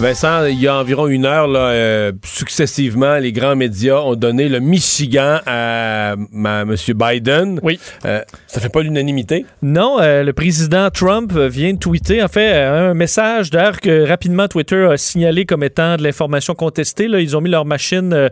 Vincent, 0.00 0.46
il 0.46 0.58
y 0.58 0.66
a 0.66 0.76
environ 0.76 1.08
une 1.08 1.26
heure, 1.26 1.46
là, 1.46 1.72
euh, 1.72 2.12
successivement, 2.24 3.18
les 3.18 3.32
grands 3.32 3.54
médias 3.54 3.98
ont 3.98 4.14
donné 4.14 4.48
le 4.48 4.58
Michigan 4.58 5.40
à, 5.44 6.14
M. 6.14 6.74
Biden. 6.94 7.60
Oui. 7.62 7.78
Euh, 8.06 8.22
ça 8.46 8.62
fait 8.62 8.70
pas 8.70 8.80
l'unanimité? 8.80 9.44
Non, 9.60 9.98
euh, 10.00 10.22
le 10.22 10.32
président 10.32 10.88
Trump 10.88 11.34
vient 11.34 11.74
de 11.74 11.78
tweeter, 11.78 12.22
en 12.22 12.28
fait, 12.28 12.50
euh, 12.50 12.92
un 12.92 12.94
message 12.94 13.50
d'ailleurs 13.50 13.78
que 13.78 14.08
rapidement 14.08 14.48
Twitter 14.48 14.88
a 14.90 14.96
signalé 14.96 15.44
comme 15.44 15.62
étant 15.62 15.98
de 15.98 16.02
l'information 16.02 16.54
contestée. 16.54 17.06
Là, 17.06 17.20
ils 17.20 17.36
ont 17.36 17.42
mis 17.42 17.50
leur 17.50 17.66
machine 17.66 18.30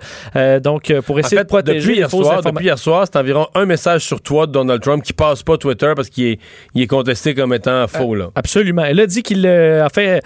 donc 0.62 0.90
pour 1.02 1.16
En 1.16 1.18
essayer 1.18 1.36
fait, 1.36 1.44
de 1.44 1.48
protéger 1.48 1.80
depuis 1.80 1.92
les 1.92 1.98
hier, 1.98 2.10
soir, 2.10 2.42
depuis 2.42 2.64
hier 2.64 2.78
soir, 2.78 3.04
c'est 3.04 3.18
environ 3.18 3.46
un 3.54 3.66
message 3.66 4.06
sur 4.06 4.22
toi 4.22 4.46
de 4.46 4.52
Donald 4.52 4.80
Trump 4.80 5.04
qui 5.04 5.12
passe 5.12 5.42
pas 5.42 5.58
Twitter 5.58 5.92
parce 5.94 6.08
qu'il 6.08 6.24
est, 6.24 6.40
il 6.74 6.80
est 6.80 6.86
contesté 6.86 7.34
comme 7.34 7.52
étant 7.52 7.86
faux. 7.88 8.14
Là. 8.14 8.30
Absolument. 8.36 8.84
Elle 8.84 9.00
a 9.00 9.06
dit 9.06 9.22
qu'il 9.22 9.46
a 9.46 9.90
fait, 9.90 10.22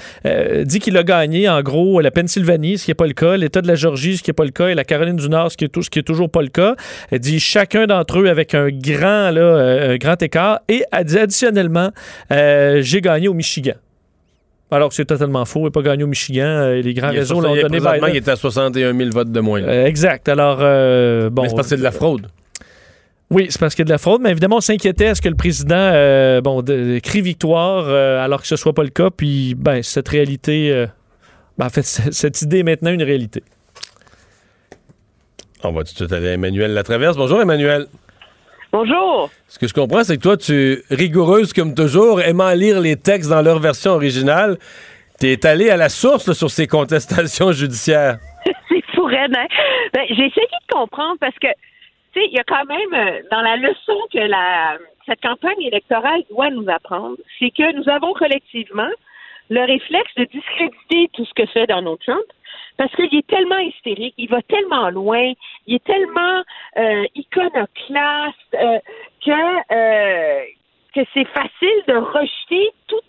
dit 0.64 0.78
qu'il 0.78 0.96
a 0.96 1.02
gagné 1.02 1.31
en 1.48 1.60
gros 1.62 2.00
la 2.00 2.10
Pennsylvanie, 2.10 2.78
ce 2.78 2.84
qui 2.84 2.90
n'est 2.90 2.94
pas 2.94 3.06
le 3.06 3.12
cas, 3.12 3.36
l'État 3.36 3.60
de 3.62 3.66
la 3.68 3.74
Georgie, 3.74 4.16
ce 4.16 4.22
qui 4.22 4.30
n'est 4.30 4.34
pas 4.34 4.44
le 4.44 4.50
cas, 4.50 4.68
et 4.68 4.74
la 4.74 4.84
Caroline 4.84 5.16
du 5.16 5.28
Nord, 5.28 5.50
ce 5.52 5.56
qui 5.56 5.64
est, 5.64 5.68
tout- 5.68 5.82
ce 5.82 5.90
qui 5.90 5.98
est 5.98 6.02
toujours 6.02 6.30
pas 6.30 6.42
le 6.42 6.48
cas. 6.48 6.74
Elle 7.10 7.18
dit 7.20 7.40
chacun 7.40 7.86
d'entre 7.86 8.20
eux 8.20 8.28
avec 8.28 8.54
un 8.54 8.68
grand 8.70 9.30
là, 9.30 9.40
euh, 9.40 9.94
un 9.94 9.96
grand 9.96 10.20
écart. 10.22 10.60
Et 10.68 10.84
elle 10.92 11.04
dit 11.04 11.18
additionnellement, 11.18 11.90
euh, 12.32 12.80
j'ai 12.82 13.00
gagné 13.00 13.28
au 13.28 13.34
Michigan. 13.34 13.74
Alors 14.70 14.88
que 14.88 14.94
c'est 14.94 15.04
totalement 15.04 15.44
faux. 15.44 15.60
Il 15.60 15.64
n'a 15.64 15.70
pas 15.70 15.82
gagné 15.82 16.02
au 16.02 16.06
Michigan. 16.06 16.44
Euh, 16.46 16.80
Les 16.80 16.94
grands 16.94 17.10
réseaux 17.10 17.40
l'ont 17.42 17.54
donné 17.54 17.78
Biden. 17.78 18.00
il 18.08 18.16
est 18.16 18.28
à 18.28 18.36
61 18.36 18.96
000 18.96 19.10
votes 19.10 19.30
de 19.30 19.40
moins. 19.40 19.62
Euh, 19.62 19.84
exact. 19.86 20.28
Alors, 20.30 20.58
euh, 20.62 21.28
bon. 21.28 21.42
Mais 21.42 21.48
c'est 21.50 21.54
parce 21.56 21.66
que 21.66 21.70
c'est 21.74 21.78
de 21.78 21.82
la 21.82 21.90
fraude. 21.92 22.28
Oui, 23.28 23.46
c'est 23.48 23.58
parce 23.60 23.74
qu'il 23.74 23.82
y 23.82 23.84
a 23.84 23.86
de 23.86 23.90
la 23.92 23.98
fraude, 23.98 24.20
mais 24.22 24.30
évidemment, 24.30 24.56
on 24.56 24.60
s'inquiétait 24.60 25.06
à 25.08 25.14
ce 25.14 25.22
que 25.22 25.28
le 25.28 25.34
président 25.34 25.74
euh, 25.78 26.40
bon, 26.42 26.60
de- 26.62 26.98
crie 27.02 27.22
victoire 27.22 27.84
euh, 27.88 28.22
alors 28.22 28.42
que 28.42 28.46
ce 28.46 28.56
soit 28.56 28.74
pas 28.74 28.82
le 28.82 28.90
cas. 28.90 29.08
Puis, 29.14 29.54
ben, 29.56 29.82
cette 29.82 30.08
réalité, 30.08 30.70
euh, 30.70 30.86
en 31.62 31.68
fait, 31.70 31.82
cette 31.82 32.42
idée 32.42 32.60
est 32.60 32.64
maintenant 32.64 32.90
une 32.90 33.02
réalité. 33.02 33.42
On 35.64 35.70
va 35.70 35.84
tout 35.84 35.92
de 35.92 35.96
suite 35.96 36.12
aller 36.12 36.30
à 36.30 36.32
Emmanuel 36.32 36.74
Latraverse. 36.74 37.16
Bonjour, 37.16 37.40
Emmanuel. 37.40 37.86
Bonjour. 38.72 39.30
Ce 39.46 39.58
que 39.58 39.68
je 39.68 39.74
comprends, 39.74 40.02
c'est 40.02 40.16
que 40.16 40.22
toi, 40.22 40.36
tu, 40.36 40.82
rigoureuse 40.90 41.52
comme 41.52 41.74
toujours, 41.74 42.20
aimant 42.20 42.50
lire 42.52 42.80
les 42.80 42.96
textes 42.96 43.30
dans 43.30 43.42
leur 43.42 43.60
version 43.60 43.92
originale, 43.92 44.56
t'es 45.20 45.46
allé 45.46 45.70
à 45.70 45.76
la 45.76 45.88
source 45.88 46.26
là, 46.26 46.34
sur 46.34 46.50
ces 46.50 46.66
contestations 46.66 47.52
judiciaires. 47.62 48.16
C'est 48.68 48.82
fou, 48.94 49.04
raide, 49.04 49.36
hein? 49.36 49.46
Ben, 49.92 50.02
j'ai 50.08 50.26
essayé 50.26 50.46
de 50.46 50.74
comprendre 50.74 51.16
parce 51.20 51.34
que, 51.34 51.48
tu 52.12 52.20
sais, 52.20 52.26
il 52.26 52.32
y 52.32 52.40
a 52.40 52.44
quand 52.44 52.64
même, 52.64 52.94
euh, 52.94 53.20
dans 53.30 53.42
la 53.42 53.56
leçon 53.56 53.98
que 54.12 54.18
la, 54.18 54.78
cette 55.06 55.20
campagne 55.20 55.62
électorale 55.62 56.22
doit 56.30 56.50
nous 56.50 56.68
apprendre, 56.68 57.16
c'est 57.38 57.50
que 57.50 57.76
nous 57.76 57.88
avons 57.88 58.14
collectivement 58.14 58.90
le 59.52 59.64
réflexe 59.64 60.14
de 60.16 60.24
discréditer 60.24 61.10
tout 61.12 61.24
ce 61.26 61.34
que 61.34 61.46
fait 61.46 61.66
Donald 61.66 61.98
Trump 62.00 62.24
parce 62.78 62.90
qu'il 62.96 63.14
est 63.14 63.26
tellement 63.26 63.58
hystérique, 63.58 64.14
il 64.16 64.28
va 64.28 64.40
tellement 64.42 64.88
loin, 64.88 65.32
il 65.66 65.74
est 65.74 65.84
tellement 65.84 66.42
euh, 66.78 67.04
iconoclaste 67.14 68.54
euh, 68.54 68.78
que, 69.24 69.72
euh, 69.72 70.44
que 70.94 71.00
c'est 71.12 71.26
facile 71.26 71.82
de 71.86 71.96
rejeter 71.96 72.70
tous 72.86 73.00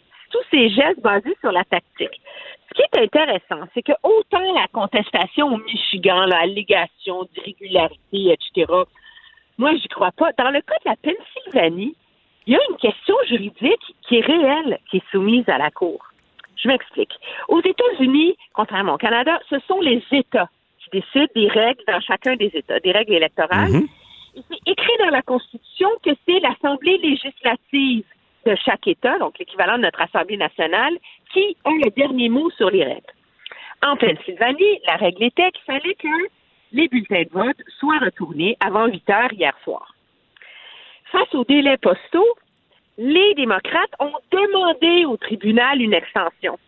ces 0.52 0.70
gestes 0.70 1.00
basés 1.02 1.38
sur 1.42 1.52
la 1.52 1.64
tactique. 1.64 2.20
Ce 2.70 2.74
qui 2.74 2.82
est 2.82 3.04
intéressant, 3.04 3.68
c'est 3.74 3.84
que 3.84 3.94
autant 4.02 4.54
la 4.54 4.68
contestation 4.74 5.48
au 5.48 5.58
Michigan, 5.58 6.26
l'allégation 6.26 7.28
d'irrégularité, 7.34 8.34
etc., 8.34 8.66
moi, 9.60 9.76
j'y 9.76 9.88
crois 9.88 10.12
pas. 10.12 10.32
Dans 10.38 10.50
le 10.50 10.62
cas 10.62 10.76
de 10.84 10.90
la 10.90 10.96
Pennsylvanie, 10.96 11.96
il 12.48 12.54
y 12.54 12.56
a 12.56 12.60
une 12.70 12.78
question 12.78 13.16
juridique 13.28 13.96
qui 14.02 14.18
est 14.18 14.26
réelle, 14.26 14.80
qui 14.90 14.98
est 14.98 15.12
soumise 15.12 15.48
à 15.48 15.60
la 15.60 15.70
Cour. 15.70 16.13
Je 16.64 16.70
m'explique. 16.70 17.14
Aux 17.50 17.62
États-Unis, 17.62 18.38
contrairement 18.54 18.94
au 18.94 18.98
Canada, 18.98 19.40
ce 19.50 19.60
sont 19.68 19.82
les 19.82 20.02
États 20.12 20.50
qui 20.80 21.02
décident 21.02 21.32
des 21.36 21.48
règles 21.50 21.84
dans 21.88 22.00
chacun 22.00 22.36
des 22.36 22.52
États, 22.54 22.80
des 22.80 22.92
règles 22.92 23.14
électorales. 23.14 23.76
Et 24.36 24.42
c'est 24.50 24.72
écrit 24.72 24.98
dans 25.00 25.10
la 25.10 25.22
Constitution 25.22 25.90
que 26.04 26.12
c'est 26.26 26.40
l'Assemblée 26.40 26.98
législative 26.98 28.06
de 28.46 28.56
chaque 28.66 28.88
État, 28.88 29.18
donc 29.20 29.38
l'équivalent 29.40 29.78
de 29.78 29.84
notre 29.84 30.02
Assemblée 30.02 30.38
nationale, 30.38 30.98
qui 31.34 31.58
a 31.66 31.70
le 31.70 31.92
dernier 31.92 32.30
mot 32.30 32.50
sur 32.52 32.70
les 32.70 32.84
règles. 32.84 33.14
En 33.86 33.98
Pennsylvanie, 33.98 34.80
la 34.88 34.96
règle 34.96 35.24
était 35.24 35.52
qu'il 35.52 35.64
fallait 35.66 35.96
que 35.96 36.08
les 36.72 36.88
bulletins 36.88 37.24
de 37.24 37.30
vote 37.32 37.58
soient 37.80 38.00
retournés 38.00 38.58
avant 38.60 38.88
8 38.88 39.10
heures 39.10 39.34
hier 39.34 39.54
soir. 39.64 39.94
Face 41.12 41.34
aux 41.36 41.44
délais 41.44 41.78
postaux, 41.78 42.28
les 42.98 43.34
démocrates 43.36 43.94
ont 44.00 44.14
demandé 44.32 45.06
au 45.06 45.18
tribunal 45.18 45.82
une 45.82 45.94
extension. 45.94 46.60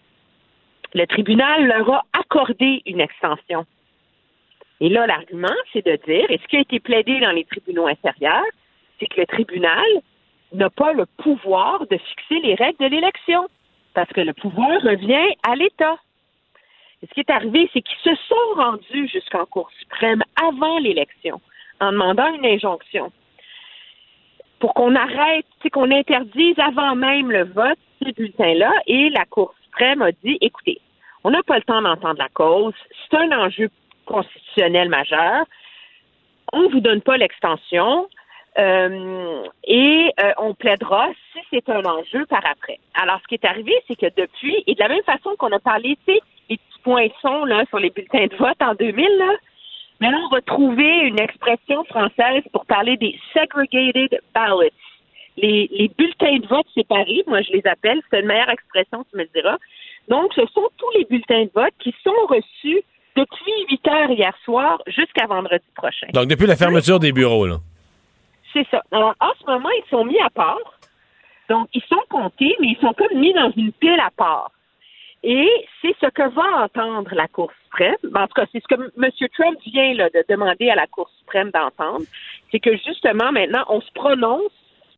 Le 0.94 1.06
tribunal 1.06 1.68
leur 1.68 1.90
a 1.92 2.04
accordé 2.14 2.82
une 2.86 3.02
extension. 3.02 3.66
Et 4.82 4.90
là, 4.90 5.08
l'argument, 5.08 5.48
c'est 5.72 5.86
de 5.86 5.98
dire, 6.06 6.26
et 6.30 6.38
ce 6.38 6.48
qui 6.48 6.58
a 6.58 6.62
été 6.62 6.80
plaidé 6.80 7.20
dans 7.20 7.32
les 7.32 7.46
tribunaux 7.46 7.88
inférieurs, 7.88 8.44
c'est 9.00 9.08
que 9.08 9.22
le 9.22 9.28
tribunal 9.28 9.86
n'a 10.54 10.70
pas 10.70 10.94
le 10.94 11.06
pouvoir 11.18 11.86
de 11.88 11.98
fixer 11.98 12.40
les 12.42 12.56
règles 12.56 12.80
de 12.80 12.88
l'élection, 12.88 13.48
parce 13.94 14.10
que 14.10 14.22
le 14.22 14.34
pouvoir 14.34 14.82
revient 14.82 15.36
à 15.48 15.56
l'État. 15.56 15.98
Et 17.02 17.08
ce 17.08 17.14
qui 17.14 17.20
est 17.22 17.30
arrivé, 17.30 17.70
c'est 17.74 17.82
qu'ils 17.82 18.16
se 18.16 18.16
sont 18.28 18.56
rendus 18.56 19.08
jusqu'en 19.10 19.46
Cour 19.46 19.70
suprême 19.80 20.24
avant 20.42 20.80
l'élection, 20.80 21.40
en 21.80 21.92
demandant 21.92 22.34
une 22.34 22.46
injonction 22.46 23.12
pour 24.66 24.74
qu'on 24.74 24.96
arrête, 24.96 25.46
sais, 25.62 25.70
qu'on 25.70 25.92
interdise 25.92 26.58
avant 26.58 26.96
même 26.96 27.30
le 27.32 27.44
vote 27.44 27.78
ces 28.02 28.14
bulletins-là. 28.14 28.72
Et 28.88 29.12
la 29.12 29.24
Cour 29.26 29.54
suprême 29.64 30.02
a 30.02 30.12
dit, 30.12 30.40
écoutez, 30.42 30.82
on 31.24 31.30
n'a 31.30 31.44
pas 31.44 31.58
le 31.58 31.62
temps 31.62 31.84
d'entendre 31.84 32.18
la 32.18 32.30
cause. 32.30 32.74
C'est 33.12 33.16
un 33.16 33.32
enjeu 33.32 33.70
constitutionnel 34.08 34.90
majeur. 34.90 35.46
On 36.52 36.64
ne 36.64 36.70
vous 36.70 36.80
donne 36.80 37.02
pas 37.02 37.16
l'extension. 37.16 38.08
euh, 38.58 39.44
et 39.68 40.12
euh, 40.20 40.32
on 40.40 40.56
plaidera 40.56 41.10
si 41.32 41.40
c'est 41.52 41.70
un 41.70 41.86
enjeu 41.86 42.26
par 42.26 42.44
après. 42.50 42.80
Alors, 42.96 43.20
ce 43.22 43.28
qui 43.28 43.36
est 43.36 43.46
arrivé, 43.46 43.74
c'est 43.88 43.96
que 43.96 44.08
depuis, 44.18 44.64
et 44.66 44.74
de 44.74 44.80
la 44.80 44.88
même 44.88 45.04
façon 45.04 45.36
qu'on 45.38 45.52
a 45.52 45.60
parlé, 45.60 45.96
tu 46.08 46.14
sais, 46.14 46.22
les 46.50 46.58
petits 46.58 46.80
poinçons 46.84 47.46
là, 47.46 47.66
sur 47.70 47.78
les 47.78 47.92
bulletins 47.92 48.26
de 48.26 48.36
vote 48.36 48.60
en 48.62 48.74
2000, 48.74 49.06
là, 49.20 49.32
mais 50.02 50.12
là, 50.12 50.18
on 50.26 50.36
va 50.36 50.42
trouver 50.42 51.08
une 51.08 51.20
expression 51.20 51.84
française 51.86 52.44
pour 52.52 52.66
parler 52.66 52.98
des 52.98 53.18
segregated 53.34 54.20
ballots. 54.34 54.70
Les, 55.38 55.70
les 55.72 55.92
bulletins 55.98 56.38
de 56.38 56.48
vote 56.48 56.68
séparés, 56.74 57.24
moi 57.28 57.42
je 57.42 57.52
les 57.52 57.66
appelle, 57.66 58.02
c'est 58.10 58.22
une 58.22 58.28
meilleure 58.28 58.50
expression, 58.50 59.06
tu 59.10 59.18
me 59.18 59.24
le 59.24 59.30
diras. 59.34 59.58
Donc, 60.08 60.34
ce 60.34 60.46
sont 60.54 60.70
tous 60.78 60.92
les 60.98 61.06
bulletins 61.06 61.44
de 61.44 61.52
vote 61.54 61.74
qui 61.80 61.94
sont 62.04 62.14
reçus 62.30 62.82
depuis 63.16 63.66
8 63.70 63.88
heures 63.88 64.12
hier 64.12 64.34
soir 64.44 64.82
jusqu'à 64.88 65.26
vendredi 65.26 65.66
prochain. 65.76 66.08
Donc, 66.14 66.28
depuis 66.28 66.48
la 66.48 66.56
fermeture 66.56 67.00
des 67.00 67.12
bureaux, 67.12 67.48
là. 67.48 67.58
C'est 68.54 68.68
ça. 68.70 68.82
Alors, 68.92 69.16
en 69.20 69.32
ce 69.40 69.46
moment, 69.46 69.70
ils 69.70 69.90
sont 69.90 70.06
mis 70.06 70.20
à 70.20 70.30
part. 70.30 70.60
Donc, 71.50 71.68
ils 71.74 71.84
sont 71.90 72.02
comptés, 72.10 72.56
mais 72.60 72.68
ils 72.68 72.78
sont 72.80 72.94
comme 72.94 73.20
mis 73.20 73.34
dans 73.34 73.52
une 73.52 73.72
pile 73.74 74.00
à 74.00 74.12
part. 74.16 74.52
Et 75.28 75.50
c'est 75.82 75.96
ce 76.00 76.08
que 76.12 76.22
va 76.36 76.66
entendre 76.66 77.10
la 77.16 77.28
Cour 77.28 77.52
suprême. 77.64 77.96
Ben, 78.04 78.22
En 78.22 78.28
tout 78.28 78.36
cas, 78.36 78.46
c'est 78.52 78.62
ce 78.62 78.68
que 78.68 78.80
M. 78.80 79.10
Trump 79.36 79.58
vient 79.66 79.94
là, 79.96 80.10
de 80.14 80.24
demander 80.30 80.70
à 80.70 80.76
la 80.76 80.86
Cour 80.86 81.10
suprême 81.18 81.50
d'entendre. 81.50 82.06
C'est 82.52 82.60
que 82.60 82.78
justement, 82.78 83.32
maintenant, 83.32 83.66
on 83.68 83.82
se 83.82 83.92
prononce 83.96 84.52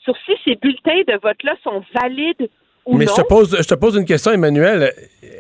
sur 0.03 0.13
si 0.25 0.33
ces 0.43 0.55
bulletins 0.55 1.01
de 1.07 1.17
vote-là 1.21 1.55
sont 1.63 1.81
valides 1.95 2.49
ou 2.85 2.97
Mais 2.97 3.05
non. 3.05 3.13
je 3.15 3.21
te, 3.21 3.27
pose, 3.27 3.57
je 3.57 3.67
te 3.67 3.75
pose 3.75 3.95
une 3.95 4.03
question, 4.03 4.31
Emmanuel. 4.31 4.91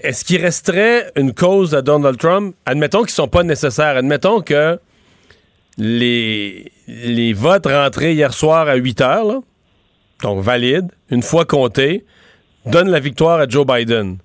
Est-ce 0.03 0.23
qu'il 0.23 0.41
resterait 0.41 1.11
une 1.17 1.33
cause 1.33 1.75
à 1.75 1.81
Donald 1.81 2.17
Trump? 2.17 2.55
Admettons 2.65 3.01
qu'ils 3.01 3.09
sont 3.09 3.27
pas 3.27 3.43
nécessaires. 3.43 3.97
Admettons 3.97 4.39
que 4.39 4.79
les, 5.77 6.71
les 6.87 7.33
votes 7.33 7.65
rentrés 7.65 8.13
hier 8.13 8.33
soir 8.33 8.69
à 8.69 8.75
8 8.75 9.01
heures, 9.01 9.25
là, 9.25 9.39
donc 10.23 10.41
valides, 10.41 10.91
une 11.09 11.21
fois 11.21 11.43
comptés, 11.43 12.05
donnent 12.65 12.89
la 12.89 12.99
victoire 12.99 13.39
à 13.39 13.47
Joe 13.47 13.65
Biden. 13.65 14.17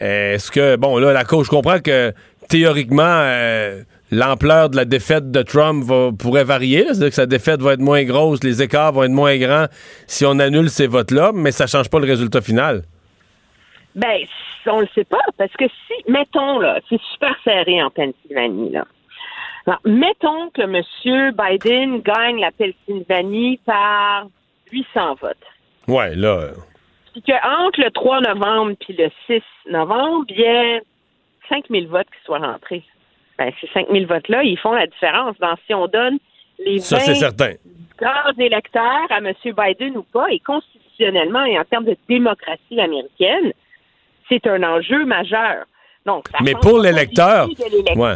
Est-ce 0.00 0.50
que, 0.50 0.76
bon, 0.76 0.98
là, 0.98 1.12
la 1.12 1.24
cause, 1.24 1.46
je 1.46 1.50
comprends 1.50 1.80
que 1.80 2.12
théoriquement, 2.48 3.02
euh, 3.04 3.82
l'ampleur 4.10 4.70
de 4.70 4.76
la 4.76 4.84
défaite 4.84 5.30
de 5.30 5.42
Trump 5.42 5.84
va- 5.84 6.10
pourrait 6.18 6.44
varier. 6.44 6.84
C'est-à-dire 6.84 7.08
que 7.08 7.14
sa 7.14 7.26
défaite 7.26 7.60
va 7.60 7.74
être 7.74 7.80
moins 7.80 8.04
grosse, 8.04 8.42
les 8.42 8.62
écarts 8.62 8.92
vont 8.92 9.02
être 9.04 9.10
moins 9.10 9.36
grands 9.36 9.66
si 10.06 10.24
on 10.24 10.38
annule 10.38 10.70
ces 10.70 10.86
votes-là, 10.86 11.32
mais 11.34 11.50
ça 11.52 11.66
change 11.66 11.90
pas 11.90 11.98
le 11.98 12.06
résultat 12.06 12.40
final. 12.40 12.82
Ben, 13.94 14.18
on 14.66 14.80
le 14.80 14.88
sait 14.94 15.04
pas, 15.04 15.18
parce 15.36 15.52
que 15.52 15.64
si, 15.66 16.10
mettons, 16.10 16.58
là, 16.58 16.78
c'est 16.88 17.00
super 17.12 17.34
serré 17.44 17.82
en 17.82 17.90
Pennsylvanie, 17.90 18.70
là. 18.70 18.84
Alors, 19.66 19.80
mettons 19.84 20.48
que 20.50 20.62
M. 20.62 21.32
Biden 21.36 22.00
gagne 22.00 22.40
la 22.40 22.50
Pennsylvanie 22.52 23.60
par 23.66 24.26
800 24.72 25.16
votes. 25.20 25.36
Ouais, 25.86 26.14
là. 26.14 26.48
Puis 27.18 27.34
qu'entre 27.34 27.80
le 27.80 27.90
3 27.90 28.20
novembre 28.20 28.74
puis 28.80 28.96
le 28.96 29.10
6 29.26 29.42
novembre, 29.70 30.26
il 30.28 30.40
y 30.40 30.46
a 30.46 30.80
5000 31.48 31.88
votes 31.88 32.06
qui 32.06 32.24
soient 32.24 32.38
rentrés. 32.38 32.84
Ben, 33.38 33.50
ces 33.60 33.68
5000 33.72 34.06
votes-là, 34.06 34.44
ils 34.44 34.58
font 34.58 34.72
la 34.72 34.86
différence 34.86 35.36
dans 35.40 35.54
si 35.66 35.74
on 35.74 35.86
donne 35.86 36.18
les 36.64 36.78
20 36.78 36.80
Ça, 36.82 36.98
grands 37.98 38.38
électeurs 38.38 39.06
à 39.10 39.18
M. 39.18 39.32
Biden 39.44 39.96
ou 39.96 40.02
pas, 40.02 40.26
et 40.30 40.38
constitutionnellement 40.40 41.44
et 41.44 41.58
en 41.58 41.64
termes 41.64 41.84
de 41.84 41.96
démocratie 42.08 42.80
américaine, 42.80 43.52
c'est 44.28 44.46
un 44.46 44.62
enjeu 44.62 45.04
majeur. 45.04 45.64
Donc, 46.06 46.26
Mais 46.42 46.54
pour 46.54 46.78
l'électeur, 46.78 47.48
ouais. 47.96 48.14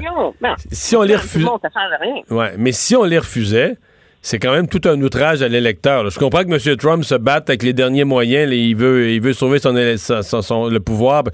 Si 0.71 0.97
on 0.97 1.03
les 1.03 1.17
rien. 1.17 2.23
Ouais, 2.31 2.53
mais 2.57 2.73
si 2.73 2.95
on 2.95 3.05
les 3.05 3.19
refusait, 3.19 3.77
c'est 4.25 4.39
quand 4.39 4.53
même 4.53 4.69
tout 4.69 4.81
un 4.89 5.01
outrage 5.03 5.43
à 5.43 5.49
l'électeur. 5.49 6.09
Je 6.09 6.19
comprends 6.19 6.45
que 6.45 6.51
M. 6.71 6.77
Trump 6.77 7.05
se 7.05 7.17
batte 7.17 7.51
avec 7.51 7.63
les 7.65 7.73
derniers 7.73 8.05
moyens, 8.05 8.49
là, 8.49 8.55
il 8.55 8.77
veut, 8.77 9.11
il 9.11 9.21
veut 9.21 9.33
sauver 9.33 9.59
son, 9.59 9.75
son- 10.23 10.43
son- 10.43 10.69
le 10.69 10.81
pouvoir, 10.81 11.25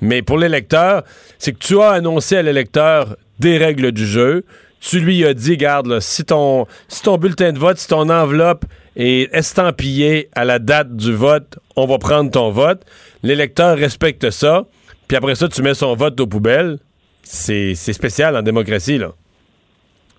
mais 0.00 0.22
pour 0.22 0.38
l'électeur, 0.38 1.02
c'est 1.38 1.52
que 1.52 1.58
tu 1.58 1.78
as 1.80 1.90
annoncé 1.90 2.36
à 2.36 2.42
l'électeur 2.42 3.16
des 3.38 3.58
règles 3.58 3.92
du 3.92 4.06
jeu. 4.06 4.44
Tu 4.80 4.98
lui 5.00 5.26
as 5.26 5.34
dit, 5.34 5.58
garde, 5.58 5.86
là, 5.88 6.00
si 6.00 6.24
ton, 6.24 6.66
si 6.88 7.02
ton 7.02 7.18
bulletin 7.18 7.52
de 7.52 7.58
vote, 7.58 7.76
si 7.76 7.86
ton 7.86 8.08
enveloppe 8.08 8.64
est 8.96 9.28
estampillée 9.34 10.30
à 10.34 10.46
la 10.46 10.58
date 10.58 10.96
du 10.96 11.12
vote, 11.12 11.58
on 11.76 11.86
va 11.86 11.98
prendre 11.98 12.30
ton 12.30 12.50
vote. 12.50 12.82
L'électeur 13.22 13.76
respecte 13.76 14.30
ça, 14.30 14.64
puis 15.06 15.18
après 15.18 15.34
ça, 15.34 15.48
tu 15.48 15.60
mets 15.60 15.74
son 15.74 15.94
vote 15.94 16.18
aux 16.18 16.26
poubelles. 16.26 16.78
C'est 17.22 17.74
c'est 17.74 17.92
spécial 17.92 18.34
en 18.34 18.40
démocratie, 18.42 18.96
là. 18.96 19.12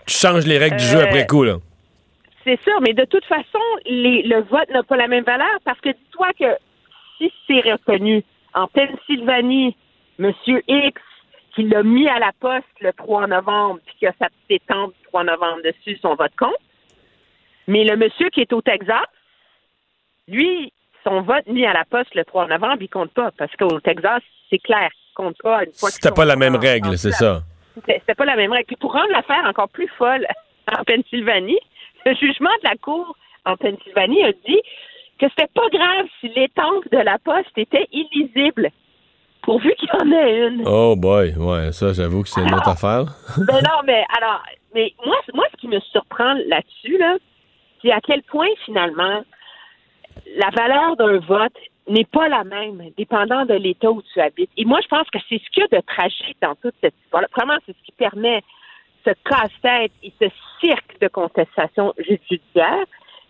Tu 0.06 0.16
changes 0.16 0.46
les 0.46 0.60
règles 0.60 0.78
du 0.78 0.86
jeu 0.86 1.00
Euh, 1.00 1.06
après 1.06 1.26
coup, 1.26 1.44
là. 1.44 1.58
C'est 2.44 2.62
sûr, 2.64 2.80
mais 2.82 2.94
de 2.94 3.06
toute 3.06 3.26
façon, 3.26 3.60
les- 3.86 4.24
le 4.24 4.42
vote 4.42 4.70
n'a 4.70 4.84
pas 4.84 4.96
la 4.98 5.08
même 5.08 5.24
valeur 5.24 5.58
parce 5.64 5.80
que 5.80 5.90
dis-toi 5.90 6.30
que 6.40 6.58
si 7.18 7.32
c'est 7.48 7.72
reconnu 7.72 8.24
en 8.54 8.68
Pennsylvanie, 8.68 9.76
M. 10.20 10.34
X, 10.68 11.02
qui 11.56 11.64
l'a 11.64 11.84
mis 11.84 12.08
à 12.08 12.18
la 12.20 12.32
poste 12.40 12.66
le 12.80 12.94
3 12.94 13.28
novembre, 13.28 13.80
puis 13.86 13.96
qui 14.00 14.08
a 14.08 14.14
sa 14.20 14.28
petite 14.30 14.64
étampe 14.64 14.94
du 14.94 15.04
3 15.08 15.24
novembre 15.24 15.62
dessus, 15.64 15.98
son 16.02 16.16
vote 16.16 16.32
compte. 16.38 16.56
Mais 17.68 17.84
le 17.84 17.96
monsieur 17.98 18.30
qui 18.30 18.42
est 18.42 18.54
au 18.54 18.62
Texas, 18.62 19.06
lui, 20.28 20.72
son 21.04 21.22
vote 21.22 21.48
mis 21.48 21.66
à 21.66 21.74
la 21.74 21.84
poste 21.86 22.14
le 22.16 22.24
3 22.24 22.48
novembre, 22.48 22.78
il 22.82 22.90
compte 22.90 23.12
pas 23.14 23.32
parce 23.38 23.56
qu'au 23.56 23.80
Texas, 23.82 24.22
c'est 24.50 24.60
clair, 24.60 24.90
il 24.94 25.14
compte 25.14 25.38
pas 25.42 25.64
une 25.64 25.74
fois 25.74 25.90
C'était 25.90 26.12
pas 26.12 26.26
la 26.26 26.36
même 26.36 26.56
en- 26.56 26.60
règle, 26.60 26.98
c'est 26.98 27.12
ça. 27.12 27.42
C'était 27.86 28.16
pas 28.16 28.26
la 28.26 28.36
même 28.36 28.52
règle. 28.52 28.66
Puis 28.68 28.76
pour 28.78 28.94
rendre 28.94 29.12
l'affaire 29.12 29.44
encore 29.46 29.70
plus 29.70 29.88
folle 29.98 30.26
en 30.72 30.84
Pennsylvanie, 30.84 31.60
le 32.06 32.14
jugement 32.16 32.50
de 32.64 32.70
la 32.70 32.76
Cour 32.78 33.16
en 33.46 33.58
Pennsylvanie 33.58 34.24
a 34.24 34.32
dit 34.32 34.62
que 35.20 35.28
c'était 35.30 35.52
pas 35.54 35.68
grave 35.72 36.08
si 36.20 36.30
l'étampe 36.30 36.90
de 36.92 36.98
la 36.98 37.18
poste 37.20 37.56
était 37.58 37.88
illisible, 37.92 38.70
pourvu 39.44 39.74
qu'il 39.76 39.90
y 39.94 40.02
en 40.02 40.12
ait 40.12 40.48
une. 40.48 40.64
Oh 40.66 40.96
boy, 40.96 41.36
ouais, 41.36 41.72
ça, 41.72 41.94
j'avoue 41.94 42.24
que 42.24 42.30
c'est 42.30 42.42
une 42.42 42.54
autre 42.54 42.70
affaire. 42.70 43.06
Ben 43.38 43.62
non, 43.62 43.82
mais 43.86 44.04
alors, 44.18 44.42
mais 44.74 44.94
moi, 45.06 45.18
moi, 45.34 45.46
ce 45.52 45.58
qui 45.58 45.68
me 45.68 45.80
surprend 45.80 46.34
là-dessus, 46.48 46.98
là, 46.98 47.18
c'est 47.82 47.92
à 47.92 48.00
quel 48.02 48.24
point 48.24 48.50
finalement 48.66 49.24
la 50.38 50.50
valeur 50.50 50.96
d'un 50.96 51.20
vote 51.20 51.58
n'est 51.88 52.06
pas 52.06 52.28
la 52.30 52.44
même, 52.44 52.82
dépendant 52.98 53.46
de 53.46 53.56
l'État 53.56 53.92
où 53.92 54.02
tu 54.02 54.22
habites. 54.22 54.52
Et 54.58 54.66
moi, 54.66 54.80
je 54.82 54.88
pense 54.88 55.10
que 55.10 55.20
c'est 55.28 55.42
ce 55.44 55.50
qu'il 55.52 55.64
y 55.64 55.76
a 55.76 55.80
de 55.80 55.86
tragique 55.86 56.38
dans 56.42 56.56
toute 56.56 56.76
cette 56.82 56.94
histoire. 57.04 57.24
Vraiment, 57.36 57.58
c'est 57.66 57.76
ce 57.76 57.84
qui 57.84 57.92
permet 57.92 58.42
ce 59.06 59.12
casse-tête 59.26 59.92
et 60.04 60.14
ce 60.20 60.28
cirque 60.60 61.00
de 61.00 61.08
contestation 61.08 61.94
judiciaire. 61.98 62.86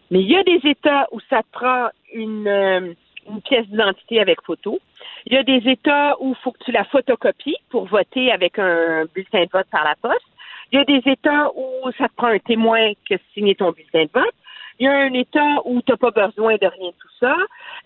Mais 0.09 0.21
il 0.21 0.29
y 0.29 0.35
a 0.35 0.43
des 0.43 0.59
États 0.69 1.07
où 1.11 1.19
ça 1.29 1.41
prend 1.51 1.89
une, 2.13 2.47
euh, 2.47 2.93
une 3.29 3.41
pièce 3.41 3.67
d'identité 3.67 4.19
avec 4.19 4.41
photo. 4.43 4.79
Il 5.25 5.33
y 5.33 5.37
a 5.37 5.43
des 5.43 5.69
États 5.69 6.15
où 6.19 6.29
il 6.29 6.35
faut 6.43 6.51
que 6.51 6.63
tu 6.63 6.71
la 6.71 6.83
photocopies 6.85 7.57
pour 7.69 7.85
voter 7.85 8.31
avec 8.31 8.59
un 8.59 9.05
bulletin 9.13 9.43
de 9.43 9.49
vote 9.51 9.67
par 9.71 9.83
la 9.83 9.95
poste. 9.95 10.25
Il 10.71 10.77
y 10.77 10.81
a 10.81 10.85
des 10.85 11.01
États 11.09 11.51
où 11.55 11.91
ça 11.97 12.07
te 12.07 12.15
prend 12.15 12.27
un 12.27 12.39
témoin 12.39 12.93
que 13.09 13.15
signer 13.33 13.55
ton 13.55 13.71
bulletin 13.71 14.05
de 14.05 14.09
vote. 14.13 14.33
Il 14.79 14.85
y 14.85 14.87
a 14.87 14.93
un 14.93 15.13
État 15.13 15.61
où 15.65 15.81
tu 15.81 15.91
n'as 15.91 15.97
pas 15.97 16.11
besoin 16.11 16.53
de 16.55 16.65
rien 16.65 16.89
de 16.89 16.95
tout 16.99 17.09
ça. 17.19 17.35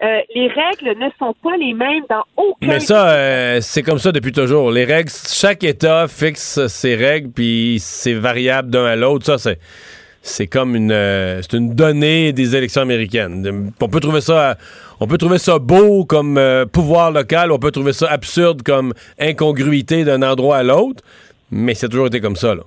Euh, 0.04 0.20
les 0.34 0.48
règles 0.48 0.98
ne 1.00 1.10
sont 1.20 1.36
pas 1.44 1.56
les 1.58 1.74
mêmes 1.74 2.04
dans 2.10 2.24
aucun 2.38 2.68
Mais 2.68 2.80
ça, 2.80 3.10
euh, 3.10 3.60
c'est 3.62 3.84
comme 3.84 4.00
ça 4.00 4.12
depuis 4.12 4.32
toujours. 4.32 4.72
Les 4.72 4.86
règles, 4.86 5.10
chaque 5.10 5.64
État 5.64 6.08
fixe 6.08 6.68
ses 6.68 6.96
règles, 6.96 7.32
puis 7.32 7.78
c'est 7.80 8.14
variable 8.14 8.70
d'un 8.70 8.86
à 8.86 8.96
l'autre. 8.96 9.26
Ça, 9.26 9.38
c'est. 9.38 9.60
C'est 10.28 10.48
comme 10.48 10.76
une, 10.76 10.92
euh, 10.92 11.40
c'est 11.44 11.56
une 11.56 11.76
donnée 11.76 12.34
des 12.34 12.56
élections 12.56 12.82
américaines. 12.82 13.72
On 13.80 13.88
peut 13.88 14.00
trouver 14.00 14.22
ça, 14.22 14.58
on 15.00 15.06
peut 15.06 15.20
trouver 15.20 15.38
ça 15.38 15.60
beau 15.60 16.04
comme 16.04 16.40
euh, 16.40 16.66
pouvoir 16.66 17.12
local, 17.12 17.52
on 17.52 17.60
peut 17.60 17.70
trouver 17.70 17.94
ça 17.94 18.08
absurde 18.10 18.64
comme 18.64 18.96
incongruité 19.20 20.04
d'un 20.04 20.24
endroit 20.24 20.58
à 20.58 20.64
l'autre, 20.64 21.04
mais 21.52 21.76
c'est 21.76 21.90
toujours 21.90 22.08
été 22.08 22.22
comme 22.22 22.36
ça. 22.36 22.56
Là. 22.56 22.64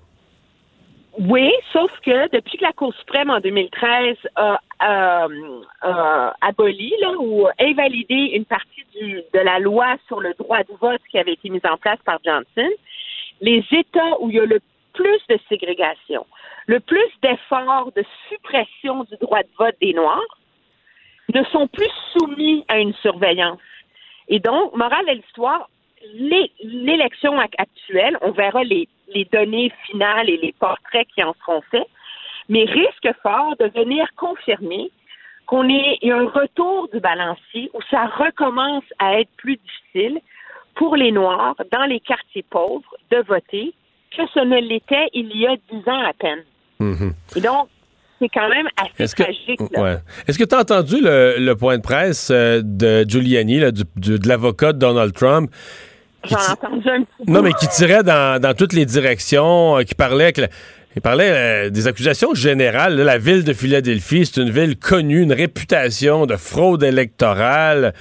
Oui, 1.20 1.51
sauf 1.73 1.90
que 2.03 2.31
depuis 2.31 2.59
que 2.59 2.65
la 2.65 2.73
Cour 2.73 2.95
suprême 2.95 3.28
en 3.31 3.40
2013 3.40 4.16
a, 4.36 4.61
euh, 4.82 5.61
a 5.82 6.35
aboli 6.40 6.95
là, 7.01 7.11
ou 7.19 7.49
invalidé 7.59 8.15
une 8.35 8.45
partie 8.45 8.85
du, 8.95 9.23
de 9.35 9.39
la 9.40 9.59
loi 9.59 9.97
sur 10.07 10.20
le 10.20 10.32
droit 10.35 10.62
de 10.62 10.73
vote 10.81 11.01
qui 11.11 11.19
avait 11.19 11.32
été 11.32 11.51
mise 11.51 11.66
en 11.66 11.77
place 11.77 11.99
par 12.05 12.19
Johnson, 12.24 12.69
les 13.40 13.65
États 13.73 14.20
où 14.20 14.31
il 14.31 14.36
y 14.36 14.40
a 14.40 14.45
le 14.45 14.61
plus 14.93 15.20
de 15.28 15.39
ségrégation, 15.49 16.24
le 16.66 16.78
plus 16.78 17.11
d'efforts 17.23 17.90
de 17.97 18.05
suppression 18.28 19.03
du 19.05 19.16
droit 19.20 19.43
de 19.43 19.49
vote 19.59 19.77
des 19.81 19.95
Noirs, 19.95 20.39
ne 21.35 21.43
sont 21.45 21.66
plus 21.66 21.90
soumis 22.12 22.65
à 22.69 22.78
une 22.78 22.95
surveillance. 22.95 23.59
Et 24.28 24.39
donc, 24.39 24.74
morale 24.77 25.07
de 25.07 25.12
l'histoire, 25.12 25.69
l'é- 26.15 26.53
l'élection 26.62 27.39
ac- 27.40 27.55
actuelle, 27.59 28.16
on 28.23 28.31
verra 28.31 28.62
les, 28.62 28.89
les 29.14 29.26
données 29.32 29.72
finales 29.86 30.28
et 30.28 30.36
les 30.36 30.55
portraits 30.59 31.06
qui 31.14 31.22
en 31.22 31.35
seront 31.40 31.62
faits, 31.70 31.86
mais 32.48 32.64
risque 32.64 33.09
fort 33.22 33.55
de 33.60 33.66
venir 33.78 34.06
confirmer 34.16 34.90
qu'on 35.47 35.68
est 35.68 35.98
il 36.02 36.09
y 36.09 36.12
a 36.12 36.16
un 36.18 36.28
retour 36.28 36.89
du 36.93 37.01
balancier 37.01 37.70
où 37.74 37.80
ça 37.90 38.06
recommence 38.06 38.85
à 38.98 39.18
être 39.20 39.30
plus 39.36 39.56
difficile 39.56 40.18
pour 40.74 40.94
les 40.97 41.10
Noirs 41.10 41.56
dans 41.72 41.85
les 41.86 42.01
quartiers 42.01 42.44
pauvres 42.48 42.94
de 43.10 43.18
voter 43.26 43.72
que 44.16 44.22
ce 44.35 44.40
ne 44.40 44.59
l'était 44.60 45.09
il 45.12 45.35
y 45.36 45.47
a 45.47 45.56
dix 45.70 45.89
ans 45.89 46.02
à 46.06 46.12
peine. 46.12 46.43
Et 47.36 47.40
donc, 47.40 47.68
c'est 48.20 48.28
quand 48.28 48.48
même 48.48 48.68
assez 48.76 49.02
Est-ce 49.02 49.14
tragique. 49.16 49.60
ouais. 49.76 49.97
Est-ce 50.26 50.39
que 50.39 50.44
tu 50.44 50.55
as 50.55 50.60
entendu 50.60 50.97
le, 51.01 51.36
le 51.39 51.55
point 51.56 51.76
de 51.78 51.82
presse 51.82 52.30
euh, 52.30 52.60
de 52.64 53.05
Giuliani, 53.09 53.60
là, 53.60 53.70
du- 53.70 53.82
du- 53.97 54.18
de 54.18 54.28
l'avocat 54.28 54.72
de 54.72 54.78
Donald 54.78 55.12
Trump? 55.12 55.51
Qui 56.23 56.35
J'en 56.35 56.40
ai 56.40 56.45
ti- 56.45 56.51
entendu 56.53 56.89
un 56.90 57.03
petit 57.03 57.31
Non, 57.31 57.43
mais 57.43 57.53
qui 57.53 57.69
tirait 57.69 58.03
dans, 58.03 58.40
dans 58.40 58.55
toutes 58.55 58.73
les 58.73 58.85
directions, 58.86 59.78
euh, 59.78 59.82
qui 59.82 59.95
parlait 59.95 60.32
il 60.97 61.01
euh, 61.23 61.70
des 61.70 61.86
accusations 61.86 62.35
générales. 62.35 62.97
là. 62.97 63.05
la 63.05 63.19
ville 63.19 63.45
de 63.45 63.53
Philadelphie, 63.53 64.27
c'est 64.27 64.40
une 64.40 64.51
ville 64.51 64.77
connue, 64.77 65.23
une 65.23 65.32
réputation 65.32 66.27
de 66.27 66.36
fraude 66.36 66.82
électorale. 66.82 67.95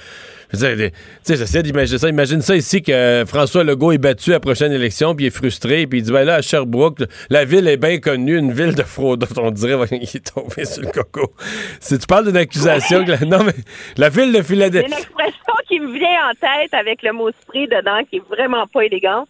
J'essaie 0.52 1.62
d'imaginer 1.62 1.98
ça. 1.98 2.08
Imagine 2.08 2.40
ça 2.40 2.56
ici 2.56 2.82
que 2.82 3.24
François 3.26 3.64
Legault 3.64 3.92
est 3.92 3.98
battu 3.98 4.30
à 4.30 4.34
la 4.34 4.40
prochaine 4.40 4.72
élection, 4.72 5.14
puis 5.14 5.26
il 5.26 5.28
est 5.28 5.36
frustré, 5.36 5.86
puis 5.86 5.98
il 6.00 6.02
dit, 6.02 6.12
ben 6.12 6.24
là, 6.24 6.36
à 6.36 6.42
Sherbrooke, 6.42 7.00
la 7.30 7.44
ville 7.44 7.68
est 7.68 7.76
bien 7.76 7.98
connue, 7.98 8.38
une 8.38 8.52
ville 8.52 8.74
de 8.74 8.82
fraude. 8.82 9.26
On 9.36 9.50
dirait 9.50 9.86
qu'il 9.88 10.02
est 10.02 10.34
tombé 10.34 10.64
sur 10.64 10.82
le 10.82 10.90
coco. 10.90 11.32
Si 11.80 11.98
tu 11.98 12.06
parles 12.06 12.26
d'une 12.26 12.36
accusation, 12.36 13.04
non, 13.26 13.44
mais 13.44 13.52
la 13.96 14.08
ville 14.08 14.32
de 14.32 14.42
Philadelphie... 14.42 14.86
une 14.86 14.98
expression 14.98 15.54
qui 15.68 15.80
me 15.80 15.92
vient 15.92 16.30
en 16.30 16.34
tête 16.34 16.72
avec 16.72 17.02
le 17.02 17.12
mot 17.12 17.30
spray 17.30 17.66
dedans, 17.66 18.00
qui 18.08 18.16
est 18.16 18.28
vraiment 18.28 18.66
pas 18.66 18.84
élégante. 18.84 19.28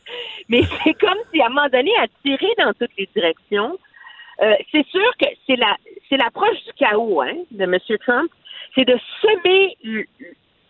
Mais 0.48 0.62
c'est 0.84 0.94
comme 0.94 1.18
si, 1.32 1.40
à 1.42 1.46
un 1.46 1.48
moment 1.48 1.68
donné, 1.72 1.90
à 2.00 2.06
tirer 2.22 2.52
dans 2.58 2.72
toutes 2.74 2.96
les 2.96 3.08
directions, 3.14 3.76
Euh, 4.40 4.54
c'est 4.70 4.86
sûr 4.86 5.10
que 5.20 5.26
c'est 5.46 5.56
la 5.56 5.76
c'est 6.08 6.16
l'approche 6.16 6.62
du 6.64 6.72
chaos 6.78 7.20
hein, 7.22 7.34
de 7.50 7.64
M. 7.64 7.76
Trump, 8.06 8.30
c'est 8.74 8.84
de 8.84 8.96
semer 9.20 9.76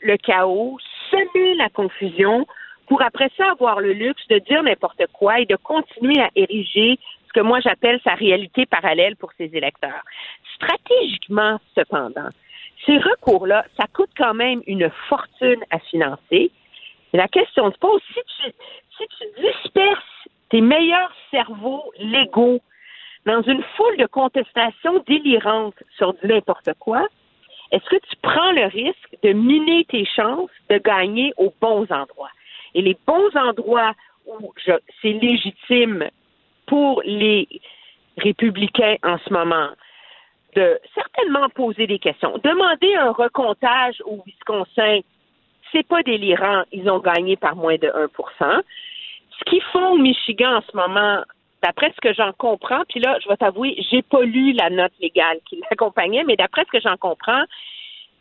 le, 0.01 0.17
chaos, 0.17 0.79
semer 1.11 1.55
la 1.55 1.69
confusion 1.69 2.47
pour 2.87 3.03
après 3.03 3.31
ça 3.37 3.51
avoir 3.51 3.81
le 3.81 3.93
luxe 3.93 4.27
de 4.29 4.39
dire 4.39 4.63
n'importe 4.63 5.03
quoi 5.13 5.41
et 5.41 5.47
de 5.47 5.57
continuer 5.57 6.21
à 6.21 6.31
ériger 6.35 6.99
ce 7.27 7.33
que 7.35 7.41
moi 7.41 7.61
j'appelle 7.61 8.01
sa 8.03 8.15
réalité 8.15 8.67
parallèle 8.67 9.17
pour 9.17 9.33
ses 9.37 9.51
électeurs. 9.55 10.03
Stratégiquement, 10.55 11.59
cependant, 11.75 12.31
ces 12.87 12.99
recours-là, 12.99 13.67
ça 13.79 13.87
coûte 13.93 14.11
quand 14.17 14.35
même 14.35 14.63
une 14.67 14.91
fortune 15.09 15.63
à 15.71 15.79
financer. 15.79 16.51
La 17.13 17.29
question 17.29 17.71
se 17.71 17.79
pose, 17.79 18.01
si 18.15 18.21
tu, 18.37 18.53
si 18.97 19.05
tu 19.19 19.43
disperses 19.43 20.29
tes 20.51 20.61
meilleurs 20.61 21.13
cerveaux 21.31 21.93
légaux 21.99 22.61
dans 23.27 23.43
une 23.43 23.63
foule 23.77 23.97
de 23.99 24.07
contestations 24.07 25.03
délirantes 25.07 25.83
sur 25.97 26.15
du 26.15 26.27
n'importe 26.29 26.71
quoi, 26.79 27.07
est-ce 27.71 27.85
que 27.85 27.97
tu 27.97 28.17
prends 28.23 28.53
le 28.53 28.67
risque 28.67 29.17
de 29.23 29.33
miner 29.33 29.85
tes 29.85 30.05
chances 30.05 30.51
de 30.71 30.79
gagner 30.79 31.33
aux 31.37 31.53
bons 31.61 31.91
endroits? 31.91 32.31
Et 32.75 32.83
les 32.83 32.97
bons 33.07 33.37
endroits 33.37 33.93
où 34.27 34.53
c'est 35.03 35.13
légitime 35.13 36.09
pour 36.67 37.03
les 37.05 37.49
républicains 38.19 38.97
en 39.03 39.19
ce 39.19 39.33
moment 39.33 39.71
de 40.55 40.79
certainement 40.95 41.49
poser 41.51 41.87
des 41.87 41.99
questions. 41.99 42.39
Demander 42.43 42.95
un 42.95 43.13
recomptage 43.13 44.03
au 44.05 44.23
Wisconsin, 44.27 45.01
c'est 45.73 45.87
pas 45.87 46.03
délirant, 46.03 46.63
ils 46.73 46.89
ont 46.91 46.99
gagné 46.99 47.37
par 47.37 47.55
moins 47.55 47.77
de 47.77 47.89
1% 47.89 48.63
Ce 49.39 49.45
qu'ils 49.45 49.63
font 49.73 49.91
au 49.93 49.99
Michigan 49.99 50.57
en 50.57 50.63
ce 50.63 50.77
moment, 50.77 51.23
d'après 51.63 51.93
ce 51.95 52.01
que 52.01 52.15
j'en 52.15 52.33
comprends, 52.33 52.83
puis 52.89 53.01
là, 53.01 53.19
je 53.23 53.29
vais 53.29 53.37
t'avouer, 53.37 53.77
j'ai 53.91 54.03
pas 54.03 54.23
lu 54.23 54.53
la 54.53 54.71
note 54.71 54.93
légale 55.01 55.39
qui 55.49 55.61
l'accompagnait, 55.71 56.25
mais 56.25 56.37
d'après 56.37 56.65
ce 56.65 56.79
que 56.79 56.81
j'en 56.81 56.97
comprends, 56.97 57.45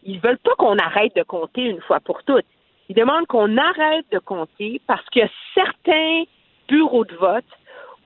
ils 0.04 0.20
veulent 0.20 0.40
pas 0.40 0.56
qu'on 0.58 0.78
arrête 0.78 1.16
de 1.16 1.24
compter 1.24 1.64
une 1.64 1.82
fois 1.82 2.00
pour 2.00 2.24
toutes. 2.24 2.46
Ils 2.90 2.96
demandent 2.96 3.28
qu'on 3.28 3.58
arrête 3.58 4.06
de 4.12 4.20
compter 4.20 4.82
parce 4.88 5.06
que 5.10 5.20
certains 5.54 6.24
bureaux 6.68 7.06
de 7.06 7.16
vote 7.16 7.46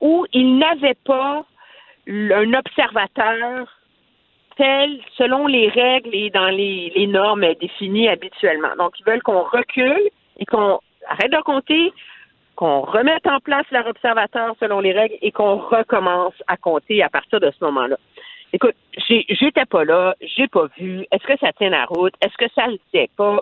où 0.00 0.26
ils 0.32 0.58
n'avaient 0.58 0.98
pas 1.04 1.44
un 2.08 2.54
observateur 2.54 3.68
tel 4.56 4.98
selon 5.16 5.46
les 5.46 5.68
règles 5.68 6.10
et 6.12 6.30
dans 6.30 6.48
les 6.48 7.06
normes 7.06 7.46
définies 7.60 8.08
habituellement. 8.08 8.74
Donc, 8.76 8.98
ils 8.98 9.04
veulent 9.04 9.22
qu'on 9.22 9.44
recule 9.44 10.10
et 10.38 10.44
qu'on 10.44 10.80
arrête 11.08 11.32
de 11.32 11.42
compter, 11.42 11.92
qu'on 12.56 12.82
remette 12.82 13.26
en 13.26 13.40
place 13.40 13.66
leur 13.70 13.86
observateur 13.86 14.54
selon 14.60 14.80
les 14.80 14.92
règles 14.92 15.16
et 15.22 15.32
qu'on 15.32 15.56
recommence 15.56 16.34
à 16.46 16.56
compter 16.56 17.02
à 17.02 17.08
partir 17.08 17.40
de 17.40 17.50
ce 17.50 17.64
moment-là. 17.64 17.96
Écoute, 18.52 18.74
j'étais 19.08 19.64
pas 19.64 19.84
là, 19.84 20.14
j'ai 20.20 20.46
pas 20.46 20.66
vu. 20.78 21.06
Est-ce 21.10 21.26
que 21.26 21.38
ça 21.38 21.52
tient 21.54 21.70
la 21.70 21.86
route? 21.86 22.12
Est-ce 22.20 22.36
que 22.36 22.52
ça 22.54 22.66
le 22.66 22.78
sait 22.92 23.08
pas? 23.16 23.40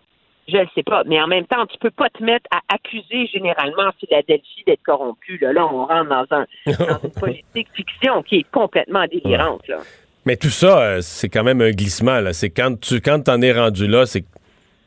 Je 0.49 0.57
ne 0.57 0.67
sais 0.75 0.83
pas. 0.83 1.03
Mais 1.07 1.21
en 1.21 1.27
même 1.27 1.47
temps, 1.47 1.67
tu 1.67 1.79
peux 1.79 1.91
pas 1.91 2.09
te 2.11 2.23
mettre 2.23 2.47
à 2.53 2.61
accuser 2.73 3.27
généralement 3.27 3.91
Philadelphie 3.99 4.63
d'être 4.67 4.83
corrompu. 4.83 5.39
Là. 5.39 5.53
là, 5.53 5.67
on 5.67 5.87
rentre 5.87 6.09
dans, 6.09 6.27
un, 6.37 6.47
dans 6.67 7.01
une 7.03 7.11
politique 7.11 7.69
fiction 7.75 8.23
qui 8.23 8.39
est 8.39 8.51
complètement 8.51 9.05
délirante. 9.07 9.67
Là. 9.69 9.79
Mais 10.27 10.37
tout 10.37 10.51
ça, 10.51 10.81
euh, 10.81 11.01
c'est 11.01 11.29
quand 11.29 11.45
même 11.45 11.61
un 11.61 11.71
glissement. 11.71 12.21
C'est 12.33 12.51
quand 12.51 12.79
tu 12.81 13.01
quand 13.01 13.29
en 13.29 13.41
es 13.43 13.53
rendu 13.53 13.87
là, 13.87 14.07
c'est 14.07 14.25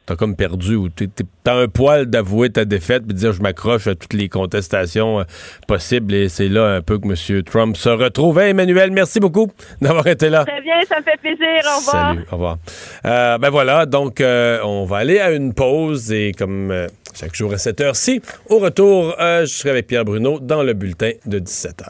t'as 0.06 0.16
comme 0.16 0.36
perdu 0.36 0.76
ou 0.76 0.90
t'as 0.90 1.56
un 1.56 1.68
poil 1.68 2.08
d'avouer 2.08 2.50
ta 2.50 2.66
défaite 2.66 3.04
puis 3.04 3.14
de 3.14 3.20
dire 3.20 3.34
je 3.34 3.42
m'accroche 3.42 3.88
à 3.88 3.96
toutes 3.96 4.14
les 4.14 4.30
contestations 4.30 5.22
euh, 5.22 5.24
possibles 5.68 6.14
et 6.14 6.30
c'est 6.30 6.50
là 6.50 6.76
un 6.76 6.82
peu 6.82 7.00
que 7.00 7.08
M. 7.08 7.44
Trump 7.44 7.78
se 7.78 7.90
retrouve. 7.90 8.40
Emmanuel, 8.40 8.92
merci 8.92 9.20
beaucoup 9.20 9.52
d'avoir 9.82 10.08
été 10.08 10.30
là. 10.30 10.46
Très 10.46 10.62
bien, 10.62 10.82
ça 10.88 11.00
me 11.00 11.04
fait 11.04 11.18
plaisir. 11.18 11.48
Au 11.66 11.80
revoir. 11.80 12.08
Salut, 12.10 12.26
au 12.32 12.36
revoir. 12.36 12.58
Euh, 13.06 13.38
ben 13.38 13.50
voilà, 13.50 13.86
donc 13.86 14.22
euh, 14.22 14.60
on 14.64 14.86
va 14.86 14.98
aller 14.98 15.20
à 15.20 15.32
une 15.32 15.54
pause 15.54 16.12
et 16.12 16.32
comme 16.38 16.88
chaque 17.14 17.36
jour 17.36 17.54
à 17.54 17.58
cette 17.58 17.80
heure-ci, 17.80 18.22
au 18.50 18.60
retour, 18.60 19.16
je 19.20 19.46
serai 19.46 19.70
avec 19.70 19.88
Pierre 19.88 20.06
Bruno 20.06 20.40
dans 20.40 20.64
le 20.64 20.74
bulletin 20.74 21.12
de 21.26 21.40
17h. 21.40 21.86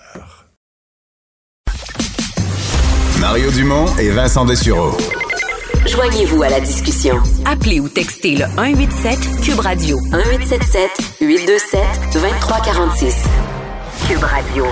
Mario 3.19 3.49
Dumont 3.51 3.85
et 3.97 4.09
Vincent 4.09 4.43
Dessureau. 4.45 5.22
Joignez-vous 5.85 6.41
à 6.43 6.49
la 6.49 6.61
discussion. 6.61 7.17
Appelez 7.45 7.79
ou 7.79 7.89
textez 7.89 8.35
le 8.35 8.45
187 8.45 9.19
Cube 9.43 9.59
Radio 9.59 9.99
1877 10.11 10.89
827 11.19 11.81
2346. 12.13 13.25
Cube 14.07 14.23
Radio. 14.23 14.65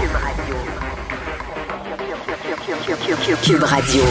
Cube 3.43 3.63
Radio. 3.63 4.03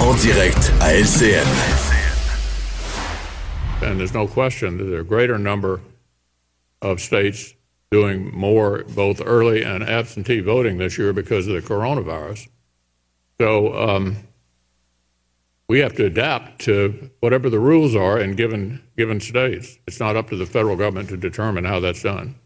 En 0.00 0.14
direct 0.14 0.72
à 0.80 0.94
LCN. 0.94 1.46
And 3.82 3.98
there's 3.98 4.14
no 4.14 4.26
question 4.26 4.78
that 4.78 4.84
there 4.84 4.98
are 4.98 5.00
a 5.00 5.04
greater 5.04 5.38
number 5.38 5.80
of 6.80 7.00
states 7.00 7.54
doing 7.90 8.30
more 8.32 8.84
both 8.94 9.20
early 9.24 9.62
and 9.62 9.82
absentee 9.82 10.40
voting 10.40 10.78
this 10.78 10.96
year 10.96 11.12
because 11.12 11.48
of 11.48 11.54
the 11.54 11.60
coronavirus. 11.60 12.48
So 13.40 13.74
um, 13.74 14.16
we 15.68 15.80
have 15.80 15.94
to 15.96 16.04
adapt 16.04 16.60
to 16.62 17.10
whatever 17.20 17.50
the 17.50 17.58
rules 17.58 17.96
are 17.96 18.18
in 18.18 18.36
given 18.36 18.82
given 18.96 19.20
states. 19.20 19.78
It's 19.86 20.00
not 20.00 20.16
up 20.16 20.28
to 20.30 20.36
the 20.36 20.46
federal 20.46 20.76
government 20.76 21.08
to 21.10 21.16
determine 21.16 21.64
how 21.64 21.80
that's 21.80 22.02
done. 22.02 22.36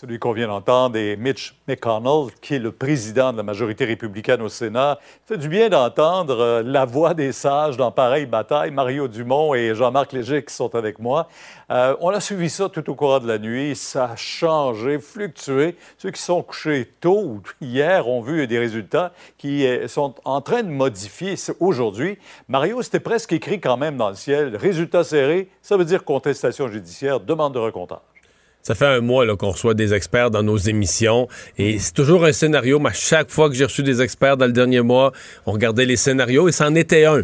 Celui 0.00 0.20
qu'on 0.20 0.30
vient 0.30 0.46
d'entendre 0.46 0.96
est 0.96 1.16
Mitch 1.16 1.56
McConnell, 1.66 2.32
qui 2.40 2.54
est 2.54 2.60
le 2.60 2.70
président 2.70 3.32
de 3.32 3.38
la 3.38 3.42
majorité 3.42 3.84
républicaine 3.84 4.40
au 4.42 4.48
Sénat. 4.48 5.00
Fait 5.26 5.36
du 5.36 5.48
bien 5.48 5.68
d'entendre 5.68 6.38
euh, 6.38 6.62
la 6.64 6.84
voix 6.84 7.14
des 7.14 7.32
sages 7.32 7.76
dans 7.76 7.90
pareille 7.90 8.26
bataille. 8.26 8.70
Mario 8.70 9.08
Dumont 9.08 9.54
et 9.54 9.74
Jean-Marc 9.74 10.12
Léger 10.12 10.44
qui 10.44 10.54
sont 10.54 10.72
avec 10.76 11.00
moi. 11.00 11.26
Euh, 11.72 11.96
on 12.00 12.10
a 12.10 12.20
suivi 12.20 12.48
ça 12.48 12.68
tout 12.68 12.88
au 12.88 12.94
cours 12.94 13.18
de 13.18 13.26
la 13.26 13.40
nuit. 13.40 13.74
Ça 13.74 14.10
a 14.12 14.14
changé, 14.14 15.00
fluctué. 15.00 15.74
Ceux 15.96 16.12
qui 16.12 16.22
sont 16.22 16.44
couchés 16.44 16.88
tôt 17.00 17.18
ou 17.18 17.42
hier 17.60 18.06
ont 18.06 18.20
vu 18.20 18.46
des 18.46 18.60
résultats 18.60 19.10
qui 19.36 19.66
euh, 19.66 19.88
sont 19.88 20.14
en 20.24 20.40
train 20.40 20.62
de 20.62 20.70
modifier 20.70 21.34
aujourd'hui. 21.58 22.18
Mario, 22.46 22.82
c'était 22.82 23.00
presque 23.00 23.32
écrit 23.32 23.58
quand 23.58 23.76
même 23.76 23.96
dans 23.96 24.10
le 24.10 24.14
ciel. 24.14 24.54
Résultat 24.54 25.02
serré, 25.02 25.48
ça 25.60 25.76
veut 25.76 25.84
dire 25.84 26.04
contestation 26.04 26.68
judiciaire, 26.68 27.18
demande 27.18 27.54
de 27.54 27.58
recomptage. 27.58 28.17
Ça 28.68 28.74
fait 28.74 28.84
un 28.84 29.00
mois 29.00 29.34
qu'on 29.38 29.52
reçoit 29.52 29.72
des 29.72 29.94
experts 29.94 30.30
dans 30.30 30.42
nos 30.42 30.58
émissions 30.58 31.26
et 31.56 31.78
c'est 31.78 31.94
toujours 31.94 32.26
un 32.26 32.32
scénario. 32.32 32.78
Mais 32.78 32.90
chaque 32.92 33.30
fois 33.30 33.48
que 33.48 33.54
j'ai 33.54 33.64
reçu 33.64 33.82
des 33.82 34.02
experts 34.02 34.36
dans 34.36 34.44
le 34.44 34.52
dernier 34.52 34.82
mois, 34.82 35.14
on 35.46 35.52
regardait 35.52 35.86
les 35.86 35.96
scénarios 35.96 36.50
et 36.50 36.52
c'en 36.52 36.74
était 36.74 37.06
un. 37.06 37.22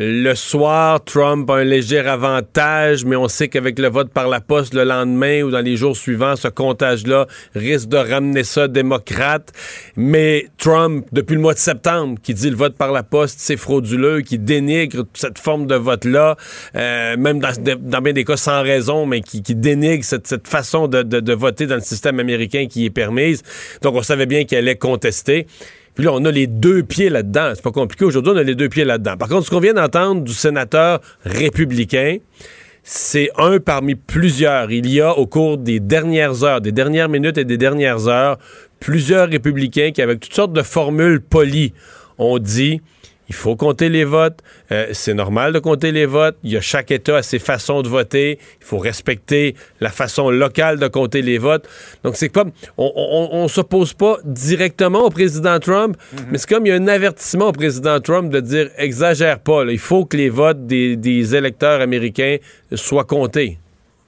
Le 0.00 0.36
soir, 0.36 1.02
Trump 1.02 1.50
a 1.50 1.54
un 1.54 1.64
léger 1.64 1.98
avantage, 1.98 3.04
mais 3.04 3.16
on 3.16 3.26
sait 3.26 3.48
qu'avec 3.48 3.80
le 3.80 3.88
vote 3.88 4.12
par 4.12 4.28
la 4.28 4.40
poste 4.40 4.72
le 4.72 4.84
lendemain 4.84 5.42
ou 5.42 5.50
dans 5.50 5.58
les 5.58 5.74
jours 5.74 5.96
suivants, 5.96 6.36
ce 6.36 6.46
comptage-là 6.46 7.26
risque 7.56 7.88
de 7.88 7.96
ramener 7.96 8.44
ça 8.44 8.68
démocrate. 8.68 9.52
Mais 9.96 10.46
Trump, 10.56 11.04
depuis 11.10 11.34
le 11.34 11.40
mois 11.40 11.54
de 11.54 11.58
septembre, 11.58 12.16
qui 12.22 12.32
dit 12.32 12.48
le 12.48 12.54
vote 12.54 12.76
par 12.76 12.92
la 12.92 13.02
poste, 13.02 13.40
c'est 13.40 13.56
frauduleux, 13.56 14.20
qui 14.20 14.38
dénigre 14.38 15.04
cette 15.14 15.40
forme 15.40 15.66
de 15.66 15.74
vote-là, 15.74 16.36
euh, 16.76 17.16
même 17.16 17.40
dans, 17.40 17.50
dans, 17.80 18.00
bien 18.00 18.12
des 18.12 18.22
cas 18.22 18.36
sans 18.36 18.62
raison, 18.62 19.04
mais 19.04 19.20
qui, 19.20 19.42
dénigre 19.42 20.04
cette, 20.04 20.46
façon 20.46 20.86
de, 20.86 21.02
de 21.02 21.34
voter 21.34 21.66
dans 21.66 21.74
le 21.74 21.80
système 21.80 22.20
américain 22.20 22.66
qui 22.70 22.84
est 22.84 22.90
permise. 22.90 23.42
Donc 23.82 23.96
on 23.96 24.02
savait 24.02 24.26
bien 24.26 24.44
qu'elle 24.44 24.60
allait 24.60 24.76
contester. 24.76 25.48
Puis 25.98 26.04
là, 26.04 26.12
on 26.14 26.24
a 26.26 26.30
les 26.30 26.46
deux 26.46 26.84
pieds 26.84 27.08
là-dedans. 27.10 27.50
C'est 27.56 27.64
pas 27.64 27.72
compliqué. 27.72 28.04
Aujourd'hui, 28.04 28.32
on 28.32 28.36
a 28.36 28.44
les 28.44 28.54
deux 28.54 28.68
pieds 28.68 28.84
là-dedans. 28.84 29.16
Par 29.16 29.28
contre, 29.28 29.46
ce 29.46 29.50
qu'on 29.50 29.58
vient 29.58 29.74
d'entendre 29.74 30.22
du 30.22 30.32
sénateur 30.32 31.00
républicain, 31.24 32.18
c'est 32.84 33.30
un 33.36 33.58
parmi 33.58 33.96
plusieurs. 33.96 34.70
Il 34.70 34.88
y 34.88 35.00
a 35.00 35.18
au 35.18 35.26
cours 35.26 35.58
des 35.58 35.80
dernières 35.80 36.44
heures, 36.44 36.60
des 36.60 36.70
dernières 36.70 37.08
minutes 37.08 37.36
et 37.36 37.44
des 37.44 37.58
dernières 37.58 38.06
heures, 38.06 38.38
plusieurs 38.78 39.28
républicains 39.28 39.90
qui, 39.90 40.00
avec 40.00 40.20
toutes 40.20 40.34
sortes 40.34 40.52
de 40.52 40.62
formules 40.62 41.20
polies, 41.20 41.72
ont 42.16 42.38
dit 42.38 42.80
il 43.28 43.34
faut 43.34 43.56
compter 43.56 43.88
les 43.88 44.04
votes. 44.04 44.38
Euh, 44.72 44.88
c'est 44.92 45.14
normal 45.14 45.52
de 45.52 45.58
compter 45.58 45.92
les 45.92 46.06
votes. 46.06 46.36
Il 46.42 46.52
y 46.52 46.56
a 46.56 46.60
chaque 46.60 46.90
État 46.90 47.16
a 47.18 47.22
ses 47.22 47.38
façons 47.38 47.82
de 47.82 47.88
voter. 47.88 48.38
Il 48.60 48.64
faut 48.64 48.78
respecter 48.78 49.54
la 49.80 49.90
façon 49.90 50.30
locale 50.30 50.78
de 50.78 50.88
compter 50.88 51.22
les 51.22 51.38
votes. 51.38 51.68
Donc, 52.04 52.16
c'est 52.16 52.28
comme, 52.28 52.52
on 52.76 53.42
ne 53.42 53.48
s'oppose 53.48 53.92
pas 53.92 54.18
directement 54.24 55.04
au 55.04 55.10
président 55.10 55.58
Trump, 55.58 55.96
mm-hmm. 55.96 56.20
mais 56.30 56.38
c'est 56.38 56.48
comme 56.48 56.66
il 56.66 56.70
y 56.70 56.72
a 56.72 56.76
un 56.76 56.88
avertissement 56.88 57.48
au 57.48 57.52
président 57.52 58.00
Trump 58.00 58.32
de 58.32 58.40
dire, 58.40 58.70
exagère 58.76 59.38
pas. 59.40 59.64
Il 59.64 59.78
faut 59.78 60.04
que 60.04 60.16
les 60.16 60.30
votes 60.30 60.66
des, 60.66 60.96
des 60.96 61.34
électeurs 61.34 61.80
américains 61.80 62.36
soient 62.74 63.04
comptés. 63.04 63.58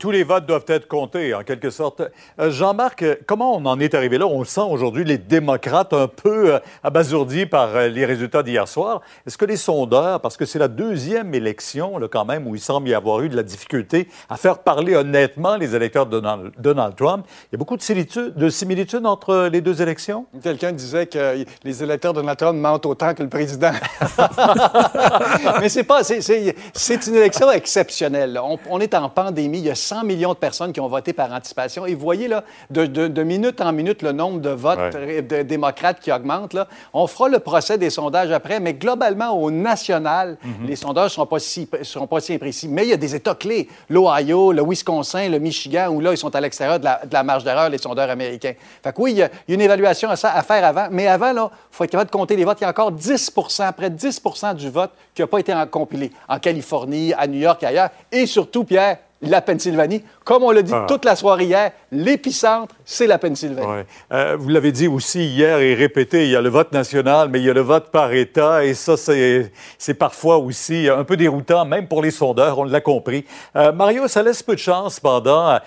Tous 0.01 0.11
les 0.11 0.25
votes 0.25 0.47
doivent 0.47 0.65
être 0.67 0.89
comptés, 0.89 1.35
en 1.35 1.43
quelque 1.45 1.69
sorte. 1.69 2.01
Euh, 2.41 2.51
Jean-Marc, 2.51 3.03
euh, 3.03 3.17
comment 3.27 3.55
on 3.55 3.67
en 3.67 3.79
est 3.79 3.95
arrivé 3.95 4.17
là? 4.17 4.27
On 4.27 4.43
sent 4.45 4.63
aujourd'hui, 4.63 5.05
les 5.05 5.19
démocrates 5.19 5.93
un 5.93 6.09
peu 6.09 6.55
euh, 6.55 6.59
abasourdis 6.83 7.45
par 7.45 7.77
euh, 7.77 7.89
les 7.89 8.07
résultats 8.07 8.43
d'hier 8.43 8.67
soir. 8.67 9.03
Est-ce 9.27 9.37
que 9.37 9.45
les 9.45 9.59
sondeurs, 9.59 10.21
parce 10.23 10.39
que 10.39 10.47
c'est 10.47 10.59
la 10.59 10.69
deuxième 10.69 11.35
élection, 11.35 11.99
là, 11.99 12.09
quand 12.11 12.25
même, 12.25 12.47
où 12.47 12.55
il 12.55 12.61
semble 12.63 12.89
y 12.89 12.95
avoir 12.95 13.21
eu 13.21 13.29
de 13.29 13.37
la 13.37 13.43
difficulté 13.43 14.09
à 14.31 14.39
faire 14.39 14.61
parler 14.61 14.97
honnêtement 14.97 15.57
les 15.57 15.77
électeurs 15.77 16.07
de 16.07 16.13
Donald, 16.19 16.53
Donald 16.59 16.97
Trump, 16.97 17.27
il 17.29 17.49
y 17.53 17.57
a 17.57 17.59
beaucoup 17.59 17.77
de 17.77 17.83
similitudes, 17.83 18.35
de 18.35 18.49
similitudes 18.49 19.05
entre 19.05 19.51
les 19.53 19.61
deux 19.61 19.83
élections? 19.83 20.25
Quelqu'un 20.43 20.73
disait 20.73 21.09
que 21.09 21.45
les 21.63 21.83
électeurs 21.83 22.15
de 22.15 22.21
Donald 22.23 22.39
Trump 22.39 22.59
mentent 22.59 22.87
autant 22.87 23.13
que 23.13 23.23
le 23.23 23.29
président. 23.29 23.73
Mais 25.61 25.69
c'est 25.69 25.85
pas, 25.85 26.03
c'est- 26.05 27.07
une 27.07 27.15
élection 27.17 27.51
exceptionnelle. 27.53 28.41
On, 28.43 28.59
on 28.71 28.81
est 28.81 28.95
en 28.95 29.11
pandémie. 29.11 29.59
Il 29.59 29.67
y 29.67 29.71
a 29.71 29.75
100 29.91 30.05
millions 30.05 30.31
de 30.35 30.39
personnes 30.39 30.73
qui 30.73 30.81
ont 30.81 30.89
voté 30.89 31.13
par 31.13 31.33
anticipation. 31.33 31.85
Et 31.85 31.95
vous 31.95 32.01
voyez, 32.01 32.29
là, 32.29 32.45
de, 32.71 32.87
de- 32.87 33.09
de 33.09 33.23
minute 33.25 33.61
en 33.61 33.73
minute, 33.73 34.03
le 34.03 34.13
nombre 34.13 34.41
de 34.41 34.51
votes 34.51 34.79
Ouais. 34.95 35.23
de 35.23 35.43
démocrates 35.43 35.99
qui 36.01 36.13
augmente. 36.13 36.53
Là. 36.55 36.69
On 36.95 37.07
fera 37.07 37.29
le 37.29 37.39
procès 37.41 37.77
des 37.77 37.91
sondages 37.91 38.31
après, 38.31 38.61
mais 38.61 38.75
globalement, 38.75 39.31
au 39.31 39.51
national, 39.51 40.37
les 40.67 40.77
sondages 40.77 41.07
ne 41.07 41.15
seront, 41.15 41.27
pas 41.27 41.39
si- 41.41 41.69
seront 41.83 42.07
pas 42.07 42.21
si 42.21 42.35
imprécis. 42.35 42.69
Mais 42.69 42.85
il 42.85 42.91
y 42.91 42.93
a 42.93 42.97
des 42.97 43.15
États 43.15 43.35
clés. 43.35 43.69
L'Ohio, 43.89 44.53
le 44.53 44.63
Wisconsin, 44.63 45.29
le 45.29 45.39
Michigan, 45.39 45.89
où 45.91 46.01
là, 46.01 46.13
ils 46.13 46.17
sont 46.19 46.35
à 46.35 46.41
l'extérieur 46.41 46.79
de 46.79 46.85
la, 46.85 47.01
de 47.05 47.13
la 47.13 47.23
marge 47.25 47.43
d'erreur, 47.45 47.69
les 47.69 47.79
sondeurs 47.79 48.11
américains. 48.11 48.55
Fait 48.83 48.93
que 48.93 49.01
oui, 49.03 49.13
il 49.13 49.19
y 49.19 49.23
a 49.23 49.29
une 49.49 49.61
évaluation 49.61 50.09
à, 50.11 50.17
ça, 50.17 50.33
à 50.33 50.43
faire 50.43 50.65
avant. 50.65 50.87
Mais 50.91 51.07
avant, 51.09 51.31
il 51.33 51.49
faut 51.71 51.85
être 51.85 51.91
capable 51.91 52.11
de 52.11 52.17
compter 52.17 52.37
les 52.37 52.45
votes. 52.45 52.59
Il 52.61 52.65
y 52.65 52.67
a 52.67 52.71
encore 52.71 52.93
10 52.93 53.31
près 53.77 53.91
de 53.91 53.97
10 53.97 54.23
du 54.55 54.71
vote 54.71 54.91
qui 55.15 55.23
n'a 55.23 55.27
pas 55.27 55.39
été 55.41 55.53
en- 55.53 55.67
compilé 55.67 56.13
en 56.29 56.39
Californie, 56.39 57.13
à 57.19 57.27
New 57.27 57.41
York 57.41 57.63
et 57.63 57.67
ailleurs. 57.67 57.91
Et 58.13 58.27
surtout, 58.27 58.65
Pierre, 58.65 58.99
la 59.23 59.41
Pennsylvanie. 59.43 60.03
Comme 60.25 60.43
on 60.43 60.51
l'a 60.51 60.63
dit 60.63 60.73
Ah. 60.75 60.87
toute 60.89 61.05
la 61.05 61.15
soirée 61.17 61.45
hier, 61.45 61.73
l'épicentre, 61.93 62.75
c'est 62.85 63.07
la 63.07 63.19
Pennsylvanie. 63.19 63.67
Ouais. 63.67 63.87
Euh, 64.13 64.37
vous 64.39 64.49
l'avez 64.49 64.73
dit 64.73 64.89
aussi 64.89 65.25
hier 65.25 65.59
et 65.59 65.75
répété, 65.75 66.25
il 66.25 66.31
y 66.31 66.37
a 66.37 66.41
le 66.41 66.49
vote 66.49 66.73
national, 66.73 67.29
mais 67.29 67.41
il 67.41 67.45
y 67.45 67.51
a 67.51 67.55
le 67.55 67.61
vote 67.61 67.91
par 67.91 68.13
État, 68.13 68.65
et 68.65 68.75
ça, 68.75 68.97
c'est 68.97 69.95
parfois 69.95 70.39
aussi 70.39 70.89
un 70.89 71.05
peu 71.05 71.17
déroutant, 71.17 71.65
même 71.65 71.87
pour 71.87 72.03
les 72.03 72.11
sondeurs, 72.11 72.59
on 72.59 72.65
l'a 72.65 72.81
compris. 72.81 73.25
Euh, 73.57 73.73
Mario, 73.73 74.09
ça 74.09 74.23
laisse 74.23 74.43
peu 74.43 74.55
de 74.55 74.61
chance, 74.61 74.95
cependant, 74.97 75.59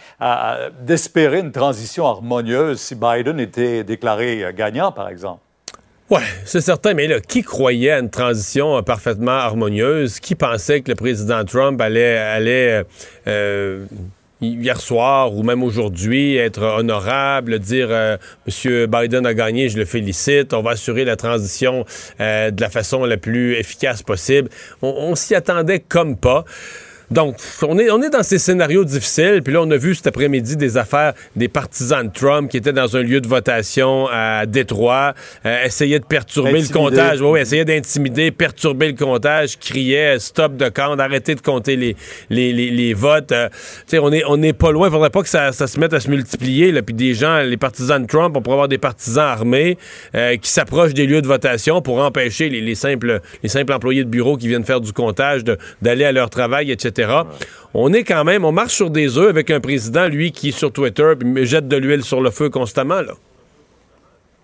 d'espérer 0.81 1.39
une 1.39 1.51
transition 1.51 2.07
harmonieuse 2.07 2.79
si 2.79 2.95
Biden 2.95 3.39
était 3.39 3.83
déclaré 3.83 4.51
gagnant, 4.55 4.91
par 4.91 5.09
exemple. 5.09 5.39
Ouais, 6.09 6.21
c'est 6.45 6.61
certain, 6.61 6.93
mais 6.93 7.07
là, 7.07 7.21
qui 7.21 7.43
croyait 7.43 7.91
à 7.91 7.99
une 7.99 8.09
transition 8.09 8.77
euh, 8.77 8.81
parfaitement 8.81 9.31
harmonieuse? 9.31 10.19
Qui 10.19 10.35
pensait 10.35 10.81
que 10.81 10.91
le 10.91 10.95
président 10.95 11.43
Trump 11.45 11.79
allait, 11.79 12.17
allait 12.17 12.83
euh, 13.25 13.85
hier 14.43 14.79
soir 14.79 15.33
ou 15.33 15.43
même 15.43 15.63
aujourd'hui 15.63 16.35
être 16.35 16.61
honorable, 16.61 17.59
dire 17.59 17.87
euh, 17.89 18.17
Monsieur 18.45 18.87
Biden 18.87 19.25
a 19.25 19.33
gagné, 19.33 19.69
je 19.69 19.77
le 19.77 19.85
félicite, 19.85 20.53
on 20.53 20.61
va 20.61 20.71
assurer 20.71 21.05
la 21.05 21.15
transition 21.15 21.85
euh, 22.19 22.51
de 22.51 22.61
la 22.61 22.69
façon 22.69 23.05
la 23.05 23.17
plus 23.17 23.55
efficace 23.55 24.03
possible. 24.03 24.49
On 24.81 25.15
s'y 25.15 25.35
attendait 25.35 25.79
comme 25.79 26.17
pas. 26.17 26.45
Donc, 27.13 27.35
on 27.61 27.77
est, 27.77 27.91
on 27.91 28.01
est 28.01 28.09
dans 28.09 28.23
ces 28.23 28.39
scénarios 28.39 28.83
difficiles. 28.83 29.41
Puis 29.43 29.53
là, 29.53 29.61
on 29.61 29.69
a 29.69 29.77
vu 29.77 29.93
cet 29.93 30.07
après-midi 30.07 30.57
des 30.57 30.77
affaires 30.77 31.13
des 31.35 31.47
partisans 31.47 32.07
de 32.07 32.11
Trump 32.11 32.49
qui 32.49 32.57
étaient 32.57 32.73
dans 32.73 32.97
un 32.97 33.03
lieu 33.03 33.21
de 33.21 33.27
votation 33.27 34.07
à 34.11 34.47
Détroit, 34.47 35.13
euh, 35.45 35.63
essayaient 35.63 35.99
de 35.99 36.05
perturber 36.05 36.59
Intimider. 36.59 36.73
le 36.73 36.79
comptage. 36.79 37.21
Oui, 37.21 37.27
oui, 37.33 37.39
essayaient 37.39 37.65
d'intimider, 37.65 38.31
perturber 38.31 38.87
le 38.87 38.93
comptage, 38.97 39.59
criaient 39.59 40.17
stop 40.17 40.57
de 40.57 40.69
compte, 40.69 40.99
arrêtez 40.99 41.35
de 41.35 41.41
compter 41.41 41.75
les, 41.75 41.95
les, 42.31 42.51
les, 42.51 42.71
les 42.71 42.93
votes. 42.95 43.31
Euh, 43.31 43.47
tu 43.51 43.57
sais, 43.87 43.99
on 43.99 44.11
est, 44.11 44.23
on 44.25 44.37
n'est 44.37 44.53
pas 44.53 44.71
loin. 44.71 44.87
Il 44.87 44.91
faudrait 44.91 45.11
pas 45.11 45.21
que 45.21 45.29
ça, 45.29 45.51
ça 45.51 45.67
se 45.67 45.79
mette 45.79 45.93
à 45.93 45.99
se 45.99 46.09
multiplier. 46.09 46.71
Là. 46.71 46.81
Puis 46.81 46.95
des 46.95 47.13
gens, 47.13 47.41
les 47.41 47.57
partisans 47.57 48.01
de 48.01 48.07
Trump, 48.07 48.35
on 48.35 48.41
pourrait 48.41 48.55
avoir 48.55 48.67
des 48.67 48.79
partisans 48.79 49.25
armés 49.25 49.77
euh, 50.15 50.35
qui 50.37 50.49
s'approchent 50.49 50.95
des 50.95 51.05
lieux 51.05 51.21
de 51.21 51.27
votation 51.27 51.83
pour 51.83 51.99
empêcher 51.99 52.49
les, 52.49 52.61
les 52.61 52.75
simples, 52.75 53.21
les 53.43 53.49
simples 53.49 53.71
employés 53.71 54.03
de 54.03 54.09
bureau 54.09 54.35
qui 54.35 54.47
viennent 54.47 54.65
faire 54.65 54.81
du 54.81 54.93
comptage 54.93 55.43
d'aller 55.81 56.05
à 56.05 56.11
leur 56.11 56.31
travail, 56.31 56.71
etc. 56.71 57.02
On 57.73 57.91
est 57.91 58.03
quand 58.03 58.23
même, 58.23 58.45
on 58.45 58.51
marche 58.51 58.73
sur 58.73 58.89
des 58.89 59.17
œufs 59.17 59.29
avec 59.29 59.49
un 59.49 59.59
président, 59.59 60.07
lui, 60.07 60.31
qui 60.31 60.51
sur 60.51 60.71
Twitter 60.71 61.13
puis 61.19 61.45
jette 61.45 61.67
de 61.67 61.77
l'huile 61.77 62.03
sur 62.03 62.21
le 62.21 62.29
feu 62.29 62.49
constamment. 62.49 63.01
Là. 63.01 63.13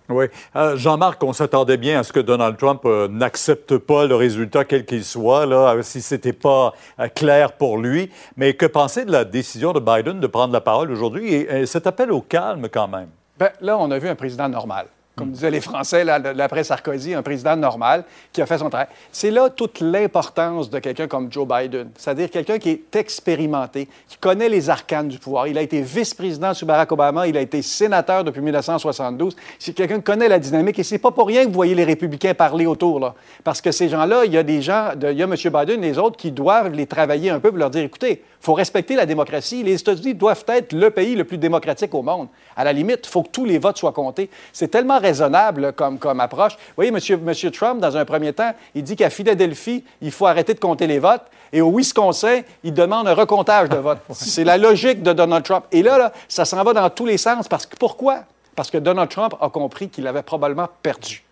Oui. 0.08 0.26
Euh, 0.56 0.76
Jean-Marc, 0.76 1.22
on 1.22 1.32
s'attendait 1.32 1.76
bien 1.76 2.00
à 2.00 2.02
ce 2.02 2.12
que 2.12 2.20
Donald 2.20 2.56
Trump 2.56 2.82
euh, 2.84 3.06
n'accepte 3.08 3.78
pas 3.78 4.06
le 4.06 4.16
résultat, 4.16 4.64
quel 4.64 4.84
qu'il 4.84 5.04
soit, 5.04 5.46
là, 5.46 5.74
euh, 5.74 5.82
si 5.82 6.02
c'était 6.02 6.32
pas 6.32 6.74
euh, 6.98 7.06
clair 7.08 7.52
pour 7.52 7.78
lui. 7.78 8.10
Mais 8.36 8.54
que 8.54 8.66
penser 8.66 9.04
de 9.04 9.12
la 9.12 9.24
décision 9.24 9.72
de 9.72 9.78
Biden 9.78 10.18
de 10.18 10.26
prendre 10.26 10.52
la 10.52 10.60
parole 10.60 10.90
aujourd'hui? 10.90 11.32
Et, 11.32 11.60
et 11.60 11.66
cet 11.66 11.86
appel 11.86 12.10
au 12.10 12.20
calme 12.20 12.68
quand 12.68 12.88
même? 12.88 13.08
Ben, 13.38 13.50
là, 13.60 13.78
on 13.78 13.90
a 13.90 13.98
vu 13.98 14.08
un 14.08 14.16
président 14.16 14.48
normal. 14.48 14.86
Comme 15.16 15.32
disaient 15.32 15.50
les 15.50 15.60
Français, 15.60 16.02
là, 16.04 16.18
l'après 16.18 16.64
Sarkozy, 16.64 17.12
un 17.12 17.22
président 17.22 17.54
normal 17.54 18.04
qui 18.32 18.40
a 18.40 18.46
fait 18.46 18.56
son 18.56 18.70
travail. 18.70 18.86
C'est 19.12 19.30
là 19.30 19.50
toute 19.50 19.80
l'importance 19.80 20.70
de 20.70 20.78
quelqu'un 20.78 21.08
comme 21.08 21.30
Joe 21.30 21.46
Biden, 21.46 21.90
c'est-à-dire 21.98 22.30
quelqu'un 22.30 22.58
qui 22.58 22.70
est 22.70 22.96
expérimenté, 22.96 23.88
qui 24.08 24.16
connaît 24.16 24.48
les 24.48 24.70
arcanes 24.70 25.08
du 25.08 25.18
pouvoir. 25.18 25.46
Il 25.48 25.58
a 25.58 25.62
été 25.62 25.82
vice-président 25.82 26.54
sous 26.54 26.64
Barack 26.64 26.92
Obama, 26.92 27.26
il 27.26 27.36
a 27.36 27.40
été 27.40 27.60
sénateur 27.60 28.24
depuis 28.24 28.40
1972. 28.40 29.36
C'est 29.58 29.74
quelqu'un 29.74 29.96
qui 29.96 30.04
connaît 30.04 30.28
la 30.28 30.38
dynamique 30.38 30.78
et 30.78 30.84
c'est 30.84 30.98
pas 30.98 31.10
pour 31.10 31.26
rien 31.26 31.42
que 31.42 31.48
vous 31.48 31.54
voyez 31.54 31.74
les 31.74 31.84
républicains 31.84 32.32
parler 32.32 32.64
autour, 32.64 33.00
là. 33.00 33.14
Parce 33.44 33.60
que 33.60 33.72
ces 33.72 33.88
gens-là, 33.88 34.24
il 34.24 34.32
y 34.32 34.38
a 34.38 34.42
des 34.42 34.62
gens, 34.62 34.90
il 35.02 35.18
y 35.18 35.22
a 35.22 35.26
M. 35.26 35.34
Biden 35.34 35.84
et 35.84 35.88
les 35.88 35.98
autres 35.98 36.16
qui 36.16 36.30
doivent 36.30 36.72
les 36.72 36.86
travailler 36.86 37.30
un 37.30 37.40
peu 37.40 37.50
pour 37.50 37.58
leur 37.58 37.70
dire, 37.70 37.82
écoutez, 37.82 38.22
faut 38.40 38.54
respecter 38.54 38.94
la 38.94 39.04
démocratie. 39.04 39.62
Les 39.62 39.74
États-Unis 39.74 40.14
doivent 40.14 40.44
être 40.48 40.72
le 40.72 40.90
pays 40.90 41.14
le 41.14 41.24
plus 41.24 41.36
démocratique 41.36 41.94
au 41.94 42.00
monde. 42.00 42.28
À 42.56 42.64
la 42.64 42.72
limite, 42.72 43.06
faut 43.06 43.22
que 43.22 43.28
tous 43.28 43.44
les 43.44 43.58
votes 43.58 43.76
soient 43.76 43.92
comptés. 43.92 44.30
C'est 44.52 44.68
tellement 44.68 44.98
raisonnable 45.00 45.72
comme, 45.72 45.98
comme 45.98 46.20
approche. 46.20 46.52
Vous 46.52 46.74
voyez, 46.76 46.90
M. 46.90 47.20
Monsieur 47.22 47.50
Trump, 47.50 47.80
dans 47.80 47.96
un 47.96 48.04
premier 48.04 48.32
temps, 48.32 48.52
il 48.74 48.82
dit 48.82 48.96
qu'à 48.96 49.10
Philadelphie, 49.10 49.84
il 50.00 50.10
faut 50.10 50.26
arrêter 50.26 50.54
de 50.54 50.60
compter 50.60 50.86
les 50.86 50.98
votes. 50.98 51.22
Et 51.52 51.60
au 51.60 51.76
Wisconsin, 51.76 52.42
il 52.62 52.72
demande 52.72 53.08
un 53.08 53.14
recomptage 53.14 53.68
de 53.68 53.76
votes. 53.76 54.00
C'est 54.12 54.44
la 54.44 54.56
logique 54.56 55.02
de 55.02 55.12
Donald 55.12 55.44
Trump. 55.44 55.64
Et 55.72 55.82
là, 55.82 55.98
là 55.98 56.12
ça 56.28 56.44
s'en 56.44 56.62
va 56.62 56.72
dans 56.72 56.88
tous 56.90 57.06
les 57.06 57.18
sens. 57.18 57.48
Parce 57.48 57.66
que, 57.66 57.76
pourquoi? 57.76 58.20
Parce 58.54 58.70
que 58.70 58.78
Donald 58.78 59.08
Trump 59.08 59.34
a 59.40 59.48
compris 59.48 59.88
qu'il 59.88 60.06
avait 60.06 60.22
probablement 60.22 60.68
perdu. 60.82 61.24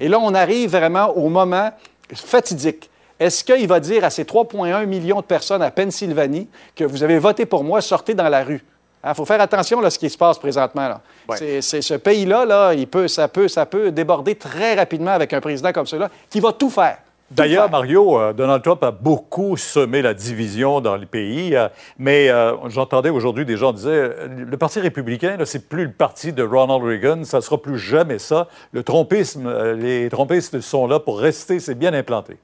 Et 0.00 0.08
là, 0.08 0.18
on 0.18 0.34
arrive 0.34 0.70
vraiment 0.70 1.16
au 1.16 1.28
moment 1.28 1.70
fatidique. 2.12 2.90
Est-ce 3.20 3.44
qu'il 3.44 3.68
va 3.68 3.78
dire 3.78 4.04
à 4.04 4.10
ces 4.10 4.24
3,1 4.24 4.86
millions 4.86 5.20
de 5.20 5.26
personnes 5.26 5.62
à 5.62 5.70
Pennsylvanie 5.70 6.48
que 6.74 6.84
vous 6.84 7.04
avez 7.04 7.18
voté 7.18 7.46
pour 7.46 7.62
moi, 7.62 7.80
sortez 7.80 8.14
dans 8.14 8.28
la 8.28 8.42
rue? 8.42 8.64
Il 9.04 9.14
faut 9.14 9.24
faire 9.24 9.40
attention 9.40 9.82
à 9.82 9.90
ce 9.90 9.98
qui 9.98 10.08
se 10.08 10.16
passe 10.18 10.38
présentement. 10.38 10.88
là. 10.88 11.00
Ce 11.36 11.96
pays-là, 11.96 12.44
là, 12.44 12.72
il 12.72 12.86
peut, 12.86 13.08
ça, 13.08 13.28
peut, 13.28 13.48
ça 13.48 13.66
peut 13.66 13.90
déborder 13.90 14.34
très 14.34 14.74
rapidement 14.74 15.10
avec 15.10 15.32
un 15.32 15.40
président 15.40 15.72
comme 15.72 15.86
celui-là 15.86 16.10
qui 16.30 16.40
va 16.40 16.52
tout 16.52 16.70
faire. 16.70 16.98
D'ailleurs, 17.32 17.70
Mario, 17.70 18.18
euh, 18.18 18.32
Donald 18.34 18.62
Trump 18.62 18.82
a 18.84 18.90
beaucoup 18.90 19.56
semé 19.56 20.02
la 20.02 20.12
division 20.12 20.82
dans 20.82 20.96
le 20.96 21.06
pays, 21.06 21.56
euh, 21.56 21.68
mais 21.98 22.28
euh, 22.28 22.54
j'entendais 22.68 23.08
aujourd'hui 23.08 23.46
des 23.46 23.56
gens 23.56 23.72
disaient 23.72 24.10
le 24.28 24.56
Parti 24.58 24.80
républicain, 24.80 25.38
c'est 25.46 25.66
plus 25.66 25.84
le 25.84 25.92
parti 25.92 26.34
de 26.34 26.42
Ronald 26.42 26.82
Reagan, 26.82 27.24
ça 27.24 27.40
sera 27.40 27.56
plus 27.56 27.78
jamais 27.78 28.18
ça. 28.18 28.48
Le 28.72 28.82
trompisme, 28.82 29.50
les 29.74 30.10
trompistes 30.10 30.60
sont 30.60 30.86
là 30.86 31.00
pour 31.00 31.18
rester, 31.18 31.58
c'est 31.58 31.74
bien 31.74 31.94
implanté. 31.94 32.36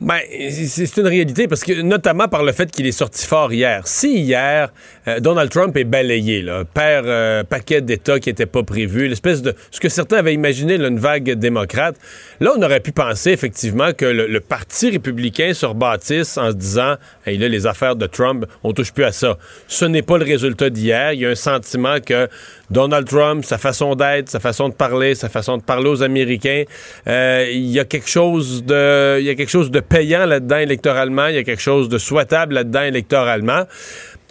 Ben, 0.00 0.20
c'est 0.30 0.96
une 0.96 1.08
réalité 1.08 1.48
parce 1.48 1.64
que, 1.64 1.82
notamment 1.82 2.28
par 2.28 2.44
le 2.44 2.52
fait 2.52 2.70
qu'il 2.70 2.86
est 2.86 2.92
sorti 2.92 3.26
fort 3.26 3.52
hier. 3.52 3.84
Si 3.88 4.20
hier, 4.20 4.72
euh, 5.08 5.18
Donald 5.18 5.50
Trump 5.50 5.76
est 5.76 5.82
balayé, 5.82 6.40
là, 6.40 6.62
perd 6.64 7.06
euh, 7.06 7.42
paquet 7.42 7.80
d'États 7.80 8.20
qui 8.20 8.28
n'étaient 8.28 8.46
pas 8.46 8.62
prévus, 8.62 9.08
l'espèce 9.08 9.42
de. 9.42 9.56
Ce 9.72 9.80
que 9.80 9.88
certains 9.88 10.18
avaient 10.18 10.34
imaginé, 10.34 10.78
là, 10.78 10.86
une 10.86 11.00
vague 11.00 11.32
démocrate, 11.32 11.96
là, 12.38 12.52
on 12.56 12.62
aurait 12.62 12.78
pu 12.78 12.92
penser 12.92 13.32
effectivement 13.32 13.92
que 13.92 14.04
le, 14.04 14.28
le 14.28 14.38
Parti 14.38 14.90
républicain 14.90 15.52
se 15.52 15.66
rebâtisse 15.66 16.38
en 16.38 16.50
se 16.50 16.56
disant 16.56 16.94
hey, 17.26 17.36
là, 17.36 17.48
les 17.48 17.66
affaires 17.66 17.96
de 17.96 18.06
Trump, 18.06 18.46
on 18.62 18.72
touche 18.72 18.92
plus 18.92 19.04
à 19.04 19.10
ça. 19.10 19.36
Ce 19.66 19.84
n'est 19.84 20.02
pas 20.02 20.16
le 20.16 20.24
résultat 20.24 20.70
d'hier. 20.70 21.12
Il 21.12 21.22
y 21.22 21.26
a 21.26 21.30
un 21.30 21.34
sentiment 21.34 21.96
que 21.98 22.28
Donald 22.70 23.08
Trump, 23.08 23.44
sa 23.44 23.58
façon 23.58 23.96
d'être, 23.96 24.28
sa 24.28 24.38
façon 24.38 24.68
de 24.68 24.74
parler, 24.74 25.16
sa 25.16 25.28
façon 25.28 25.56
de 25.56 25.62
parler 25.62 25.88
aux 25.88 26.04
Américains, 26.04 26.62
euh, 27.08 27.48
il 27.50 27.66
y 27.66 27.80
a 27.80 27.84
quelque 27.84 28.08
chose 28.08 28.64
de. 28.64 29.18
Il 29.18 29.26
y 29.26 29.30
a 29.30 29.34
quelque 29.34 29.50
chose 29.50 29.72
de 29.72 29.80
payant 29.88 30.26
là-dedans 30.26 30.58
électoralement, 30.58 31.26
il 31.26 31.36
y 31.36 31.38
a 31.38 31.44
quelque 31.44 31.62
chose 31.62 31.88
de 31.88 31.98
souhaitable 31.98 32.54
là-dedans 32.54 32.82
électoralement. 32.82 33.64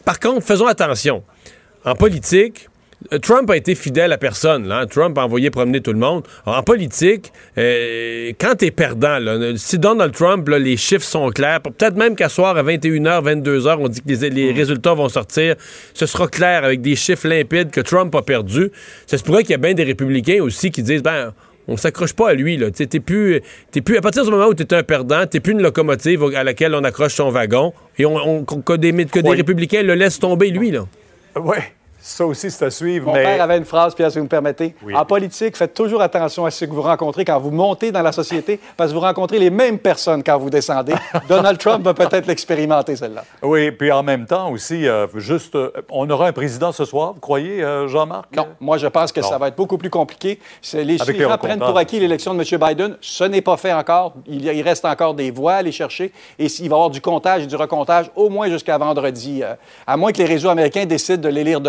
Par 0.06 0.20
contre, 0.20 0.46
faisons 0.46 0.68
attention. 0.68 1.24
En 1.86 1.96
politique, 1.96 2.70
euh, 3.14 3.20
Trump 3.20 3.50
a 3.50 3.58
été 3.58 3.76
fidèle 3.76 4.12
à 4.12 4.18
personne. 4.18 4.68
Là. 4.68 4.86
Trump 4.86 5.18
a 5.18 5.26
envoyé 5.26 5.50
promener 5.50 5.82
tout 5.82 5.94
le 5.94 6.00
monde. 6.00 6.24
En 6.46 6.64
politique, 6.64 7.32
euh, 7.58 8.32
quand 8.40 8.56
tu 8.56 8.66
es 8.66 8.72
perdant, 8.72 9.20
là, 9.20 9.54
si 9.56 9.78
Donald 9.78 10.14
Trump, 10.14 10.48
là, 10.48 10.60
les 10.60 10.78
chiffres 10.78 11.06
sont 11.06 11.30
clairs, 11.30 11.62
peut-être 11.62 11.96
même 11.96 12.16
qu'à 12.16 12.30
soir, 12.30 12.58
à 12.58 12.64
21h, 12.64 13.24
22h, 13.24 13.78
on 13.80 13.88
dit 13.88 14.02
que 14.02 14.10
les, 14.10 14.30
les 14.30 14.52
résultats 14.52 14.94
vont 14.94 15.10
sortir, 15.10 15.56
ce 15.94 16.06
sera 16.06 16.28
clair 16.28 16.64
avec 16.64 16.82
des 16.82 16.96
chiffres 16.96 17.28
limpides 17.28 17.70
que 17.70 17.82
Trump 17.82 18.14
a 18.16 18.22
perdu. 18.22 18.72
Ça 19.06 19.18
se 19.18 19.24
pourrait 19.24 19.44
qu'il 19.44 19.52
y 19.52 19.56
ait 19.56 19.58
bien 19.58 19.74
des 19.74 19.84
républicains 19.84 20.42
aussi 20.42 20.72
qui 20.72 20.82
disent, 20.82 21.04
ben, 21.04 21.34
on 21.68 21.78
s'accroche 21.78 22.14
pas 22.14 22.30
à 22.30 22.34
lui. 22.34 22.58
Là. 22.58 22.72
T'es, 22.72 22.88
plus, 23.00 23.42
t'es 23.72 23.82
plus, 23.82 23.98
à 23.98 24.02
partir 24.02 24.24
du 24.24 24.32
moment 24.32 24.48
où 24.48 24.54
tu 24.54 24.64
es 24.64 24.74
un 24.74 24.84
perdant, 24.84 25.26
tu 25.28 25.42
plus 25.42 25.54
une 25.54 25.62
locomotive 25.62 26.24
à 26.36 26.44
laquelle 26.44 26.74
on 26.76 26.84
accroche 26.84 27.16
son 27.16 27.30
wagon 27.30 27.74
et 27.98 28.06
on, 28.06 28.44
que, 28.46 28.74
des, 28.74 28.94
que 29.06 29.20
des 29.20 29.32
républicains 29.32 29.84
le 29.84 29.96
laissent 29.96 30.20
tomber, 30.20 30.50
lui. 30.50 30.72
Là. 30.72 30.86
Oui. 31.36 31.58
Ça 32.08 32.26
aussi, 32.26 32.50
c'est 32.50 32.64
à 32.64 32.72
suivre. 32.72 33.08
Mon 33.08 33.14
père 33.14 33.42
avait 33.42 33.58
une 33.58 33.66
phrase, 33.66 33.94
Pierre, 33.94 34.10
si 34.10 34.18
vous 34.18 34.24
me 34.24 34.30
permettez. 34.30 34.74
En 34.96 35.04
politique, 35.04 35.58
faites 35.58 35.74
toujours 35.74 36.02
attention 36.02 36.46
à 36.46 36.52
ce 36.52 36.64
que 36.64 36.72
vous 36.72 36.82
rencontrez 36.82 37.26
quand 37.26 37.38
vous 37.38 37.52
montez 37.52 37.92
dans 37.92 38.02
la 38.02 38.14
société, 38.14 38.62
parce 38.78 38.92
que 38.92 38.96
vous 38.96 39.02
rencontrez 39.02 39.40
les 39.40 39.50
mêmes 39.50 39.78
personnes 39.78 40.24
quand 40.24 40.38
vous 40.38 40.50
descendez. 40.50 40.94
Donald 41.28 41.58
Trump 41.58 41.84
va 41.84 41.94
peut-être 41.94 42.26
l'expérimenter, 42.26 42.96
celle-là. 42.96 43.26
Oui, 43.44 43.72
puis 43.72 43.92
en 43.92 44.04
même 44.04 44.26
temps 44.26 44.50
aussi, 44.52 44.88
euh, 44.88 45.08
juste, 45.16 45.56
euh, 45.56 45.70
on 45.92 46.10
aura 46.10 46.28
un 46.28 46.32
président 46.32 46.72
ce 46.72 46.86
soir, 46.86 47.12
vous 47.12 47.20
croyez, 47.20 47.62
euh, 47.62 47.90
Jean-Marc? 47.90 48.34
Non, 48.34 48.48
moi, 48.62 48.78
je 48.78 48.88
pense 48.88 49.12
que 49.12 49.22
ça 49.22 49.38
va 49.38 49.50
être 49.50 49.58
beaucoup 49.58 49.78
plus 49.78 49.90
compliqué. 49.90 50.40
Les 50.74 50.98
gens 50.98 51.38
prennent 51.38 51.60
pour 51.60 51.78
acquis 51.78 52.00
l'élection 52.00 52.34
de 52.34 52.40
M. 52.40 52.68
Biden. 52.68 52.96
Ce 53.02 53.26
n'est 53.26 53.42
pas 53.42 53.58
fait 53.58 53.74
encore. 53.74 54.14
Il, 54.28 54.46
il, 54.46 54.62
reste 54.62 54.86
encore 54.86 55.14
des 55.14 55.30
voix 55.30 55.56
à 55.56 55.58
aller 55.58 55.74
chercher. 55.74 56.14
Et 56.40 56.46
il 56.46 56.70
va 56.70 56.76
y 56.76 56.78
avoir 56.78 56.90
du 56.90 57.02
comptage 57.02 57.44
et 57.44 57.48
du 57.48 57.56
recomptage 57.58 58.10
au 58.16 58.30
moins 58.30 58.50
jusqu'à 58.50 58.78
vendredi, 58.78 59.44
à 59.86 59.98
moins 59.98 60.14
que 60.14 60.20
les 60.20 60.26
réseaux 60.26 60.50
américains 60.50 60.86
décident 60.86 61.22
de 61.22 61.28
les 61.28 61.44
lire 61.44 61.60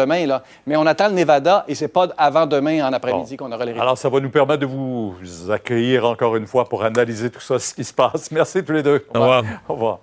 Mais 0.66 0.76
on 0.76 0.86
attend 0.86 1.08
le 1.08 1.14
Nevada 1.14 1.64
et 1.68 1.74
c'est 1.74 1.88
pas 1.88 2.08
avant 2.16 2.46
demain 2.46 2.86
en 2.86 2.92
après-midi 2.92 3.36
qu'on 3.36 3.46
aura 3.46 3.64
les 3.64 3.72
résultats. 3.72 3.82
Alors, 3.82 3.98
ça 3.98 4.08
va 4.08 4.20
nous 4.20 4.30
permettre 4.30 4.60
de 4.60 4.66
vous 4.66 5.14
accueillir 5.50 6.04
encore 6.04 6.36
une 6.36 6.46
fois 6.46 6.64
pour 6.68 6.84
analyser 6.84 7.30
tout 7.30 7.40
ça, 7.40 7.58
ce 7.58 7.74
qui 7.74 7.84
se 7.84 7.94
passe. 7.94 8.30
Merci 8.30 8.64
tous 8.64 8.72
les 8.72 8.82
deux. 8.82 9.04
Au 9.14 9.20
revoir. 9.20 9.44
Au 9.68 9.72
revoir. 9.74 9.98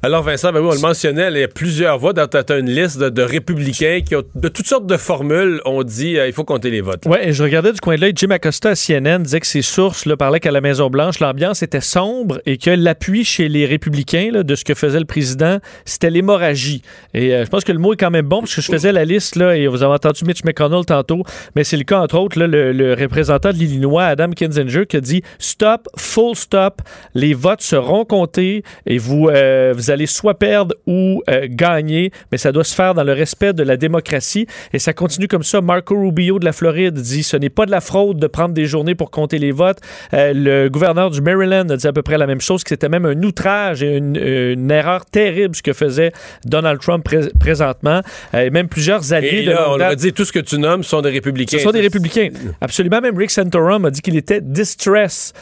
Alors, 0.00 0.22
Vincent, 0.22 0.52
ben 0.52 0.60
oui, 0.60 0.68
on 0.70 0.74
le 0.74 0.80
mentionnait, 0.80 1.28
il 1.32 1.38
y 1.38 1.42
a 1.42 1.48
plusieurs 1.48 1.98
voix. 1.98 2.12
Dans 2.12 2.28
tu 2.28 2.38
une 2.56 2.70
liste 2.70 3.00
de, 3.00 3.22
républicains 3.22 3.98
qui 4.06 4.14
ont 4.14 4.22
de 4.32 4.46
toutes 4.46 4.68
sortes 4.68 4.86
de 4.86 4.96
formules 4.96 5.60
ont 5.64 5.82
dit 5.82 6.16
euh, 6.16 6.28
il 6.28 6.32
faut 6.32 6.44
compter 6.44 6.70
les 6.70 6.80
votes. 6.80 7.02
Oui, 7.04 7.18
et 7.20 7.32
je 7.32 7.42
regardais 7.42 7.72
du 7.72 7.80
coin 7.80 7.96
de 7.96 8.02
l'œil, 8.02 8.12
Jim 8.14 8.30
Acosta 8.30 8.70
à 8.70 8.74
CNN 8.76 9.18
disait 9.18 9.40
que 9.40 9.46
ses 9.48 9.60
sources 9.60 10.06
là, 10.06 10.16
parlaient 10.16 10.38
qu'à 10.38 10.52
la 10.52 10.60
Maison-Blanche, 10.60 11.18
l'ambiance 11.18 11.64
était 11.64 11.80
sombre 11.80 12.40
et 12.46 12.58
que 12.58 12.70
l'appui 12.70 13.24
chez 13.24 13.48
les 13.48 13.66
républicains 13.66 14.30
de 14.32 14.54
ce 14.54 14.64
que 14.64 14.74
faisait 14.74 15.00
le 15.00 15.04
président, 15.04 15.58
c'était 15.84 16.10
l'hémorragie. 16.10 16.82
Et 17.12 17.34
euh, 17.34 17.44
je 17.44 17.50
pense 17.50 17.64
que 17.64 17.72
le 17.72 17.80
mot 17.80 17.94
est 17.94 17.96
quand 17.96 18.12
même 18.12 18.26
bon 18.26 18.38
parce 18.38 18.54
que 18.54 18.62
je 18.62 18.70
faisais 18.70 18.92
la 18.92 19.04
liste 19.04 19.34
là, 19.34 19.56
et 19.56 19.66
vous 19.66 19.82
avez 19.82 19.94
entendu 19.94 20.24
Mitch 20.24 20.44
McConnell 20.44 20.84
tantôt, 20.84 21.24
mais 21.56 21.64
c'est 21.64 21.76
le 21.76 21.82
cas, 21.82 21.98
entre 21.98 22.18
autres, 22.18 22.38
là, 22.38 22.46
le, 22.46 22.94
représentant 22.94 23.50
de 23.50 23.56
l'Illinois, 23.56 24.04
Adam 24.04 24.30
Kinzinger, 24.30 24.86
qui 24.86 24.96
a 24.96 25.00
dit 25.00 25.22
stop, 25.40 25.88
full 25.96 26.36
stop, 26.36 26.82
les 27.14 27.34
votes 27.34 27.62
seront 27.62 28.04
comptés 28.04 28.62
et 28.86 28.98
vous, 28.98 29.28
euh, 29.28 29.74
vous 29.76 29.87
allez 29.90 30.06
soit 30.06 30.38
perdre 30.38 30.74
ou 30.86 31.22
euh, 31.28 31.46
gagner, 31.48 32.10
mais 32.30 32.38
ça 32.38 32.52
doit 32.52 32.64
se 32.64 32.74
faire 32.74 32.94
dans 32.94 33.04
le 33.04 33.12
respect 33.12 33.52
de 33.52 33.62
la 33.62 33.76
démocratie. 33.76 34.46
Et 34.72 34.78
ça 34.78 34.92
continue 34.92 35.28
comme 35.28 35.42
ça. 35.42 35.60
Marco 35.60 35.98
Rubio 35.98 36.38
de 36.38 36.44
la 36.44 36.52
Floride 36.52 36.94
dit 36.94 37.22
ce 37.22 37.36
n'est 37.36 37.50
pas 37.50 37.66
de 37.66 37.70
la 37.70 37.80
fraude 37.80 38.18
de 38.18 38.26
prendre 38.26 38.54
des 38.54 38.66
journées 38.66 38.94
pour 38.94 39.10
compter 39.10 39.38
les 39.38 39.52
votes. 39.52 39.78
Euh, 40.14 40.32
le 40.34 40.68
gouverneur 40.68 41.10
du 41.10 41.20
Maryland 41.20 41.68
a 41.70 41.76
dit 41.76 41.86
à 41.86 41.92
peu 41.92 42.02
près 42.02 42.18
la 42.18 42.26
même 42.26 42.40
chose, 42.40 42.62
que 42.62 42.70
c'était 42.70 42.88
même 42.88 43.06
un 43.06 43.22
outrage 43.22 43.82
et 43.82 43.96
une, 43.96 44.68
erreur 44.70 45.06
terrible 45.06 45.56
ce 45.56 45.62
que 45.62 45.72
faisait 45.72 46.12
Donald 46.44 46.80
Trump 46.80 47.08
présentement. 47.38 48.02
Euh, 48.34 48.46
et 48.46 48.50
même 48.50 48.68
plusieurs 48.68 49.12
alliés 49.12 49.44
de 49.44 49.54
on 49.54 49.80
a 49.80 49.94
dit 49.94 50.12
tout 50.12 50.24
ce 50.24 50.32
que 50.32 50.38
tu 50.38 50.58
nommes 50.58 50.82
sont 50.82 51.00
des 51.00 51.10
républicains. 51.10 51.58
Ce 51.58 51.64
sont 51.64 51.70
des 51.70 51.80
républicains. 51.80 52.28
Absolument. 52.60 53.00
Même 53.00 53.16
Rick 53.16 53.30
Santorum 53.30 53.84
a 53.84 53.90
dit 53.90 54.00
qu'il 54.00 54.16
était 54.16 54.40
distress, 54.40 55.32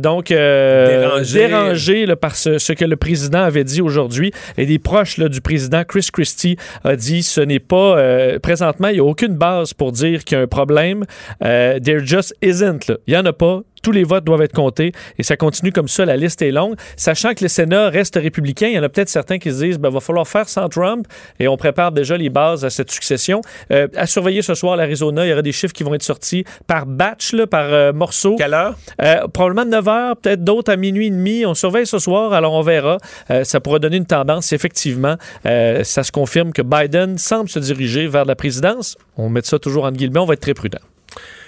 donc 0.00 0.28
dérangé, 0.28 1.38
dérangé 1.38 2.06
par 2.16 2.36
ce, 2.36 2.58
ce, 2.58 2.72
que 2.72 2.84
le 2.84 2.96
président 2.96 3.40
avait 3.40 3.64
dit 3.64 3.80
aujourd'hui. 3.86 4.32
Et 4.58 4.66
des 4.66 4.78
proches 4.78 5.18
du 5.18 5.40
président 5.40 5.84
Chris 5.84 6.08
Christie 6.12 6.56
a 6.84 6.96
dit 6.96 7.22
ce 7.22 7.40
n'est 7.40 7.58
pas 7.58 7.98
euh, 7.98 8.38
présentement, 8.38 8.88
il 8.88 8.94
n'y 8.94 9.00
a 9.00 9.04
aucune 9.04 9.36
base 9.36 9.72
pour 9.72 9.92
dire 9.92 10.24
qu'il 10.24 10.36
y 10.36 10.40
a 10.40 10.44
un 10.44 10.46
problème. 10.46 11.04
Euh, 11.42 11.80
there 11.80 12.04
just 12.04 12.34
isn't. 12.42 12.92
Il 13.06 13.14
n'y 13.14 13.16
en 13.16 13.24
a 13.24 13.32
pas 13.32 13.62
tous 13.86 13.92
les 13.92 14.02
votes 14.02 14.24
doivent 14.24 14.42
être 14.42 14.52
comptés 14.52 14.90
et 15.16 15.22
ça 15.22 15.36
continue 15.36 15.70
comme 15.70 15.86
ça, 15.86 16.04
la 16.04 16.16
liste 16.16 16.42
est 16.42 16.50
longue. 16.50 16.74
Sachant 16.96 17.34
que 17.34 17.44
le 17.44 17.48
Sénat 17.48 17.88
reste 17.88 18.16
républicain, 18.16 18.66
il 18.66 18.74
y 18.74 18.78
en 18.80 18.82
a 18.82 18.88
peut-être 18.88 19.08
certains 19.08 19.38
qui 19.38 19.52
se 19.52 19.62
disent, 19.62 19.78
ben, 19.78 19.90
va 19.90 20.00
falloir 20.00 20.26
faire 20.26 20.48
sans 20.48 20.68
Trump 20.68 21.06
et 21.38 21.46
on 21.46 21.56
prépare 21.56 21.92
déjà 21.92 22.16
les 22.16 22.28
bases 22.28 22.64
à 22.64 22.70
cette 22.70 22.90
succession. 22.90 23.42
Euh, 23.70 23.86
à 23.94 24.06
surveiller 24.06 24.42
ce 24.42 24.54
soir 24.54 24.76
l'Arizona, 24.76 25.24
il 25.24 25.28
y 25.28 25.32
aura 25.32 25.42
des 25.42 25.52
chiffres 25.52 25.72
qui 25.72 25.84
vont 25.84 25.94
être 25.94 26.02
sortis 26.02 26.44
par 26.66 26.84
batch, 26.84 27.32
là, 27.32 27.46
par 27.46 27.72
euh, 27.72 27.92
morceau. 27.92 28.34
Quelle 28.34 28.54
heure? 28.54 28.74
Euh, 29.00 29.28
probablement 29.28 29.70
9 29.70 29.88
heures, 29.88 30.16
peut-être 30.16 30.42
d'autres 30.42 30.72
à 30.72 30.76
minuit 30.76 31.06
et 31.06 31.10
demi. 31.10 31.46
On 31.46 31.54
surveille 31.54 31.86
ce 31.86 32.00
soir, 32.00 32.32
alors 32.32 32.54
on 32.54 32.62
verra. 32.62 32.98
ça 33.44 33.60
pourra 33.60 33.78
donner 33.78 33.98
une 33.98 34.06
tendance. 34.06 34.52
Effectivement, 34.52 35.14
ça 35.44 36.02
se 36.02 36.10
confirme 36.10 36.52
que 36.52 36.62
Biden 36.62 37.18
semble 37.18 37.48
se 37.48 37.60
diriger 37.60 38.08
vers 38.08 38.24
la 38.24 38.34
présidence. 38.34 38.96
On 39.16 39.28
met 39.28 39.42
ça 39.44 39.60
toujours 39.60 39.84
en 39.84 39.92
guillemets, 39.92 40.18
on 40.18 40.26
va 40.26 40.34
être 40.34 40.40
très 40.40 40.54
prudent. 40.54 40.80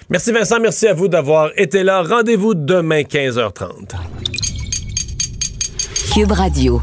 Merci 0.09 0.31
Vincent, 0.31 0.59
merci 0.59 0.87
à 0.87 0.93
vous 0.93 1.07
d'avoir 1.07 1.51
été 1.55 1.83
là. 1.83 2.01
Rendez-vous 2.01 2.55
demain 2.55 3.01
15h30. 3.01 3.93
Cube 6.11 6.31
Radio. 6.31 6.81